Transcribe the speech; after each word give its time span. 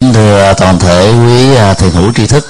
thưa 0.00 0.42
à, 0.42 0.52
toàn 0.52 0.78
thể 0.78 1.12
quý 1.12 1.56
à, 1.56 1.74
thiền 1.74 1.90
hữu 1.90 2.12
tri 2.12 2.26
thức. 2.26 2.46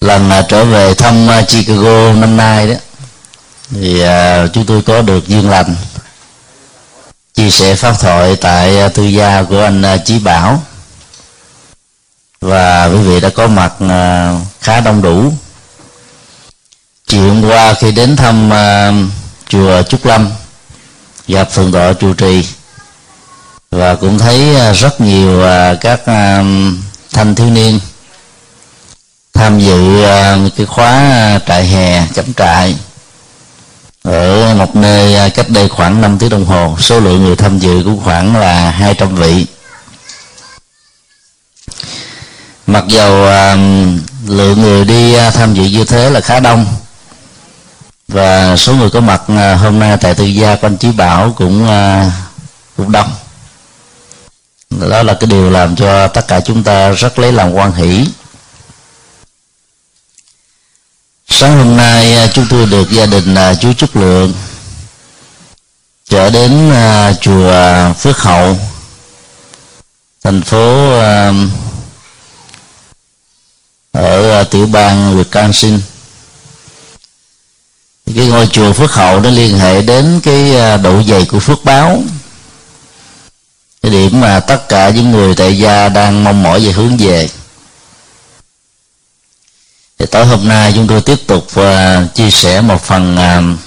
Lần 0.00 0.30
à, 0.30 0.42
trở 0.48 0.64
về 0.64 0.94
thăm 0.94 1.28
Chicago 1.48 2.12
năm 2.12 2.36
nay 2.36 2.68
đó, 2.68 2.74
thì 3.70 4.02
chúng 4.52 4.66
tôi 4.66 4.82
có 4.82 5.02
được 5.02 5.28
duyên 5.28 5.50
lành 5.50 5.76
chia 7.34 7.50
sẻ 7.50 7.74
pháp 7.74 8.00
thoại 8.00 8.36
tại 8.36 8.90
tư 8.94 9.04
gia 9.04 9.42
của 9.42 9.62
anh 9.62 9.82
Chí 10.04 10.18
Bảo. 10.18 10.62
Và 12.40 12.86
quý 12.86 12.98
vị 12.98 13.20
đã 13.20 13.28
có 13.28 13.46
mặt 13.46 13.72
khá 14.60 14.80
đông 14.80 15.02
đủ. 15.02 15.32
Chiều 17.06 17.28
hôm 17.28 17.42
qua 17.44 17.74
khi 17.74 17.92
đến 17.92 18.16
thăm 18.16 18.50
chùa 19.48 19.82
Trúc 19.82 20.06
Lâm, 20.06 20.30
gặp 21.28 21.52
thượng 21.52 21.72
tọa 21.72 21.92
trụ 21.92 22.14
trì 22.14 22.46
và 23.70 23.94
cũng 23.94 24.18
thấy 24.18 24.56
à, 24.56 24.72
rất 24.72 25.00
nhiều 25.00 25.42
à, 25.44 25.74
các 25.80 26.06
à, 26.06 26.42
thanh 27.12 27.34
thiếu 27.34 27.50
niên 27.50 27.80
tham 29.34 29.60
dự 29.60 30.02
cái 30.56 30.66
khóa 30.66 31.40
trại 31.46 31.66
hè 31.66 32.06
cắm 32.14 32.34
trại 32.34 32.76
ở 34.02 34.54
một 34.54 34.76
nơi 34.76 35.30
cách 35.30 35.50
đây 35.50 35.68
khoảng 35.68 36.00
5 36.00 36.18
tiếng 36.18 36.30
đồng 36.30 36.44
hồ. 36.44 36.76
Số 36.80 37.00
lượng 37.00 37.24
người 37.24 37.36
tham 37.36 37.58
dự 37.58 37.82
cũng 37.84 38.00
khoảng 38.04 38.36
là 38.36 38.70
200 38.70 39.14
vị. 39.14 39.46
Mặc 42.66 42.84
dầu 42.88 43.12
lượng 44.26 44.62
người 44.62 44.84
đi 44.84 45.16
tham 45.34 45.54
dự 45.54 45.64
như 45.64 45.84
thế 45.84 46.10
là 46.10 46.20
khá 46.20 46.40
đông. 46.40 46.66
Và 48.08 48.56
số 48.56 48.74
người 48.74 48.90
có 48.90 49.00
mặt 49.00 49.22
hôm 49.60 49.78
nay 49.78 49.96
tại 50.00 50.14
tư 50.14 50.24
gia 50.24 50.56
của 50.56 50.66
anh 50.66 50.76
chí 50.76 50.92
bảo 50.92 51.34
cũng 51.36 51.68
cũng 52.76 52.92
đông 52.92 53.10
đó 54.70 55.02
là 55.02 55.14
cái 55.14 55.26
điều 55.26 55.50
làm 55.50 55.76
cho 55.76 56.08
tất 56.08 56.28
cả 56.28 56.40
chúng 56.40 56.62
ta 56.62 56.90
rất 56.90 57.18
lấy 57.18 57.32
làm 57.32 57.52
quan 57.52 57.72
hỷ. 57.72 58.08
Sáng 61.28 61.58
hôm 61.58 61.76
nay 61.76 62.16
à, 62.16 62.26
chúng 62.34 62.46
tôi 62.50 62.66
được 62.66 62.90
gia 62.90 63.06
đình 63.06 63.34
à, 63.34 63.54
chú 63.54 63.72
Trúc 63.72 63.96
Lượng 63.96 64.34
trở 66.08 66.30
đến 66.30 66.70
à, 66.70 67.12
chùa 67.20 67.52
Phước 67.92 68.18
Hậu, 68.18 68.58
thành 70.24 70.42
phố 70.42 70.92
ở 73.92 74.44
tiểu 74.50 74.66
bang 74.66 75.18
Wisconsin. 75.18 75.78
Cái 78.16 78.26
ngôi 78.26 78.46
chùa 78.46 78.72
Phước 78.72 78.92
Hậu 78.92 79.20
nó 79.20 79.30
liên 79.30 79.58
hệ 79.58 79.82
đến 79.82 80.20
cái 80.22 80.52
độ 80.78 81.02
dày 81.02 81.24
của 81.24 81.40
phước 81.40 81.64
báo 81.64 82.02
cái 83.82 83.92
điểm 83.92 84.20
mà 84.20 84.40
tất 84.40 84.68
cả 84.68 84.90
những 84.90 85.10
người 85.10 85.34
tại 85.34 85.58
gia 85.58 85.88
đang 85.88 86.24
mong 86.24 86.42
mỏi 86.42 86.60
về 86.60 86.72
hướng 86.72 86.96
về. 86.96 87.28
Thì 89.98 90.06
tối 90.06 90.26
hôm 90.26 90.48
nay 90.48 90.72
chúng 90.74 90.86
tôi 90.86 91.00
tiếp 91.00 91.18
tục 91.26 91.46
uh, 91.60 92.14
chia 92.14 92.30
sẻ 92.30 92.60
một 92.60 92.82
phần 92.82 93.16
uh, 93.16 93.58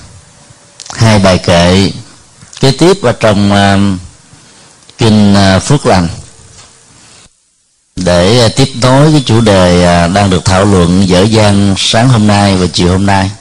hai 0.97 1.19
bài 1.19 1.37
kệ 1.37 1.91
kế 2.59 2.71
tiếp 2.71 2.97
ở 3.03 3.11
trong 3.11 3.51
uh, 3.51 3.99
kinh 4.97 5.33
uh, 5.33 5.63
phước 5.63 5.85
lành. 5.85 6.07
Để 7.95 8.45
uh, 8.45 8.55
tiếp 8.55 8.71
nối 8.81 9.11
cái 9.11 9.23
chủ 9.25 9.41
đề 9.41 9.77
uh, 10.05 10.13
đang 10.13 10.29
được 10.29 10.45
thảo 10.45 10.65
luận 10.65 11.09
dở 11.09 11.21
dang 11.21 11.75
sáng 11.77 12.09
hôm 12.09 12.27
nay 12.27 12.55
và 12.55 12.67
chiều 12.73 12.89
hôm 12.89 13.05
nay. 13.05 13.31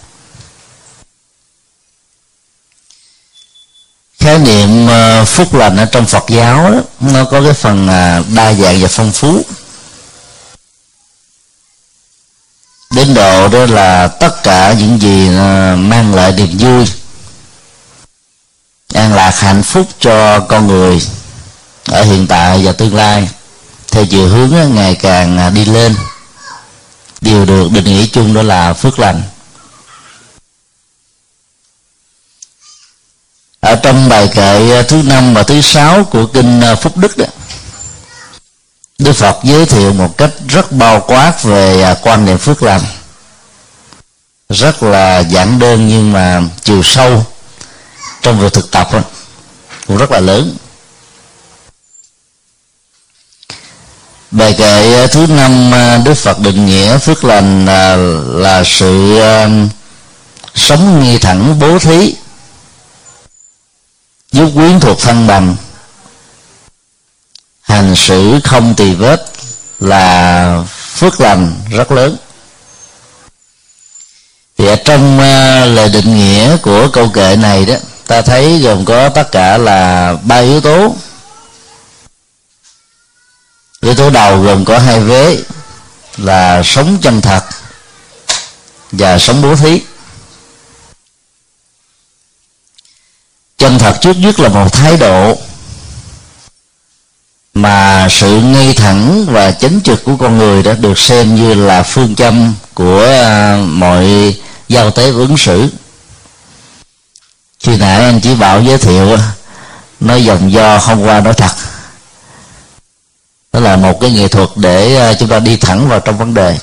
Khái 4.21 4.39
niệm 4.39 4.87
ờ, 4.89 5.25
phúc 5.25 5.55
lành 5.55 5.77
ở 5.77 5.85
trong 5.85 6.07
Phật 6.07 6.25
giáo 6.29 6.71
đó, 6.71 6.81
nó 7.01 7.25
có 7.25 7.43
cái 7.43 7.53
phần 7.53 7.89
ờ, 7.89 8.23
đa 8.35 8.53
dạng 8.53 8.81
và 8.81 8.89
phong 8.89 9.13
phú. 9.13 9.43
Đến 12.91 13.15
độ 13.15 13.49
đó 13.49 13.67
là 13.67 14.09
tất 14.09 14.43
cả 14.43 14.73
những 14.79 15.01
gì 15.03 15.37
ờ, 15.37 15.77
mang 15.77 16.15
lại 16.15 16.33
niềm 16.33 16.59
vui 16.59 16.85
an 18.95 19.15
lạc 19.15 19.31
hạnh 19.39 19.63
phúc 19.63 19.87
cho 20.01 20.41
con 20.41 20.67
người 20.67 21.01
ở 21.87 22.03
hiện 22.03 22.27
tại 22.27 22.61
và 22.65 22.73
tương 22.73 22.95
lai. 22.95 23.29
Theo 23.91 24.07
chiều 24.07 24.29
hướng 24.29 24.75
ngày 24.75 24.95
càng 24.95 25.39
à, 25.39 25.51
đi 25.51 25.65
lên 25.65 25.95
đều 27.21 27.45
được 27.45 27.73
định 27.73 27.85
nghĩa 27.85 28.07
chung 28.07 28.35
đó 28.35 28.43
là 28.43 28.75
phước 28.75 28.99
lành. 28.99 29.23
Ở 33.61 33.75
trong 33.75 34.09
bài 34.09 34.29
kệ 34.35 34.79
à, 34.79 34.83
thứ 34.83 35.03
năm 35.05 35.35
và 35.35 35.43
thứ 35.43 35.61
sáu 35.61 36.05
của 36.05 36.27
kinh 36.27 36.61
à, 36.61 36.75
phúc 36.75 36.97
đức 36.97 37.17
đó 37.17 37.27
đức 39.01 39.13
phật 39.13 39.39
giới 39.43 39.67
thiệu 39.67 39.93
một 39.93 40.19
cách 40.19 40.31
rất 40.49 40.73
bao 40.73 41.01
quát 41.01 41.43
về 41.43 41.83
à, 41.83 41.95
quan 42.03 42.25
niệm 42.25 42.39
phước 42.39 42.63
lành. 42.63 42.81
Rất 44.49 44.83
là 44.83 45.19
giản 45.19 45.59
đơn 45.59 45.89
nhưng 45.89 46.13
mà 46.13 46.43
chiều 46.63 46.83
sâu 46.83 47.27
trong 48.23 48.41
việc 48.41 48.53
thực 48.53 48.71
tập 48.71 48.89
đó, 48.93 49.01
cũng 49.87 49.97
rất 49.97 50.11
là 50.11 50.21
lớn. 50.21 50.57
Bài 54.31 54.55
kệ 54.59 55.07
thứ 55.07 55.27
năm 55.27 55.73
đức 56.05 56.15
phật 56.15 56.39
định 56.39 56.67
nghĩa 56.67 56.99
phước 56.99 57.25
lành 57.25 57.67
là, 57.67 57.97
là 58.27 58.65
sự 58.65 59.21
sống 60.55 61.03
nghi 61.03 61.19
thẳng 61.19 61.59
bố 61.59 61.79
thí 61.79 62.15
giúp 64.33 64.51
quyến 64.55 64.81
thuộc 64.81 64.99
thân 65.01 65.27
bằng. 65.27 65.57
Hành 67.61 67.97
xử 67.97 68.41
không 68.45 68.75
tỳ 68.75 68.95
vết 68.95 69.33
là 69.81 70.65
phước 70.95 71.21
lành 71.21 71.61
rất 71.71 71.93
lớn. 71.93 72.17
Thì 74.59 74.67
ở 74.67 74.77
trong 74.77 75.19
uh, 75.19 75.77
lời 75.77 75.89
định 75.89 76.17
nghĩa 76.17 76.57
của 76.57 76.89
câu 76.93 77.09
kệ 77.09 77.37
này 77.37 77.67
đó 77.67 77.75
ta 78.07 78.23
thấy 78.23 78.59
gồm 78.59 78.85
có 78.85 79.09
tất 79.09 79.33
cả 79.33 79.59
là 79.59 80.15
ba 80.23 80.39
yếu 80.39 80.61
tố. 80.61 80.97
Yếu 83.81 83.95
tố 83.95 84.11
đầu 84.11 84.41
gồm 84.41 84.65
có 84.65 84.79
hai 84.79 85.01
vế 85.01 85.39
là 86.17 86.63
sống 86.63 86.99
chân 87.03 87.21
thật 87.21 87.45
và 88.93 89.19
sống 89.19 89.43
bố 89.43 89.57
thí. 89.57 89.81
Chân 93.61 93.79
thật 93.79 94.01
trước 94.01 94.17
nhất 94.17 94.41
là 94.41 94.49
một 94.49 94.73
thái 94.73 94.97
độ 94.97 95.39
mà 97.55 98.09
sự 98.11 98.41
ngay 98.41 98.75
thẳng 98.75 99.27
và 99.29 99.53
chánh 99.53 99.81
trực 99.81 100.05
của 100.05 100.17
con 100.17 100.39
người 100.39 100.63
đã 100.63 100.73
được 100.73 100.99
xem 100.99 101.35
như 101.35 101.55
là 101.55 101.83
phương 101.83 102.15
châm 102.15 102.55
của 102.75 103.05
à, 103.05 103.57
mọi 103.67 104.35
giao 104.69 104.91
tế 104.91 105.11
ứng 105.11 105.37
xử. 105.37 105.69
Khi 107.61 107.77
nãy 107.77 108.05
anh 108.05 108.21
chỉ 108.21 108.35
bảo 108.35 108.63
giới 108.63 108.79
thiệu 108.79 109.19
nói 110.01 110.25
dòng 110.25 110.53
do 110.53 110.79
không 110.79 111.07
qua 111.07 111.21
nói 111.21 111.35
thật. 111.35 111.53
Đó 113.53 113.61
là 113.61 113.77
một 113.77 114.01
cái 114.01 114.11
nghệ 114.11 114.29
thuật 114.29 114.49
để 114.57 114.97
à, 114.97 115.15
chúng 115.15 115.29
ta 115.29 115.39
đi 115.39 115.57
thẳng 115.57 115.89
vào 115.89 116.01
trong 116.01 116.19
vấn 116.19 116.35
đề. 116.35 116.59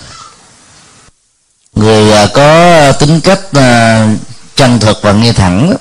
Người 1.75 2.11
à, 2.11 2.27
có 2.33 2.91
tính 2.91 3.21
cách 3.21 3.39
chân 4.55 4.79
thực 4.79 5.01
và 5.01 5.11
nghe 5.11 5.33
thẳng 5.33 5.77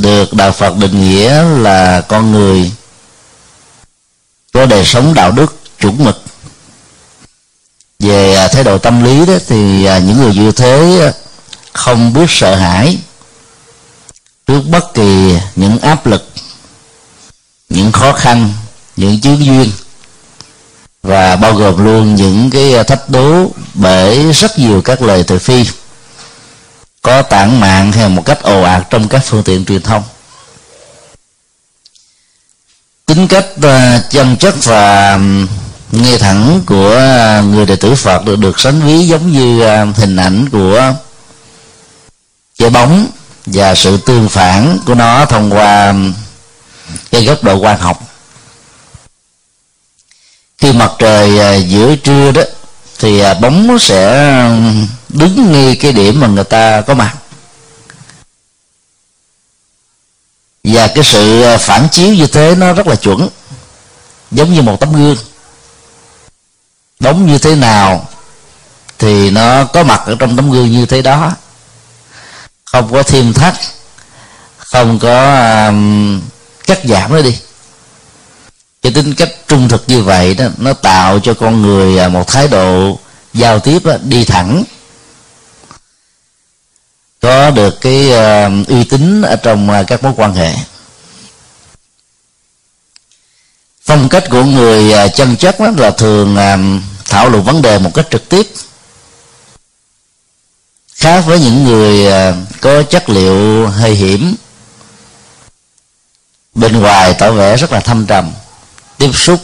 được 0.00 0.34
đạo 0.34 0.52
phật 0.52 0.76
định 0.76 1.00
nghĩa 1.00 1.42
là 1.42 2.00
con 2.00 2.32
người 2.32 2.72
có 4.52 4.66
đời 4.66 4.84
sống 4.84 5.14
đạo 5.14 5.32
đức 5.32 5.56
chuẩn 5.80 6.04
mực. 6.04 6.22
Về 7.98 8.34
à, 8.34 8.48
thái 8.48 8.64
độ 8.64 8.78
tâm 8.78 9.04
lý 9.04 9.26
đó 9.26 9.34
thì 9.48 9.84
à, 9.84 9.98
những 9.98 10.18
người 10.18 10.34
như 10.34 10.52
thế 10.52 11.00
à, 11.02 11.12
không 11.72 12.12
biết 12.12 12.26
sợ 12.28 12.54
hãi 12.54 12.98
trước 14.46 14.60
bất 14.70 14.94
kỳ 14.94 15.38
những 15.56 15.78
áp 15.78 16.06
lực, 16.06 16.28
những 17.68 17.92
khó 17.92 18.12
khăn, 18.12 18.52
những 18.96 19.20
chướng 19.20 19.44
duyên 19.44 19.70
và 21.02 21.36
bao 21.36 21.54
gồm 21.54 21.84
luôn 21.84 22.14
những 22.14 22.50
cái 22.50 22.84
thách 22.84 23.10
đố 23.10 23.50
bởi 23.74 24.32
rất 24.32 24.58
nhiều 24.58 24.82
các 24.82 25.02
lời 25.02 25.24
từ 25.26 25.38
phi 25.38 25.64
có 27.02 27.22
tản 27.22 27.60
mạng 27.60 27.92
hay 27.92 28.08
một 28.08 28.22
cách 28.26 28.42
ồ 28.42 28.62
ạt 28.62 28.82
trong 28.90 29.08
các 29.08 29.22
phương 29.24 29.42
tiện 29.42 29.64
truyền 29.64 29.82
thông. 29.82 30.02
Tính 33.06 33.28
cách 33.28 33.46
à, 33.62 34.02
chân 34.10 34.36
chất 34.36 34.54
và 34.64 35.18
nghe 35.92 36.18
thẳng 36.18 36.60
của 36.66 37.00
người 37.44 37.66
đệ 37.66 37.76
tử 37.76 37.94
Phật 37.94 38.24
được 38.24 38.38
được 38.38 38.60
sánh 38.60 38.80
ví 38.80 39.06
giống 39.06 39.32
như 39.32 39.62
à, 39.62 39.86
hình 39.96 40.16
ảnh 40.16 40.48
của 40.48 40.94
trái 42.58 42.70
bóng 42.70 43.06
và 43.46 43.74
sự 43.74 43.96
tương 43.96 44.28
phản 44.28 44.78
của 44.86 44.94
nó 44.94 45.24
thông 45.24 45.52
qua 45.52 45.94
cái 47.10 47.24
góc 47.24 47.44
độ 47.44 47.56
quan 47.56 47.78
học. 47.78 48.02
Khi 50.58 50.72
mặt 50.72 50.92
trời 50.98 51.38
à, 51.38 51.54
giữa 51.54 51.96
trưa 51.96 52.32
đó, 52.32 52.42
thì 52.98 53.22
bóng 53.40 53.78
sẽ 53.78 54.32
đứng 55.12 55.52
ngay 55.52 55.76
cái 55.76 55.92
điểm 55.92 56.20
mà 56.20 56.26
người 56.26 56.44
ta 56.44 56.80
có 56.80 56.94
mặt. 56.94 57.14
Và 60.64 60.86
cái 60.86 61.04
sự 61.04 61.42
ờ, 61.42 61.58
phản 61.58 61.88
chiếu 61.90 62.14
như 62.14 62.26
thế 62.26 62.54
nó 62.54 62.72
rất 62.72 62.86
là 62.86 62.94
chuẩn 62.94 63.28
giống 64.30 64.54
như 64.54 64.62
một 64.62 64.80
tấm 64.80 64.92
gương. 64.92 65.16
Đóng 67.00 67.26
như 67.26 67.38
thế 67.38 67.54
nào 67.54 68.08
thì 68.98 69.30
nó 69.30 69.64
có 69.64 69.82
mặt 69.82 70.02
ở 70.06 70.16
trong 70.18 70.36
tấm 70.36 70.50
gương 70.50 70.72
như 70.72 70.86
thế 70.86 71.02
đó. 71.02 71.32
Không 72.64 72.92
có 72.92 73.02
thêm 73.02 73.32
thắt 73.32 73.54
không 74.72 74.98
có 74.98 75.34
um, 75.66 76.20
cắt 76.66 76.78
giảm 76.84 77.12
nó 77.12 77.22
đi. 77.22 77.38
Cái 78.82 78.92
tính 78.92 79.14
cách 79.14 79.30
trung 79.48 79.68
thực 79.68 79.84
như 79.86 80.02
vậy 80.02 80.34
đó 80.34 80.44
nó 80.58 80.72
tạo 80.72 81.20
cho 81.20 81.34
con 81.34 81.62
người 81.62 81.98
ờ, 81.98 82.08
một 82.08 82.26
thái 82.26 82.48
độ 82.48 82.98
giao 83.34 83.60
tiếp 83.60 83.84
đó, 83.84 83.96
đi 84.02 84.24
thẳng 84.24 84.64
có 87.22 87.50
được 87.50 87.80
cái 87.80 88.10
uh, 88.10 88.68
uy 88.68 88.84
tín 88.84 89.22
ở 89.22 89.36
trong 89.36 89.70
uh, 89.70 89.86
các 89.86 90.02
mối 90.02 90.12
quan 90.16 90.34
hệ. 90.34 90.54
Phong 93.84 94.08
cách 94.08 94.24
của 94.30 94.44
người 94.44 94.94
uh, 95.06 95.14
chân 95.14 95.36
chất 95.36 95.60
đó 95.60 95.70
là 95.76 95.90
thường 95.90 96.34
uh, 96.34 96.82
thảo 97.04 97.28
luận 97.28 97.44
vấn 97.44 97.62
đề 97.62 97.78
một 97.78 97.90
cách 97.94 98.06
trực 98.10 98.28
tiếp. 98.28 98.46
Khác 100.94 101.24
với 101.26 101.40
những 101.40 101.64
người 101.64 102.06
uh, 102.06 102.36
có 102.60 102.82
chất 102.82 103.08
liệu 103.08 103.66
hơi 103.66 103.94
hiểm 103.94 104.34
bên 106.54 106.80
ngoài 106.80 107.14
tỏ 107.18 107.32
vẻ 107.32 107.56
rất 107.56 107.72
là 107.72 107.80
thâm 107.80 108.06
trầm 108.06 108.32
tiếp 108.98 109.10
xúc 109.14 109.40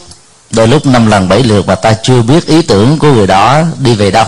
đôi 0.50 0.68
lúc 0.68 0.86
năm 0.86 1.06
lần 1.06 1.28
bảy 1.28 1.42
lượt 1.42 1.66
mà 1.66 1.74
ta 1.74 1.96
chưa 2.02 2.22
biết 2.22 2.46
ý 2.46 2.62
tưởng 2.62 2.98
của 2.98 3.12
người 3.12 3.26
đó 3.26 3.62
đi 3.78 3.94
về 3.94 4.10
đâu 4.10 4.26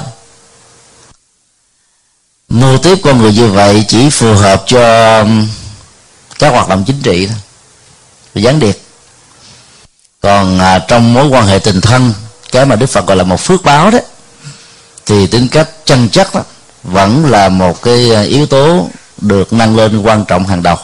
mô 2.50 2.79
tiếp 2.79 2.99
con 3.02 3.19
người 3.19 3.32
như 3.32 3.49
vậy 3.49 3.85
chỉ 3.88 4.11
phù 4.11 4.35
hợp 4.35 4.64
cho 4.67 5.19
um, 5.19 5.49
các 6.38 6.49
hoạt 6.49 6.69
động 6.69 6.85
chính 6.87 7.02
trị 7.02 7.26
thôi. 7.26 7.37
Gián 8.35 8.61
điệp. 8.61 8.79
Còn 10.20 10.58
à, 10.58 10.79
trong 10.79 11.14
mối 11.14 11.26
quan 11.26 11.47
hệ 11.47 11.58
tình 11.58 11.81
thân 11.81 12.12
cái 12.52 12.67
mà 12.67 12.76
đức 12.76 12.87
phật 12.87 13.06
gọi 13.06 13.17
là 13.17 13.25
một 13.25 13.41
phước 13.41 13.62
báo 13.62 13.91
đó 13.91 13.99
thì 15.06 15.26
tính 15.26 15.49
cách 15.49 15.69
chân 15.85 16.08
chất 16.08 16.35
đó, 16.35 16.43
vẫn 16.82 17.31
là 17.31 17.49
một 17.49 17.82
cái 17.82 18.14
à, 18.14 18.20
yếu 18.23 18.47
tố 18.47 18.88
được 19.17 19.52
nâng 19.52 19.76
lên 19.76 20.02
quan 20.02 20.25
trọng 20.25 20.47
hàng 20.47 20.62
đầu. 20.62 20.79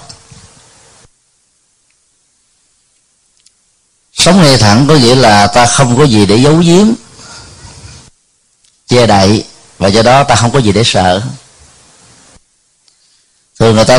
Sống 4.13 4.43
ngay 4.43 4.57
thẳng 4.57 4.87
có 4.89 4.95
nghĩa 4.95 5.15
là 5.15 5.47
ta 5.47 5.67
không 5.67 5.97
có 5.97 6.05
gì 6.05 6.27
để 6.27 6.37
giấu 6.37 6.57
giếm 6.57 6.87
che 8.89 9.07
đậy 9.07 9.45
và 9.79 9.89
do 9.89 10.03
đó 10.03 10.25
ta 10.25 10.37
không 10.37 10.51
có 10.51 10.59
gì 10.59 10.73
để 10.73 10.83
sợ 10.85 11.23
thường 13.58 13.76
người 13.76 13.85
ta 13.85 13.99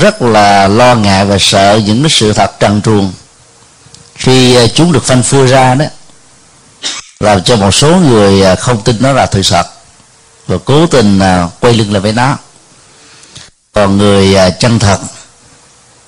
rất 0.00 0.22
là 0.22 0.68
lo 0.68 0.94
ngại 0.94 1.24
và 1.24 1.36
sợ 1.40 1.80
những 1.86 2.02
cái 2.02 2.10
sự 2.10 2.32
thật 2.32 2.50
trần 2.60 2.82
truồng. 2.82 3.12
Khi 4.14 4.56
à, 4.56 4.66
chúng 4.74 4.92
được 4.92 5.04
phanh 5.04 5.22
phui 5.22 5.46
ra 5.46 5.74
đó, 5.74 5.84
làm 7.20 7.42
cho 7.42 7.56
một 7.56 7.70
số 7.70 7.96
người 7.96 8.42
à, 8.42 8.54
không 8.54 8.82
tin 8.82 8.96
nó 9.00 9.12
là 9.12 9.28
sự 9.32 9.42
thật 9.42 9.66
và 10.46 10.56
cố 10.64 10.86
tình 10.86 11.18
à, 11.18 11.48
quay 11.60 11.74
lưng 11.74 11.92
lại 11.92 12.00
với 12.00 12.12
nó. 12.12 12.38
Còn 13.72 13.98
người 13.98 14.36
chân 14.60 14.78
thật 14.78 14.98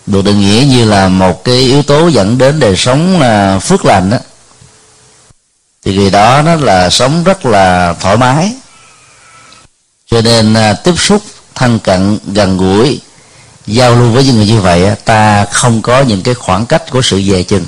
được 0.06 0.24
định 0.24 0.40
nghĩa 0.40 0.64
như 0.66 0.84
là 0.84 1.08
một 1.08 1.44
cái 1.44 1.54
yếu 1.54 1.82
tố 1.82 2.08
dẫn 2.08 2.38
đến 2.38 2.60
đời 2.60 2.76
sống 2.76 3.20
phước 3.62 3.84
lành 3.84 4.10
đó, 4.10 4.18
thì 5.84 5.96
người 5.96 6.10
đó 6.10 6.42
nó 6.42 6.54
là 6.54 6.90
sống 6.90 7.24
rất 7.24 7.46
là 7.46 7.94
thoải 8.00 8.16
mái. 8.16 8.52
Cho 10.10 10.20
nên 10.20 10.56
tiếp 10.84 10.94
xúc 10.98 11.22
thân 11.54 11.78
cận 11.78 12.18
gần 12.26 12.56
gũi, 12.56 13.00
giao 13.66 13.94
lưu 13.96 14.10
với 14.10 14.24
những 14.24 14.36
người 14.36 14.46
như 14.46 14.60
vậy 14.60 14.96
ta 15.04 15.44
không 15.44 15.82
có 15.82 16.02
những 16.02 16.22
cái 16.22 16.34
khoảng 16.34 16.66
cách 16.66 16.82
của 16.90 17.02
sự 17.02 17.22
về 17.26 17.42
chừng. 17.42 17.66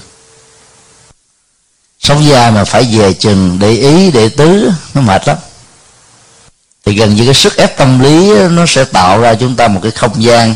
Sống 2.01 2.27
gia 2.27 2.51
mà 2.51 2.65
phải 2.65 2.85
về 2.99 3.13
chừng 3.13 3.59
để 3.59 3.71
ý, 3.71 4.11
để 4.11 4.29
tứ, 4.29 4.71
nó 4.95 5.01
mệt 5.01 5.29
lắm. 5.29 5.37
Thì 6.85 6.95
gần 6.95 7.15
như 7.15 7.25
cái 7.25 7.35
sức 7.35 7.57
ép 7.57 7.77
tâm 7.77 8.01
lý 8.01 8.35
nó 8.49 8.67
sẽ 8.67 8.85
tạo 8.85 9.21
ra 9.21 9.35
chúng 9.35 9.57
ta 9.57 9.69
một 9.69 9.81
cái 9.83 9.93
không 9.93 10.23
gian. 10.23 10.55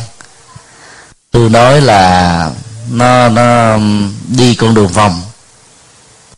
Tôi 1.30 1.50
nói 1.50 1.80
là 1.80 2.50
nó 2.90 3.28
nó 3.28 3.78
đi 4.28 4.54
con 4.54 4.74
đường 4.74 4.88
vòng 4.88 5.22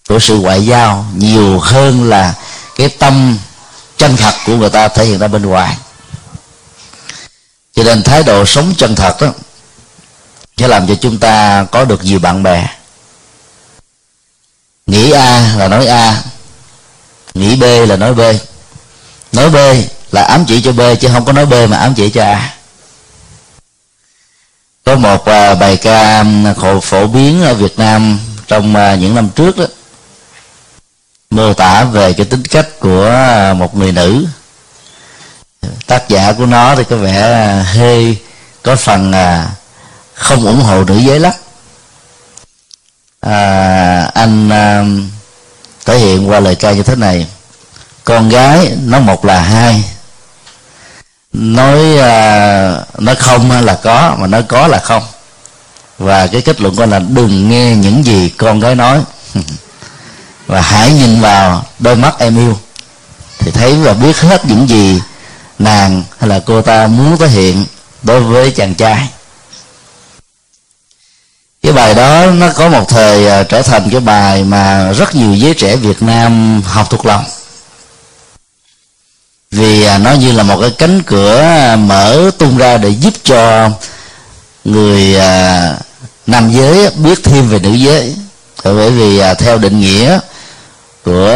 của 0.09 0.19
sự 0.19 0.39
ngoại 0.39 0.67
giao 0.67 1.07
nhiều 1.17 1.59
hơn 1.59 2.09
là 2.09 2.35
cái 2.77 2.89
tâm 2.89 3.39
chân 3.97 4.17
thật 4.17 4.35
của 4.47 4.57
người 4.57 4.71
ta 4.71 4.89
thể 4.89 5.05
hiện 5.05 5.19
ra 5.19 5.29
bên 5.29 5.43
ngoài 5.43 5.77
cho 7.75 7.83
nên 7.83 8.03
thái 8.03 8.23
độ 8.23 8.45
sống 8.45 8.75
chân 8.77 8.95
thật 8.95 9.21
đó 9.21 9.29
sẽ 10.57 10.69
làm 10.69 10.87
cho 10.87 10.95
chúng 10.95 11.19
ta 11.19 11.65
có 11.71 11.85
được 11.85 12.05
nhiều 12.05 12.19
bạn 12.19 12.43
bè. 12.43 12.67
Nghĩ 14.87 15.11
a 15.11 15.55
là 15.57 15.69
nói 15.69 15.87
a, 15.87 16.23
nghĩ 17.35 17.57
b 17.57 17.63
là 17.89 17.97
nói 17.97 18.15
b. 18.15 18.21
Nói 19.33 19.51
b 19.51 19.57
là 20.13 20.23
ám 20.23 20.45
chỉ 20.49 20.63
cho 20.63 20.73
b, 20.73 20.81
chứ 21.01 21.09
không 21.13 21.25
có 21.25 21.33
nói 21.33 21.47
b 21.47 21.55
mà 21.69 21.77
ám 21.77 21.95
chỉ 21.95 22.11
cho 22.11 22.25
a. 22.25 22.55
Có 24.85 24.97
một 24.97 25.25
à, 25.25 25.55
bài 25.55 25.77
ca 25.77 26.25
khổ, 26.57 26.81
phổ 26.81 27.07
biến 27.07 27.43
ở 27.43 27.55
việt 27.55 27.79
nam 27.79 28.21
trong 28.47 28.77
à, 28.77 28.95
những 28.95 29.15
năm 29.15 29.29
trước 29.31 29.59
đó, 29.59 29.65
mô 31.31 31.55
tả 31.55 31.85
về 31.85 32.13
cái 32.13 32.27
tính 32.27 32.43
cách 32.43 32.81
của 32.81 33.07
à, 33.07 33.55
một 33.55 33.77
người 33.77 33.93
nữ 33.93 34.27
tác 35.87 36.09
giả 36.09 36.33
của 36.33 36.47
nó 36.47 36.75
thì 36.77 36.85
có 36.91 36.97
vẻ 36.97 37.49
hơi 37.75 38.17
có 38.63 38.77
phần 38.77 39.13
à, 39.13 39.51
không 40.15 40.47
ủng 40.47 40.61
hộ 40.61 40.85
nữ 40.85 40.99
giới 40.99 41.21
lắm. 41.21 41.33
À, 43.21 44.11
anh 44.15 44.49
à, 44.49 44.85
thể 45.85 45.99
hiện 45.99 46.31
qua 46.31 46.41
lời 46.41 46.55
ca 46.55 46.73
như 46.73 46.83
thế 46.83 46.97
này. 46.97 47.27
Con 48.05 48.29
gái 48.29 48.77
nói 48.83 49.01
một 49.01 49.25
là 49.25 49.41
hai. 49.41 49.85
Nói 51.33 51.99
à, 51.99 52.81
nó 52.99 53.15
không 53.19 53.51
là 53.51 53.79
có 53.83 54.17
mà 54.19 54.27
nói 54.27 54.43
có 54.43 54.67
là 54.67 54.79
không. 54.79 55.03
Và 55.99 56.27
cái 56.27 56.43
kết 56.43 56.61
luận 56.61 56.77
của 56.77 56.87
là 56.87 56.99
đừng 56.99 57.51
nghe 57.51 57.77
những 57.77 58.05
gì 58.05 58.29
con 58.29 58.61
gái 58.61 58.75
nói. 58.75 59.03
Và 60.47 60.61
hãy 60.61 60.93
nhìn 60.93 61.21
vào 61.21 61.65
đôi 61.79 61.97
mắt 61.97 62.15
em 62.19 62.37
yêu. 62.37 62.59
Thì 63.39 63.51
thấy 63.51 63.75
và 63.75 63.93
biết 63.93 64.17
hết 64.17 64.45
những 64.47 64.69
gì 64.69 65.01
nàng 65.63 66.05
hay 66.19 66.29
là 66.29 66.41
cô 66.47 66.63
ta 66.63 66.87
muốn 66.87 67.17
thể 67.17 67.29
hiện 67.29 67.65
đối 68.03 68.21
với 68.21 68.51
chàng 68.51 68.75
trai. 68.75 69.09
Cái 71.63 71.73
bài 71.73 71.95
đó 71.95 72.27
nó 72.27 72.53
có 72.57 72.69
một 72.69 72.89
thời 72.89 73.29
à, 73.29 73.43
trở 73.43 73.63
thành 73.63 73.91
cái 73.91 74.01
bài 74.01 74.45
mà 74.45 74.93
rất 74.93 75.15
nhiều 75.15 75.35
giới 75.35 75.55
trẻ 75.55 75.77
Việt 75.77 76.03
Nam 76.03 76.63
học 76.63 76.91
thuộc 76.91 77.07
lòng. 77.07 77.25
Vì 79.51 79.85
à, 79.85 79.99
nó 79.99 80.13
như 80.13 80.33
là 80.33 80.43
một 80.43 80.61
cái 80.61 80.71
cánh 80.79 81.03
cửa 81.03 81.39
à, 81.41 81.77
mở 81.77 82.31
tung 82.39 82.59
ra 82.59 82.77
để 82.77 82.89
giúp 82.89 83.15
cho 83.25 83.71
người 84.65 85.17
nam 86.27 86.53
giới 86.53 86.91
biết 86.91 87.25
thêm 87.25 87.49
về 87.49 87.59
nữ 87.59 87.73
giới. 87.73 88.17
Bởi 88.65 88.91
vì 88.91 89.21
theo 89.39 89.59
định 89.59 89.81
nghĩa 89.81 90.19
của 91.05 91.35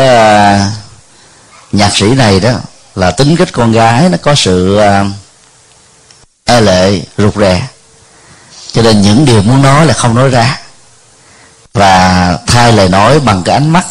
nhạc 1.73 1.97
sĩ 1.97 2.07
này 2.07 2.41
đó 2.41 2.51
là 2.97 3.11
tính 3.11 3.37
cách 3.37 3.49
con 3.53 3.73
gái 3.73 4.09
nó 4.09 4.19
có 4.23 4.35
sự 4.35 4.77
à, 4.77 5.05
e 6.45 6.61
lệ, 6.61 7.01
rụt 7.17 7.37
rè. 7.37 7.69
Cho 8.73 8.83
nên 8.83 9.03
những 9.03 9.25
điều 9.25 9.43
muốn 9.43 9.63
nói 9.63 9.87
là 9.87 9.95
không 9.95 10.15
nói 10.15 10.29
ra. 10.29 10.61
Và 11.73 12.39
thay 12.47 12.73
lời 12.73 12.89
nói 12.89 13.21
bằng 13.21 13.43
cái 13.43 13.55
ánh 13.55 13.71
mắt. 13.71 13.87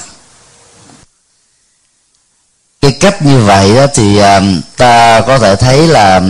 Cái 2.82 2.92
cách 3.00 3.22
như 3.22 3.40
vậy 3.40 3.76
đó 3.76 3.86
thì 3.94 4.18
à, 4.18 4.42
ta 4.78 5.22
có 5.22 5.40
thể 5.40 5.56
thấy 5.56 5.88
là 5.88 6.16
à, 6.16 6.22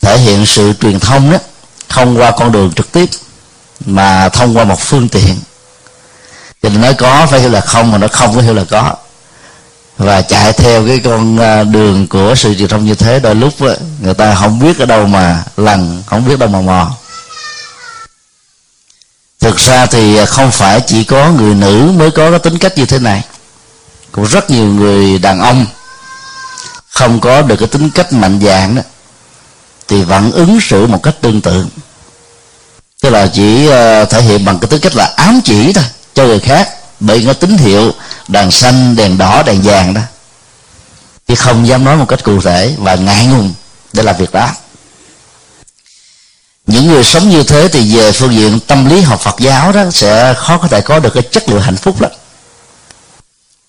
thể 0.00 0.18
hiện 0.18 0.46
sự 0.46 0.72
truyền 0.80 1.00
thông 1.00 1.32
đó 1.32 1.38
không 1.88 2.18
qua 2.18 2.30
con 2.30 2.52
đường 2.52 2.72
trực 2.76 2.92
tiếp, 2.92 3.06
mà 3.86 4.28
thông 4.28 4.56
qua 4.56 4.64
một 4.64 4.80
phương 4.80 5.08
tiện. 5.08 5.40
Cho 6.62 6.68
nên 6.68 6.80
nói 6.80 6.94
có 6.94 7.26
phải 7.30 7.40
hiểu 7.40 7.50
là 7.50 7.60
không, 7.60 7.90
mà 7.90 7.98
nó 7.98 8.08
không 8.08 8.34
có 8.34 8.40
hiểu 8.40 8.54
là 8.54 8.64
có 8.70 8.96
và 10.00 10.22
chạy 10.22 10.52
theo 10.52 10.86
cái 10.86 11.00
con 11.04 11.36
à, 11.36 11.64
đường 11.64 12.06
của 12.06 12.34
sự 12.36 12.54
truyền 12.54 12.68
thông 12.68 12.84
như 12.84 12.94
thế, 12.94 13.20
đôi 13.20 13.34
lúc 13.34 13.54
người 14.00 14.14
ta 14.14 14.34
không 14.34 14.58
biết 14.58 14.78
ở 14.78 14.86
đâu 14.86 15.06
mà 15.06 15.44
lần 15.56 16.02
không 16.06 16.28
biết 16.28 16.38
đâu 16.38 16.48
mà 16.48 16.60
mò. 16.60 16.90
Thực 19.40 19.56
ra 19.56 19.86
thì 19.86 20.16
à, 20.16 20.24
không 20.24 20.50
phải 20.50 20.80
chỉ 20.80 21.04
có 21.04 21.30
người 21.30 21.54
nữ 21.54 21.92
mới 21.96 22.10
có 22.10 22.30
cái 22.30 22.38
tính 22.38 22.58
cách 22.58 22.78
như 22.78 22.86
thế 22.86 22.98
này. 22.98 23.24
Cũng 24.12 24.24
rất 24.24 24.50
nhiều 24.50 24.66
người 24.66 25.18
đàn 25.18 25.40
ông 25.40 25.66
không 26.90 27.20
có 27.20 27.42
được 27.42 27.56
cái 27.56 27.68
tính 27.68 27.90
cách 27.90 28.12
mạnh 28.12 28.40
dạng 28.42 28.74
đó, 28.74 28.82
thì 29.88 30.02
vẫn 30.02 30.32
ứng 30.32 30.58
xử 30.60 30.86
một 30.86 31.02
cách 31.02 31.14
tương 31.20 31.40
tự. 31.40 31.66
Tức 33.02 33.10
là 33.10 33.26
chỉ 33.26 33.68
à, 33.68 34.04
thể 34.04 34.22
hiện 34.22 34.44
bằng 34.44 34.58
cái 34.58 34.68
tính 34.68 34.80
cách 34.80 34.96
là 34.96 35.12
ám 35.16 35.40
chỉ 35.44 35.72
thôi, 35.72 35.84
cho 36.14 36.24
người 36.24 36.40
khác 36.40 36.68
bởi 37.00 37.24
có 37.26 37.32
tín 37.32 37.58
hiệu, 37.58 37.92
đèn 38.28 38.50
xanh, 38.50 38.96
đèn 38.96 39.18
đỏ, 39.18 39.42
đèn 39.42 39.62
vàng 39.62 39.94
đó. 39.94 40.00
Chứ 41.28 41.34
không 41.34 41.66
dám 41.66 41.84
nói 41.84 41.96
một 41.96 42.06
cách 42.08 42.24
cụ 42.24 42.40
thể 42.40 42.74
và 42.78 42.94
ngại 42.94 43.26
ngùng 43.26 43.54
để 43.92 44.02
làm 44.02 44.16
việc 44.16 44.32
đó. 44.32 44.50
Những 46.66 46.86
người 46.86 47.04
sống 47.04 47.30
như 47.30 47.42
thế 47.42 47.68
thì 47.68 47.96
về 47.96 48.12
phương 48.12 48.34
diện 48.34 48.60
tâm 48.60 48.86
lý 48.86 49.00
học 49.00 49.20
Phật 49.20 49.34
giáo 49.38 49.72
đó 49.72 49.84
sẽ 49.92 50.34
khó 50.34 50.58
có 50.58 50.68
thể 50.68 50.80
có 50.80 50.98
được 50.98 51.14
cái 51.14 51.22
chất 51.22 51.48
lượng 51.48 51.62
hạnh 51.62 51.76
phúc 51.76 52.00
lắm. 52.00 52.10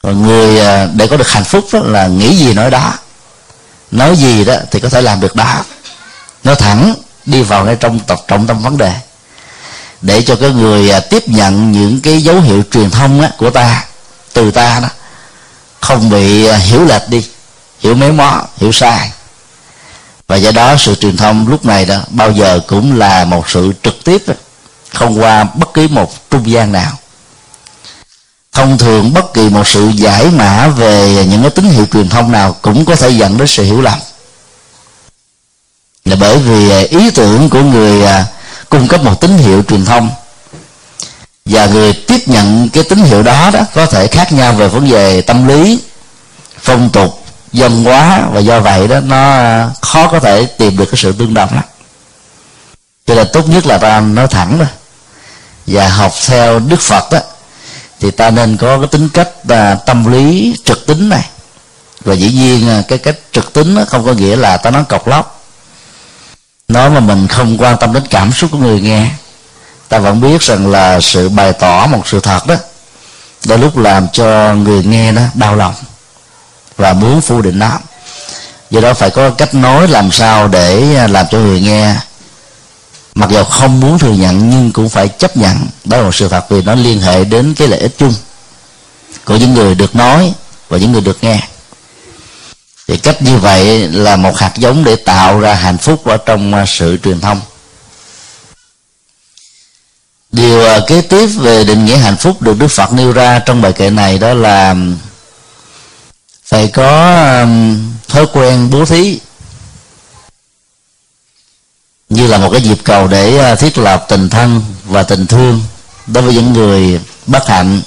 Còn 0.03 0.21
người 0.21 0.59
à, 0.59 0.87
để 0.93 1.07
có 1.07 1.17
được 1.17 1.27
hạnh 1.27 1.43
phúc 1.43 1.67
đó 1.73 1.79
là 1.83 2.07
nghĩ 2.07 2.35
gì 2.35 2.53
nói 2.53 2.71
đó. 2.71 2.93
Nói 3.91 4.15
gì 4.15 4.45
đó 4.45 4.55
thì 4.71 4.79
có 4.79 4.89
thể 4.89 5.01
làm 5.01 5.19
được 5.19 5.35
đó. 5.35 5.63
Nó 6.43 6.55
thẳng, 6.55 6.93
đi 7.25 7.43
vào 7.43 7.65
ngay 7.65 7.75
trong 7.79 7.99
tập, 7.99 8.21
trọng 8.27 8.47
tâm 8.47 8.59
vấn 8.59 8.77
đề 8.77 8.93
để 10.01 10.21
cho 10.21 10.35
cái 10.35 10.49
người 10.49 10.89
à, 10.89 10.99
tiếp 10.99 11.27
nhận 11.27 11.71
những 11.71 11.99
cái 12.01 12.21
dấu 12.21 12.41
hiệu 12.41 12.63
truyền 12.71 12.91
thông 12.91 13.21
á, 13.21 13.31
của 13.37 13.49
ta 13.49 13.85
từ 14.33 14.51
ta 14.51 14.79
đó 14.79 14.89
không 15.81 16.09
bị 16.09 16.45
à, 16.45 16.57
hiểu 16.57 16.85
lệch 16.85 17.09
đi 17.09 17.27
hiểu 17.79 17.95
méo 17.95 18.13
mó 18.13 18.41
hiểu 18.57 18.71
sai. 18.71 19.11
Và 20.27 20.35
do 20.35 20.51
đó 20.51 20.75
sự 20.79 20.95
truyền 20.95 21.17
thông 21.17 21.47
lúc 21.47 21.65
này 21.65 21.85
đó 21.85 21.97
bao 22.09 22.31
giờ 22.31 22.59
cũng 22.67 22.97
là 22.97 23.25
một 23.25 23.49
sự 23.49 23.73
trực 23.83 24.03
tiếp 24.03 24.23
đó, 24.27 24.33
không 24.89 25.21
qua 25.21 25.43
bất 25.43 25.73
kỳ 25.73 25.87
một 25.87 26.29
trung 26.29 26.51
gian 26.51 26.71
nào. 26.71 26.91
Thông 28.51 28.77
thường 28.77 29.13
bất 29.13 29.33
kỳ 29.33 29.49
một 29.49 29.67
sự 29.67 29.87
giải 29.87 30.25
mã 30.25 30.67
về 30.67 31.25
những 31.29 31.41
cái 31.41 31.51
tín 31.51 31.65
hiệu 31.65 31.85
truyền 31.85 32.09
thông 32.09 32.31
nào 32.31 32.55
cũng 32.61 32.85
có 32.85 32.95
thể 32.95 33.09
dẫn 33.09 33.37
đến 33.37 33.47
sự 33.47 33.63
hiểu 33.63 33.81
lầm. 33.81 33.99
Là 36.05 36.15
bởi 36.19 36.37
vì 36.37 36.69
à, 36.69 36.79
ý 36.89 37.11
tưởng 37.11 37.49
của 37.49 37.61
người 37.61 38.05
cung 38.71 38.87
cấp 38.87 39.03
một 39.03 39.21
tín 39.21 39.37
hiệu 39.37 39.63
truyền 39.63 39.85
thông. 39.85 40.09
Và 41.45 41.65
người 41.65 41.93
tiếp 41.93 42.19
nhận 42.25 42.69
cái 42.73 42.83
tín 42.83 42.99
hiệu 42.99 43.23
đó 43.23 43.49
đó 43.53 43.59
có 43.73 43.85
thể 43.85 44.07
khác 44.07 44.33
nhau 44.33 44.53
về 44.53 44.67
vấn 44.67 44.89
đề 44.89 45.21
tâm 45.21 45.47
lý, 45.47 45.79
phong 46.61 46.89
tục 46.89 47.25
dân 47.53 47.83
hóa 47.83 48.21
và 48.31 48.39
do 48.39 48.59
vậy 48.59 48.87
đó 48.87 48.99
nó 48.99 49.31
à, 49.31 49.69
khó 49.81 50.07
có 50.07 50.19
thể 50.19 50.45
tìm 50.45 50.77
được 50.77 50.85
cái 50.85 50.97
sự 50.97 51.11
tương 51.11 51.33
đồng 51.33 51.53
lắm. 51.55 51.63
Cho 53.05 53.15
nên 53.15 53.27
tốt 53.33 53.49
nhất 53.49 53.65
là 53.65 53.77
ta 53.77 53.99
nói 53.99 54.27
thẳng 54.27 54.59
đó 54.59 54.65
và 55.67 55.87
học 55.87 56.13
theo 56.27 56.59
đức 56.59 56.79
phật 56.81 57.11
đó, 57.11 57.19
thì 57.99 58.11
ta 58.11 58.29
nên 58.29 58.57
có 58.57 58.77
cái 58.77 58.87
tính 58.87 59.09
cách 59.09 59.29
là 59.47 59.75
tâm 59.75 60.11
lý 60.11 60.55
trực 60.65 60.85
tính 60.87 61.09
này. 61.09 61.29
Và 62.05 62.13
dĩ 62.13 62.31
nhiên 62.31 62.69
à, 62.69 62.83
cái 62.87 62.97
cách 62.97 63.17
trực 63.31 63.53
tính 63.53 63.77
không 63.87 64.05
có 64.05 64.13
nghĩa 64.13 64.35
là 64.35 64.57
ta 64.57 64.71
nói 64.71 64.83
cọc 64.89 65.07
lóc 65.07 65.40
nói 66.73 66.89
mà 66.89 66.99
mình 66.99 67.27
không 67.27 67.57
quan 67.57 67.77
tâm 67.77 67.93
đến 67.93 68.03
cảm 68.09 68.31
xúc 68.31 68.49
của 68.51 68.57
người 68.57 68.81
nghe, 68.81 69.07
ta 69.89 69.99
vẫn 69.99 70.21
biết 70.21 70.41
rằng 70.41 70.71
là 70.71 70.99
sự 71.01 71.29
bày 71.29 71.53
tỏ 71.53 71.87
một 71.87 72.07
sự 72.07 72.19
thật 72.19 72.47
đó, 72.47 72.55
đôi 73.45 73.57
lúc 73.57 73.77
làm 73.77 74.07
cho 74.13 74.53
người 74.53 74.83
nghe 74.83 75.11
đó 75.11 75.21
đau 75.33 75.55
lòng 75.55 75.73
và 76.77 76.93
muốn 76.93 77.21
phủ 77.21 77.41
định 77.41 77.59
nó. 77.59 77.79
Do 78.69 78.81
đó 78.81 78.93
phải 78.93 79.09
có 79.09 79.29
cách 79.29 79.53
nói 79.55 79.87
làm 79.87 80.11
sao 80.11 80.47
để 80.47 81.07
làm 81.07 81.25
cho 81.31 81.37
người 81.37 81.61
nghe, 81.61 81.95
mặc 83.15 83.29
dù 83.29 83.43
không 83.43 83.79
muốn 83.79 83.99
thừa 83.99 84.13
nhận 84.13 84.49
nhưng 84.49 84.71
cũng 84.71 84.89
phải 84.89 85.07
chấp 85.07 85.37
nhận 85.37 85.67
đó 85.85 85.97
là 85.97 86.03
một 86.03 86.15
sự 86.15 86.29
thật 86.29 86.45
vì 86.49 86.61
nó 86.61 86.75
liên 86.75 87.01
hệ 87.01 87.23
đến 87.23 87.53
cái 87.53 87.67
lợi 87.67 87.79
ích 87.79 87.97
chung 87.97 88.13
của 89.25 89.35
những 89.35 89.53
người 89.53 89.75
được 89.75 89.95
nói 89.95 90.33
và 90.69 90.77
những 90.77 90.91
người 90.91 91.01
được 91.01 91.17
nghe 91.21 91.39
thì 92.91 92.97
cách 92.97 93.21
như 93.21 93.37
vậy 93.37 93.87
là 93.87 94.15
một 94.15 94.37
hạt 94.37 94.51
giống 94.55 94.83
để 94.83 94.95
tạo 94.95 95.39
ra 95.39 95.53
hạnh 95.53 95.77
phúc 95.77 96.05
ở 96.05 96.17
trong 96.17 96.53
à, 96.53 96.65
sự 96.67 96.97
truyền 97.03 97.21
thông. 97.21 97.41
Điều 100.31 100.65
à, 100.65 100.79
kế 100.87 101.01
tiếp 101.01 101.27
về 101.27 101.63
định 101.63 101.85
nghĩa 101.85 101.97
hạnh 101.97 102.17
phúc 102.17 102.41
được 102.41 102.59
đức 102.59 102.67
phật 102.67 102.93
nêu 102.93 103.11
ra 103.11 103.39
trong 103.39 103.61
bài 103.61 103.73
kệ 103.73 103.89
này 103.89 104.17
đó 104.17 104.33
là 104.33 104.75
phải 106.45 106.67
có 106.67 107.15
thói 108.07 108.25
quen 108.33 108.69
bố 108.69 108.85
thí, 108.85 109.19
như 112.09 112.27
là 112.27 112.37
một 112.37 112.49
cái 112.51 112.61
dịp 112.61 112.77
cầu 112.83 113.07
để 113.07 113.37
à, 113.37 113.55
thiết 113.55 113.77
lập 113.77 114.05
tình 114.09 114.29
thân 114.29 114.61
và 114.85 115.03
tình 115.03 115.27
thương 115.27 115.61
đối 116.07 116.23
với 116.23 116.33
những 116.33 116.53
người 116.53 116.99
bất 117.27 117.47
hạnh 117.47 117.81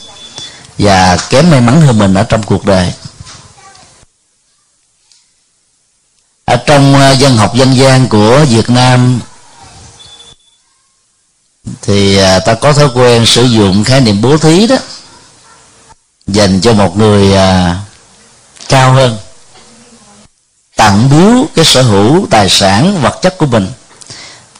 và 0.79 1.17
kém 1.31 1.51
may 1.51 1.61
mắn 1.61 1.81
hơn 1.81 1.99
mình 1.99 2.15
ở 2.15 2.23
trong 2.23 2.43
cuộc 2.43 2.65
đời. 2.67 2.93
Ở 6.55 6.61
trong 6.67 6.95
ờ, 6.95 7.13
dân 7.13 7.37
học 7.37 7.55
dân 7.55 7.77
gian 7.77 8.09
của 8.09 8.45
Việt 8.49 8.71
Nam, 8.71 9.21
thì 11.83 12.17
ờ, 12.17 12.39
ta 12.39 12.55
có 12.55 12.73
thói 12.73 12.89
quen 12.95 13.27
sử 13.27 13.45
dụng 13.45 13.85
khái 13.85 14.01
niệm 14.01 14.23
bố 14.23 14.39
thí 14.39 14.67
đó, 14.67 14.77
dành 16.27 16.61
cho 16.61 16.73
một 16.73 16.97
người 16.97 17.33
ờ, 17.33 17.75
cao 18.69 18.93
hơn, 18.93 19.19
tặng 20.77 21.11
biếu 21.11 21.47
cái 21.55 21.65
sở 21.65 21.83
hữu 21.83 22.27
tài 22.31 22.49
sản, 22.49 23.03
vật 23.03 23.19
chất 23.23 23.39
của 23.39 23.47
mình 23.47 23.73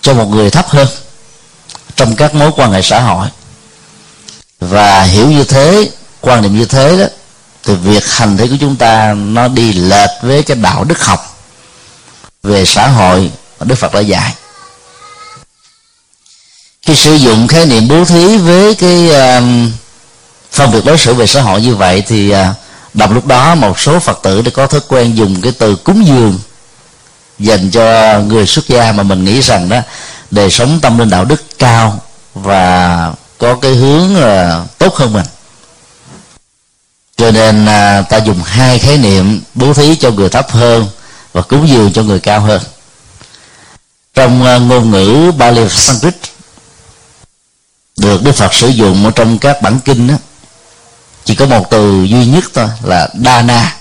cho 0.01 0.15
một 0.15 0.27
người 0.27 0.51
thấp 0.51 0.69
hơn 0.69 0.89
trong 1.97 2.17
các 2.17 2.35
mối 2.35 2.51
quan 2.57 2.73
hệ 2.73 2.83
xã 2.83 3.01
hội. 3.01 3.29
Và 4.61 5.03
hiểu 5.03 5.31
như 5.31 5.45
thế, 5.45 5.91
quan 6.21 6.43
niệm 6.43 6.59
như 6.59 6.65
thế 6.65 6.99
đó, 6.99 7.07
thì 7.65 7.75
việc 7.75 8.05
hành 8.07 8.37
thế 8.37 8.47
của 8.49 8.57
chúng 8.61 8.77
ta 8.77 9.15
nó 9.15 9.49
đi 9.49 9.73
lệch 9.73 10.11
với 10.23 10.43
cái 10.43 10.57
đạo 10.57 10.85
đức 10.85 11.05
học 11.05 11.34
về 12.45 12.65
xã 12.65 12.89
hội 12.89 13.31
mà 13.61 13.65
đức 13.65 13.75
phật 13.75 13.95
đã 13.95 14.01
dạy. 14.01 14.35
Khi 16.83 16.95
sử 16.95 17.15
dụng 17.15 17.49
khái 17.49 17.67
niệm 17.67 17.89
bố 17.89 18.05
thí 18.05 18.37
với 18.37 18.75
cái 18.75 19.09
uh, 19.09 19.73
phân 20.53 20.71
biệt 20.71 20.85
đối 20.85 20.99
xử 20.99 21.15
về 21.15 21.27
xã 21.27 21.43
hội 21.43 21.61
như 21.61 21.75
vậy 21.75 22.03
thì 22.07 22.33
uh, 22.35 22.37
đọc 22.95 23.13
lúc 23.13 23.27
đó 23.27 23.55
một 23.55 23.81
số 23.81 23.99
phật 23.99 24.19
tử 24.23 24.43
đã 24.43 24.51
có 24.55 24.67
thói 24.67 24.81
quen 24.89 25.17
dùng 25.17 25.41
cái 25.43 25.53
từ 25.59 25.77
cúng 25.77 26.07
dường 26.07 26.39
dành 27.39 27.71
cho 27.71 28.19
người 28.21 28.47
xuất 28.47 28.69
gia 28.69 28.93
mà 28.93 29.03
mình 29.03 29.25
nghĩ 29.25 29.41
rằng 29.41 29.69
đó 29.69 29.81
đời 30.31 30.51
sống 30.51 30.81
tâm 30.83 30.99
linh 30.99 31.11
đạo 31.11 31.25
đức 31.25 31.59
cao 31.59 32.01
và 32.35 33.13
có 33.39 33.55
cái 33.55 33.75
hướng 33.75 34.17
uh, 34.17 34.79
tốt 34.79 34.95
hơn 34.95 35.13
mình. 35.13 35.27
Cho 37.17 37.31
nên 37.31 37.65
uh, 37.65 38.09
ta 38.09 38.17
dùng 38.25 38.43
hai 38.43 38.79
khái 38.79 38.97
niệm 38.99 39.43
bố 39.55 39.73
thí 39.75 39.97
cho 39.97 40.11
người 40.11 40.29
thấp 40.29 40.51
hơn 40.51 40.87
và 41.35 41.43
cúng 41.43 41.69
dường 41.69 41.93
cho 41.93 42.03
người 42.03 42.21
cao 42.21 42.41
hơn. 42.41 42.63
Trong 44.15 44.45
à, 44.45 44.59
ngôn 44.59 44.91
ngữ 44.91 45.33
Bali 45.39 45.69
Sanskrit 45.69 46.17
được 47.97 48.23
Đức 48.23 48.33
Phật 48.33 48.55
sử 48.55 48.69
dụng 48.69 49.05
ở 49.05 49.11
trong 49.11 49.39
các 49.39 49.63
bản 49.63 49.81
kinh 49.85 50.07
đó, 50.07 50.15
chỉ 51.25 51.35
có 51.35 51.47
một 51.47 51.71
từ 51.71 52.03
duy 52.03 52.27
nhất 52.27 52.45
thôi 52.55 52.69
là 52.83 53.09
Dana. 53.25 53.77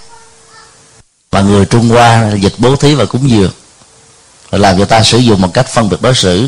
Và 1.31 1.41
người 1.41 1.65
Trung 1.65 1.89
Hoa 1.89 2.31
dịch 2.41 2.53
bố 2.57 2.75
thí 2.75 2.95
và 2.95 3.05
cúng 3.05 3.29
dường 3.29 3.51
và 4.49 4.57
làm 4.57 4.79
cho 4.79 4.85
ta 4.85 5.03
sử 5.03 5.17
dụng 5.17 5.41
một 5.41 5.53
cách 5.53 5.67
phân 5.67 5.89
biệt 5.89 6.01
đối 6.01 6.15
xử. 6.15 6.47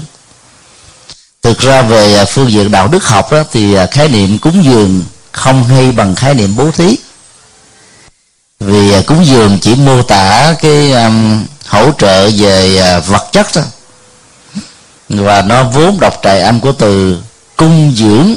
Thực 1.41 1.59
ra 1.59 1.81
về 1.81 2.15
à, 2.15 2.25
phương 2.25 2.51
diện 2.51 2.71
đạo 2.71 2.87
đức 2.87 3.03
học 3.03 3.31
đó, 3.31 3.43
thì 3.51 3.73
à, 3.73 3.85
khái 3.85 4.07
niệm 4.07 4.37
cúng 4.37 4.63
dường 4.63 5.03
không 5.31 5.63
hay 5.63 5.91
bằng 5.91 6.15
khái 6.15 6.33
niệm 6.33 6.55
bố 6.55 6.71
thí 6.71 6.97
vì 8.59 8.91
à, 8.91 9.01
cúng 9.07 9.25
dường 9.25 9.59
chỉ 9.61 9.75
mô 9.75 10.01
tả 10.01 10.55
cái 10.61 10.91
um, 10.91 11.45
hỗ 11.67 11.91
trợ 11.91 12.29
về 12.29 12.81
uh, 12.97 13.07
vật 13.07 13.27
chất 13.31 13.47
đó 13.55 13.61
và 15.09 15.41
nó 15.41 15.63
vốn 15.63 15.99
đọc 15.99 16.19
trại 16.23 16.41
âm 16.41 16.59
của 16.59 16.71
từ 16.71 17.17
cung 17.55 17.93
dưỡng 17.95 18.35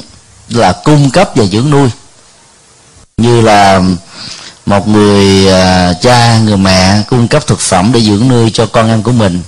là 0.49 0.73
cung 0.85 1.11
cấp 1.11 1.31
và 1.35 1.45
dưỡng 1.45 1.71
nuôi. 1.71 1.91
Như 3.17 3.41
là 3.41 3.81
một 4.67 4.89
người 4.89 5.47
uh, 5.47 5.97
cha 6.03 6.39
người 6.39 6.57
mẹ 6.57 7.03
cung 7.11 7.29
cấp 7.29 7.47
thực 7.47 7.61
phẩm 7.61 7.91
để 7.95 8.01
dưỡng 8.01 8.29
nuôi 8.29 8.51
cho 8.55 8.67
con 8.67 8.89
em 8.89 9.03
của 9.03 9.13
mình 9.13 9.43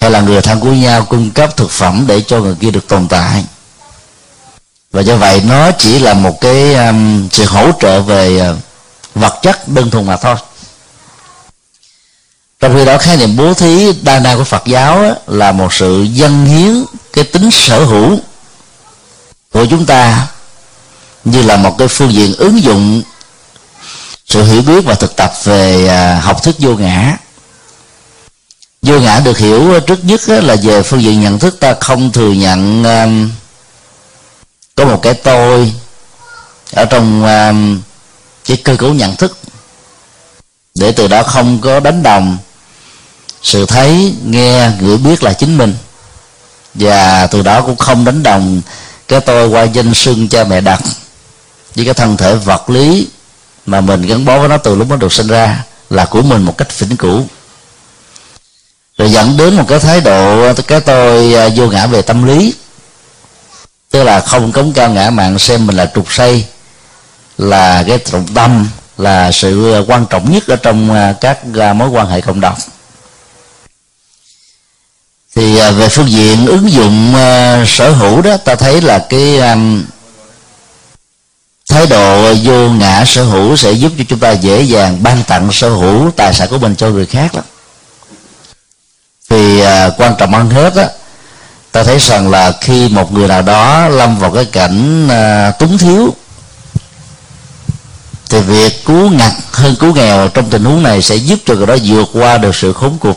hay 0.00 0.10
là 0.10 0.20
người 0.20 0.42
thân 0.42 0.60
của 0.60 0.72
nhau 0.72 1.04
cung 1.04 1.30
cấp 1.30 1.56
thực 1.56 1.70
phẩm 1.70 2.04
để 2.06 2.22
cho 2.26 2.40
người 2.40 2.54
kia 2.60 2.70
được 2.70 2.88
tồn 2.88 3.08
tại. 3.08 3.44
Và 4.92 5.00
do 5.00 5.16
vậy 5.16 5.42
nó 5.48 5.70
chỉ 5.70 5.98
là 5.98 6.14
một 6.14 6.40
cái 6.40 6.74
um, 6.74 7.28
sự 7.32 7.44
hỗ 7.44 7.70
trợ 7.80 8.00
về 8.00 8.50
uh, 8.50 8.56
vật 9.14 9.38
chất 9.42 9.68
đơn 9.68 9.90
thuần 9.90 10.06
mà 10.06 10.16
thôi. 10.16 10.36
Trong 12.60 12.74
khi 12.74 12.84
đó 12.84 12.98
khái 12.98 13.16
niệm 13.16 13.36
bố 13.36 13.54
thí 13.54 13.92
đa 14.02 14.18
năng 14.18 14.38
của 14.38 14.44
phật 14.44 14.62
giáo 14.66 15.02
á, 15.02 15.14
là 15.26 15.52
một 15.52 15.72
sự 15.72 16.06
dân 16.12 16.44
hiến 16.44 16.84
cái 17.12 17.24
tính 17.24 17.50
sở 17.50 17.84
hữu 17.84 18.18
của 19.52 19.66
chúng 19.70 19.86
ta 19.86 20.26
như 21.24 21.42
là 21.42 21.56
một 21.56 21.78
cái 21.78 21.88
phương 21.88 22.12
diện 22.12 22.34
ứng 22.38 22.62
dụng 22.62 23.02
sự 24.26 24.42
hiểu 24.44 24.62
biết 24.62 24.80
và 24.84 24.94
thực 24.94 25.16
tập 25.16 25.32
về 25.44 25.88
à, 25.88 26.20
học 26.20 26.42
thức 26.42 26.56
vô 26.58 26.74
ngã. 26.74 27.16
Vô 28.82 29.00
ngã 29.00 29.20
được 29.20 29.38
hiểu 29.38 29.80
trước 29.80 30.04
nhất 30.04 30.28
là 30.28 30.56
về 30.62 30.82
phương 30.82 31.02
diện 31.02 31.20
nhận 31.20 31.38
thức 31.38 31.60
ta 31.60 31.74
không 31.80 32.12
thừa 32.12 32.32
nhận 32.32 32.84
à, 32.84 33.06
có 34.74 34.84
một 34.84 35.02
cái 35.02 35.14
tôi 35.14 35.72
ở 36.72 36.84
trong 36.84 37.24
à, 37.24 37.52
cái 38.50 38.56
cơ 38.64 38.76
cấu 38.76 38.94
nhận 38.94 39.16
thức. 39.16 39.38
Để 40.74 40.92
từ 40.92 41.08
đó 41.08 41.22
không 41.22 41.60
có 41.60 41.80
đánh 41.80 42.02
đồng. 42.02 42.38
Sự 43.42 43.66
thấy, 43.66 44.14
nghe, 44.24 44.70
ngửi, 44.80 44.98
biết 44.98 45.22
là 45.22 45.32
chính 45.32 45.58
mình. 45.58 45.74
Và 46.74 47.26
từ 47.26 47.42
đó 47.42 47.60
cũng 47.60 47.76
không 47.76 48.04
đánh 48.04 48.22
đồng 48.22 48.60
cái 49.08 49.20
tôi 49.20 49.48
qua 49.48 49.62
danh 49.62 49.94
sưng 49.94 50.28
cha 50.28 50.44
mẹ 50.44 50.60
đặt 50.60 50.80
với 51.74 51.84
cái 51.84 51.94
thân 51.94 52.16
thể 52.16 52.34
vật 52.34 52.70
lý 52.70 53.08
mà 53.66 53.80
mình 53.80 54.02
gắn 54.02 54.24
bó 54.24 54.38
với 54.38 54.48
nó 54.48 54.56
từ 54.56 54.74
lúc 54.74 54.88
nó 54.88 54.96
được 54.96 55.12
sinh 55.12 55.26
ra 55.26 55.64
là 55.90 56.04
của 56.04 56.22
mình 56.22 56.42
một 56.42 56.58
cách 56.58 56.78
vĩnh 56.78 56.96
cửu. 56.96 57.26
Rồi 58.98 59.12
dẫn 59.12 59.36
đến 59.36 59.56
một 59.56 59.64
cái 59.68 59.78
thái 59.78 60.00
độ, 60.00 60.52
cái 60.54 60.80
tôi 60.80 61.34
à, 61.34 61.48
vô 61.56 61.66
ngã 61.66 61.86
về 61.86 62.02
tâm 62.02 62.26
lý. 62.26 62.54
Tức 63.90 64.02
là 64.02 64.20
không 64.20 64.52
cống 64.52 64.72
cao 64.72 64.90
ngã 64.90 65.10
mạng 65.10 65.38
xem 65.38 65.66
mình 65.66 65.76
là 65.76 65.90
trục 65.94 66.12
xây 66.12 66.44
là 67.38 67.84
cái 67.88 67.98
trọng 67.98 68.26
tâm 68.34 68.68
là 68.98 69.32
sự 69.32 69.72
ờ, 69.72 69.84
quan 69.88 70.06
trọng 70.10 70.32
nhất 70.32 70.46
ở 70.46 70.56
trong 70.56 70.94
ờ, 70.94 71.12
các 71.20 71.38
ờ, 71.54 71.74
mối 71.74 71.88
quan 71.88 72.06
hệ 72.06 72.20
cộng 72.20 72.40
đồng. 72.40 72.54
Thì 75.36 75.54
về 75.54 75.88
phương 75.88 76.10
diện 76.10 76.46
ứng 76.46 76.70
dụng 76.70 77.14
sở 77.66 77.90
hữu 77.90 78.22
đó 78.22 78.36
ta 78.36 78.54
thấy 78.54 78.80
là 78.80 78.98
cái 78.98 79.40
thái 81.68 81.86
độ 81.86 82.34
vô 82.42 82.68
ngã 82.70 83.04
sở 83.06 83.24
hữu 83.24 83.56
sẽ 83.56 83.72
giúp 83.72 83.92
cho 83.98 84.04
chúng 84.08 84.18
ta 84.18 84.32
dễ 84.32 84.62
dàng 84.62 85.02
ban 85.02 85.22
tặng 85.24 85.52
sở 85.52 85.68
hữu 85.68 86.10
tài 86.10 86.34
sản 86.34 86.48
của 86.48 86.58
mình 86.58 86.76
cho 86.76 86.88
người 86.90 87.06
khác 87.06 87.34
lắm. 87.34 87.44
Thì 89.30 89.60
à, 89.60 89.90
quan 89.96 90.14
trọng 90.18 90.32
hơn 90.32 90.50
hết 90.50 90.74
á 90.74 90.88
ta 91.72 91.82
thấy 91.82 91.98
rằng 91.98 92.30
là 92.30 92.52
khi 92.60 92.88
một 92.88 93.12
người 93.12 93.28
nào 93.28 93.42
đó 93.42 93.88
lâm 93.88 94.18
vào 94.18 94.30
cái 94.30 94.44
cảnh 94.44 95.08
à, 95.08 95.50
túng 95.50 95.78
thiếu 95.78 96.14
thì 98.30 98.40
việc 98.40 98.84
cứu 98.84 99.10
ngặt 99.10 99.32
hơn 99.52 99.76
cứu 99.80 99.94
nghèo 99.94 100.28
trong 100.28 100.50
tình 100.50 100.64
huống 100.64 100.82
này 100.82 101.02
sẽ 101.02 101.16
giúp 101.16 101.38
cho 101.46 101.54
người 101.54 101.66
đó 101.66 101.76
vượt 101.84 102.08
qua 102.12 102.38
được 102.38 102.54
sự 102.54 102.72
khốn 102.72 102.98
cuộc. 103.00 103.16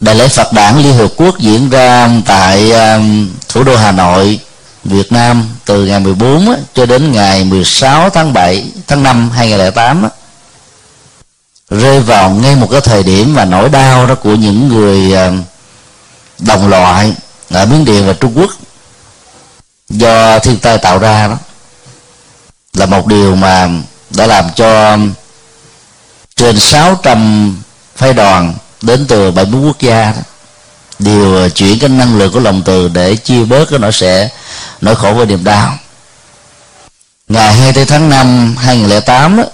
Đại 0.00 0.14
lễ 0.14 0.28
Phật 0.28 0.52
đản 0.52 0.78
Liên 0.78 0.96
Hợp 0.96 1.12
Quốc 1.16 1.38
diễn 1.38 1.70
ra 1.70 2.10
tại 2.26 2.70
um, 2.70 3.30
thủ 3.48 3.64
đô 3.64 3.76
Hà 3.76 3.92
Nội, 3.92 4.40
Việt 4.84 5.12
Nam 5.12 5.48
từ 5.64 5.84
ngày 5.84 6.00
14 6.00 6.54
cho 6.74 6.86
đến 6.86 7.12
ngày 7.12 7.44
16 7.44 8.10
tháng 8.10 8.32
7 8.32 8.64
tháng 8.86 9.02
5 9.02 9.30
2008 9.30 10.08
rơi 11.70 12.00
vào 12.00 12.30
ngay 12.30 12.56
một 12.56 12.68
cái 12.70 12.80
thời 12.80 13.02
điểm 13.02 13.34
mà 13.34 13.44
nỗi 13.44 13.68
đau 13.68 14.06
đó 14.06 14.14
của 14.14 14.34
những 14.34 14.68
người 14.68 15.12
um, 15.12 15.42
đồng 16.38 16.68
loại 16.68 17.14
ở 17.50 17.66
Miến 17.66 17.84
Điện 17.84 18.06
và 18.06 18.12
Trung 18.12 18.32
Quốc 18.38 18.50
do 19.88 20.38
thiên 20.38 20.58
tai 20.58 20.78
tạo 20.78 20.98
ra 20.98 21.28
đó 21.28 21.36
là 22.72 22.86
một 22.86 23.06
điều 23.06 23.34
mà 23.34 23.68
đã 24.10 24.26
làm 24.26 24.44
cho 24.54 24.98
trên 26.36 26.58
600 26.58 27.62
phái 27.96 28.12
đoàn 28.12 28.54
đến 28.82 29.06
từ 29.06 29.30
70 29.30 29.60
quốc 29.66 29.80
gia 29.80 30.12
đó 30.12 30.22
đều 30.98 31.48
chuyển 31.48 31.78
cái 31.78 31.88
năng 31.88 32.18
lượng 32.18 32.32
của 32.32 32.40
lòng 32.40 32.62
từ 32.64 32.88
để 32.88 33.16
chia 33.16 33.44
bớt 33.44 33.70
cái 33.70 33.78
nỗi 33.78 33.92
sẽ 33.92 34.28
nỗi 34.80 34.96
khổ 34.96 35.12
và 35.12 35.24
niềm 35.24 35.44
đau. 35.44 35.78
Ngày 37.28 37.52
24 37.54 37.86
tháng 37.86 38.08
5 38.08 38.56
2008 38.56 39.36
đó, 39.36 39.44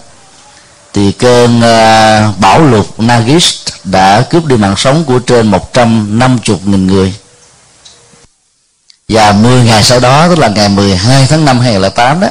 thì 0.92 1.12
cơn 1.12 1.58
uh, 1.58 2.38
bão 2.38 2.60
lụt 2.60 2.86
Nagis 2.98 3.54
đã 3.84 4.24
cướp 4.30 4.44
đi 4.44 4.56
mạng 4.56 4.76
sống 4.76 5.04
của 5.04 5.18
trên 5.18 5.50
150.000 5.50 6.86
người. 6.86 7.14
Và 9.08 9.32
10 9.32 9.64
ngày 9.64 9.82
sau 9.82 10.00
đó 10.00 10.28
tức 10.28 10.38
là 10.38 10.48
ngày 10.48 10.68
12 10.68 11.26
tháng 11.26 11.44
5 11.44 11.60
2008 11.60 12.20
đó 12.20 12.28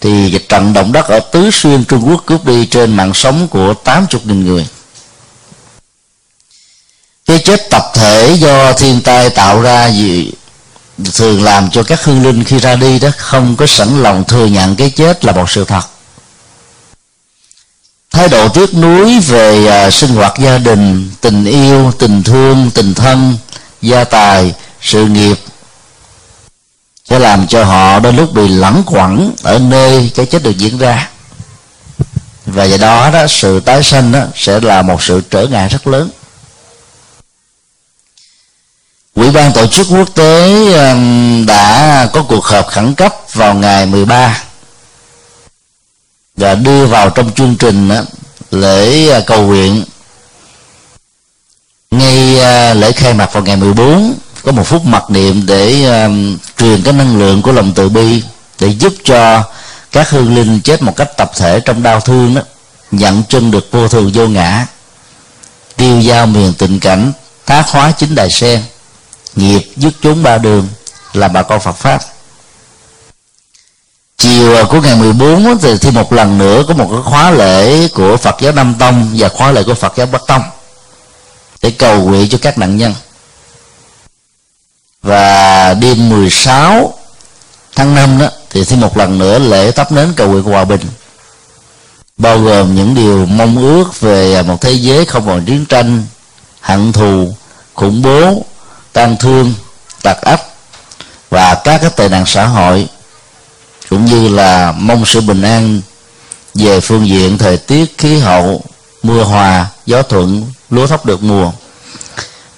thì 0.00 0.38
trận 0.48 0.72
động 0.72 0.92
đất 0.92 1.06
ở 1.06 1.20
Tứ 1.20 1.50
Xuyên, 1.50 1.84
Trung 1.84 2.08
Quốc 2.08 2.22
cướp 2.26 2.44
đi 2.44 2.66
trên 2.66 2.96
mạng 2.96 3.14
sống 3.14 3.48
của 3.48 3.74
80.000 3.84 4.44
người. 4.44 4.66
Cái 7.26 7.38
chết 7.38 7.70
tập 7.70 7.82
thể 7.94 8.36
do 8.38 8.72
thiên 8.72 9.00
tai 9.00 9.30
tạo 9.30 9.62
ra 9.62 9.86
gì 9.86 10.32
thường 11.14 11.42
làm 11.42 11.70
cho 11.70 11.82
các 11.82 12.04
hương 12.04 12.22
linh 12.22 12.44
khi 12.44 12.58
ra 12.58 12.76
đi 12.76 12.98
đó 12.98 13.08
không 13.16 13.56
có 13.56 13.66
sẵn 13.66 14.02
lòng 14.02 14.24
thừa 14.24 14.46
nhận 14.46 14.76
cái 14.76 14.90
chết 14.90 15.24
là 15.24 15.32
một 15.32 15.50
sự 15.50 15.64
thật. 15.64 15.82
Thái 18.10 18.28
độ 18.28 18.48
tiếc 18.48 18.74
nuối 18.74 19.18
về 19.20 19.66
à, 19.66 19.90
sinh 19.90 20.10
hoạt 20.10 20.38
gia 20.38 20.58
đình, 20.58 21.10
tình 21.20 21.44
yêu, 21.44 21.92
tình 21.98 22.22
thương, 22.22 22.70
tình 22.74 22.94
thân, 22.94 23.36
gia 23.82 24.04
tài, 24.04 24.54
sự 24.80 25.06
nghiệp 25.06 25.38
sẽ 27.08 27.18
làm 27.18 27.46
cho 27.46 27.64
họ 27.64 27.98
đôi 28.00 28.12
lúc 28.12 28.32
bị 28.32 28.48
lẳng 28.48 28.82
quẩn 28.86 29.34
ở 29.42 29.58
nơi 29.58 30.10
cái 30.14 30.26
chết 30.26 30.42
được 30.42 30.58
diễn 30.58 30.78
ra. 30.78 31.10
Và 32.46 32.64
do 32.64 32.76
đó 32.76 33.10
đó, 33.10 33.26
sự 33.26 33.60
tái 33.60 33.82
sanh 33.82 34.12
đó 34.12 34.20
sẽ 34.34 34.60
là 34.60 34.82
một 34.82 35.02
sự 35.02 35.22
trở 35.30 35.46
ngại 35.46 35.68
rất 35.68 35.86
lớn. 35.86 36.10
Quỹ 39.14 39.30
ban 39.30 39.52
tổ 39.52 39.66
chức 39.66 39.86
quốc 39.90 40.08
tế 40.14 40.48
đã 41.46 42.08
có 42.12 42.22
cuộc 42.22 42.44
họp 42.44 42.66
khẩn 42.66 42.94
cấp 42.94 43.14
vào 43.32 43.54
ngày 43.54 43.86
13 43.86 44.42
và 46.36 46.54
đưa 46.54 46.86
vào 46.86 47.10
trong 47.10 47.34
chương 47.34 47.56
trình 47.56 47.90
lễ 48.50 49.10
à, 49.10 49.20
cầu 49.26 49.42
nguyện. 49.42 49.84
Ngay 51.90 52.40
à, 52.40 52.74
lễ 52.74 52.92
khai 52.92 53.14
mạc 53.14 53.32
vào 53.32 53.42
ngày 53.42 53.56
14 53.56 54.14
có 54.42 54.52
một 54.52 54.66
phút 54.66 54.84
mặc 54.84 55.10
niệm 55.10 55.46
để 55.46 55.84
um, 55.84 56.38
truyền 56.58 56.82
cái 56.82 56.92
năng 56.92 57.18
lượng 57.18 57.42
của 57.42 57.52
lòng 57.52 57.72
từ 57.74 57.88
bi 57.88 58.22
để 58.60 58.68
giúp 58.68 58.92
cho 59.04 59.44
các 59.92 60.10
hương 60.10 60.34
linh 60.34 60.60
chết 60.60 60.82
một 60.82 60.96
cách 60.96 61.16
tập 61.16 61.30
thể 61.36 61.60
trong 61.60 61.82
đau 61.82 62.00
thương 62.00 62.34
đó, 62.34 62.42
nhận 62.90 63.22
chân 63.28 63.50
được 63.50 63.68
vô 63.70 63.88
thường 63.88 64.10
vô 64.14 64.28
ngã, 64.28 64.66
tiêu 65.76 66.00
giao 66.00 66.26
miền 66.26 66.52
tình 66.58 66.80
cảnh 66.80 67.12
tác 67.44 67.68
hóa 67.68 67.92
chính 67.98 68.14
đài 68.14 68.30
sen, 68.30 68.62
nghiệp 69.36 69.72
dứt 69.76 69.94
chúng 70.02 70.22
ba 70.22 70.38
đường 70.38 70.68
là 71.12 71.28
bà 71.28 71.42
con 71.42 71.60
Phật 71.60 71.76
pháp. 71.76 72.02
Chiều 74.16 74.66
của 74.70 74.80
ngày 74.80 74.96
14 74.96 75.58
thì 75.62 75.78
thêm 75.78 75.94
một 75.94 76.12
lần 76.12 76.38
nữa 76.38 76.64
có 76.68 76.74
một 76.74 76.88
cái 76.90 77.00
khóa 77.04 77.30
lễ 77.30 77.88
của 77.88 78.16
Phật 78.16 78.36
giáo 78.40 78.52
Nam 78.52 78.74
Tông 78.78 79.10
và 79.14 79.28
khóa 79.28 79.52
lễ 79.52 79.62
của 79.62 79.74
Phật 79.74 79.92
giáo 79.96 80.06
Bắc 80.06 80.22
Tông 80.26 80.42
để 81.62 81.70
cầu 81.70 82.04
nguyện 82.04 82.28
cho 82.28 82.38
các 82.42 82.58
nạn 82.58 82.76
nhân 82.76 82.94
và 85.02 85.74
đêm 85.74 86.08
16 86.08 86.94
tháng 87.76 87.94
5 87.94 88.18
đó, 88.18 88.28
thì 88.50 88.64
thêm 88.64 88.80
một 88.80 88.96
lần 88.96 89.18
nữa 89.18 89.38
lễ 89.38 89.70
tắp 89.70 89.92
nến 89.92 90.12
cầu 90.16 90.28
nguyện 90.28 90.42
hòa 90.42 90.64
bình. 90.64 90.80
Bao 92.16 92.38
gồm 92.38 92.74
những 92.74 92.94
điều 92.94 93.26
mong 93.26 93.56
ước 93.56 94.00
về 94.00 94.42
một 94.42 94.60
thế 94.60 94.72
giới 94.72 95.04
không 95.04 95.26
còn 95.26 95.44
chiến 95.44 95.66
tranh, 95.66 96.06
hận 96.60 96.92
thù, 96.92 97.34
khủng 97.74 98.02
bố 98.02 98.44
tan 98.92 99.16
thương 99.16 99.54
tật 100.02 100.20
ấp 100.20 100.40
và 101.30 101.54
các 101.64 101.80
cái 101.80 101.90
tệ 101.96 102.08
nạn 102.08 102.26
xã 102.26 102.46
hội, 102.46 102.88
cũng 103.90 104.04
như 104.04 104.28
là 104.28 104.72
mong 104.72 105.06
sự 105.06 105.20
bình 105.20 105.42
an 105.42 105.80
về 106.54 106.80
phương 106.80 107.08
diện 107.08 107.38
thời 107.38 107.56
tiết, 107.56 107.98
khí 107.98 108.18
hậu, 108.18 108.62
mưa 109.02 109.22
hòa, 109.22 109.66
gió 109.86 110.02
thuận, 110.02 110.46
lúa 110.70 110.86
thóc 110.86 111.06
được 111.06 111.22
mùa 111.22 111.52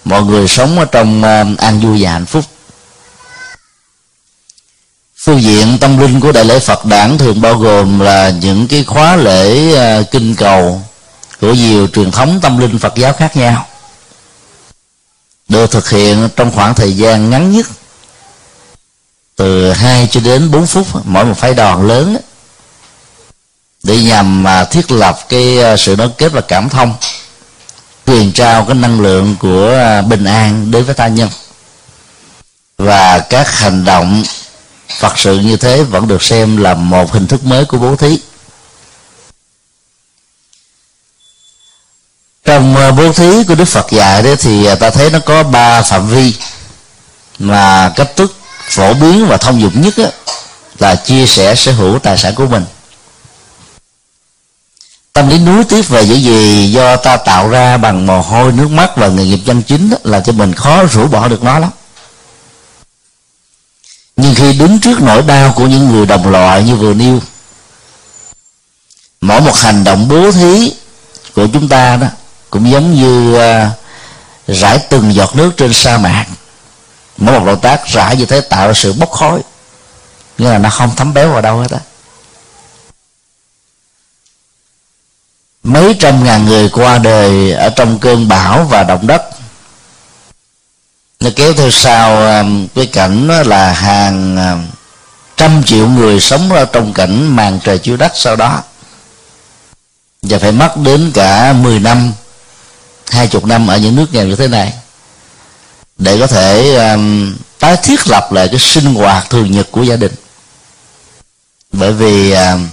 mọi 0.04 0.22
người 0.22 0.48
sống 0.48 0.78
ở 0.78 0.84
trong 0.84 1.22
ờ, 1.22 1.44
an 1.58 1.80
vui 1.80 2.02
và 2.02 2.10
hạnh 2.10 2.26
phúc. 2.26 2.44
Phương 5.16 5.42
diện 5.42 5.78
tâm 5.80 5.98
linh 5.98 6.20
của 6.20 6.32
đại 6.32 6.44
lễ 6.44 6.58
Phật 6.58 6.84
đản 6.84 7.18
thường 7.18 7.40
bao 7.40 7.54
gồm 7.58 8.00
là 8.00 8.30
những 8.30 8.68
cái 8.68 8.84
khóa 8.84 9.16
lễ 9.16 9.74
ờ, 9.74 10.02
kinh 10.10 10.34
cầu 10.34 10.82
của 11.40 11.52
nhiều 11.52 11.86
truyền 11.86 12.10
thống 12.10 12.40
tâm 12.42 12.58
linh 12.58 12.78
Phật 12.78 12.94
giáo 12.96 13.12
khác 13.12 13.36
nhau, 13.36 13.66
được 15.48 15.70
thực 15.70 15.90
hiện 15.90 16.28
trong 16.36 16.50
khoảng 16.50 16.74
thời 16.74 16.96
gian 16.96 17.30
ngắn 17.30 17.52
nhất, 17.52 17.66
từ 19.36 19.72
2 19.72 20.08
cho 20.10 20.20
đến 20.20 20.50
4 20.50 20.66
phút, 20.66 20.86
mỗi 21.04 21.24
một 21.24 21.34
phái 21.38 21.54
đoàn 21.54 21.86
lớn 21.86 22.16
để 23.82 24.02
nhằm 24.02 24.42
mà 24.42 24.64
thiết 24.64 24.90
lập 24.92 25.18
cái 25.28 25.58
sự 25.78 25.96
nối 25.96 26.08
kết 26.18 26.28
và 26.32 26.40
cảm 26.40 26.68
thông 26.68 26.94
truyền 28.06 28.32
trao 28.32 28.64
cái 28.64 28.74
năng 28.74 29.00
lượng 29.00 29.36
của 29.40 29.74
à, 29.74 30.02
bình 30.02 30.24
an 30.24 30.70
đến 30.70 30.84
với 30.84 30.94
ta 30.94 31.08
nhân. 31.08 31.28
Và 32.78 33.18
các 33.18 33.58
hành 33.58 33.84
động 33.84 34.22
phật 34.98 35.18
sự 35.18 35.38
như 35.38 35.56
thế 35.56 35.82
vẫn 35.82 36.08
được 36.08 36.22
xem 36.22 36.56
là 36.56 36.74
một 36.74 37.12
hình 37.12 37.26
thức 37.26 37.44
mới 37.44 37.64
của 37.64 37.78
bố 37.78 37.96
thí. 37.96 38.18
Trong 42.44 42.76
à, 42.76 42.90
bố 42.90 43.12
thí 43.12 43.44
của 43.44 43.54
đức 43.54 43.64
phật 43.64 43.90
dạy 43.90 44.22
đấy 44.22 44.36
thì 44.36 44.66
à, 44.66 44.74
ta 44.74 44.90
thấy 44.90 45.10
nó 45.10 45.18
có 45.18 45.42
ba 45.42 45.82
phạm 45.82 46.08
vi 46.08 46.34
mà 47.38 47.92
cách 47.96 48.16
thức 48.16 48.34
phổ 48.68 48.94
biến 48.94 49.26
và 49.28 49.36
thông 49.36 49.60
dụng 49.60 49.80
nhất 49.80 49.94
là 50.78 50.94
chia 50.94 51.26
sẻ 51.26 51.54
sở 51.54 51.72
hữu 51.72 51.98
tài 51.98 52.18
sản 52.18 52.34
của 52.34 52.46
mình 52.46 52.64
tâm 55.20 55.28
lý 55.28 55.38
nuối 55.38 55.64
tiếc 55.64 55.88
về 55.88 56.06
những 56.06 56.22
gì 56.22 56.72
do 56.72 56.96
ta 56.96 57.16
tạo 57.16 57.48
ra 57.48 57.76
bằng 57.76 58.06
mồ 58.06 58.20
hôi 58.20 58.52
nước 58.52 58.70
mắt 58.70 58.96
và 58.96 59.09
nghề 59.09 59.24
nghiệp 59.24 59.40
chân 59.46 59.62
chính 59.62 59.90
đó, 59.90 59.96
là 60.04 60.20
cho 60.20 60.33
mình 60.33 60.54
khó 60.54 60.85
rũ 60.85 61.06
bỏ 61.06 61.28
được 61.28 61.42
nó 61.42 61.59
lắm. 61.59 61.70
Nhưng 64.16 64.35
khi 64.35 64.52
đứng 64.52 64.80
trước 64.80 65.02
nỗi 65.02 65.22
đau 65.22 65.52
của 65.56 65.66
những 65.66 65.92
người 65.92 66.06
đồng 66.06 66.30
loại 66.30 66.62
như 66.62 66.76
vừa 66.76 66.94
nêu 66.94 67.20
mỗi 69.20 69.40
một 69.40 69.56
hành 69.56 69.85
động 69.85 70.09
bố 70.09 70.33
thí 70.33 70.72
của 71.35 71.46
chúng 71.52 71.68
ta 71.68 71.96
đó 71.96 72.06
cũng 72.50 72.70
giống 72.70 72.94
như 72.94 73.35
uh, 73.35 74.59
rải 74.59 74.78
từng 74.78 75.14
giọt 75.14 75.37
nước 75.37 75.50
trên 75.56 75.72
sa 75.72 75.98
mạc. 75.98 76.26
Mỗi 77.16 77.38
một 77.38 77.46
động 77.46 77.61
tác 77.61 77.87
rải 77.87 78.16
như 78.16 78.26
thế 78.26 78.40
tạo 78.40 78.66
ra 78.66 78.74
sự 78.74 78.92
bốc 78.92 79.11
khói 79.11 79.40
nghĩa 80.38 80.50
là 80.50 80.59
nó 80.59 80.70
không 80.70 80.90
thấm 80.96 81.14
béo 81.14 81.33
vào 81.33 81.42
đâu 81.42 81.59
hết 81.59 81.70
á. 81.70 81.78
Mấy 85.62 85.96
trăm 85.98 86.24
ngàn 86.24 86.44
người 86.44 86.68
qua 86.68 86.98
đời 86.98 87.52
ở 87.52 87.68
trong 87.68 87.98
cơn 87.98 88.28
bão 88.28 88.64
và 88.64 88.82
động 88.82 89.06
đất. 89.06 89.22
Nó 91.20 91.30
kéo 91.36 91.52
theo 91.52 91.70
sau 91.70 92.26
à, 92.26 92.44
cái 92.74 92.86
cảnh 92.86 93.28
là 93.46 93.72
hàng 93.72 94.36
à, 94.36 94.56
trăm 95.36 95.62
triệu 95.62 95.88
người 95.88 96.20
sống 96.20 96.52
ở 96.52 96.64
trong 96.64 96.92
cảnh 96.92 97.36
màn 97.36 97.60
trời 97.64 97.78
chiếu 97.78 97.96
đất 97.96 98.12
sau 98.14 98.36
đó. 98.36 98.62
Và 100.22 100.38
phải 100.38 100.52
mất 100.52 100.76
đến 100.76 101.10
cả 101.14 101.52
10 101.52 101.78
năm 101.78 102.12
hai 103.10 103.26
chục 103.26 103.44
năm 103.44 103.66
ở 103.66 103.76
những 103.76 103.96
nước 103.96 104.06
nghèo 104.12 104.26
như 104.26 104.36
thế 104.36 104.48
này 104.48 104.72
để 105.98 106.18
có 106.20 106.26
thể 106.26 106.74
um, 106.76 107.36
tái 107.58 107.76
thiết 107.76 108.08
lập 108.08 108.32
lại 108.32 108.48
cái 108.48 108.58
sinh 108.58 108.94
hoạt 108.94 109.30
thường 109.30 109.50
nhật 109.50 109.68
của 109.70 109.82
gia 109.82 109.96
đình. 109.96 110.12
Bởi 111.72 111.92
vì 111.92 112.32
um, 112.32 112.68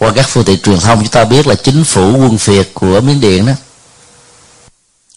qua 0.00 0.12
các 0.14 0.26
phương 0.28 0.44
tiện 0.44 0.60
truyền 0.60 0.80
thông, 0.80 0.98
chúng 0.98 1.08
ta 1.08 1.24
biết 1.24 1.46
là 1.46 1.54
chính 1.54 1.84
phủ 1.84 2.18
quân 2.18 2.38
phiệt 2.38 2.68
của 2.74 3.00
miến 3.00 3.20
điện 3.20 3.46
đó, 3.46 3.52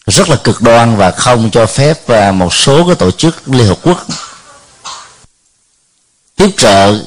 rất 0.07 0.29
là 0.29 0.35
cực 0.35 0.61
đoan 0.61 0.95
và 0.95 1.11
không 1.11 1.51
cho 1.51 1.65
phép 1.65 2.07
à, 2.07 2.31
một 2.31 2.53
số 2.53 2.85
cái 2.85 2.95
tổ 2.95 3.11
chức 3.11 3.47
liên 3.47 3.67
hợp 3.67 3.77
quốc 3.83 4.07
tiếp 6.35 6.49
trợ 6.57 6.99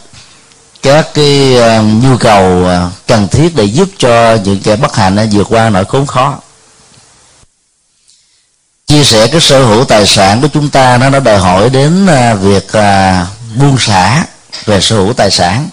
các 0.82 1.08
cái 1.14 1.58
à, 1.62 1.80
nhu 1.80 2.16
cầu 2.16 2.66
à, 2.66 2.90
cần 3.06 3.28
thiết 3.28 3.56
để 3.56 3.64
giúp 3.64 3.88
cho 3.98 4.34
những 4.34 4.60
kẻ 4.60 4.76
bất 4.76 4.96
hạnh 4.96 5.28
vượt 5.32 5.46
qua 5.50 5.70
nỗi 5.70 5.84
khốn 5.84 6.06
khó. 6.06 6.38
Chia 8.86 9.04
sẻ 9.04 9.26
cái 9.26 9.40
sở 9.40 9.64
hữu 9.64 9.84
tài 9.84 10.06
sản 10.06 10.40
của 10.40 10.48
chúng 10.48 10.70
ta, 10.70 10.96
nó 10.96 11.10
nó 11.10 11.20
đòi 11.20 11.38
hỏi 11.38 11.70
đến 11.70 12.06
việc 12.40 12.66
buông 13.56 13.78
xả 13.78 14.24
về 14.64 14.80
sở 14.80 14.96
hữu 14.96 15.12
tài 15.12 15.30
sản 15.30 15.68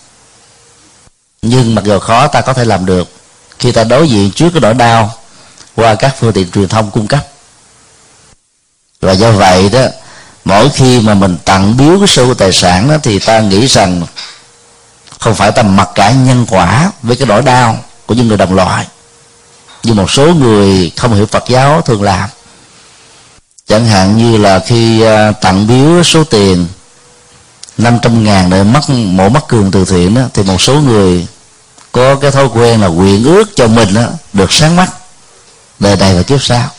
nhưng 1.43 1.75
mặc 1.75 1.83
dù 1.83 1.99
khó 1.99 2.27
ta 2.27 2.41
có 2.41 2.53
thể 2.53 2.65
làm 2.65 2.85
được. 2.85 3.09
Khi 3.59 3.71
ta 3.71 3.83
đối 3.83 4.09
diện 4.09 4.31
trước 4.31 4.49
cái 4.53 4.61
nỗi 4.61 4.73
đau 4.73 5.13
qua 5.75 5.95
các 5.95 6.15
phương 6.19 6.33
tiện 6.33 6.51
truyền 6.51 6.67
thông 6.67 6.91
cung 6.91 7.07
cấp. 7.07 7.27
Và 9.01 9.11
do 9.11 9.31
vậy 9.31 9.69
đó 9.69 9.85
mỗi 10.45 10.69
khi 10.69 10.99
mà 10.99 11.13
mình 11.13 11.37
tặng 11.45 11.77
biếu 11.77 11.99
cái 11.99 12.07
sâu 12.07 12.33
tài 12.33 12.51
sản 12.51 12.89
đó 12.89 12.95
thì 13.03 13.19
ta 13.19 13.39
nghĩ 13.39 13.67
rằng 13.67 14.01
không 15.19 15.35
phải 15.35 15.51
ta 15.51 15.63
mặc 15.63 15.89
cả 15.95 16.11
nhân 16.11 16.45
quả 16.49 16.91
với 17.03 17.15
cái 17.15 17.27
nỗi 17.27 17.41
đau 17.41 17.77
của 18.05 18.15
những 18.15 18.27
người 18.27 18.37
đồng 18.37 18.55
loại 18.55 18.87
như 19.83 19.93
một 19.93 20.11
số 20.11 20.33
người 20.33 20.91
không 20.97 21.13
hiểu 21.13 21.25
Phật 21.25 21.43
giáo 21.47 21.81
thường 21.81 22.03
làm. 22.03 22.29
Chẳng 23.67 23.85
hạn 23.85 24.17
như 24.17 24.37
là 24.37 24.59
khi 24.59 25.01
à, 25.01 25.31
tặng 25.31 25.67
biếu 25.67 26.03
số 26.03 26.23
tiền 26.23 26.67
500 27.77 28.23
ngàn 28.23 28.49
để 28.49 28.63
mất 28.63 28.89
mổ 28.89 29.29
mắt 29.29 29.47
cường 29.47 29.71
từ 29.71 29.85
thiện 29.85 30.15
đó, 30.15 30.21
thì 30.33 30.43
một 30.43 30.61
số 30.61 30.73
người 30.81 31.27
có 31.93 32.15
cái 32.15 32.31
thói 32.31 32.45
quen 32.45 32.81
là 32.81 32.87
nguyện 32.87 33.23
ước 33.23 33.55
cho 33.55 33.67
mình 33.67 33.93
đó, 33.93 34.05
được 34.33 34.51
sáng 34.51 34.75
mắt 34.75 34.89
đời 35.79 35.95
này 35.95 36.15
và 36.15 36.23
kiếp 36.23 36.43
sau. 36.43 36.69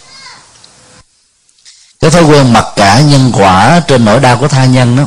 Cái 2.00 2.10
thói 2.10 2.22
quen 2.22 2.52
mặc 2.52 2.64
cả 2.76 3.00
nhân 3.00 3.32
quả 3.34 3.80
trên 3.88 4.04
nỗi 4.04 4.20
đau 4.20 4.38
của 4.38 4.48
tha 4.48 4.64
nhân 4.64 4.96
đó 4.96 5.04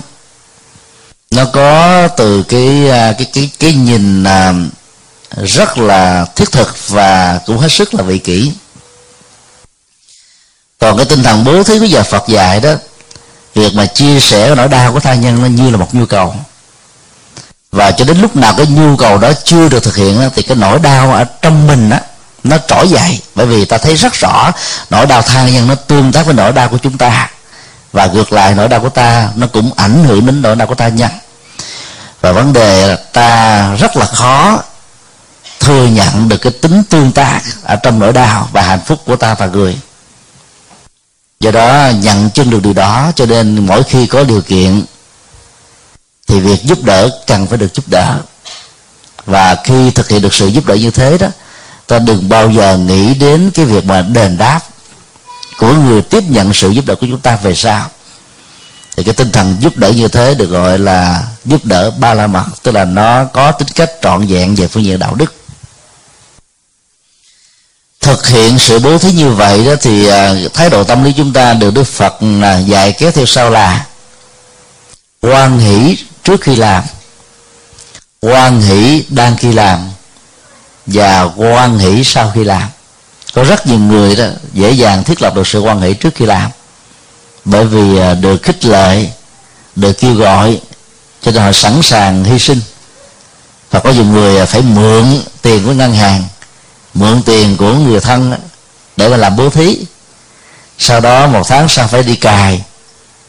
nó 1.31 1.45
có 1.45 2.07
từ 2.07 2.43
cái 2.43 2.89
à, 2.89 3.13
cái 3.17 3.27
cái 3.33 3.49
cái 3.59 3.73
nhìn 3.73 4.23
à, 4.23 4.53
rất 5.43 5.77
là 5.77 6.25
thiết 6.35 6.51
thực 6.51 6.89
và 6.89 7.39
cũng 7.45 7.57
hết 7.57 7.71
sức 7.71 7.93
là 7.93 8.03
vị 8.03 8.17
kỷ. 8.17 8.51
Còn 10.79 10.97
cái 10.97 11.05
tinh 11.05 11.23
thần 11.23 11.43
bố 11.43 11.63
thí 11.63 11.79
của 11.79 11.85
giờ 11.85 12.03
Phật 12.03 12.27
dạy 12.27 12.59
đó 12.59 12.73
việc 13.53 13.73
mà 13.73 13.85
chia 13.85 14.19
sẻ 14.19 14.55
nỗi 14.55 14.67
đau 14.67 14.93
của 14.93 14.99
tha 14.99 15.13
nhân 15.13 15.41
nó 15.41 15.47
như 15.47 15.69
là 15.69 15.77
một 15.77 15.95
nhu 15.95 16.05
cầu 16.05 16.35
và 17.71 17.91
cho 17.91 18.05
đến 18.05 18.21
lúc 18.21 18.35
nào 18.35 18.53
cái 18.57 18.65
nhu 18.65 18.95
cầu 18.95 19.17
đó 19.17 19.31
chưa 19.43 19.69
được 19.69 19.83
thực 19.83 19.95
hiện 19.95 20.29
thì 20.35 20.41
cái 20.41 20.57
nỗi 20.57 20.79
đau 20.79 21.13
ở 21.13 21.23
trong 21.41 21.67
mình 21.67 21.89
á, 21.89 22.01
nó 22.43 22.57
trỗi 22.67 22.89
dậy. 22.89 23.21
Bởi 23.35 23.45
vì 23.45 23.65
ta 23.65 23.77
thấy 23.77 23.95
rất 23.95 24.13
rõ 24.13 24.51
nỗi 24.89 25.05
đau 25.05 25.21
tha 25.21 25.49
nhân 25.49 25.67
nó 25.67 25.75
tương 25.75 26.11
tác 26.11 26.25
với 26.25 26.35
nỗi 26.35 26.53
đau 26.53 26.69
của 26.69 26.77
chúng 26.77 26.97
ta. 26.97 27.29
Và 27.91 28.05
ngược 28.05 28.33
lại, 28.33 28.55
nỗi 28.55 28.67
đau 28.67 28.79
của 28.79 28.89
ta 28.89 29.29
nó 29.35 29.47
cũng 29.47 29.71
ảnh 29.75 30.03
hưởng 30.03 30.25
đến 30.25 30.41
nỗi 30.41 30.55
đau 30.55 30.67
của 30.67 30.75
ta 30.75 30.87
nhân 30.87 31.11
và 32.21 32.31
vấn 32.31 32.53
đề 32.53 32.87
là 32.87 32.95
ta 32.95 33.75
rất 33.75 33.97
là 33.97 34.05
khó 34.05 34.63
thừa 35.59 35.85
nhận 35.85 36.29
được 36.29 36.37
cái 36.37 36.51
tính 36.51 36.83
tương 36.89 37.11
tác 37.11 37.41
ở 37.63 37.75
trong 37.75 37.99
nỗi 37.99 38.13
đau 38.13 38.49
và 38.51 38.61
hạnh 38.61 38.79
phúc 38.85 38.99
của 39.05 39.15
ta 39.15 39.33
và 39.33 39.45
người. 39.45 39.77
Do 41.39 41.51
đó, 41.51 41.89
nhận 41.99 42.29
chân 42.29 42.49
được 42.49 42.63
điều 42.63 42.73
đó, 42.73 43.11
cho 43.15 43.25
nên 43.25 43.65
mỗi 43.65 43.83
khi 43.83 44.07
có 44.07 44.23
điều 44.23 44.41
kiện 44.41 44.85
thì 46.27 46.39
việc 46.39 46.63
giúp 46.63 46.83
đỡ 46.83 47.09
cần 47.27 47.47
phải 47.47 47.57
được 47.57 47.75
giúp 47.75 47.85
đỡ. 47.87 48.17
Và 49.25 49.55
khi 49.63 49.91
thực 49.91 50.09
hiện 50.09 50.21
được 50.21 50.33
sự 50.33 50.47
giúp 50.47 50.65
đỡ 50.65 50.75
như 50.75 50.91
thế 50.91 51.17
đó, 51.17 51.27
ta 51.87 51.99
đừng 51.99 52.29
bao 52.29 52.51
giờ 52.51 52.77
nghĩ 52.77 53.13
đến 53.13 53.51
cái 53.53 53.65
việc 53.65 53.85
mà 53.85 54.01
đền 54.01 54.37
đáp 54.37 54.59
của 55.59 55.73
người 55.73 56.01
tiếp 56.01 56.23
nhận 56.29 56.53
sự 56.53 56.69
giúp 56.69 56.85
đỡ 56.85 56.95
của 56.95 57.07
chúng 57.09 57.19
ta 57.19 57.35
về 57.35 57.55
sau. 57.55 57.89
Thì 58.97 59.03
cái 59.03 59.13
tinh 59.13 59.31
thần 59.31 59.55
giúp 59.59 59.77
đỡ 59.77 59.89
như 59.89 60.07
thế 60.07 60.35
được 60.35 60.49
gọi 60.49 60.79
là 60.79 61.23
giúp 61.45 61.65
đỡ 61.65 61.91
ba 61.91 62.13
la 62.13 62.27
mật, 62.27 62.45
tức 62.63 62.71
là 62.71 62.85
nó 62.85 63.25
có 63.25 63.51
tính 63.51 63.67
cách 63.75 63.91
trọn 64.01 64.27
vẹn 64.27 64.55
về 64.55 64.67
phương 64.67 64.83
diện 64.83 64.99
đạo 64.99 65.15
đức. 65.15 65.33
Thực 68.01 68.27
hiện 68.27 68.59
sự 68.59 68.79
bố 68.79 68.97
thí 68.97 69.11
như 69.11 69.29
vậy 69.29 69.65
đó 69.65 69.71
thì 69.81 70.07
à, 70.07 70.35
thái 70.53 70.69
độ 70.69 70.83
tâm 70.83 71.03
lý 71.03 71.13
chúng 71.17 71.33
ta 71.33 71.53
được 71.53 71.73
đức 71.73 71.83
phật 71.83 72.15
à, 72.41 72.57
dạy 72.59 72.91
kéo 72.91 73.11
theo 73.11 73.25
sau 73.25 73.49
là 73.49 73.85
quan 75.21 75.59
hỷ 75.59 75.97
trước 76.27 76.41
khi 76.41 76.55
làm. 76.55 76.83
Quan 78.21 78.61
hỷ 78.61 79.03
đang 79.09 79.37
khi 79.37 79.51
làm 79.53 79.89
và 80.85 81.23
quan 81.23 81.79
hỷ 81.79 82.03
sau 82.03 82.31
khi 82.35 82.43
làm. 82.43 82.69
Có 83.33 83.43
rất 83.43 83.67
nhiều 83.67 83.79
người 83.79 84.15
đó 84.15 84.25
dễ 84.53 84.71
dàng 84.71 85.03
thiết 85.03 85.21
lập 85.21 85.35
được 85.35 85.47
sự 85.47 85.59
quan 85.59 85.81
hỷ 85.81 85.93
trước 85.93 86.15
khi 86.15 86.25
làm. 86.25 86.51
Bởi 87.45 87.65
vì 87.65 87.97
à, 87.97 88.13
được 88.13 88.43
khích 88.43 88.65
lệ, 88.65 89.05
được 89.75 89.93
kêu 89.99 90.13
gọi 90.13 90.59
cho 91.21 91.31
nên 91.31 91.43
họ 91.43 91.51
sẵn 91.51 91.81
sàng 91.83 92.23
hy 92.23 92.39
sinh. 92.39 92.61
Và 93.71 93.79
có 93.79 93.89
nhiều 93.89 94.05
người 94.05 94.39
à, 94.39 94.45
phải 94.45 94.61
mượn 94.61 95.21
tiền 95.41 95.65
của 95.65 95.73
ngân 95.73 95.93
hàng, 95.93 96.23
mượn 96.93 97.21
tiền 97.21 97.57
của 97.57 97.73
người 97.73 97.99
thân 97.99 98.33
để 98.97 99.09
mà 99.09 99.17
làm 99.17 99.35
bố 99.35 99.49
thí. 99.49 99.77
Sau 100.77 100.99
đó 100.99 101.27
một 101.27 101.47
tháng 101.47 101.67
sau 101.67 101.87
phải 101.87 102.03
đi 102.03 102.15
cài, 102.15 102.61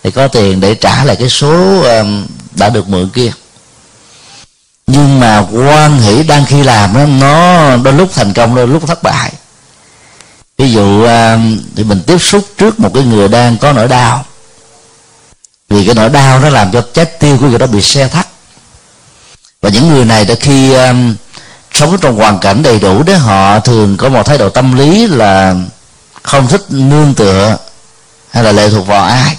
thì 0.03 0.11
có 0.11 0.29
tiền 0.29 0.61
để 0.61 0.75
trả 0.75 1.05
lại 1.05 1.17
cái 1.17 1.29
số 1.29 1.83
đã 2.59 2.68
được 2.68 2.88
mượn 2.88 3.09
kia. 3.09 3.33
Nhưng 4.87 5.21
mà 5.21 5.47
quan 5.53 6.01
hỷ 6.01 6.23
đang 6.23 6.44
khi 6.44 6.62
làm 6.62 6.94
đó, 6.94 7.07
nó 7.07 7.77
đôi 7.77 7.94
lúc 7.94 8.11
thành 8.14 8.33
công 8.33 8.55
đôi 8.55 8.68
lúc 8.68 8.87
thất 8.87 9.03
bại. 9.03 9.33
Ví 10.59 10.73
dụ 10.73 11.05
à, 11.05 11.38
thì 11.77 11.85
mình 11.85 12.03
tiếp 12.07 12.18
xúc 12.18 12.44
trước 12.59 12.81
một 12.81 12.90
cái 12.94 13.03
người 13.03 13.29
đang 13.29 13.57
có 13.57 13.73
nỗi 13.73 13.88
đau. 13.88 14.25
Vì 15.68 15.87
cái 15.87 15.94
nỗi 15.94 16.09
đau 16.09 16.40
nó 16.40 16.49
làm 16.49 16.73
cho 16.73 16.83
trái 16.94 17.05
tim 17.05 17.38
của 17.38 17.47
người 17.47 17.59
đó 17.59 17.66
bị 17.66 17.83
xe 17.83 18.09
thắt. 18.09 18.29
Và 19.62 19.71
những 19.71 19.88
người 19.88 20.05
này 20.05 20.25
đã 20.25 20.35
khi 20.40 20.73
um, 20.73 21.14
sống 21.73 21.99
trong 22.01 22.16
hoàn 22.16 22.38
cảnh 22.38 22.62
đầy 22.62 22.79
đủ 22.79 23.03
đó 23.03 23.16
họ 23.16 23.61
thường 23.61 23.97
có 23.97 24.09
một 24.09 24.27
thái 24.27 24.38
độ 24.38 24.49
tâm 24.49 24.79
lý 24.79 25.07
là 25.07 25.55
không 26.23 26.49
thích 26.49 26.64
nương 26.68 27.14
tựa 27.14 27.57
hay 28.31 28.44
là 28.44 28.53
lệ 28.53 28.71
thuộc 28.71 28.87
vào 28.87 29.05
ai 29.05 29.37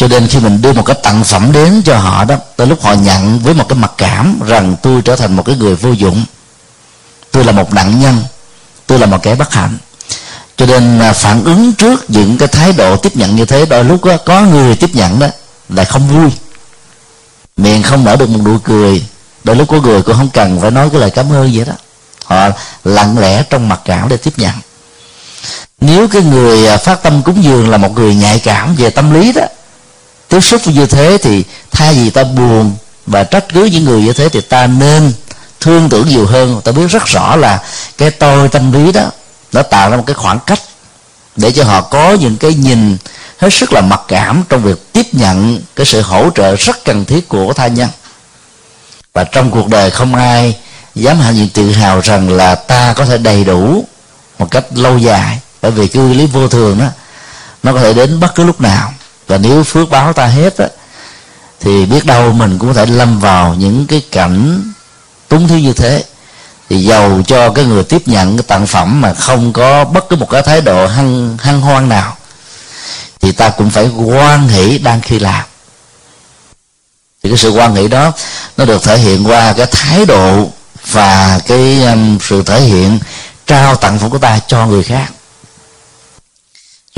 cho 0.00 0.08
nên 0.08 0.26
khi 0.26 0.38
mình 0.40 0.62
đưa 0.62 0.72
một 0.72 0.82
cái 0.86 0.96
tặng 1.02 1.24
phẩm 1.24 1.52
đến 1.52 1.82
cho 1.84 1.98
họ 1.98 2.24
đó 2.24 2.36
tới 2.56 2.66
lúc 2.66 2.82
họ 2.82 2.92
nhận 2.92 3.38
với 3.38 3.54
một 3.54 3.68
cái 3.68 3.78
mặc 3.78 3.92
cảm 3.98 4.40
rằng 4.46 4.76
tôi 4.82 5.02
trở 5.02 5.16
thành 5.16 5.36
một 5.36 5.42
cái 5.46 5.56
người 5.56 5.76
vô 5.76 5.90
dụng. 5.92 6.24
Tôi 7.30 7.44
là 7.44 7.52
một 7.52 7.72
nạn 7.72 8.00
nhân 8.00 8.22
tôi 8.86 8.98
là 8.98 9.06
một 9.06 9.22
kẻ 9.22 9.34
bất 9.34 9.52
hạnh. 9.52 9.78
Cho 10.56 10.66
nên 10.66 10.98
à, 10.98 11.12
phản 11.12 11.44
ứng 11.44 11.72
trước 11.72 12.10
những 12.10 12.38
cái 12.38 12.48
thái 12.48 12.72
độ 12.72 12.96
tiếp 12.96 13.16
nhận 13.16 13.36
như 13.36 13.44
thế 13.44 13.66
đôi 13.66 13.84
lúc 13.84 14.04
đó, 14.04 14.16
có 14.16 14.40
người 14.40 14.76
tiếp 14.76 14.90
nhận 14.92 15.18
đó 15.18 15.26
là 15.68 15.84
không 15.84 16.08
vui. 16.08 16.30
Miệng 17.56 17.82
không 17.82 18.04
nở 18.04 18.16
được 18.16 18.28
một 18.28 18.40
nụ 18.44 18.58
cười 18.58 19.04
đôi 19.44 19.56
lúc 19.56 19.68
có 19.68 19.80
người 19.80 20.02
cũng 20.02 20.16
không 20.16 20.30
cần 20.30 20.60
phải 20.60 20.70
nói 20.70 20.90
cái 20.90 21.00
lời 21.00 21.10
cảm 21.10 21.32
ơn 21.32 21.50
vậy 21.54 21.64
đó. 21.64 21.74
Họ 22.24 22.48
lặng 22.84 23.18
lẽ 23.18 23.42
trong 23.42 23.68
mặt 23.68 23.80
cảm 23.84 24.08
để 24.08 24.16
tiếp 24.16 24.32
nhận. 24.36 24.54
Nếu 25.80 26.08
cái 26.08 26.22
người 26.22 26.66
à, 26.66 26.76
phát 26.76 27.02
tâm 27.02 27.22
cúng 27.22 27.44
dường 27.44 27.70
là 27.70 27.76
một 27.76 27.92
người 27.98 28.14
nhạy 28.14 28.38
cảm 28.38 28.74
về 28.74 28.90
tâm 28.90 29.14
lý 29.14 29.32
đó 29.32 29.42
tiếp 30.30 30.40
xúc 30.40 30.60
như 30.66 30.86
thế 30.86 31.18
thì 31.22 31.44
thay 31.70 31.94
vì 31.94 32.10
ta 32.10 32.24
buồn 32.24 32.76
và 33.06 33.24
trách 33.24 33.44
cứ 33.54 33.64
những 33.64 33.84
người 33.84 34.02
như 34.02 34.12
thế 34.12 34.28
thì 34.28 34.40
ta 34.40 34.66
nên 34.66 35.12
thương 35.60 35.88
tưởng 35.88 36.08
nhiều 36.08 36.26
hơn. 36.26 36.60
Ta 36.64 36.72
biết 36.72 36.86
rất 36.86 37.06
rõ 37.06 37.36
là 37.36 37.62
cái 37.98 38.10
tôi 38.10 38.48
tâm 38.48 38.72
lý 38.72 38.92
đó, 38.92 39.10
nó 39.52 39.62
tạo 39.62 39.90
ra 39.90 39.96
một 39.96 40.04
cái 40.06 40.14
khoảng 40.14 40.38
cách 40.46 40.60
để 41.36 41.52
cho 41.52 41.64
họ 41.64 41.80
có 41.80 42.12
những 42.12 42.36
cái 42.36 42.54
nhìn 42.54 42.96
hết 43.38 43.52
sức 43.52 43.72
là 43.72 43.80
mặc 43.80 44.00
cảm 44.08 44.44
trong 44.48 44.62
việc 44.62 44.92
tiếp 44.92 45.06
nhận 45.12 45.62
cái 45.76 45.86
sự 45.86 46.00
hỗ 46.00 46.30
trợ 46.34 46.56
rất 46.56 46.84
cần 46.84 47.04
thiết 47.04 47.28
của 47.28 47.52
tha 47.52 47.66
nhân. 47.66 47.88
Và 49.12 49.24
trong 49.24 49.50
cuộc 49.50 49.68
đời 49.68 49.90
không 49.90 50.14
ai 50.14 50.56
dám 50.94 51.20
hãnh 51.20 51.36
diện 51.36 51.48
tự 51.48 51.72
hào 51.72 52.00
rằng 52.00 52.30
là 52.30 52.54
ta 52.54 52.94
có 52.96 53.04
thể 53.04 53.18
đầy 53.18 53.44
đủ 53.44 53.84
một 54.38 54.50
cách 54.50 54.64
lâu 54.74 54.98
dài. 54.98 55.38
Bởi 55.62 55.70
vì 55.70 55.88
cái 55.88 56.02
lý 56.02 56.26
vô 56.26 56.48
thường 56.48 56.78
đó, 56.78 56.86
nó 57.62 57.72
có 57.72 57.80
thể 57.80 57.92
đến 57.92 58.20
bất 58.20 58.34
cứ 58.34 58.44
lúc 58.44 58.60
nào 58.60 58.92
và 59.30 59.38
nếu 59.38 59.62
phước 59.64 59.90
báo 59.90 60.12
ta 60.12 60.26
hết 60.26 60.58
á 60.58 60.68
thì 61.60 61.86
biết 61.86 62.04
đâu 62.06 62.32
mình 62.32 62.58
cũng 62.58 62.68
có 62.68 62.74
thể 62.74 62.86
lâm 62.86 63.20
vào 63.20 63.54
những 63.54 63.86
cái 63.86 64.02
cảnh 64.12 64.62
túng 65.28 65.48
thiếu 65.48 65.58
như 65.58 65.72
thế. 65.72 66.04
Thì 66.68 66.84
giàu 66.84 67.22
cho 67.26 67.50
cái 67.50 67.64
người 67.64 67.84
tiếp 67.84 68.02
nhận 68.08 68.36
cái 68.36 68.44
tặng 68.48 68.66
phẩm 68.66 69.00
mà 69.00 69.14
không 69.14 69.52
có 69.52 69.84
bất 69.84 70.08
cứ 70.08 70.16
một 70.16 70.30
cái 70.30 70.42
thái 70.42 70.60
độ 70.60 70.86
hăng 70.86 71.38
hăng 71.40 71.60
hoan 71.60 71.88
nào 71.88 72.16
thì 73.20 73.32
ta 73.32 73.48
cũng 73.48 73.70
phải 73.70 73.88
quan 73.88 74.48
hỷ 74.48 74.78
đang 74.78 75.00
khi 75.00 75.18
làm. 75.18 75.44
Thì 77.22 77.30
cái 77.30 77.38
sự 77.38 77.50
quan 77.50 77.74
hỷ 77.74 77.88
đó 77.88 78.12
nó 78.56 78.64
được 78.64 78.82
thể 78.82 78.98
hiện 78.98 79.28
qua 79.28 79.52
cái 79.52 79.66
thái 79.66 80.06
độ 80.06 80.50
và 80.90 81.40
cái 81.46 81.82
um, 81.84 82.18
sự 82.22 82.42
thể 82.42 82.60
hiện 82.60 82.98
trao 83.46 83.76
tặng 83.76 83.98
phẩm 83.98 84.10
của 84.10 84.18
ta 84.18 84.38
cho 84.46 84.66
người 84.66 84.82
khác 84.82 85.12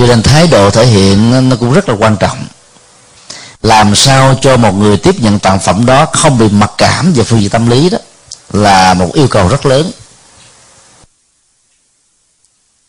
cho 0.03 0.07
nên 0.07 0.23
thái 0.23 0.47
độ 0.47 0.71
thể 0.71 0.85
hiện 0.85 1.49
nó 1.49 1.55
cũng 1.55 1.73
rất 1.73 1.89
là 1.89 1.95
quan 1.99 2.17
trọng. 2.17 2.45
Làm 3.61 3.95
sao 3.95 4.35
cho 4.41 4.57
một 4.57 4.71
người 4.71 4.97
tiếp 4.97 5.15
nhận 5.19 5.39
tặng 5.39 5.59
phẩm 5.59 5.85
đó 5.85 6.05
không 6.05 6.37
bị 6.37 6.49
mặc 6.49 6.71
cảm 6.77 7.13
về 7.13 7.23
phương 7.23 7.41
diện 7.41 7.49
tâm 7.49 7.69
lý 7.69 7.89
đó 7.89 7.97
là 8.53 8.93
một 8.93 9.13
yêu 9.13 9.27
cầu 9.27 9.47
rất 9.47 9.65
lớn. 9.65 9.91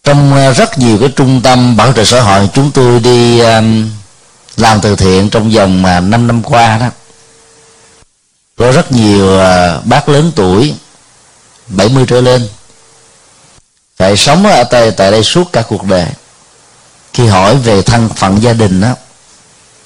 Trong 0.04 0.34
ờ, 0.34 0.52
rất 0.52 0.78
nhiều 0.78 0.98
cái 1.00 1.08
trung 1.16 1.40
tâm 1.42 1.76
bảo 1.76 1.92
trợ 1.92 2.04
xã 2.04 2.20
hội 2.20 2.48
chúng 2.54 2.70
tôi 2.70 3.00
đi 3.00 3.40
làm 4.56 4.80
từ 4.80 4.96
thiện 4.96 5.30
trong 5.30 5.50
vòng 5.50 5.82
mà 5.82 6.00
5 6.00 6.26
năm 6.26 6.42
qua 6.42 6.78
đó. 6.78 6.86
Có 8.56 8.72
rất 8.72 8.92
nhiều 8.92 9.38
ờ, 9.38 9.80
bác 9.84 10.08
lớn 10.08 10.32
tuổi 10.36 10.74
70 11.66 12.04
trở 12.08 12.20
lên 12.20 12.48
phải 13.96 14.16
sống 14.16 14.46
ở 14.46 14.64
tại, 14.64 14.90
tại 14.90 15.10
đây 15.10 15.22
suốt 15.22 15.52
cả 15.52 15.62
cuộc 15.68 15.84
đời 15.84 16.06
khi 17.14 17.26
hỏi 17.26 17.56
về 17.56 17.82
thân 17.82 18.08
phận 18.16 18.42
gia 18.42 18.52
đình 18.52 18.80
đó 18.80 18.94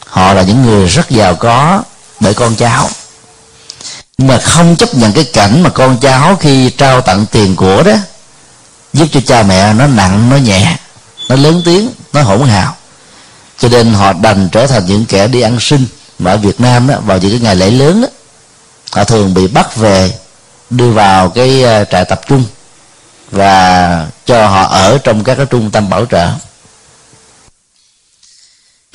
họ 0.06 0.32
là 0.32 0.42
những 0.42 0.62
người 0.62 0.88
rất 0.88 1.10
giàu 1.10 1.34
có 1.34 1.82
bởi 2.20 2.34
con 2.34 2.54
cháu. 2.56 2.88
Nhưng 4.18 4.28
mà 4.28 4.38
không 4.38 4.76
chấp 4.76 4.94
nhận 4.94 5.12
cái 5.12 5.24
cảnh 5.24 5.62
mà 5.62 5.70
con 5.70 5.98
cháu 6.00 6.36
khi 6.36 6.70
trao 6.70 7.00
tặng 7.00 7.26
tiền 7.26 7.56
của 7.56 7.82
đó, 7.82 7.92
giúp 8.92 9.06
cho 9.12 9.20
cha 9.26 9.42
mẹ 9.42 9.72
nó 9.72 9.86
nặng, 9.86 10.30
nó 10.30 10.36
nhẹ, 10.36 10.76
nó 11.28 11.36
lớn 11.36 11.62
tiếng, 11.64 11.90
nó 12.12 12.22
hỗn 12.22 12.48
hào. 12.48 12.76
Cho 13.58 13.68
nên 13.68 13.94
họ 13.94 14.12
đành 14.12 14.48
trở 14.52 14.66
thành 14.66 14.86
những 14.86 15.04
kẻ 15.06 15.26
đi 15.26 15.40
ăn 15.40 15.60
xin 15.60 15.86
mà 16.18 16.30
ở 16.30 16.36
Việt 16.36 16.60
Nam 16.60 16.86
đó 16.86 16.94
vào 17.06 17.18
những 17.18 17.30
cái 17.30 17.40
ngày 17.40 17.56
lễ 17.56 17.70
lớn 17.70 18.00
đó 18.00 18.08
họ 18.92 19.04
thường 19.04 19.34
bị 19.34 19.46
bắt 19.46 19.76
về, 19.76 20.12
đưa 20.70 20.90
vào 20.90 21.28
cái 21.28 21.62
ờ, 21.62 21.84
trại 21.84 22.04
tập 22.04 22.20
trung 22.28 22.44
và 23.30 24.06
cho 24.26 24.46
họ 24.46 24.62
ở 24.62 24.98
trong 24.98 25.24
các 25.24 25.34
cái 25.34 25.46
trung 25.46 25.70
tâm 25.70 25.90
bảo 25.90 26.06
trợ 26.06 26.28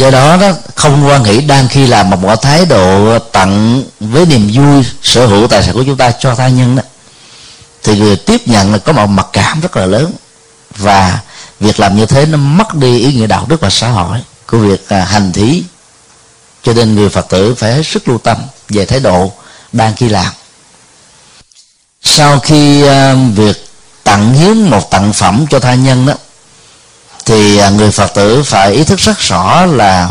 do 0.03 0.11
đó 0.11 0.37
đó, 0.37 0.51
không 0.75 1.07
quan 1.07 1.23
hỷ 1.23 1.41
đang 1.41 1.67
khi 1.67 1.87
làm 1.87 2.09
một 2.09 2.19
mọi 2.21 2.37
thái 2.41 2.65
độ 2.65 3.19
tặng 3.19 3.83
với 3.99 4.25
niềm 4.25 4.51
vui 4.53 4.85
sở 5.01 5.25
hữu 5.25 5.47
tài 5.47 5.63
sản 5.63 5.73
của 5.73 5.83
chúng 5.83 5.97
ta 5.97 6.11
cho 6.11 6.35
tha 6.35 6.47
nhân 6.47 6.75
đó, 6.75 6.83
thì 7.83 7.99
người 7.99 8.15
tiếp 8.15 8.47
nhận 8.47 8.71
là 8.71 8.77
có 8.77 8.93
một 8.93 9.07
mặc 9.07 9.27
cảm 9.33 9.61
rất 9.61 9.77
là 9.77 9.85
lớn. 9.85 10.11
Và 10.77 11.19
việc 11.59 11.79
làm 11.79 11.97
như 11.97 12.05
thế 12.05 12.25
nó 12.25 12.37
mất 12.37 12.75
đi 12.75 12.99
ý 12.99 13.13
nghĩa 13.13 13.27
đạo 13.27 13.45
đức 13.49 13.61
và 13.61 13.69
xã 13.69 13.89
hội 13.89 14.19
của 14.47 14.57
việc 14.57 14.89
à, 14.89 15.05
hành 15.05 15.31
thí. 15.31 15.63
Cho 16.63 16.73
nên 16.73 16.95
người 16.95 17.09
phật 17.09 17.29
tử 17.29 17.55
phải 17.55 17.73
hết 17.73 17.83
sức 17.85 18.07
lưu 18.07 18.17
tâm 18.17 18.37
về 18.69 18.85
thái 18.85 18.99
độ 18.99 19.31
đang 19.71 19.95
khi 19.95 20.09
làm. 20.09 20.33
Sau 22.01 22.39
khi 22.39 22.87
à, 22.87 23.15
việc 23.35 23.67
tặng 24.03 24.33
hiến 24.33 24.57
một 24.69 24.89
tặng 24.89 25.13
phẩm 25.13 25.45
cho 25.49 25.59
tha 25.59 25.73
nhân 25.73 26.05
đó 26.05 26.13
thì 27.25 27.57
à, 27.57 27.69
người 27.69 27.91
phật 27.91 28.13
tử 28.13 28.43
phải 28.43 28.73
ý 28.73 28.83
thức 28.83 28.99
rất 28.99 29.19
rõ 29.19 29.65
là 29.65 30.09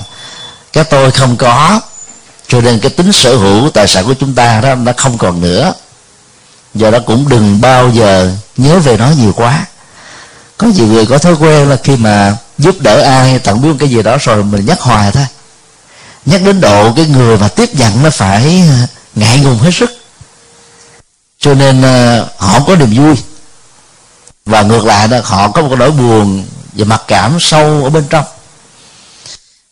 cái 0.72 0.84
tôi 0.84 1.10
không 1.10 1.36
có, 1.36 1.80
cho 2.48 2.60
nên 2.60 2.80
cái 2.80 2.90
tính 2.90 3.12
sở 3.12 3.36
hữu 3.36 3.70
tài 3.70 3.88
sản 3.88 4.04
của 4.04 4.14
chúng 4.14 4.34
ta 4.34 4.60
đó 4.60 4.74
nó 4.74 4.92
không 4.96 5.18
còn 5.18 5.40
nữa. 5.40 5.72
Do 6.74 6.90
đó 6.90 6.98
cũng 7.06 7.28
đừng 7.28 7.60
bao 7.60 7.90
giờ 7.90 8.32
nhớ 8.56 8.78
về 8.78 8.96
nó 8.96 9.10
nhiều 9.10 9.32
quá. 9.36 9.66
Có 10.56 10.66
nhiều 10.66 10.86
người 10.86 11.06
có 11.06 11.18
thói 11.18 11.34
quen 11.34 11.70
là 11.70 11.76
khi 11.84 11.96
mà 11.96 12.36
giúp 12.58 12.74
đỡ 12.80 13.00
ai, 13.02 13.38
tặng 13.38 13.62
biết 13.62 13.68
cái 13.78 13.88
gì 13.88 14.02
đó 14.02 14.16
rồi 14.20 14.44
mình 14.44 14.66
nhắc 14.66 14.80
hoài 14.80 15.12
thôi. 15.12 15.26
Nhắc 16.26 16.40
đến 16.44 16.60
độ 16.60 16.92
cái 16.96 17.06
người 17.06 17.38
mà 17.38 17.48
tiếp 17.48 17.74
nhận 17.74 18.02
nó 18.02 18.10
phải 18.10 18.62
à, 18.70 18.86
ngại 19.14 19.38
ngùng 19.38 19.58
hết 19.58 19.70
sức. 19.72 19.90
Cho 21.38 21.54
nên 21.54 21.82
à, 21.82 22.24
họ 22.38 22.60
có 22.66 22.76
niềm 22.76 22.94
vui. 22.96 23.14
Và 24.46 24.62
ngược 24.62 24.84
lại 24.84 25.08
đó, 25.08 25.18
họ 25.24 25.48
có 25.48 25.62
một 25.62 25.68
cái 25.68 25.78
nỗi 25.78 25.90
buồn 25.90 26.44
và 26.72 26.84
mặc 26.84 27.02
cảm 27.08 27.36
sâu 27.40 27.84
ở 27.84 27.90
bên 27.90 28.04
trong. 28.10 28.24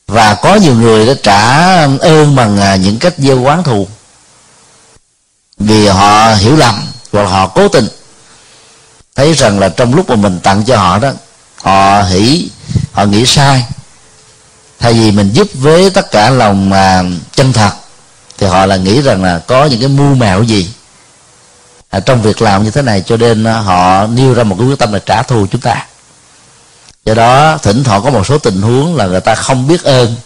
Và 0.06 0.34
có 0.34 0.54
nhiều 0.54 0.74
người 0.74 1.06
đã 1.06 1.14
trả 1.22 1.66
ơn 2.00 2.36
bằng 2.36 2.58
à, 2.58 2.76
những 2.76 2.98
cách 2.98 3.14
gieo 3.18 3.40
quán 3.40 3.62
thù. 3.62 3.88
Vì 5.58 5.86
họ 5.86 6.34
hiểu 6.34 6.56
lầm 6.56 6.86
hoặc 7.12 7.24
họ 7.24 7.46
cố 7.46 7.68
tình. 7.68 7.88
Thấy 9.16 9.34
rằng 9.34 9.58
là 9.58 9.68
trong 9.68 9.94
lúc 9.94 10.10
mà 10.10 10.16
mình 10.16 10.40
tặng 10.42 10.64
cho 10.64 10.76
họ 10.76 10.98
đó 10.98 11.12
họ 11.62 12.02
hỉ 12.02 12.50
họ 12.92 13.04
nghĩ 13.04 13.26
sai. 13.26 13.64
Thay 14.78 14.92
vì 14.92 15.10
mình 15.10 15.30
giúp 15.32 15.48
với 15.54 15.90
tất 15.90 16.10
cả 16.10 16.30
lòng 16.30 16.70
mà 16.70 17.02
chân 17.34 17.52
thật 17.52 17.70
thì 18.38 18.46
họ 18.46 18.66
là 18.66 18.76
nghĩ 18.76 19.02
rằng 19.02 19.24
là 19.24 19.38
có 19.38 19.64
những 19.64 19.80
cái 19.80 19.88
mưu 19.88 20.14
mẹo 20.14 20.42
gì. 20.42 20.70
À, 21.90 22.00
trong 22.00 22.22
việc 22.22 22.42
làm 22.42 22.64
như 22.64 22.70
thế 22.70 22.82
này 22.82 23.02
cho 23.06 23.16
nên 23.16 23.44
à, 23.44 23.58
họ 23.58 24.06
nêu 24.06 24.34
ra 24.34 24.44
một 24.44 24.56
cái 24.58 24.68
quyết 24.68 24.78
tâm 24.78 24.92
là 24.92 24.98
trả 24.98 25.22
thù 25.22 25.46
chúng 25.50 25.60
ta 25.60 25.86
do 27.04 27.14
đó, 27.14 27.58
thỉnh 27.62 27.84
thoảng 27.84 28.02
có 28.02 28.10
một 28.10 28.26
số 28.26 28.38
tình 28.38 28.62
huống 28.62 28.96
là 28.96 29.06
người 29.06 29.20
ta 29.20 29.34
không 29.34 29.66
biết 29.66 29.82
ơn, 29.82 30.16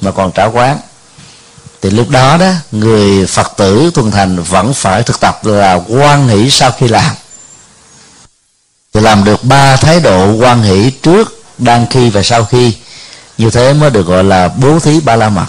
mà 0.00 0.10
còn 0.10 0.32
trả 0.32 0.44
quán. 0.44 0.78
Thì 1.82 1.90
lúc 1.90 2.08
đó 2.08 2.36
đó, 2.36 2.50
người 2.72 3.26
phật 3.26 3.52
tử 3.56 3.90
thuần 3.94 4.10
thành 4.10 4.42
vẫn 4.42 4.74
phải 4.74 5.02
thực 5.02 5.20
tập 5.20 5.46
là 5.46 5.74
quan 5.88 6.28
hỷ 6.28 6.50
sau 6.50 6.70
khi 6.70 6.88
làm. 6.88 7.14
Thì 8.94 9.00
làm 9.00 9.24
được 9.24 9.44
ba 9.44 9.76
thái 9.76 10.00
độ 10.00 10.32
quan 10.32 10.62
hỷ 10.62 10.90
trước, 10.90 11.42
đang 11.58 11.86
khi 11.90 12.10
và 12.10 12.22
sau 12.22 12.44
khi. 12.44 12.76
Như 13.38 13.50
thế 13.50 13.72
mới 13.72 13.90
được 13.90 14.06
gọi 14.06 14.24
là 14.24 14.48
bố 14.48 14.78
thí 14.78 15.00
ba 15.00 15.16
la 15.16 15.28
mật. 15.28 15.46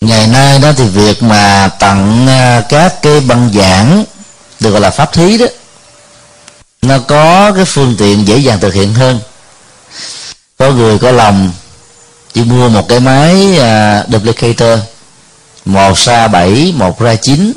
Ngày 0.00 0.26
nay 0.26 0.58
đó 0.58 0.72
thì 0.76 0.84
việc 0.84 1.22
mà 1.22 1.70
tặng 1.78 2.26
à, 2.28 2.62
các 2.68 3.02
cái 3.02 3.20
băng 3.20 3.50
giảng, 3.54 4.04
được 4.60 4.70
gọi 4.70 4.80
là 4.80 4.90
pháp 4.90 5.12
thí 5.12 5.38
đó 5.38 5.46
nó 6.82 6.98
có 6.98 7.52
cái 7.52 7.64
phương 7.64 7.94
tiện 7.98 8.28
dễ 8.28 8.38
dàng 8.38 8.60
thực 8.60 8.74
hiện 8.74 8.94
hơn. 8.94 9.20
Có 10.58 10.70
người 10.70 10.98
có 10.98 11.10
lòng 11.10 11.52
chỉ 12.32 12.44
mua 12.44 12.68
một 12.68 12.88
cái 12.88 13.00
máy 13.00 13.46
uh, 13.52 14.08
duplicator 14.12 14.78
một 15.64 15.98
ra 15.98 16.28
bảy 16.28 16.74
một 16.76 17.00
ra 17.00 17.14
chín. 17.14 17.52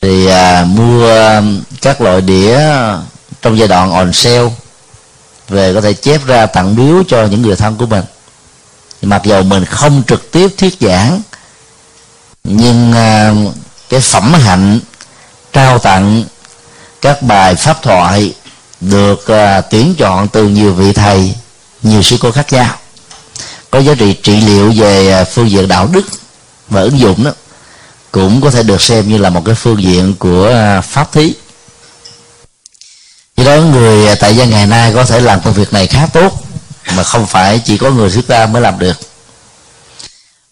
Thì 0.00 0.26
uh, 0.26 0.66
mua 0.66 1.40
các 1.82 2.00
loại 2.00 2.20
đĩa 2.20 2.60
trong 3.42 3.58
giai 3.58 3.68
đoạn 3.68 3.92
on 3.92 4.12
sale 4.12 4.50
về 5.48 5.74
có 5.74 5.80
thể 5.80 5.92
chép 5.92 6.26
ra 6.26 6.46
tặng 6.46 6.76
biếu 6.76 7.02
cho 7.08 7.26
những 7.26 7.42
người 7.42 7.56
thân 7.56 7.76
của 7.76 7.86
mình. 7.86 8.04
Mặc 9.02 9.22
dù 9.24 9.42
mình 9.42 9.64
không 9.64 10.02
trực 10.06 10.30
tiếp 10.30 10.48
thuyết 10.58 10.76
giảng 10.80 11.22
nhưng 12.44 12.90
uh, 12.90 13.54
cái 13.88 14.00
phẩm 14.00 14.32
hạnh 14.32 14.80
trao 15.52 15.78
tặng 15.78 16.24
các 17.00 17.22
bài 17.22 17.54
pháp 17.54 17.82
thoại 17.82 18.34
được 18.80 19.24
uh, 19.32 19.64
tuyển 19.70 19.94
chọn 19.98 20.28
từ 20.28 20.48
nhiều 20.48 20.74
vị 20.74 20.92
thầy 20.92 21.34
nhiều 21.82 22.02
sư 22.02 22.16
cô 22.20 22.30
khác 22.30 22.52
nhau. 22.52 22.76
Có 23.70 23.78
giá 23.78 23.94
trị 23.98 24.16
trị 24.22 24.40
liệu 24.40 24.72
về 24.76 25.12
à, 25.12 25.24
phương 25.24 25.50
diện 25.50 25.68
đạo 25.68 25.88
đức 25.92 26.06
và 26.68 26.80
ứng 26.80 26.98
dụng 26.98 27.24
đó 27.24 27.32
cũng 28.12 28.40
có 28.40 28.50
thể 28.50 28.62
được 28.62 28.82
xem 28.82 29.08
như 29.08 29.18
là 29.18 29.30
một 29.30 29.42
cái 29.44 29.54
phương 29.54 29.82
diện 29.82 30.14
của 30.18 30.48
à, 30.48 30.80
pháp 30.80 31.12
thí. 31.12 31.34
Do 33.36 33.44
đó 33.44 33.62
người 33.62 34.16
tại 34.16 34.36
gia 34.36 34.44
ngày 34.44 34.66
nay 34.66 34.92
có 34.94 35.04
thể 35.04 35.20
làm 35.20 35.40
công 35.40 35.54
việc 35.54 35.72
này 35.72 35.86
khá 35.86 36.06
tốt 36.06 36.44
mà 36.96 37.02
không 37.02 37.26
phải 37.26 37.58
chỉ 37.64 37.78
có 37.78 37.90
người 37.90 38.10
xuất 38.10 38.28
gia 38.28 38.46
mới 38.46 38.62
làm 38.62 38.78
được. 38.78 38.96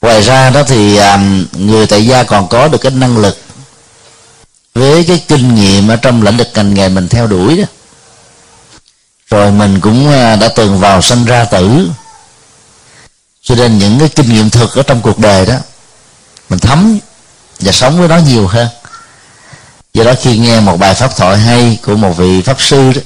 Ngoài 0.01 0.23
ra 0.23 0.51
đó 0.51 0.63
thì 0.63 1.01
người 1.53 1.87
tại 1.87 2.07
gia 2.07 2.23
còn 2.23 2.49
có 2.49 2.69
được 2.69 2.79
cái 2.79 2.93
năng 2.93 3.19
lực 3.19 3.39
với 4.79 5.05
cái 5.05 5.25
kinh 5.29 5.55
nghiệm 5.55 5.89
ở 5.89 5.97
trong 5.97 6.23
lĩnh 6.23 6.37
vực 6.37 6.49
ngành 6.55 6.75
nghề 6.75 6.89
mình 6.89 7.09
theo 7.09 7.27
đuổi 7.27 7.57
đó 7.57 7.65
rồi 9.31 9.51
mình 9.51 9.81
cũng 9.81 10.09
à, 10.13 10.37
đã 10.37 10.49
từng 10.49 10.79
vào 10.79 11.03
sanh 11.03 11.25
ra 11.25 11.45
tử. 11.45 11.91
Cho 13.43 13.55
nên 13.55 13.79
những 13.79 13.99
cái 13.99 14.09
kinh 14.09 14.29
nghiệm 14.29 14.51
thực 14.51 14.75
ở 14.75 14.83
trong 14.83 15.01
cuộc 15.01 15.19
đời 15.19 15.47
đó 15.47 15.55
mình 16.49 16.59
thấm 16.59 16.99
và 17.61 17.73
sống 17.73 17.99
với 17.99 18.09
nó 18.09 18.17
nhiều 18.17 18.47
hơn. 18.47 18.69
Do 19.95 20.05
đó 20.05 20.13
khi 20.23 20.39
nghe 20.39 20.61
một 20.61 20.77
bài 20.77 20.95
pháp 20.95 21.17
thoại 21.17 21.39
hay 21.39 21.79
của 21.83 21.97
một 21.97 22.13
vị 22.17 22.43
pháp 22.43 22.61
sư 22.61 22.93
đó 22.93 23.01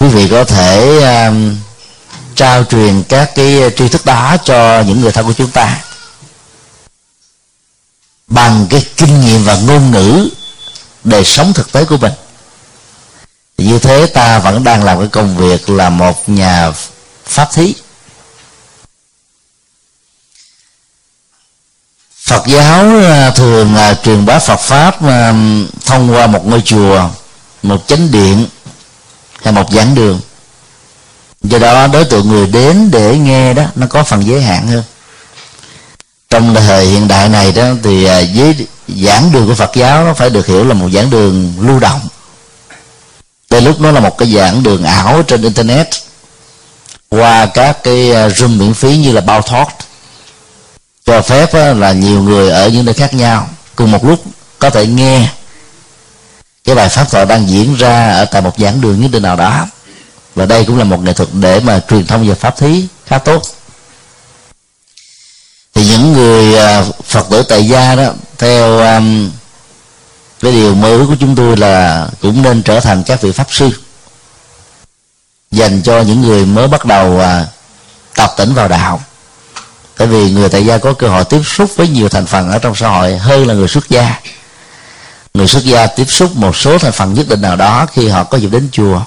quý 0.00 0.08
vị 0.08 0.28
có 0.30 0.44
thể 0.44 1.00
um, 1.26 1.56
trao 2.34 2.64
truyền 2.64 3.02
các 3.02 3.34
cái 3.34 3.60
tri 3.76 3.88
thức 3.88 4.04
đó 4.04 4.36
cho 4.44 4.80
những 4.80 5.00
người 5.00 5.12
thân 5.12 5.26
của 5.26 5.32
chúng 5.32 5.50
ta 5.50 5.80
bằng 8.26 8.66
cái 8.70 8.86
kinh 8.96 9.20
nghiệm 9.20 9.44
và 9.44 9.56
ngôn 9.56 9.90
ngữ 9.90 10.28
đời 11.04 11.24
sống 11.24 11.52
thực 11.52 11.72
tế 11.72 11.84
của 11.84 11.96
mình 11.96 12.12
thì 13.58 13.66
như 13.66 13.78
thế 13.78 14.06
ta 14.06 14.38
vẫn 14.38 14.64
đang 14.64 14.84
làm 14.84 14.98
cái 14.98 15.08
công 15.08 15.36
việc 15.36 15.70
là 15.70 15.90
một 15.90 16.28
nhà 16.28 16.72
pháp 17.24 17.48
thí 17.52 17.74
phật 22.30 22.46
giáo 22.46 22.98
à, 22.98 23.30
thường 23.30 23.74
là 23.74 23.94
truyền 23.94 24.26
bá 24.26 24.38
Phật 24.38 24.60
pháp 24.60 25.02
à, 25.02 25.34
thông 25.86 26.14
qua 26.14 26.26
một 26.26 26.46
ngôi 26.46 26.60
chùa, 26.60 27.08
một 27.62 27.86
chánh 27.86 28.10
điện 28.10 28.46
hay 29.42 29.52
một 29.52 29.70
giảng 29.70 29.94
đường. 29.94 30.20
Do 31.42 31.58
đó 31.58 31.86
đối 31.86 32.04
tượng 32.04 32.28
người 32.28 32.46
đến 32.46 32.90
để 32.90 33.18
nghe 33.18 33.54
đó 33.54 33.62
nó 33.74 33.86
có 33.90 34.02
phần 34.02 34.26
giới 34.26 34.42
hạn 34.42 34.66
hơn. 34.68 34.82
Trong 36.30 36.54
thời 36.54 36.86
hiện 36.86 37.08
đại 37.08 37.28
này 37.28 37.52
đó, 37.52 37.64
thì 37.82 38.04
à, 38.04 38.22
với 38.34 38.66
giảng 38.88 39.32
đường 39.32 39.46
của 39.46 39.54
Phật 39.54 39.70
giáo, 39.74 40.04
nó 40.04 40.14
phải 40.14 40.30
được 40.30 40.46
hiểu 40.46 40.64
là 40.64 40.74
một 40.74 40.88
giảng 40.92 41.10
đường 41.10 41.52
lưu 41.60 41.80
động. 41.80 42.00
Đây 43.50 43.60
lúc 43.60 43.80
nó 43.80 43.90
là 43.90 44.00
một 44.00 44.18
cái 44.18 44.32
giảng 44.32 44.62
đường 44.62 44.84
ảo 44.84 45.22
trên 45.22 45.42
internet, 45.42 45.88
qua 47.08 47.46
các 47.46 47.82
cái 47.82 48.12
à, 48.12 48.28
room 48.28 48.58
miễn 48.58 48.74
phí 48.74 48.96
như 48.96 49.12
là 49.12 49.20
bao 49.20 49.42
thoát 49.42 49.66
cho 51.06 51.22
phép 51.22 51.54
là 51.76 51.92
nhiều 51.92 52.22
người 52.22 52.50
ở 52.50 52.68
những 52.68 52.84
nơi 52.84 52.94
khác 52.94 53.14
nhau. 53.14 53.48
Cùng 53.76 53.90
một 53.90 54.04
lúc 54.04 54.24
có 54.58 54.70
thể 54.70 54.86
nghe 54.86 55.28
cái 56.64 56.74
bài 56.74 56.88
pháp 56.88 57.10
thoại 57.10 57.26
đang 57.26 57.48
diễn 57.48 57.74
ra 57.74 58.12
ở 58.12 58.24
tại 58.24 58.42
một 58.42 58.58
giảng 58.58 58.80
đường 58.80 59.00
như 59.00 59.08
thế 59.12 59.20
nào 59.20 59.36
đó. 59.36 59.66
Và 60.34 60.46
đây 60.46 60.64
cũng 60.64 60.78
là 60.78 60.84
một 60.84 61.02
nghệ 61.02 61.12
thuật 61.12 61.28
để 61.32 61.60
mà 61.60 61.80
truyền 61.90 62.06
thông 62.06 62.28
về 62.28 62.34
pháp 62.34 62.56
thí 62.56 62.86
khá 63.06 63.18
tốt 63.18 63.42
thì 65.80 65.86
những 65.86 66.12
người 66.12 66.56
à, 66.56 66.84
phật 67.04 67.26
tử 67.30 67.42
tại 67.42 67.68
gia 67.68 67.94
đó 67.94 68.12
theo 68.38 68.78
um, 68.78 69.30
cái 70.40 70.52
điều 70.52 70.74
mơ 70.74 70.88
ước 70.88 71.06
của 71.08 71.16
chúng 71.20 71.36
tôi 71.36 71.56
là 71.56 72.08
cũng 72.20 72.42
nên 72.42 72.62
trở 72.62 72.80
thành 72.80 73.02
các 73.02 73.22
vị 73.22 73.32
pháp 73.32 73.46
sư. 73.50 73.70
Dành 75.50 75.82
cho 75.82 76.00
những 76.00 76.20
người 76.20 76.46
mới 76.46 76.68
bắt 76.68 76.84
đầu 76.84 77.16
uh, 77.16 77.24
tập 78.14 78.30
tỉnh 78.36 78.54
vào 78.54 78.68
đạo. 78.68 79.00
Tại 79.96 80.08
vì 80.08 80.30
người 80.30 80.48
tại 80.48 80.66
gia 80.66 80.78
có 80.78 80.92
cơ 80.92 81.08
hội 81.08 81.24
tiếp 81.24 81.40
xúc 81.44 81.70
với 81.76 81.88
nhiều 81.88 82.08
thành 82.08 82.26
phần 82.26 82.50
ở 82.50 82.58
trong 82.58 82.74
xã 82.74 82.88
hội 82.88 83.18
hơn 83.18 83.46
là 83.46 83.54
người 83.54 83.68
xuất 83.68 83.88
gia. 83.88 84.20
Người 85.34 85.46
xuất 85.46 85.64
gia 85.64 85.86
tiếp 85.86 86.06
xúc 86.08 86.36
một 86.36 86.56
số 86.56 86.78
thành 86.78 86.92
phần 86.92 87.14
nhất 87.14 87.28
định 87.28 87.42
nào 87.42 87.56
đó 87.56 87.86
khi 87.92 88.08
họ 88.08 88.24
có 88.24 88.38
dịp 88.38 88.48
đến 88.52 88.68
chùa. 88.72 89.00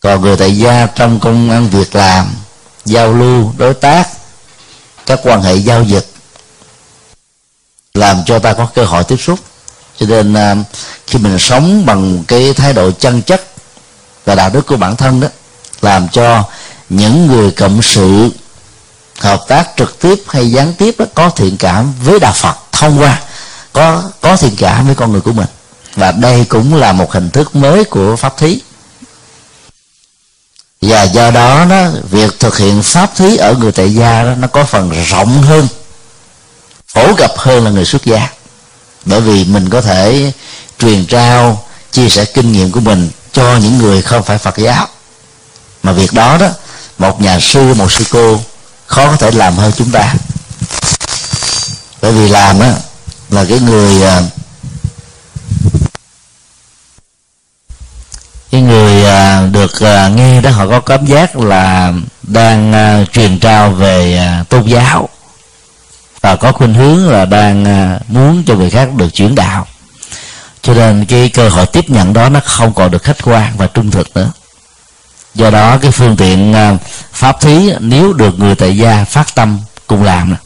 Còn 0.00 0.20
người 0.20 0.36
tại 0.36 0.58
gia 0.58 0.86
trong 0.86 1.20
công 1.20 1.50
ăn 1.50 1.68
việc 1.68 1.94
làm 1.94 2.26
giao 2.84 3.12
lưu 3.12 3.52
đối 3.58 3.74
tác 3.74 4.15
các 5.06 5.20
quan 5.22 5.42
hệ 5.42 5.54
giao 5.54 5.82
dịch 5.82 6.06
làm 7.94 8.24
cho 8.26 8.38
ta 8.38 8.52
có 8.52 8.66
cơ 8.74 8.84
hội 8.84 9.04
tiếp 9.04 9.16
xúc. 9.16 9.38
Cho 9.98 10.06
nên 10.06 10.34
à, 10.34 10.54
khi 11.06 11.18
mình 11.18 11.38
sống 11.38 11.86
bằng 11.86 12.24
cái 12.28 12.52
thái 12.54 12.72
độ 12.72 12.90
chân 12.90 13.22
chất 13.22 13.46
và 14.24 14.34
đạo 14.34 14.50
đức 14.50 14.66
của 14.66 14.76
bản 14.76 14.96
thân 14.96 15.20
đó 15.20 15.28
làm 15.82 16.08
cho 16.08 16.44
những 16.88 17.26
người 17.26 17.50
cộng 17.50 17.82
sự 17.82 18.30
hợp 19.18 19.44
tác 19.48 19.68
trực 19.76 19.98
tiếp 20.00 20.22
hay 20.28 20.50
gián 20.50 20.74
tiếp 20.74 20.94
đó, 20.98 21.04
có 21.14 21.30
thiện 21.30 21.56
cảm 21.56 21.92
với 22.04 22.20
đạo 22.20 22.32
Phật 22.32 22.56
thông 22.72 23.00
qua 23.00 23.20
có 23.72 24.02
có 24.20 24.36
thiện 24.36 24.54
cảm 24.58 24.86
với 24.86 24.94
con 24.94 25.12
người 25.12 25.20
của 25.20 25.32
mình. 25.32 25.46
Và 25.94 26.12
đây 26.12 26.44
cũng 26.48 26.74
là 26.74 26.92
một 26.92 27.12
hình 27.12 27.30
thức 27.30 27.56
mới 27.56 27.84
của 27.84 28.16
pháp 28.16 28.36
thí 28.36 28.60
và 30.82 31.02
do 31.02 31.30
đó 31.30 31.64
đó, 31.64 31.88
việc 32.10 32.40
thực 32.40 32.58
hiện 32.58 32.82
pháp 32.82 33.16
thí 33.16 33.36
ở 33.36 33.54
người 33.54 33.72
tại 33.72 33.94
gia 33.94 34.24
đó, 34.24 34.34
nó 34.38 34.48
có 34.48 34.64
phần 34.64 35.04
rộng 35.08 35.42
hơn, 35.42 35.68
phổ 36.88 37.14
cập 37.14 37.32
hơn 37.36 37.64
là 37.64 37.70
người 37.70 37.84
xuất 37.84 38.04
gia. 38.04 38.28
Bởi 39.04 39.20
vì 39.20 39.44
mình 39.44 39.70
có 39.70 39.80
thể 39.80 40.32
truyền 40.78 41.06
trao, 41.06 41.64
chia 41.92 42.08
sẻ 42.08 42.24
kinh 42.24 42.52
nghiệm 42.52 42.72
của 42.72 42.80
mình 42.80 43.10
cho 43.32 43.56
những 43.56 43.78
người 43.78 44.02
không 44.02 44.22
phải 44.22 44.38
Phật 44.38 44.58
giáo. 44.58 44.88
Mà 45.82 45.92
việc 45.92 46.12
đó 46.12 46.38
đó, 46.38 46.48
một 46.98 47.20
nhà 47.20 47.40
sư, 47.40 47.74
một 47.74 47.92
sư 47.92 48.04
cô 48.10 48.40
khó 48.86 49.06
có 49.06 49.16
thể 49.16 49.30
làm 49.30 49.56
hơn 49.56 49.72
chúng 49.76 49.90
ta. 49.90 50.14
Bởi 52.02 52.12
vì 52.12 52.28
làm 52.28 52.60
á, 52.60 52.74
là 53.30 53.44
cái 53.48 53.58
người 53.58 54.02
à, 54.02 54.22
cái 58.56 58.62
người 58.62 59.04
à, 59.04 59.46
được 59.52 59.80
à, 59.80 60.08
nghe 60.08 60.40
đó, 60.40 60.50
họ 60.50 60.66
có 60.66 60.80
cảm 60.80 61.06
giác 61.06 61.36
là 61.36 61.92
đang 62.22 62.72
à, 62.72 63.04
truyền 63.12 63.38
trao 63.38 63.70
về 63.70 64.20
tôn 64.48 64.62
giáo. 64.62 65.08
Và 66.20 66.36
có 66.36 66.52
khuynh 66.52 66.74
hướng 66.74 67.08
là 67.08 67.24
đang 67.24 67.64
muốn 68.08 68.42
cho 68.46 68.54
người 68.54 68.70
khác 68.70 68.88
được 68.96 69.14
chuyển 69.14 69.34
đạo. 69.34 69.66
Cho 70.62 70.74
nên 70.74 71.04
cái 71.04 71.28
cơ 71.28 71.48
hội 71.48 71.66
tiếp 71.66 71.90
nhận 71.90 72.12
đó 72.12 72.28
nó 72.28 72.40
không 72.44 72.74
còn 72.74 72.90
được 72.90 73.02
khách 73.02 73.16
quan 73.22 73.52
và 73.56 73.66
trung 73.66 73.90
thực 73.90 74.16
nữa. 74.16 74.32
Do 75.34 75.50
đó 75.50 75.78
cái 75.78 75.90
phương 75.90 76.16
tiện 76.16 76.54
pháp 77.12 77.40
thí, 77.40 77.72
nếu 77.80 78.12
được 78.12 78.38
người 78.38 78.54
tại 78.54 78.76
gia 78.76 79.04
phát 79.04 79.34
tâm 79.34 79.60
cùng 79.86 80.02
làm 80.02 80.36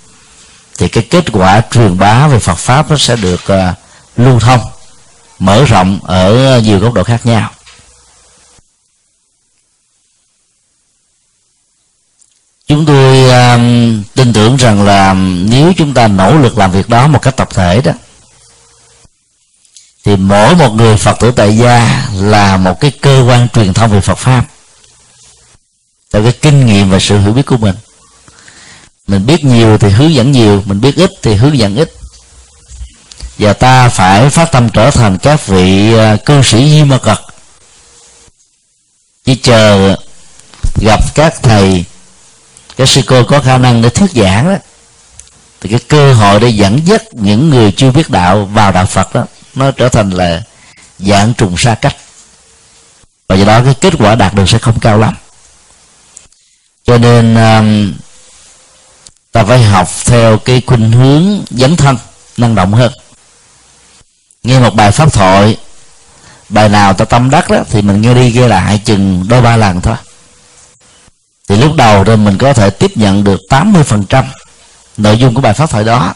thì 0.79 0.89
cái 0.89 1.07
kết 1.11 1.25
quả 1.33 1.63
truyền 1.73 1.99
bá 1.99 2.27
về 2.27 2.39
Phật 2.39 2.59
pháp 2.59 2.91
nó 2.91 2.97
sẽ 2.99 3.17
được 3.17 3.41
lưu 4.17 4.41
thông, 4.41 4.61
mở 5.39 5.65
rộng 5.65 5.99
ở 6.03 6.61
nhiều 6.65 6.79
góc 6.79 6.93
độ 6.93 7.03
khác 7.03 7.27
nhau. 7.27 7.51
Chúng 12.71 12.87
tôi 12.87 13.31
um, 13.31 14.03
tin 14.15 14.33
tưởng 14.33 14.57
rằng 14.57 14.83
là 14.83 15.09
um, 15.09 15.51
nếu 15.51 15.73
chúng 15.77 15.95
ta 15.95 16.09
nỗ 16.09 16.39
lực 16.39 16.59
làm 16.59 16.73
việc 16.73 16.89
đó 16.89 17.07
một 17.07 17.23
cách 17.23 17.37
tập 17.37 17.49
thể 17.55 17.81
đó 17.81 17.93
thì 20.05 20.17
mỗi 20.17 20.55
một 20.55 20.75
người 20.75 20.97
phật 20.97 21.17
tử 21.21 21.31
tại 21.31 21.57
gia 21.57 22.09
là 22.15 22.57
một 22.57 22.81
cái 22.81 22.91
cơ 22.91 23.25
quan 23.29 23.49
truyền 23.49 23.75
thông 23.75 23.91
về 23.91 24.01
phật 24.01 24.15
pháp. 24.15 24.45
Từ 26.11 26.23
cái 26.23 26.33
kinh 26.33 26.67
nghiệm 26.67 26.91
và 26.91 26.99
sự 26.99 27.19
hiểu 27.19 27.33
biết 27.33 27.47
của 27.47 27.57
mình. 27.57 27.75
Mình 29.07 29.27
biết 29.27 29.45
nhiều 29.45 29.79
thì 29.79 29.89
hướng 29.89 30.15
dẫn 30.15 30.33
nhiều 30.33 30.63
mình 30.67 30.81
biết 30.81 30.97
ít 30.97 31.11
thì 31.23 31.35
hướng 31.35 31.59
dẫn 31.59 31.77
ít. 31.77 31.93
Và 33.39 33.53
ta 33.53 33.89
phải 33.89 34.31
phát 34.31 34.53
tâm 34.53 34.69
trở 34.69 34.91
thành 34.91 35.19
các 35.19 35.47
vị 35.47 35.95
à, 35.95 36.17
cư 36.27 36.43
sĩ 36.43 36.71
di 36.71 36.85
ma 36.85 36.99
cật 36.99 37.19
chỉ 39.25 39.35
chờ 39.35 39.97
gặp 40.81 41.01
các 41.15 41.43
thầy 41.43 41.85
các 42.81 42.89
sư 42.89 43.03
cô 43.07 43.25
có 43.25 43.41
khả 43.41 43.59
năng 43.59 43.83
để 43.83 43.91
thuyết 43.91 44.11
giảng 44.11 44.49
đó. 44.49 44.57
Thì 45.61 45.71
cái 45.71 45.79
cơ 45.89 46.15
hội 46.15 46.41
để 46.41 46.49
dẫn 46.49 46.81
dắt 46.85 47.03
những 47.13 47.51
người 47.51 47.73
chưa 47.73 47.91
biết 47.91 48.11
đạo 48.11 48.45
vào 48.45 48.73
đạo 48.73 48.87
phật 48.87 49.15
đó 49.15 49.25
nó 49.55 49.71
trở 49.71 49.89
thành 49.89 50.11
là 50.11 50.43
dạng 50.99 51.35
trùng 51.35 51.57
xa 51.57 51.75
cách. 51.75 51.97
Và 53.29 53.37
do 53.37 53.45
đó 53.45 53.61
cái 53.65 53.75
kết 53.75 53.95
quả 53.99 54.15
đạt 54.15 54.35
được 54.35 54.49
sẽ 54.49 54.59
không 54.59 54.81
cao 54.81 54.99
lắm. 54.99 55.15
Cho 56.85 56.99
nên 56.99 57.35
um, 57.35 57.93
ta 59.33 59.45
phải 59.45 59.63
học 59.63 59.89
theo 60.05 60.39
cái 60.39 60.63
khuynh 60.67 60.93
hướng 60.93 61.45
dấn 61.51 61.77
thân 61.77 61.97
năng 62.37 62.55
động 62.55 62.75
hơn. 62.75 62.93
Nghe 64.43 64.59
một 64.59 64.75
bài 64.75 64.91
pháp 64.91 65.13
thoại 65.13 65.57
bài 66.49 66.69
nào 66.69 66.95
ta 66.95 67.05
tâm 67.05 67.31
đắc 67.31 67.51
đó 67.51 67.65
thì 67.71 67.83
mình 67.83 68.01
nghe 68.01 68.15
đi 68.15 68.33
nghe 68.33 68.49
lại 68.49 68.81
chừng 68.85 69.29
đôi 69.29 69.43
ba 69.43 69.57
lần 69.57 69.81
thôi 69.81 69.97
thì 71.51 71.57
lúc 71.57 71.77
đầu 71.77 72.05
rồi 72.05 72.17
mình 72.17 72.39
có 72.39 72.53
thể 72.53 72.71
tiếp 72.71 72.97
nhận 72.97 73.25
được 73.25 73.41
80% 73.49 74.25
nội 74.97 75.19
dung 75.19 75.35
của 75.35 75.41
bài 75.41 75.53
pháp 75.53 75.71
thoại 75.71 75.85
đó. 75.85 76.15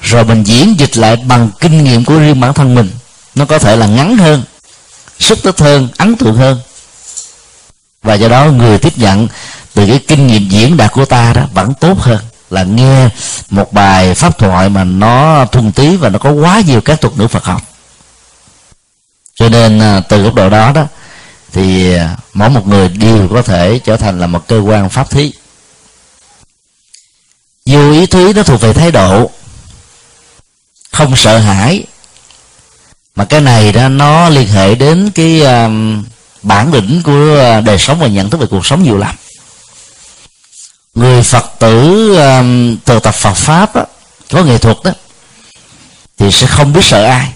Rồi 0.00 0.24
mình 0.24 0.42
diễn 0.42 0.78
dịch 0.78 0.96
lại 0.96 1.16
bằng 1.16 1.50
kinh 1.60 1.84
nghiệm 1.84 2.04
của 2.04 2.18
riêng 2.18 2.40
bản 2.40 2.54
thân 2.54 2.74
mình. 2.74 2.90
Nó 3.34 3.44
có 3.44 3.58
thể 3.58 3.76
là 3.76 3.86
ngắn 3.86 4.16
hơn 4.16 4.42
sức 5.18 5.42
tích 5.42 5.58
hơn, 5.58 5.88
ấn 5.98 6.16
tượng 6.16 6.36
hơn. 6.36 6.60
Và 8.02 8.14
do 8.14 8.28
đó 8.28 8.44
người 8.44 8.78
tiếp 8.78 8.98
nhận 8.98 9.28
từ 9.74 9.86
cái 9.86 10.00
kinh 10.08 10.26
nghiệm 10.26 10.48
diễn 10.48 10.76
đạt 10.76 10.92
của 10.92 11.04
ta 11.04 11.32
đó 11.32 11.42
vẫn 11.52 11.74
tốt 11.74 11.98
hơn 11.98 12.18
là 12.50 12.62
nghe 12.62 13.08
một 13.50 13.72
bài 13.72 14.14
pháp 14.14 14.38
thoại 14.38 14.68
mà 14.68 14.84
nó 14.84 15.46
thuần 15.52 15.72
tí 15.72 15.96
và 15.96 16.08
nó 16.08 16.18
có 16.18 16.30
quá 16.30 16.62
nhiều 16.66 16.80
các 16.80 17.00
thuật 17.00 17.18
ngữ 17.18 17.28
Phật 17.28 17.44
học. 17.44 17.62
Cho 19.34 19.48
nên 19.48 19.78
à, 19.78 20.00
từ 20.08 20.22
góc 20.22 20.34
độ 20.34 20.48
đó 20.48 20.72
đó 20.72 20.86
thì 21.52 21.94
à, 21.94 22.16
mỗi 22.34 22.50
một 22.50 22.66
người 22.66 22.88
đều 22.88 23.28
có 23.28 23.42
thể 23.42 23.80
trở 23.84 23.96
thành 23.96 24.20
là 24.20 24.26
một 24.26 24.48
cơ 24.48 24.58
quan 24.58 24.88
pháp 24.88 25.10
thí. 25.10 25.32
Dù 27.64 27.92
ý 27.92 28.06
thúy 28.06 28.32
nó 28.32 28.42
thuộc 28.42 28.60
về 28.60 28.72
thái 28.72 28.90
độ 28.90 29.30
không 30.92 31.16
sợ 31.16 31.38
hãi 31.38 31.84
mà 33.16 33.24
cái 33.24 33.40
này 33.40 33.72
đó 33.72 33.88
nó 33.88 34.28
liên 34.28 34.48
hệ 34.48 34.74
đến 34.74 35.10
cái 35.14 35.40
um, 35.40 36.04
bản 36.42 36.72
lĩnh 36.72 37.02
của 37.04 37.38
à, 37.40 37.60
đời 37.60 37.78
sống 37.78 37.98
và 37.98 38.06
nhận 38.06 38.30
thức 38.30 38.40
về 38.40 38.46
cuộc 38.50 38.66
sống 38.66 38.82
nhiều 38.82 38.96
lắm. 38.98 39.14
Người 40.94 41.22
phật 41.22 41.44
tử 41.58 42.16
um, 42.16 42.76
từ 42.84 43.00
tập 43.00 43.14
phật 43.14 43.34
pháp 43.34 43.74
đó, 43.74 43.84
có 44.30 44.44
nghệ 44.44 44.58
thuật 44.58 44.76
đó 44.84 44.90
thì 46.18 46.32
sẽ 46.32 46.46
không 46.46 46.72
biết 46.72 46.84
sợ 46.84 47.04
ai 47.04 47.32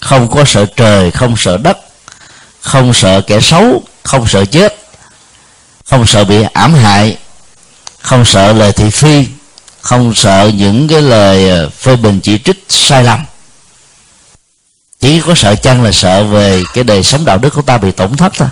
không 0.00 0.30
có 0.30 0.44
sợ 0.46 0.66
trời 0.76 1.10
không 1.10 1.34
sợ 1.36 1.56
đất 1.56 1.78
không 2.64 2.94
sợ 2.94 3.20
kẻ 3.20 3.40
xấu, 3.40 3.82
không 4.02 4.26
sợ 4.28 4.44
chết, 4.44 4.76
không 5.84 6.06
sợ 6.06 6.24
bị 6.24 6.42
ảm 6.52 6.74
hại, 6.74 7.18
không 8.00 8.24
sợ 8.24 8.52
lời 8.52 8.72
thị 8.72 8.90
phi, 8.90 9.26
không 9.80 10.14
sợ 10.14 10.50
những 10.54 10.88
cái 10.88 11.02
lời 11.02 11.50
ờ, 11.50 11.68
phê 11.68 11.96
bình 11.96 12.20
chỉ 12.20 12.38
trích 12.38 12.64
sai 12.68 13.04
lầm. 13.04 13.24
Chỉ 15.00 15.20
có 15.20 15.34
sợ 15.34 15.54
chăng 15.54 15.82
là 15.82 15.92
sợ 15.92 16.24
về 16.24 16.62
cái 16.74 16.84
đời 16.84 17.02
sống 17.02 17.24
đạo 17.24 17.38
đức 17.38 17.50
của 17.54 17.62
ta 17.62 17.78
bị 17.78 17.90
tổn 17.90 18.16
thất 18.16 18.32
thôi. 18.36 18.48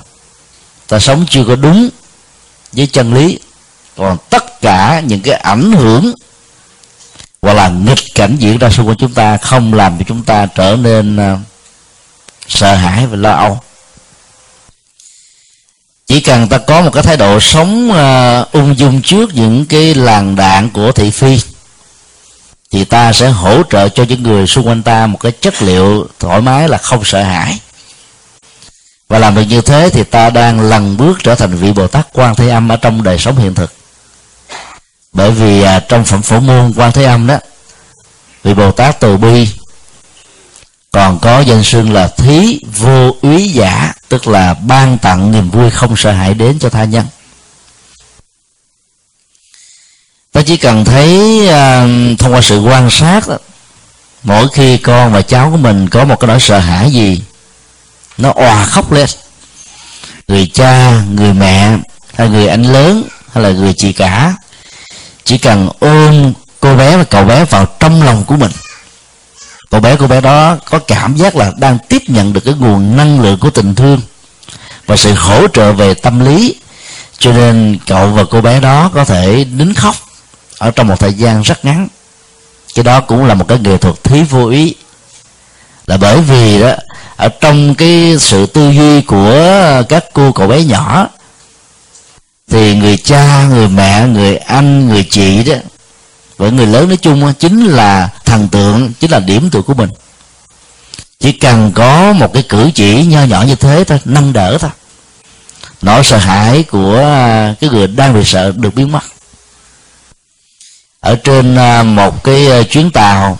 Ta 0.88 0.98
sống 0.98 1.26
chưa 1.30 1.44
có 1.44 1.56
đúng 1.56 1.88
với 2.72 2.86
chân 2.86 3.14
lý. 3.14 3.38
Còn 3.96 4.16
tất 4.30 4.60
cả 4.60 5.02
những 5.06 5.20
cái 5.20 5.34
ảnh 5.34 5.72
hưởng, 5.72 6.14
hoặc 7.42 7.52
là 7.52 7.68
nghịch 7.68 8.14
cảnh 8.14 8.36
diễn 8.38 8.58
ra 8.58 8.70
xung 8.70 8.88
quanh 8.88 8.96
chúng 8.96 9.14
ta 9.14 9.36
không 9.36 9.74
làm 9.74 9.98
cho 9.98 10.04
chúng 10.08 10.24
ta 10.24 10.46
trở 10.46 10.76
nên 10.76 11.16
ờ, 11.16 11.38
sợ 12.48 12.74
hãi 12.74 13.06
và 13.06 13.16
lo 13.16 13.32
âu 13.32 13.60
chỉ 16.12 16.20
cần 16.20 16.48
ta 16.48 16.58
có 16.58 16.80
một 16.80 16.90
cái 16.92 17.02
thái 17.02 17.16
độ 17.16 17.40
sống 17.40 17.90
uh, 17.90 18.52
ung 18.52 18.78
dung 18.78 19.02
trước 19.02 19.34
những 19.34 19.66
cái 19.66 19.94
làn 19.94 20.36
đạn 20.36 20.70
của 20.70 20.92
thị 20.92 21.10
phi 21.10 21.40
thì 22.70 22.84
ta 22.84 23.12
sẽ 23.12 23.28
hỗ 23.28 23.62
trợ 23.70 23.88
cho 23.88 24.04
những 24.08 24.22
người 24.22 24.46
xung 24.46 24.68
quanh 24.68 24.82
ta 24.82 25.06
một 25.06 25.18
cái 25.20 25.32
chất 25.32 25.62
liệu 25.62 26.06
thoải 26.18 26.40
mái 26.40 26.68
là 26.68 26.78
không 26.78 27.04
sợ 27.04 27.22
hãi. 27.22 27.58
Và 29.08 29.18
làm 29.18 29.34
được 29.34 29.42
như 29.42 29.60
thế 29.60 29.90
thì 29.92 30.04
ta 30.04 30.30
đang 30.30 30.60
lần 30.60 30.96
bước 30.96 31.18
trở 31.22 31.34
thành 31.34 31.56
vị 31.56 31.72
bồ 31.72 31.86
tát 31.86 32.06
quan 32.12 32.34
thế 32.34 32.48
âm 32.48 32.68
ở 32.68 32.76
trong 32.76 33.02
đời 33.02 33.18
sống 33.18 33.36
hiện 33.36 33.54
thực. 33.54 33.72
Bởi 35.12 35.30
vì 35.30 35.62
à, 35.62 35.80
trong 35.88 36.04
phẩm 36.04 36.22
phổ 36.22 36.40
môn 36.40 36.72
quan 36.76 36.92
thế 36.92 37.04
âm 37.04 37.26
đó 37.26 37.38
vị 38.42 38.54
bồ 38.54 38.70
tát 38.70 39.00
từ 39.00 39.16
bi 39.16 39.48
còn 40.92 41.18
có 41.18 41.40
danh 41.40 41.64
xưng 41.64 41.92
là 41.92 42.08
thí 42.08 42.60
vô 42.76 43.16
úy 43.22 43.48
giả 43.48 43.92
tức 44.08 44.28
là 44.28 44.54
ban 44.54 44.98
tặng 44.98 45.32
niềm 45.32 45.50
vui 45.50 45.70
không 45.70 45.96
sợ 45.96 46.12
hãi 46.12 46.34
đến 46.34 46.58
cho 46.58 46.68
tha 46.68 46.84
nhân. 46.84 47.06
Ta 50.32 50.42
chỉ 50.46 50.56
cần 50.56 50.84
thấy 50.84 51.40
uh, 51.44 52.18
thông 52.18 52.34
qua 52.34 52.40
sự 52.42 52.60
quan 52.60 52.90
sát 52.90 53.28
đó, 53.28 53.38
mỗi 54.22 54.48
khi 54.52 54.78
con 54.78 55.12
và 55.12 55.22
cháu 55.22 55.50
của 55.50 55.56
mình 55.56 55.88
có 55.88 56.04
một 56.04 56.20
cái 56.20 56.28
nỗi 56.28 56.40
sợ 56.40 56.58
hãi 56.58 56.90
gì 56.90 57.22
nó 58.18 58.32
òa 58.32 58.64
khóc 58.64 58.92
lên. 58.92 59.08
Người 60.28 60.50
cha 60.54 61.02
người 61.14 61.32
mẹ 61.32 61.76
hay 62.14 62.28
người 62.28 62.48
anh 62.48 62.62
lớn 62.62 63.04
hay 63.32 63.44
là 63.44 63.50
người 63.50 63.74
chị 63.76 63.92
cả 63.92 64.34
chỉ 65.24 65.38
cần 65.38 65.68
ôm 65.80 66.32
cô 66.60 66.76
bé 66.76 66.96
và 66.96 67.04
cậu 67.04 67.24
bé 67.24 67.44
vào 67.44 67.66
trong 67.80 68.02
lòng 68.02 68.24
của 68.24 68.36
mình 68.36 68.50
cậu 69.72 69.80
bé 69.80 69.96
cô 69.96 70.06
bé 70.06 70.20
đó 70.20 70.56
có 70.70 70.78
cảm 70.78 71.16
giác 71.16 71.36
là 71.36 71.52
đang 71.56 71.78
tiếp 71.88 72.02
nhận 72.06 72.32
được 72.32 72.44
cái 72.44 72.54
nguồn 72.58 72.96
năng 72.96 73.20
lượng 73.20 73.38
của 73.38 73.50
tình 73.50 73.74
thương 73.74 74.00
và 74.86 74.96
sự 74.96 75.14
hỗ 75.14 75.48
trợ 75.48 75.72
về 75.72 75.94
tâm 75.94 76.20
lý. 76.20 76.54
Cho 77.18 77.32
nên 77.32 77.78
cậu 77.86 78.06
và 78.06 78.24
cô 78.30 78.40
bé 78.40 78.60
đó 78.60 78.90
có 78.94 79.04
thể 79.04 79.46
nín 79.52 79.74
khóc 79.74 79.94
ở 80.58 80.70
trong 80.70 80.86
một 80.86 81.00
thời 81.00 81.14
gian 81.14 81.42
rất 81.42 81.64
ngắn. 81.64 81.88
Cái 82.74 82.82
đó 82.82 83.00
cũng 83.00 83.24
là 83.24 83.34
một 83.34 83.48
cái 83.48 83.58
nghệ 83.58 83.78
thuật 83.78 84.04
thí 84.04 84.22
vô 84.22 84.48
ý. 84.48 84.74
Là 85.86 85.96
bởi 85.96 86.20
vì 86.20 86.60
đó, 86.60 86.72
ở 87.16 87.28
trong 87.28 87.74
cái 87.74 88.16
sự 88.18 88.46
tư 88.46 88.70
duy 88.70 89.00
của 89.00 89.82
các 89.88 90.04
cô 90.12 90.32
cậu 90.32 90.46
bé 90.46 90.64
nhỏ, 90.64 91.08
thì 92.50 92.76
người 92.76 92.96
cha, 92.96 93.46
người 93.48 93.68
mẹ, 93.68 94.06
người 94.06 94.36
anh, 94.36 94.88
người 94.88 95.06
chị 95.10 95.44
đó 95.44 95.54
với 96.42 96.50
người 96.50 96.66
lớn 96.66 96.88
nói 96.88 96.96
chung 96.96 97.32
chính 97.38 97.66
là 97.66 98.08
thần 98.24 98.48
tượng, 98.48 98.92
chính 99.00 99.10
là 99.10 99.18
điểm 99.18 99.50
tựa 99.50 99.62
của 99.62 99.74
mình. 99.74 99.90
Chỉ 101.20 101.32
cần 101.32 101.72
có 101.74 102.12
một 102.12 102.32
cái 102.34 102.42
cử 102.48 102.70
chỉ 102.74 103.06
nho 103.06 103.22
nhỏ 103.24 103.42
như 103.42 103.54
thế 103.54 103.84
thôi, 103.84 104.00
nâng 104.04 104.32
đỡ 104.32 104.58
thôi. 104.58 104.70
Nỗi 105.82 106.04
sợ 106.04 106.16
hãi 106.16 106.62
của 106.62 106.98
à, 106.98 107.54
cái 107.60 107.70
người 107.70 107.86
đang 107.86 108.14
bị 108.14 108.24
sợ 108.24 108.52
được 108.56 108.74
biến 108.74 108.92
mất. 108.92 109.00
Ở 111.00 111.16
trên 111.24 111.56
à, 111.56 111.82
một 111.82 112.24
cái 112.24 112.50
à, 112.50 112.62
chuyến 112.62 112.90
tàu, 112.90 113.38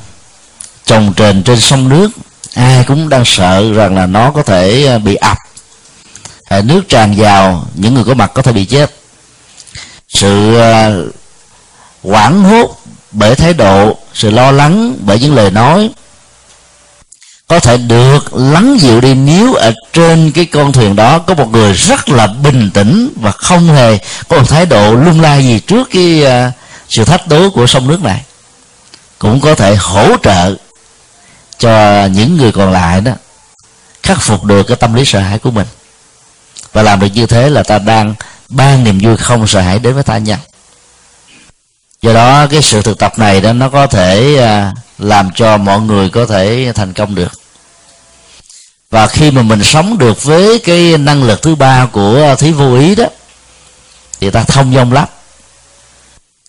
trồng 0.85 1.15
trền 1.17 1.43
trên 1.43 1.61
sông 1.61 1.89
nước, 1.89 2.11
ai 2.55 2.85
cũng 2.85 3.09
đang 3.09 3.25
sợ 3.25 3.73
rằng 3.73 3.97
là 3.97 4.07
nó 4.07 4.31
có 4.31 4.43
thể 4.43 4.99
bị 4.99 5.15
ập. 5.15 5.39
Nước 6.65 6.83
tràn 6.89 7.15
vào, 7.17 7.67
những 7.75 7.95
người 7.95 8.05
có 8.05 8.15
mặt 8.15 8.31
có 8.35 8.43
thể 8.43 8.53
bị 8.53 8.65
chết. 8.65 8.95
Sự 10.09 10.61
quảng 12.03 12.45
hốt 12.45 12.82
bởi 13.13 13.35
thái 13.35 13.55
độ 13.55 13.97
sự 14.15 14.31
lo 14.31 14.51
lắng 14.51 14.97
bởi 15.01 15.19
những 15.19 15.35
lời 15.35 15.51
nói 15.51 15.91
có 17.53 17.61
thể 17.61 17.77
được 17.77 18.35
lắng 18.35 18.77
dịu 18.81 19.01
đi 19.01 19.15
nếu 19.15 19.55
ở 19.55 19.73
trên 19.93 20.33
cái 20.33 20.47
con 20.47 20.73
thuyền 20.73 20.97
đó 20.97 21.19
có 21.19 21.35
một 21.35 21.49
người 21.53 21.73
rất 21.73 22.09
là 22.09 22.27
bình 22.27 22.71
tĩnh 22.75 23.09
và 23.21 23.31
không 23.31 23.69
hề 23.69 23.99
có 24.29 24.37
một 24.37 24.49
thái 24.49 24.67
độ 24.67 24.95
lung 24.95 25.21
lay 25.21 25.45
gì 25.45 25.59
trước 25.59 25.89
cái 25.93 26.25
uh, 26.25 26.53
sự 26.89 27.05
thách 27.05 27.29
đố 27.29 27.51
của 27.51 27.67
sông 27.67 27.89
nước 27.89 28.03
này. 28.03 28.23
Cũng 29.19 29.41
có 29.41 29.55
thể 29.55 29.77
hỗ 29.77 30.17
trợ 30.23 30.55
cho 31.59 32.07
những 32.07 32.37
người 32.37 32.53
còn 32.53 32.73
lại 32.73 33.01
đó 33.01 33.13
khắc 34.03 34.21
phục 34.21 34.45
được 34.45 34.63
cái 34.63 34.77
tâm 34.77 34.95
lý 34.95 35.05
sợ 35.05 35.21
hãi 35.21 35.39
của 35.39 35.51
mình. 35.51 35.67
Và 36.73 36.83
làm 36.83 37.01
được 37.01 37.09
như 37.15 37.27
thế 37.27 37.51
là 37.51 37.63
ta 37.63 37.79
đang 37.79 38.15
ban 38.49 38.85
niềm 38.85 38.99
vui 39.03 39.17
không 39.17 39.47
sợ 39.47 39.61
hãi 39.61 39.79
đến 39.79 39.95
với 39.95 40.03
ta 40.03 40.19
nhân 40.19 40.39
do 42.03 42.13
đó, 42.13 42.47
cái 42.47 42.63
sự 42.63 42.83
thực 42.83 42.99
tập 42.99 43.19
này 43.19 43.41
đó, 43.41 43.53
nó 43.53 43.69
có 43.69 43.87
thể 43.87 44.37
à, 44.39 44.73
làm 44.99 45.31
cho 45.35 45.57
mọi 45.57 45.81
người 45.81 46.11
có 46.11 46.27
thể 46.27 46.73
thành 46.75 46.93
công 46.93 47.15
được. 47.15 47.33
Và 48.91 49.07
khi 49.07 49.31
mà 49.31 49.43
mình 49.43 49.63
sống 49.63 49.99
được 49.99 50.23
với 50.23 50.59
cái 50.59 50.99
năng 50.99 51.23
lực 51.23 51.43
thứ 51.43 51.55
ba 51.55 51.87
của 51.87 52.37
thí 52.39 52.53
vô 52.53 52.79
ý 52.79 52.95
đó, 52.95 53.05
thì 54.21 54.31
ta 54.31 54.43
thông 54.43 54.75
dong 54.75 54.93
lắm. 54.93 55.09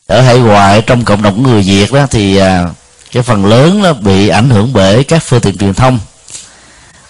Ở 0.07 0.21
hải 0.21 0.37
ngoại, 0.37 0.81
trong 0.81 1.05
cộng 1.05 1.21
đồng 1.21 1.43
người 1.43 1.61
việt 1.61 1.91
đó, 1.91 2.07
thì 2.09 2.37
à, 2.37 2.65
cái 3.11 3.23
phần 3.23 3.45
lớn 3.45 3.81
nó 3.81 3.93
bị 3.93 4.27
ảnh 4.27 4.49
hưởng 4.49 4.73
bởi 4.73 5.03
các 5.03 5.23
phương 5.25 5.41
tiện 5.41 5.57
truyền 5.57 5.73
thông. 5.73 5.99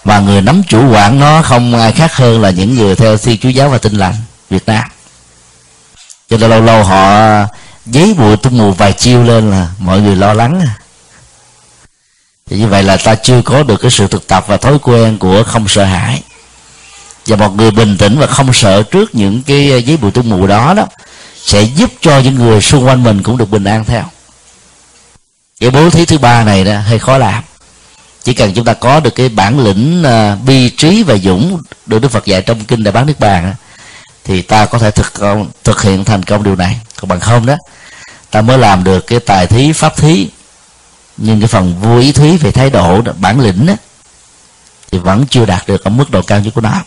Mà 0.04 0.20
người 0.20 0.42
nắm 0.42 0.62
chủ 0.68 0.92
quản 0.92 1.20
nó 1.20 1.42
không 1.42 1.80
ai 1.80 1.92
khác 1.92 2.16
hơn 2.16 2.42
là 2.42 2.50
những 2.50 2.76
người 2.76 2.96
theo 2.96 3.18
thiên 3.18 3.38
chúa 3.38 3.50
giáo 3.50 3.70
và 3.70 3.78
tinh 3.78 3.94
lành 3.94 4.16
việt 4.50 4.66
nam. 4.66 4.84
Cho 6.30 6.38
nên 6.38 6.50
lâu 6.50 6.62
lâu 6.62 6.84
họ 6.84 7.20
giấy 7.86 8.14
bụi 8.14 8.38
tung 8.38 8.58
mù 8.58 8.72
vài 8.72 8.94
chiêu 8.94 9.24
lên 9.24 9.52
là 9.52 9.68
mọi 9.80 10.02
người 10.02 10.16
lo 10.16 10.34
lắng 10.34 10.60
à. 10.60 10.78
thì 12.46 12.58
như 12.58 12.68
vậy 12.68 12.84
là 12.84 12.98
ta 12.98 13.16
chưa 13.16 13.42
có 13.42 13.64
được 13.64 13.82
cái 13.82 13.92
sự 13.92 14.08
thực 14.08 14.28
tập 14.28 14.44
và 14.48 14.58
thói 14.58 14.80
quen 14.80 15.18
của 15.18 15.44
không 15.44 15.68
sợ 15.68 15.84
hãi. 15.84 16.24
Và 17.26 17.36
một 17.36 17.56
người 17.56 17.72
bình 17.72 17.98
tĩnh 17.98 18.20
và 18.20 18.28
không 18.28 18.54
sợ 18.54 18.84
trước 18.84 19.16
những 19.16 19.44
cái 19.44 19.84
giấy 19.86 19.98
bụi 19.98 20.12
tung 20.12 20.30
mù 20.30 20.48
đó 20.48 20.74
đó 20.74 20.88
sẽ 21.44 21.62
giúp 21.62 21.92
cho 22.02 22.20
những 22.20 22.36
người 22.36 22.62
xung 22.62 22.86
quanh 22.86 23.04
mình 23.04 23.24
cũng 23.24 23.38
được 23.38 23.50
bình 23.50 23.64
an 23.64 23.86
theo. 23.86 24.04
Cái 25.60 25.70
bố 25.70 25.90
thí 25.90 26.06
thứ 26.06 26.18
ba 26.18 26.44
này 26.44 26.64
đó 26.64 26.80
hơi 26.80 27.00
khó 27.00 27.18
làm. 27.18 27.44
Chỉ 28.24 28.34
cần 28.34 28.54
chúng 28.54 28.66
ta 28.66 28.74
có 28.74 29.00
được 29.00 29.16
cái 29.16 29.30
bản 29.30 29.60
lĩnh 29.60 30.04
uh, 30.06 30.44
bi 30.46 30.70
trí 30.70 31.04
và 31.04 31.18
dũng 31.18 31.62
được 31.86 32.00
đức 32.00 32.12
phật 32.12 32.26
dạy 32.26 32.42
trong 32.42 32.66
kinh 32.66 32.84
đại 32.84 32.92
bán 32.92 33.06
nước 33.06 33.20
bàn 33.20 33.54
thì 34.24 34.42
ta 34.42 34.66
có 34.66 34.80
thể 34.80 34.92
thực 34.92 35.14
thực 35.64 35.82
hiện 35.82 36.06
thành 36.06 36.24
công 36.24 36.44
điều 36.44 36.56
này 36.56 36.80
còn 37.04 37.10
bằng 37.10 37.20
không 37.20 37.46
đó 37.46 37.58
ta 38.32 38.42
mới 38.42 38.58
làm 38.58 38.84
được 38.84 39.08
cái 39.08 39.20
tài 39.20 39.48
thí 39.48 39.74
pháp 39.74 39.98
thí. 39.98 40.28
Nhưng 41.18 41.40
cái 41.40 41.48
phần 41.48 41.76
vô 41.82 42.00
ý 42.00 42.12
thí 42.12 42.38
về 42.38 42.52
thái 42.52 42.70
độ 42.70 43.02
bản 43.20 43.40
lĩnh 43.40 43.66
đó, 43.66 43.74
thì 44.92 44.98
vẫn 44.98 45.26
chưa 45.30 45.46
đạt 45.46 45.68
được 45.68 45.84
ở 45.84 45.90
mức 45.90 46.12
độ 46.12 46.22
cao 46.22 46.40
nhất 46.40 46.54
của 46.56 46.62
nó. 46.62 46.82